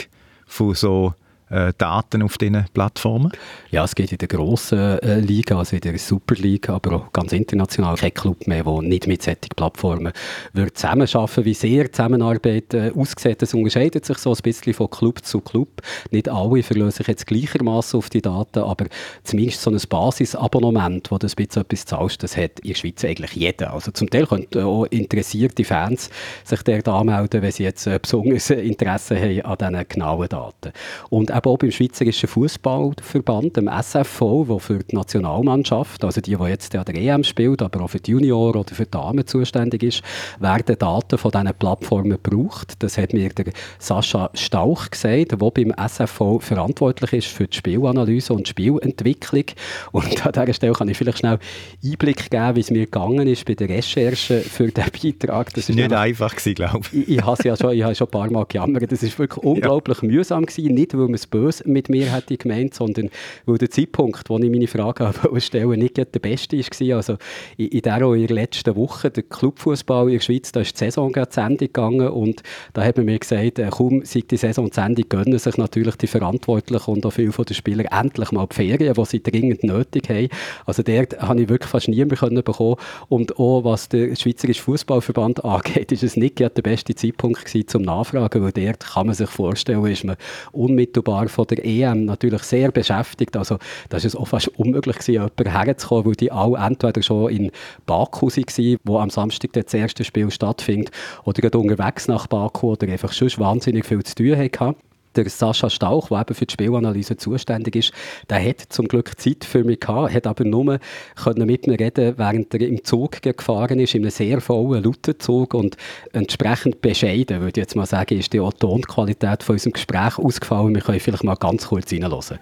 von 0.47 0.74
so 0.74 1.14
äh, 1.18 1.26
Daten 1.49 2.22
auf 2.22 2.38
diesen 2.38 2.64
Plattformen? 2.74 3.30
Ja, 3.70 3.84
es 3.84 3.94
geht 3.94 4.11
in 4.11 4.18
der 4.18 4.28
grossen 4.28 4.99
äh, 4.99 5.20
Liga, 5.20 5.59
also 5.59 5.76
in 5.76 5.80
der 5.80 5.97
Super 5.99 6.34
League, 6.34 6.68
aber 6.68 6.97
auch 6.97 7.12
ganz 7.12 7.32
international 7.32 7.97
kein 7.97 8.12
Club 8.12 8.47
mehr, 8.47 8.64
der 8.64 8.82
nicht 8.82 9.07
mit 9.07 9.22
solchen 9.22 9.51
Plattformen 9.55 10.12
wird 10.53 10.76
zusammenarbeiten 10.76 11.44
Wie 11.44 11.55
sehr 11.55 11.92
Zusammenarbeit 11.92 12.74
äh, 12.74 12.92
aussieht, 12.94 13.42
das 13.42 13.55
unterscheidet 13.55 14.05
sich 14.05 14.18
so 14.18 14.32
ein 14.32 14.38
bisschen 14.42 14.74
von 14.74 14.90
Club 14.90 15.24
zu 15.24 15.40
Club. 15.40 15.82
Nicht 16.11 16.28
alle 16.28 16.62
verlassen 16.62 16.97
sich 16.97 17.07
jetzt 17.07 17.26
gleichermaßen 17.26 17.99
auf 17.99 18.11
die 18.11 18.22
Daten, 18.22 18.61
aber 18.61 18.86
zumindest 19.22 19.62
so 19.62 19.70
ein 19.70 19.80
Basisabonnement, 19.88 21.11
wo 21.11 21.18
du 21.18 21.26
ein 21.26 21.32
bisschen 21.36 21.62
etwas 21.62 21.84
zahlst, 21.84 22.22
das 22.22 22.36
hat 22.36 22.61
in 22.61 22.68
der 22.68 22.74
Schweiz 22.74 23.05
eigentlich 23.05 23.32
jeder. 23.32 23.72
Also 23.72 23.92
zum 23.92 24.11
Teil 24.11 24.26
können 24.26 24.47
auch 24.57 24.84
interessierte 24.86 25.64
Fans 25.64 26.11
sich 26.44 26.62
dort 26.62 26.88
anmelden, 26.88 27.42
wenn 27.42 27.53
sie 27.53 27.64
jetzt 27.64 27.86
äh, 27.86 27.99
besonderes 28.01 28.51
Interesse 28.51 29.16
haben 29.16 29.42
an 29.42 29.59
diesen 29.59 29.88
genauen 29.88 30.28
Daten. 30.28 30.72
Und 31.11 31.36
eben 31.37 31.51
auch 31.51 31.59
beim 31.59 31.70
Schweizerischen 31.70 32.28
Fußballverband, 32.28 33.57
dem 33.57 33.68
SFV, 33.68 34.47
der 34.49 34.59
für 34.59 34.78
die 34.78 34.97
Nationalmannschaft, 34.97 36.05
also 36.05 36.20
die, 36.20 36.37
die 36.37 36.45
jetzt 36.45 36.74
an 36.74 36.84
der 36.84 36.95
EM 36.95 37.24
spielt, 37.24 37.62
aber 37.62 37.82
auch 37.82 37.89
für 37.91 38.01
die 38.01 38.12
Junior 38.12 38.57
oder 38.57 38.74
für 38.74 38.84
die 38.84 38.91
Damen 38.91 39.26
zuständig 39.26 39.82
ist, 39.82 40.03
werden 40.41 40.78
Daten 40.78 41.18
von 41.18 41.30
diesen 41.30 41.55
Plattformen 41.55 42.18
gebraucht. 42.22 42.74
Das 42.80 42.99
hat 42.99 43.12
mir 43.12 43.28
der 43.30 43.53
Sascha 43.78 44.30
Stauch 44.34 44.91
gesagt, 44.91 45.32
der 45.32 45.37
beim 45.37 45.72
SFV 45.76 46.41
verantwortlich 46.41 47.12
ist 47.12 47.28
für 47.28 47.47
die 47.47 47.57
Spielanalyse 47.57 48.32
und 48.32 48.49
Spielentwicklung. 48.49 49.45
Und 49.93 50.26
an 50.26 50.32
dieser 50.32 50.55
Stelle 50.55 50.72
kann 50.72 50.89
ich 50.89 50.97
vielleicht 50.97 51.18
schnell 51.18 51.39
Einblick 51.84 52.30
geben, 52.30 52.57
wie 52.57 52.61
es 52.61 52.70
mir 52.70 52.84
gegangen 52.84 53.26
ist 53.26 53.45
bei 53.45 53.55
der 53.55 53.68
Recherche 53.68 54.41
für 54.41 54.68
diesen 54.68 54.91
Beitrag. 55.18 55.53
Das 55.55 55.68
ist 55.68 55.74
nicht 55.74 55.93
einfach 55.93 56.34
glaube 56.37 56.80
ich. 56.93 57.09
Ich, 57.09 57.16
ich 57.16 57.24
habe 57.24 57.43
ja 57.45 57.57
schon, 57.57 57.72
ich 57.72 57.82
habe 57.82 57.95
schon 57.95 58.07
ein 58.07 58.11
paar 58.11 58.30
Mal 58.30 58.45
gejammert. 58.45 58.91
Das 58.91 59.03
ist 59.03 59.18
wirklich 59.18 59.43
unglaublich 59.45 60.03
ja. 60.03 60.09
mühsam 60.09 60.47
gewesen. 60.47 60.74
Nicht, 60.74 60.95
weil 60.95 61.05
man 61.05 61.14
es 61.14 61.26
böse 61.27 61.68
mit 61.68 61.89
mir 61.89 62.12
hätte 62.12 62.37
gemeint, 62.37 62.74
sondern 62.74 63.11
weil 63.45 63.59
der 63.59 63.70
Zeitpunkt, 63.70 64.29
wo 64.29 64.39
ich 64.39 64.51
meine 64.51 64.66
Frage 64.66 65.12
stellen 65.41 65.79
nicht 65.79 65.97
der 65.97 66.05
beste 66.05 66.57
war. 66.59 66.97
Also 66.97 67.16
in, 67.57 67.68
in 67.68 67.83
der 67.83 67.97
in 68.03 68.27
der 68.27 68.37
letzten 68.37 68.77
Woche, 68.77 69.11
der 69.11 69.22
Clubfußball 69.22 70.07
in 70.07 70.14
der 70.14 70.20
Schweiz, 70.20 70.53
da 70.53 70.61
ist 70.61 70.74
die 70.74 70.85
Saison 70.85 71.12
zu 71.12 71.41
Ende 71.41 71.66
gegangen 71.66 72.09
und 72.09 72.43
da 72.72 72.85
hat 72.85 72.97
man 72.97 73.07
mir 73.07 73.18
gesagt, 73.18 73.59
äh, 73.59 73.68
kaum 73.70 74.03
seit 74.05 74.31
die 74.31 74.37
Saison 74.37 74.70
zu 74.70 74.81
Ende 74.81 75.03
gönnen 75.03 75.39
sich 75.39 75.57
natürlich 75.57 75.97
die 75.97 76.07
Verantwortlichen 76.07 76.91
und 76.91 77.07
auch 77.07 77.11
viele 77.11 77.33
von 77.33 77.45
den 77.45 77.55
Spielern 77.55 77.87
endlich 77.87 78.33
mal 78.33 78.47
die 78.47 78.55
Ferien, 78.55 78.95
die 78.95 79.05
sie 79.05 79.22
dringend 79.22 79.64
nötig 79.64 80.09
haben. 80.09 80.29
Also 80.64 80.83
dort 80.83 81.20
habe 81.20 81.43
ich 81.43 81.49
wirklich 81.49 81.70
fast 81.70 81.89
niemanden 81.89 82.43
bekommen 82.43 82.77
und 83.09 83.39
auch 83.39 83.64
was 83.64 83.89
der 83.89 84.14
Schweizerische 84.16 84.62
Fußballverband 84.62 85.45
angeht, 85.45 85.93
ist 85.93 86.03
es 86.03 86.16
nicht 86.16 86.39
der 86.39 86.49
beste 86.49 86.95
Zeitpunkt 86.95 87.45
gewesen 87.45 87.68
zum 87.68 87.83
Nachfragen, 87.83 88.43
weil 88.43 88.53
dort 88.53 88.81
kann 88.81 89.07
man 89.07 89.14
sich 89.14 89.31
vorstellen, 89.31 89.85
ist 89.87 90.05
man 90.05 90.16
unmittelbar 90.53 91.16
von 91.29 91.47
der 91.47 91.64
EM 91.64 92.05
natürlich 92.05 92.43
sehr 92.43 92.71
beschäftigt. 92.71 93.37
Also 93.37 93.59
das 93.89 94.05
ist 94.05 94.14
es 94.14 94.21
auch 94.21 94.29
fast 94.29 94.49
unmöglich 94.49 94.97
jemanden 95.07 95.51
herzukommen, 95.51 96.07
weil 96.07 96.14
die 96.14 96.31
alle 96.33 96.59
entweder 96.59 97.03
schon 97.03 97.31
in 97.31 97.51
Baku 97.87 98.29
waren, 98.29 98.79
wo 98.85 98.99
am 98.99 99.11
Samstag 99.11 99.53
das 99.53 99.75
erste 99.75 100.05
Spiel 100.05 100.31
stattfindet, 100.31 100.91
oder 101.25 101.43
gerade 101.43 101.59
unterwegs 101.59 102.09
nach 102.09 102.27
Baku 102.27 102.73
oder 102.73 102.89
einfach 102.89 103.12
schon 103.12 103.31
wahnsinnig 103.37 103.87
viel 103.87 104.03
zu 104.03 104.14
tun 104.14 104.37
hatten 104.37 104.77
der 105.17 105.29
Sascha 105.29 105.71
Stauch, 105.71 106.09
der 106.09 106.21
eben 106.21 106.35
für 106.35 106.47
die 106.47 106.53
Spielanalyse 106.53 107.17
zuständig 107.17 107.77
ist, 107.77 107.93
der 108.29 108.45
hat 108.47 108.61
zum 108.61 108.89
Glück 108.89 109.19
Zeit 109.19 109.45
für 109.45 109.64
mich 109.64 109.81
gehabt, 109.81 110.14
hat 110.14 110.27
aber 110.27 110.45
nur 110.45 110.79
können 111.17 111.47
mit 111.47 111.67
mir 111.67 111.79
reden, 111.79 112.14
während 112.17 112.55
er 112.55 112.61
im 112.61 112.85
Zug 112.85 113.23
gefahren 113.23 113.79
ist, 113.79 113.95
in 113.95 114.03
einem 114.03 114.11
sehr 114.11 114.41
vollen, 114.41 114.85
lauten 114.85 115.19
Zug 115.19 115.55
und 115.55 115.77
entsprechend 116.12 116.81
bescheiden, 116.81 117.41
würde 117.41 117.61
ich 117.61 117.64
jetzt 117.64 117.77
mal 117.77 117.87
sagen, 117.87 118.19
ist 118.19 118.33
die 118.33 118.39
Tonqualität 118.39 119.43
von 119.43 119.55
unserem 119.55 119.73
Gespräch 119.73 120.19
ausgefallen. 120.19 120.75
Wir 120.75 120.83
können 120.83 121.01
vielleicht 121.01 121.25
mal 121.25 121.35
ganz 121.35 121.69
kurz 121.69 121.93
reinhören. 121.93 122.39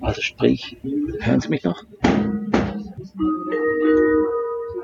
Also 0.00 0.20
sprich, 0.20 0.76
hören 1.20 1.40
Sie 1.40 1.48
mich 1.48 1.64
noch? 1.64 1.82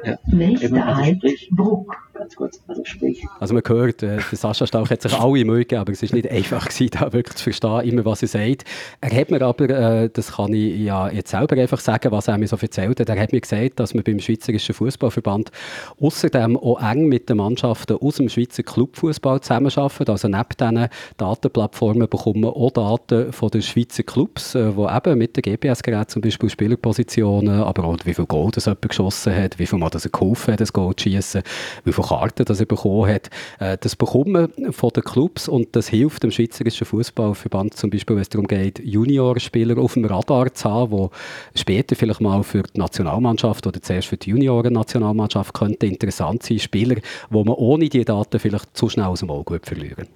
Ja. 0.05 0.19
Nächster 0.27 0.97
Halt, 0.97 1.23
Bruck 1.51 1.95
ganz 2.21 2.37
kurz, 2.37 2.61
also 2.69 2.85
sprich. 2.85 3.27
Also 3.41 3.55
man 3.55 3.63
hört, 3.67 4.03
äh, 4.03 4.19
Sascha 4.33 4.67
Stauch 4.67 4.91
hat 4.91 5.01
sich 5.01 5.15
alle 5.15 5.45
Mühe 5.45 5.61
gegeben, 5.61 5.81
aber 5.81 5.93
es 5.93 6.03
ist 6.03 6.13
nicht 6.13 6.31
einfach 6.31 6.69
gewesen, 6.69 6.91
da 6.93 7.13
wirklich 7.13 7.37
zu 7.37 7.45
verstehen, 7.45 7.81
immer 7.81 8.05
was 8.05 8.23
er 8.23 8.29
sagt. 8.29 8.65
Er 9.01 9.19
hat 9.19 9.31
mir 9.31 9.41
aber, 9.41 9.71
äh, 9.71 10.11
das 10.13 10.33
kann 10.33 10.53
ich 10.53 10.81
ja 10.81 11.11
jetzt 11.11 11.31
selber 11.31 11.57
einfach 11.57 11.81
sagen, 11.81 12.13
was 12.13 12.29
er 12.29 12.37
mir 12.37 12.47
so 12.47 12.57
erzählt 12.57 13.01
hat, 13.01 13.09
er 13.09 13.19
hat 13.19 13.33
mir 13.33 13.41
gesagt, 13.41 13.81
dass 13.81 13.95
man 13.95 14.05
beim 14.05 14.21
Schweizerischen 14.21 14.75
Fußballverband 14.75 15.51
außerdem 15.99 16.59
auch 16.59 16.83
eng 16.83 17.07
mit 17.07 17.31
den 17.31 17.39
Mannschaften 17.39 17.97
aus 17.97 18.17
dem 18.17 18.29
Schweizer 18.29 18.63
Clubfußball 18.63 19.41
zusammenarbeitet. 19.41 20.11
Also 20.11 20.29
neben 20.29 20.45
diesen 20.59 20.89
Datenplattformen 21.17 22.09
bekommen 22.09 22.43
wir 22.43 22.55
auch 22.55 22.71
Daten 22.71 23.33
von 23.33 23.49
den 23.49 23.63
Schweizer 23.63 24.03
Clubs, 24.03 24.55
äh, 24.55 24.77
wo 24.77 24.89
eben 24.89 25.17
mit 25.17 25.37
dem 25.37 25.43
GPS-Gerät 25.43 26.11
zum 26.11 26.21
Beispiel 26.21 26.51
Spielerpositionen, 26.51 27.63
aber 27.63 27.85
auch 27.85 27.97
wie 28.05 28.13
viel 28.13 28.27
Goal 28.27 28.51
das 28.51 28.67
jemand 28.67 28.89
geschossen 28.89 29.35
hat, 29.35 29.59
wie 29.59 29.67
viel 29.67 29.79
Mal 29.79 29.89
das 29.89 30.11
geholfen 30.11 30.53
hat, 30.53 30.61
das 30.61 30.73
Goal 30.75 30.95
zu 30.95 31.05
schießen, 31.05 31.43
wie 31.85 31.93
viel 31.93 32.05
Karten, 32.11 32.45
die 32.45 32.59
er 32.59 32.67
bekommen 32.67 33.09
hat. 33.09 33.31
Äh, 33.61 33.79
das 33.81 33.95
bekommen 33.95 34.53
von 34.73 34.91
den 34.91 35.05
Clubs 35.05 35.49
und 35.49 35.69
das 35.77 35.89
hilft 35.89 36.25
dem 36.25 36.31
Schweizerischen 36.31 36.87
Fußballverband 36.87 37.75
zum 37.75 37.91
Beispiel, 37.91 38.17
wenn 38.17 38.23
es 38.23 38.29
darum 38.29 38.49
geht, 38.49 38.81
Juniorspieler 38.81 39.79
auf 39.79 39.95
dem 39.95 40.05
Radar 40.05 40.53
zu 40.53 40.69
haben, 40.69 41.11
die 41.55 41.61
später 41.61 41.95
vielleicht 41.95 42.21
mal 42.21 42.43
für 42.43 42.63
die 42.63 42.79
Nationalmannschaft 42.79 43.67
oder 43.67 43.81
zuerst 43.81 44.09
für 44.09 44.17
die 44.17 44.31
Junioren-Nationalmannschaft 44.31 45.55
könnte 45.55 45.87
interessant 45.87 46.43
sein, 46.43 46.59
Spieler, 46.59 46.97
wo 47.31 47.45
man 47.45 47.55
ohne 47.55 47.89
diese 47.89 48.05
Daten 48.05 48.41
vielleicht 48.41 48.77
zu 48.77 48.89
schnell 48.89 49.07
aus 49.07 49.21
dem 49.21 49.31
Auge 49.31 49.61
verlieren 49.63 50.09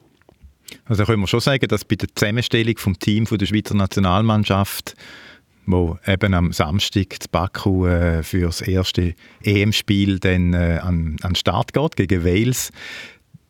also 0.87 1.05
können 1.05 1.21
wir 1.21 1.27
schon 1.27 1.41
sagen, 1.41 1.67
dass 1.69 1.85
bei 1.85 1.97
der 1.97 2.09
Zusammenstellung 2.15 2.77
vom 2.79 2.99
Team 2.99 3.27
von 3.27 3.39
der 3.39 3.47
Schweizer 3.47 3.75
Nationalmannschaft 3.75 4.97
wo 5.67 5.99
eben 6.07 6.35
am 6.35 6.53
Samstag 6.53 7.23
zu 7.23 7.29
Baku 7.31 7.87
äh, 7.87 8.23
für 8.23 8.47
das 8.47 8.61
erste 8.61 9.15
EM-Spiel 9.43 10.19
dann 10.19 10.55
äh, 10.55 10.79
an, 10.83 11.17
an 11.23 11.31
den 11.31 11.35
Start 11.35 11.73
geht 11.73 11.97
gegen 11.97 12.25
Wales, 12.25 12.71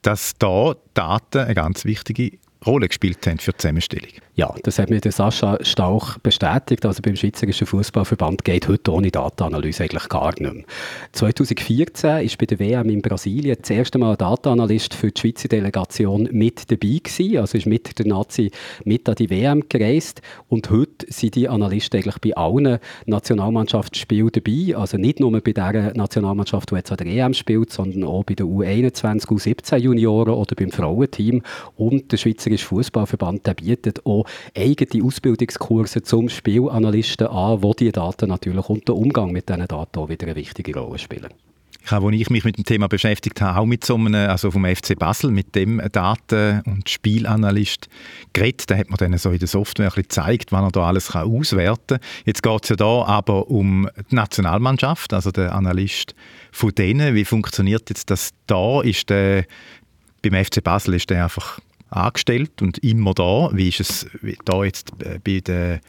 dass 0.03 0.35
da 0.39 0.75
Daten 0.95 1.39
eine 1.39 1.55
ganz 1.55 1.85
wichtige 1.85 2.39
Rolle 2.67 2.89
gespielt 2.89 3.27
haben 3.27 3.39
für 3.39 3.53
die 3.53 3.59
Zusammenstellung. 3.59 4.11
Ja, 4.37 4.53
das 4.65 4.79
hat 4.79 4.91
mir 4.91 5.01
der 5.01 5.13
Sascha 5.13 5.59
Stauch 5.61 6.19
bestätigt. 6.19 6.85
Also 6.85 7.03
beim 7.03 7.15
Schweizerischen 7.15 7.67
Fußballverband 7.67 8.45
geht 8.45 8.67
heute 8.67 8.93
ohne 8.93 9.11
Datenanalyse 9.11 9.85
eigentlich 9.85 10.09
gar 10.09 10.31
nicht 10.31 10.41
mehr. 10.41 10.65
2014 11.13 12.25
ist 12.25 12.39
bei 12.39 12.47
der 12.47 12.59
WM 12.59 12.91
in 12.91 13.01
Brasilien 13.01 13.57
das 13.61 13.71
erste 13.71 13.99
Mal 13.99 14.13
ein 14.13 14.19
Datenanalyst 14.19 14.95
für 14.95 15.13
die 15.13 15.21
Schweizer 15.21 15.47
Delegation 15.47 16.29
mit 16.33 16.71
dabei 16.71 16.99
gewesen. 17.03 17.39
Also 17.39 17.59
ist 17.59 17.67
mit 17.67 17.97
der 17.99 18.07
Nazi 18.07 18.51
mit 18.85 19.09
an 19.09 19.15
die 19.15 19.31
WM 19.31 19.69
gereist. 19.69 20.21
Und 20.49 20.69
heute 20.71 21.07
sind 21.11 21.37
die 21.37 21.49
Analysten 21.49 22.01
eigentlich 22.01 22.19
bei 22.19 22.37
allen 22.37 22.79
Nationalmannschaftsspielen 23.07 24.33
dabei. 24.33 24.77
Also 24.77 24.97
nicht 24.97 25.21
nur 25.21 25.31
bei 25.41 25.53
der 25.53 25.95
Nationalmannschaft, 25.95 26.71
die 26.73 26.75
jetzt 26.77 26.91
an 26.91 26.97
der 26.97 27.07
EM 27.07 27.35
spielt, 27.35 27.71
sondern 27.71 28.03
auch 28.05 28.25
bei 28.25 28.35
den 28.35 28.47
U21, 28.47 29.27
U17 29.29 29.77
Junioren 29.77 30.35
oder 30.35 30.57
beim 30.57 30.73
Frauenteam. 30.73 31.43
Und 31.77 32.11
der 32.11 32.19
Schweizerische 32.55 32.67
Fußballverband 32.67 33.47
der 33.47 33.55
bietet 33.55 34.07
auch 34.07 34.27
eigene 34.57 35.05
Ausbildungskurse 35.05 36.03
zum 36.03 36.29
Spielanalysten 36.29 37.27
an, 37.27 37.63
wo 37.63 37.75
die 37.75 37.93
Daten 37.93 38.29
natürlich 38.29 38.69
und 38.69 38.87
der 38.89 38.95
Umgang 38.95 39.33
mit 39.33 39.49
diesen 39.49 39.67
Daten 39.67 39.99
auch 39.99 40.09
wieder 40.09 40.27
eine 40.27 40.37
wichtige 40.37 40.79
Rolle 40.79 40.99
spielen. 40.99 41.29
Ich 41.85 41.91
habe, 41.91 42.07
als 42.07 42.17
ich 42.17 42.31
mich 42.31 42.45
mit 42.45 42.57
dem 42.57 42.65
Thema 42.65 42.89
beschäftigt 42.89 43.43
habe, 43.43 43.61
auch 43.61 43.67
mit 43.67 43.85
so 43.85 43.97
einem, 43.97 44.15
also 44.15 44.51
vom 44.51 44.65
FC 44.65 44.99
Basel, 44.99 45.31
mit 45.31 45.55
dem 45.55 45.83
Daten- 45.93 46.63
und 46.65 46.89
Spielanalyst 46.89 47.89
geredet. 48.33 48.71
Da 48.71 48.77
hat 48.79 48.89
man 48.89 48.97
dann 48.97 49.19
so 49.19 49.31
in 49.31 49.39
der 49.39 49.49
Software 49.49 49.87
ein 49.87 49.89
bisschen 49.89 50.05
gezeigt, 50.05 50.51
was 50.51 50.63
er 50.63 50.71
da 50.71 50.87
alles 50.87 51.09
kann 51.09 51.31
auswerten 51.31 51.99
kann. 51.99 52.09
Jetzt 52.25 52.43
geht 52.43 52.63
es 52.63 52.71
ja 52.71 52.77
da 52.77 53.05
aber 53.05 53.51
um 53.51 53.91
die 54.11 54.15
Nationalmannschaft, 54.15 55.13
also 55.13 55.31
der 55.31 55.55
Analyst 55.55 56.15
von 56.53 56.71
denen. 56.71 57.15
Wie 57.15 57.27
funktioniert 57.27 57.91
jetzt 57.91 58.09
das 58.09 58.31
da? 58.47 58.81
Ist 58.81 59.11
der, 59.11 59.45
beim 60.23 60.43
FC 60.43 60.65
Basel 60.65 60.95
ist 60.95 61.11
der 61.11 61.25
einfach 61.25 61.61
angestellt 61.97 62.63
und 62.63 62.79
immer 62.79 63.15
da. 63.15 63.51
Wie 63.53 63.69
ist 63.69 63.81
es 63.81 64.07
da 64.45 64.65
jetzt 64.65 64.93
bei 64.99 65.41
der, 65.41 65.81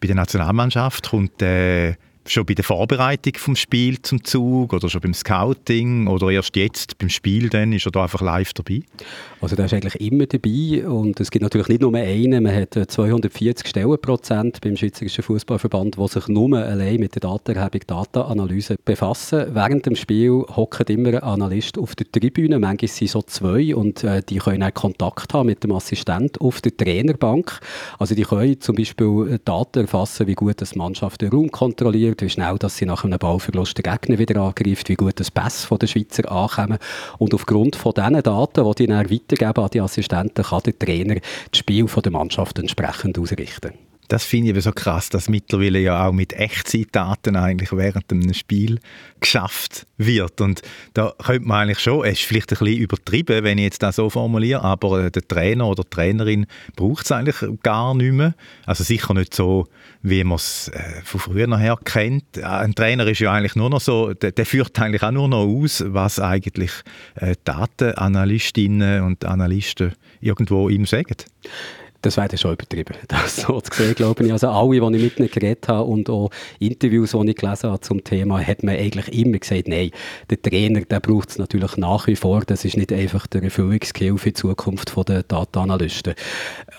bei 0.00 0.06
der 0.06 0.16
Nationalmannschaft? 0.16 1.10
Kommt 1.10 1.40
der 1.40 1.96
schon 2.26 2.46
bei 2.46 2.54
der 2.54 2.64
Vorbereitung 2.64 3.34
vom 3.36 3.56
Spiel 3.56 4.00
zum 4.02 4.22
Zug 4.24 4.72
oder 4.72 4.88
schon 4.88 5.00
beim 5.00 5.14
Scouting 5.14 6.06
oder 6.06 6.30
erst 6.30 6.56
jetzt 6.56 6.98
beim 6.98 7.08
Spiel 7.08 7.48
dann 7.48 7.72
ist 7.72 7.86
er 7.86 7.92
da 7.92 8.04
einfach 8.04 8.20
live 8.20 8.52
dabei? 8.52 8.82
Also 9.40 9.56
der 9.56 9.66
ist 9.66 9.74
eigentlich 9.74 10.00
immer 10.00 10.26
dabei 10.26 10.86
und 10.86 11.18
es 11.20 11.30
gibt 11.30 11.42
natürlich 11.42 11.68
nicht 11.68 11.80
nur 11.80 11.94
einen, 11.94 12.42
man 12.42 12.54
hat 12.54 12.74
240 12.74 13.66
Stellenprozent 13.66 14.60
beim 14.60 14.76
Schweizerischen 14.76 15.24
Fußballverband, 15.24 15.96
die 15.98 16.08
sich 16.08 16.28
nur 16.28 16.56
allein 16.58 17.00
mit 17.00 17.14
der 17.14 17.20
Datenerhebung, 17.20 17.80
Datenanalyse 17.86 18.76
befassen. 18.84 19.46
Während 19.52 19.86
dem 19.86 19.96
Spiel 19.96 20.30
hockt 20.30 20.90
immer 20.90 21.10
ein 21.10 21.22
Analyst 21.22 21.76
auf 21.78 21.94
der 21.96 22.10
Tribüne, 22.10 22.58
manchmal 22.58 22.88
sind 22.88 23.10
so 23.10 23.22
zwei 23.22 23.74
und 23.74 24.04
äh, 24.04 24.22
die 24.22 24.38
können 24.38 24.62
auch 24.62 24.74
Kontakt 24.74 25.34
haben 25.34 25.46
mit 25.46 25.64
dem 25.64 25.72
Assistent 25.72 26.40
auf 26.40 26.60
der 26.60 26.76
Trainerbank. 26.76 27.60
Also 27.98 28.14
die 28.14 28.22
können 28.22 28.60
zum 28.60 28.76
Beispiel 28.76 29.40
Daten 29.44 29.80
erfassen, 29.80 30.26
wie 30.26 30.34
gut 30.34 30.60
das 30.60 30.76
Mannschaft 30.76 31.20
den 31.20 31.30
Raum 31.30 31.50
kontrolliert, 31.50 32.11
wie 32.20 32.28
schnell 32.28 32.58
dass 32.58 32.76
sie 32.76 32.86
nach 32.86 33.04
einem 33.04 33.18
Ballverlust 33.18 33.78
den 33.78 33.84
Gegner 33.84 34.18
wieder 34.18 34.40
angreift, 34.40 34.88
wie 34.88 34.94
gut 34.94 35.18
das 35.18 35.30
Pass 35.30 35.64
von 35.64 35.78
den 35.78 35.88
Schweizer 35.88 36.30
ankommen. 36.30 36.78
Und 37.18 37.32
aufgrund 37.32 37.76
von 37.76 37.94
diesen 37.94 38.22
Daten, 38.22 38.64
die 38.64 38.74
die 38.74 38.86
dann 38.86 39.10
weitergeben 39.10 39.64
an 39.64 39.70
die 39.72 39.80
Assistenten, 39.80 40.44
kann 40.44 40.62
der 40.64 40.78
Trainer 40.78 41.14
das 41.14 41.58
Spiel 41.58 41.88
von 41.88 42.02
der 42.02 42.12
Mannschaft 42.12 42.58
entsprechend 42.58 43.18
ausrichten. 43.18 43.72
Das 44.08 44.24
finde 44.24 44.48
ich 44.48 44.54
aber 44.54 44.60
so 44.60 44.72
krass, 44.72 45.08
dass 45.08 45.28
mittlerweile 45.28 45.78
ja 45.78 46.06
auch 46.06 46.12
mit 46.12 46.34
Echtzeitdaten 46.34 47.36
eigentlich 47.36 47.72
während 47.72 48.12
einem 48.12 48.34
Spiel 48.34 48.78
geschafft 49.20 49.86
wird. 49.96 50.40
Und 50.40 50.60
da 50.92 51.14
könnte 51.24 51.48
man 51.48 51.62
eigentlich 51.62 51.78
schon, 51.78 52.04
es 52.04 52.20
ist 52.20 52.22
vielleicht 52.24 52.52
ein 52.52 52.58
bisschen 52.58 52.78
übertrieben, 52.78 53.44
wenn 53.44 53.58
ich 53.58 53.64
jetzt 53.64 53.82
das 53.82 53.96
so 53.96 54.10
formuliere, 54.10 54.62
aber 54.62 55.10
der 55.10 55.26
Trainer 55.26 55.66
oder 55.66 55.84
die 55.84 55.90
Trainerin 55.90 56.46
braucht 56.76 57.04
es 57.04 57.12
eigentlich 57.12 57.36
gar 57.62 57.94
nicht 57.94 58.12
mehr. 58.12 58.34
Also 58.66 58.84
sicher 58.84 59.14
nicht 59.14 59.34
so, 59.34 59.66
wie 60.02 60.24
man 60.24 60.36
es 60.36 60.68
äh, 60.68 61.00
von 61.04 61.20
früher 61.20 61.56
her 61.56 61.78
kennt. 61.82 62.42
Ein 62.42 62.74
Trainer 62.74 63.06
ist 63.06 63.20
ja 63.20 63.32
eigentlich 63.32 63.56
nur 63.56 63.70
noch 63.70 63.80
so, 63.80 64.12
der, 64.12 64.32
der 64.32 64.44
führt 64.44 64.78
eigentlich 64.78 65.02
auch 65.02 65.12
nur 65.12 65.28
noch 65.28 65.46
aus, 65.46 65.84
was 65.86 66.18
eigentlich 66.18 66.72
äh, 67.14 67.36
Datenanalystinnen 67.44 69.04
und 69.04 69.24
Analysten 69.24 69.92
irgendwo 70.20 70.68
ihm 70.68 70.86
sagen. 70.86 71.16
Das 72.02 72.16
wäre 72.16 72.36
schon 72.36 72.54
übertrieben, 72.54 72.94
das 73.08 73.36
so 73.36 73.60
zu 73.60 73.72
sehen, 73.72 73.94
glaube 73.94 74.24
ich. 74.26 74.32
Also 74.32 74.48
alle, 74.48 74.80
die 74.80 74.96
ich 74.96 75.02
mit 75.02 75.18
ihnen 75.18 75.30
geredet 75.30 75.68
habe 75.68 75.84
und 75.84 76.10
auch 76.10 76.30
Interviews, 76.58 77.12
die 77.12 77.30
ich 77.30 77.36
gelesen 77.36 77.70
habe 77.70 77.80
zum 77.80 78.02
Thema, 78.02 78.40
hat 78.40 78.62
man 78.62 78.76
eigentlich 78.76 79.12
immer 79.18 79.38
gesagt, 79.38 79.68
nein, 79.68 79.90
der 80.28 80.42
Trainer, 80.42 80.80
der 80.82 81.00
braucht 81.00 81.30
es 81.30 81.38
natürlich 81.38 81.76
nach 81.76 82.06
wie 82.08 82.16
vor. 82.16 82.42
Das 82.44 82.64
ist 82.64 82.76
nicht 82.76 82.92
einfach 82.92 83.26
der 83.28 83.44
Erfüllungskill 83.44 84.18
für 84.18 84.30
die 84.30 84.34
Zukunft 84.34 84.92
der 85.08 85.22
Data-Analysten. 85.22 86.14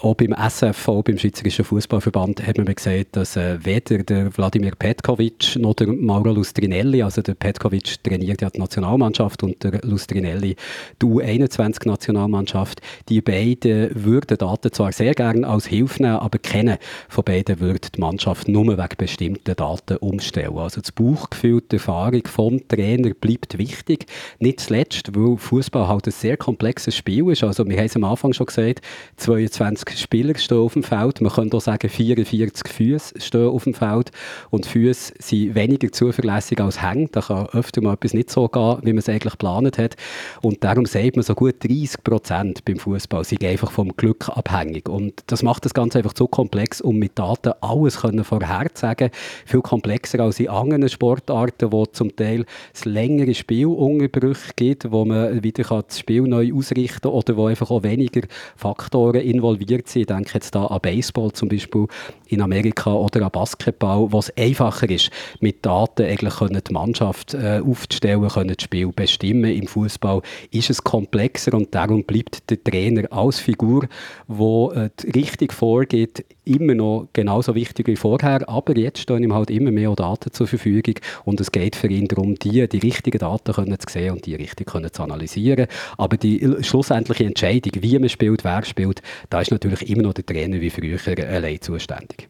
Auch 0.01 0.15
beim 0.15 0.33
SFV, 0.33 1.01
beim 1.03 1.17
Schweizerischen 1.17 1.65
Fußballverband, 1.65 2.45
hat 2.45 2.57
man 2.57 2.73
gesagt, 2.73 3.15
dass 3.15 3.37
äh, 3.37 3.57
weder 3.63 3.99
der 3.99 4.37
Wladimir 4.37 4.73
Petkovic 4.77 5.55
noch 5.55 5.75
der 5.75 5.87
Mauro 5.87 6.31
Lustrinelli, 6.31 7.01
also 7.01 7.21
der 7.21 7.35
Petkovic 7.35 8.03
trainiert 8.03 8.41
ja 8.41 8.49
die 8.49 8.59
Nationalmannschaft 8.59 9.43
und 9.43 9.63
der 9.63 9.79
Lustrinelli 9.83 10.55
die 11.01 11.05
U21-Nationalmannschaft, 11.05 12.81
die 13.09 13.21
beiden 13.21 13.91
würden 13.93 14.37
Daten 14.37 14.71
zwar 14.71 14.91
sehr 14.91 15.12
sehr 15.13 15.31
gerne 15.31 15.47
als 15.47 15.67
Hilfe 15.67 16.01
nehmen, 16.01 16.15
aber 16.17 16.39
kennen 16.39 16.77
von 17.07 17.23
beiden 17.23 17.59
würde 17.59 17.87
die 17.95 17.99
Mannschaft 17.99 18.47
nur 18.47 18.65
wegen 18.65 18.97
bestimmten 18.97 19.55
Daten 19.55 19.97
umstellen. 19.97 20.57
Also 20.57 20.81
das 20.81 20.91
Bauchgefühl, 20.91 21.61
die 21.71 21.75
Erfahrung 21.75 22.25
vom 22.25 22.67
Trainer 22.67 23.13
bleibt 23.13 23.57
wichtig. 23.57 24.07
Nicht 24.39 24.61
zuletzt, 24.61 25.15
weil 25.15 25.37
Fußball 25.37 25.87
halt 25.87 26.07
ein 26.07 26.11
sehr 26.11 26.37
komplexes 26.37 26.95
Spiel 26.95 27.29
ist. 27.29 27.43
Also 27.43 27.67
wir 27.67 27.77
haben 27.77 27.85
es 27.85 27.95
am 27.95 28.03
Anfang 28.03 28.33
schon 28.33 28.47
gesagt, 28.47 28.81
22 29.17 29.99
Spieler 29.99 30.35
stehen 30.35 30.57
auf 30.57 30.73
dem 30.73 30.83
Feld. 30.83 31.21
Man 31.21 31.31
könnte 31.31 31.57
auch 31.57 31.61
sagen, 31.61 31.89
44 31.89 32.67
Füße 32.67 33.21
stehen 33.21 33.47
auf 33.47 33.65
dem 33.65 33.73
Feld. 33.73 34.11
Und 34.49 34.65
Füße 34.65 35.13
sind 35.19 35.55
weniger 35.55 35.91
zuverlässig 35.91 36.59
als 36.59 36.81
Hänge. 36.81 37.07
Da 37.11 37.21
kann 37.21 37.47
öfter 37.47 37.81
mal 37.81 37.93
etwas 37.93 38.13
nicht 38.13 38.31
so 38.31 38.47
gehen, 38.47 38.77
wie 38.81 38.93
man 38.93 38.99
es 38.99 39.09
eigentlich 39.09 39.33
geplant 39.33 39.77
hat. 39.77 39.95
Und 40.41 40.63
darum 40.63 40.85
sagt 40.85 41.15
man, 41.15 41.23
so 41.23 41.35
gut 41.35 41.55
30 41.63 42.03
Prozent 42.03 42.65
beim 42.65 42.77
Fußball 42.77 43.23
sind 43.23 43.43
einfach 43.43 43.71
vom 43.71 43.95
Glück 43.95 44.29
abhängig. 44.29 44.89
Und 44.89 45.02
und 45.03 45.23
das 45.27 45.43
macht 45.43 45.65
das 45.65 45.73
Ganze 45.73 45.97
einfach 45.97 46.13
zu 46.13 46.27
komplex, 46.27 46.79
um 46.79 46.97
mit 46.97 47.19
Daten 47.19 47.53
alles 47.59 47.97
vorherzusagen. 47.97 49.09
Viel 49.45 49.61
komplexer 49.61 50.21
als 50.21 50.39
in 50.39 50.49
anderen 50.49 50.87
Sportarten, 50.87 51.71
wo 51.71 51.85
zum 51.85 52.15
Teil 52.15 52.45
es 52.73 52.85
längere 52.85 53.33
Spielunterbrüche 53.33 54.53
gibt, 54.55 54.91
wo 54.91 55.03
man 55.03 55.43
wieder 55.43 55.63
das 55.63 55.99
Spiel 55.99 56.21
neu 56.23 56.53
ausrichten 56.53 57.01
kann 57.01 57.11
oder 57.11 57.35
wo 57.35 57.47
einfach 57.47 57.69
auch 57.69 57.83
weniger 57.83 58.21
Faktoren 58.55 59.21
involviert 59.21 59.89
sind. 59.89 60.01
Ich 60.03 60.07
denke 60.07 60.31
jetzt 60.35 60.55
da 60.55 60.67
an 60.67 60.79
Baseball 60.81 61.31
zum 61.33 61.49
Beispiel 61.49 61.87
in 62.27 62.41
Amerika 62.41 62.93
oder 62.93 63.25
an 63.25 63.31
Basketball, 63.31 64.11
wo 64.11 64.19
es 64.19 64.35
einfacher 64.37 64.89
ist, 64.89 65.11
mit 65.39 65.65
Daten 65.65 66.03
eigentlich 66.03 66.35
die 66.35 66.73
Mannschaft 66.73 67.33
äh, 67.33 67.61
aufzustellen, 67.65 68.27
können 68.29 68.55
das 68.55 68.63
Spiel 68.63 68.87
bestimmen. 68.87 69.51
Im 69.51 69.67
Fußball 69.67 70.21
ist 70.51 70.69
es 70.69 70.83
komplexer 70.83 71.53
und 71.53 71.75
darum 71.75 72.03
bleibt 72.03 72.49
der 72.49 72.63
Trainer 72.63 73.11
als 73.11 73.39
Figur, 73.39 73.87
wo 74.27 74.71
äh, 74.71 74.89
richtig 75.15 75.53
vorgeht, 75.53 76.25
immer 76.45 76.75
noch 76.75 77.07
genauso 77.13 77.55
wichtig 77.55 77.87
wie 77.87 77.95
vorher, 77.95 78.47
aber 78.47 78.77
jetzt 78.77 78.99
stehen 78.99 79.23
ihm 79.23 79.33
halt 79.33 79.49
immer 79.49 79.71
mehr 79.71 79.93
Daten 79.95 80.31
zur 80.31 80.47
Verfügung 80.47 80.95
und 81.25 81.39
es 81.41 81.51
geht 81.51 81.75
für 81.75 81.87
ihn 81.87 82.07
darum, 82.07 82.35
die, 82.35 82.67
die 82.67 82.79
richtigen 82.79 83.19
Daten 83.19 83.53
können 83.53 83.79
zu 83.79 83.91
sehen 83.91 84.13
und 84.13 84.25
die 84.25 84.35
richtig 84.35 84.67
können 84.67 84.91
zu 84.91 85.03
analysieren. 85.03 85.67
Aber 85.97 86.17
die 86.17 86.57
schlussendliche 86.61 87.25
Entscheidung, 87.25 87.71
wie 87.81 87.99
man 87.99 88.09
spielt, 88.09 88.43
wer 88.43 88.63
spielt, 88.65 89.01
da 89.29 89.41
ist 89.41 89.51
natürlich 89.51 89.89
immer 89.89 90.03
noch 90.03 90.13
der 90.13 90.25
Trainer 90.25 90.61
wie 90.61 90.69
früher 90.69 90.99
allein 91.27 91.61
zuständig 91.61 92.29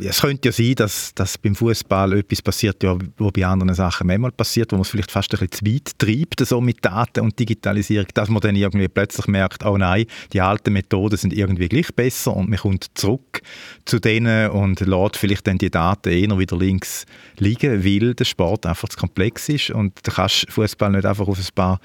es 0.00 0.22
könnte 0.22 0.48
ja 0.48 0.52
sein, 0.52 0.74
dass, 0.76 1.14
dass 1.14 1.36
beim 1.36 1.54
Fußball 1.54 2.14
etwas 2.14 2.40
passiert, 2.40 2.82
ja, 2.82 2.96
wo 3.18 3.30
bei 3.30 3.44
anderen 3.44 3.74
Sachen 3.74 4.06
manchmal 4.06 4.32
passiert, 4.32 4.72
wo 4.72 4.76
man 4.76 4.82
es 4.82 4.88
vielleicht 4.88 5.10
fast 5.10 5.32
ein 5.34 5.46
bisschen 5.46 5.66
zu 5.66 5.74
weit 5.74 5.98
treibt, 5.98 6.46
so 6.46 6.60
mit 6.60 6.82
Daten 6.82 7.20
und 7.20 7.38
Digitalisierung, 7.38 8.06
dass 8.14 8.30
man 8.30 8.40
dann 8.40 8.56
irgendwie 8.56 8.88
plötzlich 8.88 9.26
merkt, 9.26 9.64
oh 9.64 9.76
nein, 9.76 10.06
die 10.32 10.40
alten 10.40 10.72
Methoden 10.72 11.16
sind 11.16 11.34
irgendwie 11.34 11.68
gleich 11.68 11.94
besser 11.94 12.34
und 12.34 12.48
man 12.48 12.58
kommt 12.58 12.86
zurück 12.94 13.42
zu 13.84 13.98
denen 13.98 14.50
und 14.50 14.80
lässt 14.80 15.18
vielleicht 15.18 15.46
dann 15.46 15.58
die 15.58 15.70
Daten 15.70 16.08
eher 16.08 16.38
wieder 16.38 16.56
links 16.56 17.04
liegen, 17.38 17.84
weil 17.84 18.14
der 18.14 18.24
Sport 18.24 18.64
einfach 18.64 18.88
zu 18.88 18.98
komplex 18.98 19.50
ist 19.50 19.70
und 19.70 19.94
du 20.06 20.10
kannst 20.10 20.50
Fußball 20.50 20.90
nicht 20.90 21.04
einfach 21.04 21.28
auf 21.28 21.38
ein 21.38 21.54
paar 21.54 21.80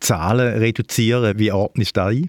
Zahlen 0.00 0.58
reduzieren. 0.58 1.38
Wie 1.38 1.52
ordnest 1.52 1.96
du 1.96 2.00
das 2.00 2.10
ein? 2.10 2.28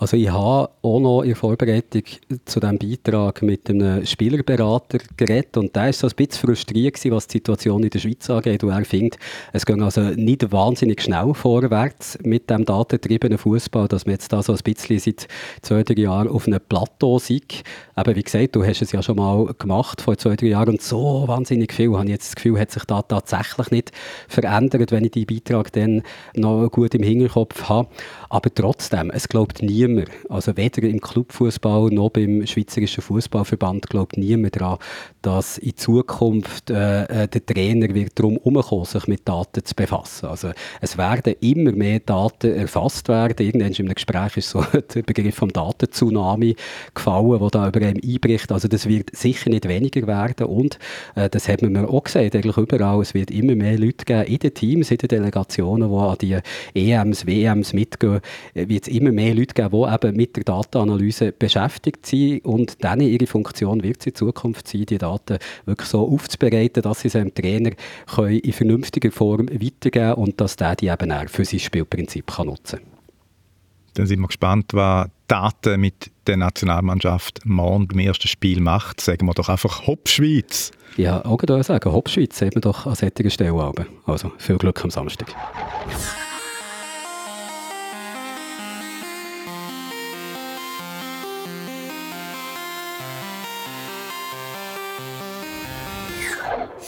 Also 0.00 0.16
ich 0.16 0.30
habe 0.30 0.70
auch 0.82 1.00
noch 1.00 1.22
in 1.22 1.34
Vorbereitung 1.34 2.04
zu 2.44 2.60
diesem 2.60 2.78
Beitrag 2.78 3.42
mit 3.42 3.68
einem 3.68 4.06
Spielerberater 4.06 4.98
geredet 5.16 5.56
und 5.56 5.74
der 5.74 5.86
war 5.86 5.92
so 5.92 6.06
ein 6.06 6.12
bisschen 6.14 6.46
frustriert, 6.46 6.94
gewesen, 6.94 7.10
was 7.10 7.26
die 7.26 7.38
Situation 7.38 7.82
in 7.82 7.90
der 7.90 7.98
Schweiz 7.98 8.30
angeht. 8.30 8.62
Und 8.62 8.70
er 8.70 8.84
findet, 8.84 9.18
es 9.52 9.66
geht 9.66 9.80
also 9.80 10.02
nicht 10.02 10.52
wahnsinnig 10.52 11.02
schnell 11.02 11.34
vorwärts 11.34 12.16
mit 12.22 12.48
dem 12.48 12.64
datentriebenen 12.64 13.38
Fußball, 13.38 13.88
dass 13.88 14.06
man 14.06 14.12
jetzt 14.12 14.32
da 14.32 14.40
so 14.40 14.52
ein 14.52 14.60
bisschen 14.62 15.00
seit 15.00 15.26
zwei, 15.62 15.82
drei 15.82 16.00
Jahren 16.00 16.28
auf 16.28 16.46
einem 16.46 16.60
Plateau 16.60 17.18
sieht. 17.18 17.64
Aber 17.96 18.14
wie 18.14 18.22
gesagt, 18.22 18.54
du 18.54 18.64
hast 18.64 18.80
es 18.80 18.92
ja 18.92 19.02
schon 19.02 19.16
mal 19.16 19.52
gemacht 19.58 20.00
vor 20.00 20.16
zwei, 20.16 20.36
drei 20.36 20.46
Jahren 20.46 20.68
und 20.68 20.82
so 20.82 21.24
wahnsinnig 21.26 21.72
viel, 21.72 21.92
habe 21.94 22.04
ich 22.04 22.10
jetzt 22.10 22.28
das 22.28 22.36
Gefühl, 22.36 22.60
hat 22.60 22.70
sich 22.70 22.84
da 22.84 23.02
tatsächlich 23.02 23.72
nicht 23.72 23.90
verändert, 24.28 24.92
wenn 24.92 25.04
ich 25.04 25.10
die 25.10 25.26
Beitrag 25.26 25.72
dann 25.72 26.04
noch 26.36 26.68
gut 26.68 26.94
im 26.94 27.02
Hinterkopf 27.02 27.68
habe. 27.68 27.88
Aber 28.28 28.54
trotzdem, 28.54 29.10
es 29.10 29.28
glaubt 29.28 29.60
niemand, 29.60 29.87
also 30.28 30.56
weder 30.56 30.82
im 30.82 31.00
Clubfußball 31.00 31.90
noch 31.90 32.10
beim 32.10 32.46
Schweizerischen 32.46 33.02
Fußballverband 33.02 33.88
glaubt 33.88 34.16
niemand 34.16 34.56
daran, 34.60 34.78
dass 35.22 35.58
in 35.58 35.76
Zukunft 35.76 36.70
äh, 36.70 37.04
äh, 37.04 37.28
der 37.28 37.44
Trainer 37.44 37.94
wird 37.94 38.18
darum 38.18 38.38
herumkommen, 38.42 38.84
sich 38.84 39.06
mit 39.06 39.28
Daten 39.28 39.64
zu 39.64 39.74
befassen. 39.74 40.26
Also 40.26 40.50
es 40.80 40.96
werden 40.98 41.34
immer 41.40 41.72
mehr 41.72 42.00
Daten 42.00 42.54
erfasst 42.54 43.08
werden. 43.08 43.34
Irgendwann 43.38 43.72
in 43.72 43.86
einem 43.86 43.94
Gespräch 43.94 44.36
ist 44.36 44.50
so 44.50 44.64
der 44.94 45.02
Begriff 45.02 45.36
vom 45.36 45.52
Datentsunami 45.52 46.56
gefallen, 46.94 47.38
der 47.38 47.50
da 47.50 47.68
über 47.68 47.80
einem 47.80 48.00
einbricht. 48.02 48.52
Also 48.52 48.68
das 48.68 48.88
wird 48.88 49.14
sicher 49.14 49.50
nicht 49.50 49.68
weniger 49.68 50.06
werden 50.06 50.46
und 50.46 50.78
äh, 51.14 51.28
das 51.28 51.48
hat 51.48 51.62
man 51.62 51.76
auch 51.86 52.04
gesehen, 52.04 52.32
eigentlich 52.32 52.56
überall. 52.56 53.00
Es 53.00 53.14
wird 53.14 53.30
immer 53.30 53.54
mehr 53.54 53.78
Leute 53.78 54.04
geben 54.04 54.24
in 54.24 54.38
den 54.38 54.54
Teams, 54.54 54.90
in 54.90 54.98
den 54.98 55.08
Delegationen, 55.08 55.90
die 56.18 56.34
an 56.34 56.42
die 56.74 56.90
EMs, 56.90 57.26
WMs 57.26 57.72
mitgehen, 57.72 58.20
äh, 58.54 58.68
wird 58.68 58.86
es 58.86 58.94
immer 58.94 59.12
mehr 59.12 59.34
Leute 59.34 59.54
geben, 59.54 59.77
die 59.86 59.94
eben 59.94 60.16
mit 60.16 60.36
der 60.36 60.44
Datenanalyse 60.44 61.32
beschäftigt 61.32 62.06
sind 62.06 62.44
und 62.44 62.82
dann 62.84 63.00
ihre 63.00 63.26
Funktion 63.26 63.82
wird 63.82 64.00
es 64.00 64.06
in 64.06 64.14
Zukunft 64.14 64.68
sein, 64.68 64.86
die 64.86 64.98
Daten 64.98 65.38
wirklich 65.66 65.88
so 65.88 66.06
aufzubereiten, 66.08 66.82
dass 66.82 67.00
sie 67.00 67.08
sie 67.08 67.18
dem 67.18 67.34
Trainer 67.34 67.72
können 68.14 68.38
in 68.38 68.52
vernünftiger 68.52 69.10
Form 69.10 69.48
weitergeben 69.48 69.90
können 69.90 70.14
und 70.14 70.40
dass 70.40 70.56
der 70.56 70.76
die 70.76 70.88
eben 70.88 71.12
auch 71.12 71.28
für 71.28 71.44
sein 71.44 71.60
Spielprinzip 71.60 72.26
kann 72.26 72.46
nutzen 72.46 72.78
kann. 72.78 72.88
Dann 73.94 74.06
sind 74.06 74.20
wir 74.20 74.28
gespannt, 74.28 74.66
was 74.74 75.08
Daten 75.26 75.80
mit 75.80 76.10
der 76.26 76.36
Nationalmannschaft 76.36 77.40
morgen 77.44 77.88
beim 77.88 77.98
ersten 77.98 78.28
Spiel 78.28 78.60
macht. 78.60 79.00
Sagen 79.00 79.26
wir 79.26 79.34
doch 79.34 79.48
einfach 79.48 79.86
Hopp 79.86 80.08
Schweiz. 80.08 80.70
Ja, 80.96 81.24
auch 81.24 81.42
sagen, 81.62 81.92
Hopp 81.92 82.08
Schweiz 82.08 82.38
sieht 82.38 82.54
man 82.54 82.62
doch 82.62 82.86
an 82.86 82.94
solchen 82.94 83.30
Stellen. 83.30 83.86
Also 84.06 84.32
viel 84.38 84.56
Glück 84.56 84.82
am 84.84 84.90
Samstag. 84.90 85.34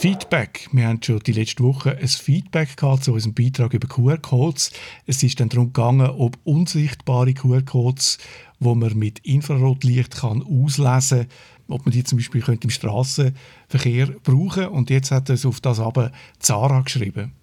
Feedback. 0.01 0.67
Wir 0.71 0.87
haben 0.87 1.03
schon 1.03 1.19
die 1.19 1.31
letzte 1.31 1.63
Woche 1.63 1.95
ein 1.95 2.07
Feedback 2.07 2.75
gehabt 2.75 3.03
zu 3.03 3.13
unserem 3.13 3.35
Beitrag 3.35 3.71
über 3.75 3.87
QR-Codes. 3.87 4.71
Es 5.05 5.21
ist 5.21 5.39
dann 5.39 5.49
darum 5.49 5.67
gegangen, 5.67 6.09
ob 6.09 6.39
unsichtbare 6.43 7.35
QR-Codes, 7.35 8.17
wo 8.59 8.73
man 8.73 8.97
mit 8.97 9.19
Infrarotlicht 9.19 10.17
kann 10.17 10.41
auslesen 10.41 11.19
kann, 11.19 11.27
ob 11.67 11.85
man 11.85 11.93
die 11.93 12.03
zum 12.03 12.17
Beispiel 12.17 12.41
könnte 12.41 12.63
im 12.63 12.71
Straßenverkehr 12.71 14.07
brauchen 14.23 14.69
Und 14.69 14.89
jetzt 14.89 15.11
hat 15.11 15.29
es 15.29 15.45
auf 15.45 15.61
das 15.61 15.79
aber 15.79 16.11
Zara 16.39 16.81
geschrieben. 16.81 17.33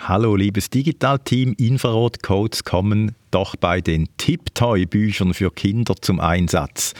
Hallo, 0.00 0.34
liebes 0.34 0.70
Digital-Team. 0.70 1.54
Infrarot-Codes 1.56 2.64
kommen 2.64 3.14
doch 3.30 3.54
bei 3.54 3.80
den 3.80 4.08
Tiptoy-Büchern 4.16 5.34
für 5.34 5.52
Kinder 5.52 5.94
zum 6.00 6.18
Einsatz. 6.18 6.94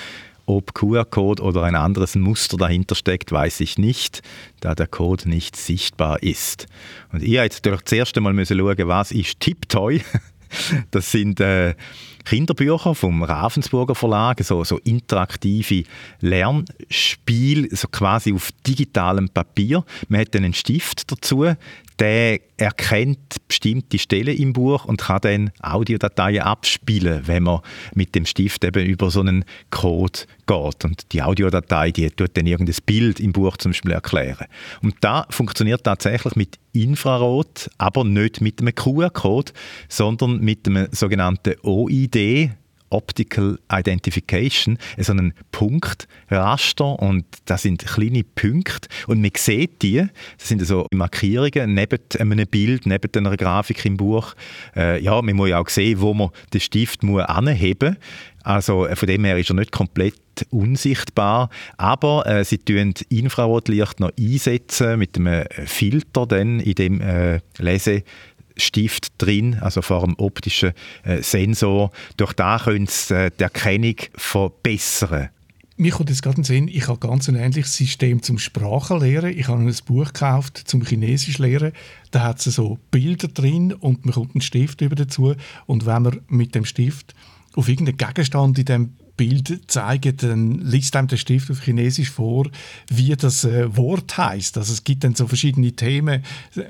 Ob 0.48 0.72
QR-Code 0.72 1.42
oder 1.42 1.64
ein 1.64 1.74
anderes 1.74 2.14
Muster 2.14 2.56
dahinter 2.56 2.94
steckt, 2.94 3.30
weiß 3.32 3.60
ich 3.60 3.76
nicht, 3.76 4.22
da 4.60 4.74
der 4.74 4.86
Code 4.86 5.28
nicht 5.28 5.56
sichtbar 5.56 6.22
ist. 6.22 6.66
Und 7.12 7.22
ihr 7.22 7.42
jetzt 7.42 7.62
natürlich 7.66 7.82
das 7.82 7.92
erste 7.92 8.22
Mal 8.22 8.32
schauen, 8.46 8.88
was 8.88 9.12
ist 9.12 9.40
Tiptoy? 9.40 10.00
Das 10.90 11.12
sind 11.12 11.40
äh, 11.40 11.74
Kinderbücher 12.24 12.94
vom 12.94 13.22
Ravensburger 13.22 13.94
Verlag, 13.94 14.42
so, 14.42 14.64
so 14.64 14.78
interaktive 14.78 15.84
Lernspiele, 16.20 17.68
so 17.76 17.86
quasi 17.88 18.32
auf 18.32 18.48
digitalem 18.66 19.28
Papier. 19.28 19.84
Man 20.08 20.22
hat 20.22 20.34
dann 20.34 20.44
einen 20.44 20.54
Stift 20.54 21.12
dazu, 21.12 21.44
der 21.98 22.40
erkennt 22.56 23.36
bestimmte 23.48 23.98
Stellen 23.98 24.36
im 24.36 24.52
Buch 24.52 24.84
und 24.84 25.00
kann 25.00 25.20
dann 25.22 25.50
Audiodateien 25.60 26.42
abspielen, 26.42 27.22
wenn 27.26 27.44
man 27.44 27.60
mit 27.94 28.14
dem 28.14 28.26
Stift 28.26 28.64
eben 28.64 28.86
über 28.86 29.10
so 29.10 29.20
einen 29.20 29.44
Code 29.70 30.20
geht. 30.46 30.84
Und 30.84 31.12
die 31.12 31.22
Audiodatei, 31.22 31.90
die 31.90 32.10
tut 32.10 32.36
dann 32.36 32.46
irgendein 32.46 32.76
Bild 32.86 33.20
im 33.20 33.32
Buch 33.32 33.56
zum 33.56 33.72
Beispiel 33.72 33.92
erklären. 33.92 34.46
Und 34.82 34.96
da 35.00 35.26
funktioniert 35.30 35.84
tatsächlich 35.84 36.36
mit 36.36 36.58
Infrarot, 36.72 37.70
aber 37.78 38.04
nicht 38.04 38.40
mit 38.40 38.60
einem 38.60 38.74
QR-Code, 38.74 39.52
sondern 39.88 40.40
mit 40.40 40.66
einem 40.66 40.88
sogenannten 40.92 41.54
OID, 41.62 42.50
Optical 42.90 43.58
Identification, 43.70 44.78
so 44.98 45.12
einen 45.12 45.34
Punktraster 45.52 46.98
und 46.98 47.24
das 47.44 47.62
sind 47.62 47.86
kleine 47.86 48.24
Punkte 48.24 48.88
und 49.06 49.20
man 49.20 49.30
sieht 49.36 49.82
die, 49.82 50.06
das 50.38 50.48
sind 50.48 50.64
so 50.66 50.86
Markierungen 50.92 51.74
neben 51.74 52.00
einem 52.18 52.46
Bild, 52.46 52.86
neben 52.86 53.10
einer 53.14 53.36
Grafik 53.36 53.84
im 53.84 53.96
Buch. 53.96 54.34
Äh, 54.76 55.02
ja, 55.02 55.20
man 55.22 55.36
muss 55.36 55.50
ja 55.50 55.60
auch 55.60 55.68
sehen, 55.68 56.00
wo 56.00 56.14
man 56.14 56.30
den 56.52 56.60
Stift 56.60 57.02
muss 57.02 57.22
anheben 57.22 57.90
muss. 57.90 58.38
Also 58.48 58.86
äh, 58.86 58.96
von 58.96 59.06
dem 59.06 59.24
her 59.24 59.38
ist 59.38 59.50
er 59.50 59.56
nicht 59.56 59.72
komplett 59.72 60.14
unsichtbar, 60.50 61.50
aber 61.76 62.26
äh, 62.26 62.44
sie 62.44 62.58
tun 62.58 62.94
Infrarotlicht 63.08 64.00
noch 64.00 64.12
einsetzen 64.18 64.98
mit 64.98 65.16
einem 65.16 65.44
Filter 65.66 66.26
dann 66.26 66.60
in 66.60 66.74
dem 66.74 67.00
äh, 67.00 67.40
Lese 67.58 68.04
Stift 68.58 69.08
drin, 69.18 69.58
also 69.60 69.82
vor 69.82 70.04
dem 70.04 70.14
optischen 70.18 70.72
äh, 71.04 71.22
Sensor. 71.22 71.90
Durch 72.16 72.32
da 72.32 72.58
können 72.58 72.86
sie 72.86 73.14
äh, 73.14 73.30
die 73.38 73.44
Erkennung 73.44 73.96
verbessern. 74.14 75.30
Mir 75.80 75.92
kommt 75.92 76.10
jetzt 76.10 76.24
gerade 76.24 76.38
in 76.38 76.44
Sinn, 76.44 76.66
ich 76.66 76.88
habe 76.88 76.98
ganz 76.98 77.28
ein 77.28 77.36
ähnliches 77.36 77.76
System 77.76 78.20
zum 78.20 78.38
Sprachenlernen. 78.38 79.38
Ich 79.38 79.46
habe 79.46 79.62
ein 79.62 79.76
Buch 79.86 80.06
gekauft 80.06 80.62
zum 80.66 80.84
Chinesisch 80.84 81.38
lernen. 81.38 81.72
Da 82.10 82.24
hat 82.24 82.44
es 82.44 82.56
so 82.56 82.78
Bilder 82.90 83.28
drin 83.28 83.72
und 83.72 84.04
man 84.04 84.12
kommt 84.12 84.34
einen 84.34 84.40
Stift 84.40 84.80
über 84.80 84.96
dazu. 84.96 85.36
Und 85.66 85.86
wenn 85.86 86.02
man 86.02 86.20
mit 86.26 86.56
dem 86.56 86.64
Stift 86.64 87.14
auf 87.54 87.68
irgendeinen 87.68 87.96
Gegenstand 87.96 88.58
in 88.58 88.64
dem 88.64 88.92
Bild 89.18 89.70
zeigen, 89.70 90.16
dann 90.16 90.60
liest 90.60 90.96
einem 90.96 91.08
der 91.08 91.18
Stift 91.18 91.50
auf 91.50 91.60
Chinesisch 91.60 92.08
vor, 92.08 92.48
wie 92.88 93.14
das 93.14 93.44
äh, 93.44 93.76
Wort 93.76 94.16
heißt. 94.16 94.56
Also 94.56 94.72
es 94.72 94.84
gibt 94.84 95.04
dann 95.04 95.14
so 95.14 95.26
verschiedene 95.26 95.72
Themen, 95.72 96.22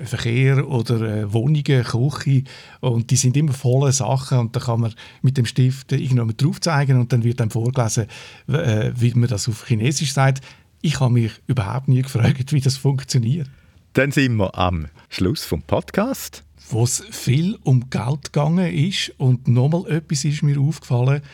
Verkehr 0.04 0.66
oder 0.68 1.00
äh, 1.02 1.32
Wohnungen, 1.32 1.84
Küche 1.84 2.42
und 2.80 3.12
die 3.12 3.16
sind 3.16 3.36
immer 3.36 3.52
voller 3.52 3.92
Sachen 3.92 4.38
und 4.38 4.56
da 4.56 4.60
kann 4.60 4.80
man 4.80 4.94
mit 5.22 5.36
dem 5.36 5.46
Stift 5.46 5.92
irgendwann 5.92 6.34
drauf 6.36 6.60
zeigen 6.60 6.98
und 6.98 7.12
dann 7.12 7.22
wird 7.22 7.38
dann 7.38 7.50
vorgelesen, 7.50 8.06
äh, 8.48 8.90
wie 8.96 9.14
man 9.14 9.28
das 9.28 9.48
auf 9.48 9.68
Chinesisch 9.68 10.12
sagt. 10.12 10.42
Ich 10.80 10.98
habe 10.98 11.12
mich 11.12 11.32
überhaupt 11.46 11.86
nie 11.86 12.02
gefragt, 12.02 12.52
wie 12.52 12.60
das 12.60 12.76
funktioniert. 12.76 13.48
Dann 13.92 14.10
sind 14.10 14.36
wir 14.36 14.56
am 14.58 14.86
Schluss 15.08 15.44
vom 15.44 15.62
Podcast 15.62 16.42
wo 16.70 16.84
es 16.84 17.02
viel 17.10 17.58
um 17.64 17.88
Geld 17.88 18.32
gegangen 18.32 18.70
ist 18.70 19.14
und 19.16 19.48
nochmal 19.48 19.90
etwas 19.90 20.24
ist 20.26 20.42
mir 20.42 20.60
aufgefallen, 20.60 21.22
äh, 21.22 21.26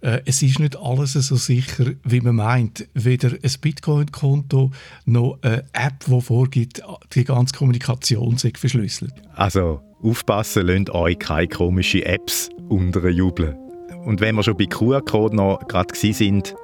es 0.00 0.42
ist 0.42 0.60
nicht 0.60 0.76
alles 0.76 1.14
so 1.14 1.36
sicher, 1.36 1.86
wie 2.04 2.20
man 2.20 2.36
meint. 2.36 2.88
Weder 2.94 3.30
ein 3.30 3.52
Bitcoin-Konto 3.60 4.70
noch 5.06 5.38
eine 5.42 5.64
App, 5.72 6.04
die 6.06 6.20
vorgibt, 6.20 6.82
die 7.14 7.24
ganze 7.24 7.56
Kommunikation 7.56 8.36
sei 8.36 8.52
verschlüsselt. 8.54 9.12
Also 9.34 9.80
aufpassen, 10.02 10.66
lasst 10.66 10.90
euch 10.90 11.18
keine 11.18 11.48
komischen 11.48 12.02
Apps 12.02 12.48
unterjubeln. 12.68 13.56
Und 14.04 14.20
wenn 14.20 14.36
wir 14.36 14.42
schon 14.42 14.56
bei 14.56 14.66
QR-Code 14.66 15.34
noch 15.36 15.66
gerade 15.66 15.94
sind, 15.94 16.54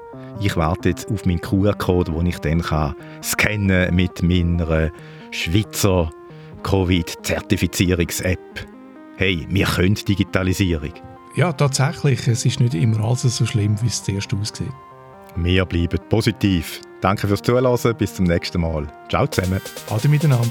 ich 0.41 0.57
warte 0.57 0.91
jetzt 0.91 1.11
auf 1.11 1.27
meinen 1.27 1.41
QR-Code, 1.41 2.13
den 2.13 2.27
ich 2.27 2.39
dann 2.39 2.63
kann 2.63 2.95
scannen 3.23 3.95
mit 3.95 4.23
meiner 4.23 4.91
Schweizer 5.31 6.11
Covid-Zertifizierungs-App. 6.63 8.39
Hey, 9.17 9.47
wir 9.49 9.67
können 9.67 9.95
Digitalisierung. 9.95 10.93
Ja, 11.37 11.53
tatsächlich. 11.53 12.29
Es 12.29 12.45
ist 12.45 12.61
nicht 12.61 12.75
immer 12.75 13.05
alles 13.05 13.23
so 13.23 13.45
schlimm, 13.45 13.81
wie 13.83 13.89
es 13.89 14.03
zuerst 14.03 14.33
aussieht. 14.33 14.71
Wir 15.37 15.65
bleiben 15.65 15.99
positiv. 16.09 16.81
Danke 17.01 17.27
fürs 17.27 17.43
Zuhören. 17.43 17.97
Bis 17.97 18.15
zum 18.15 18.27
nächsten 18.27 18.61
Mal. 18.61 18.87
Ciao 19.09 19.27
zusammen. 19.27 19.61
Ade 19.91 20.09
miteinander. 20.09 20.51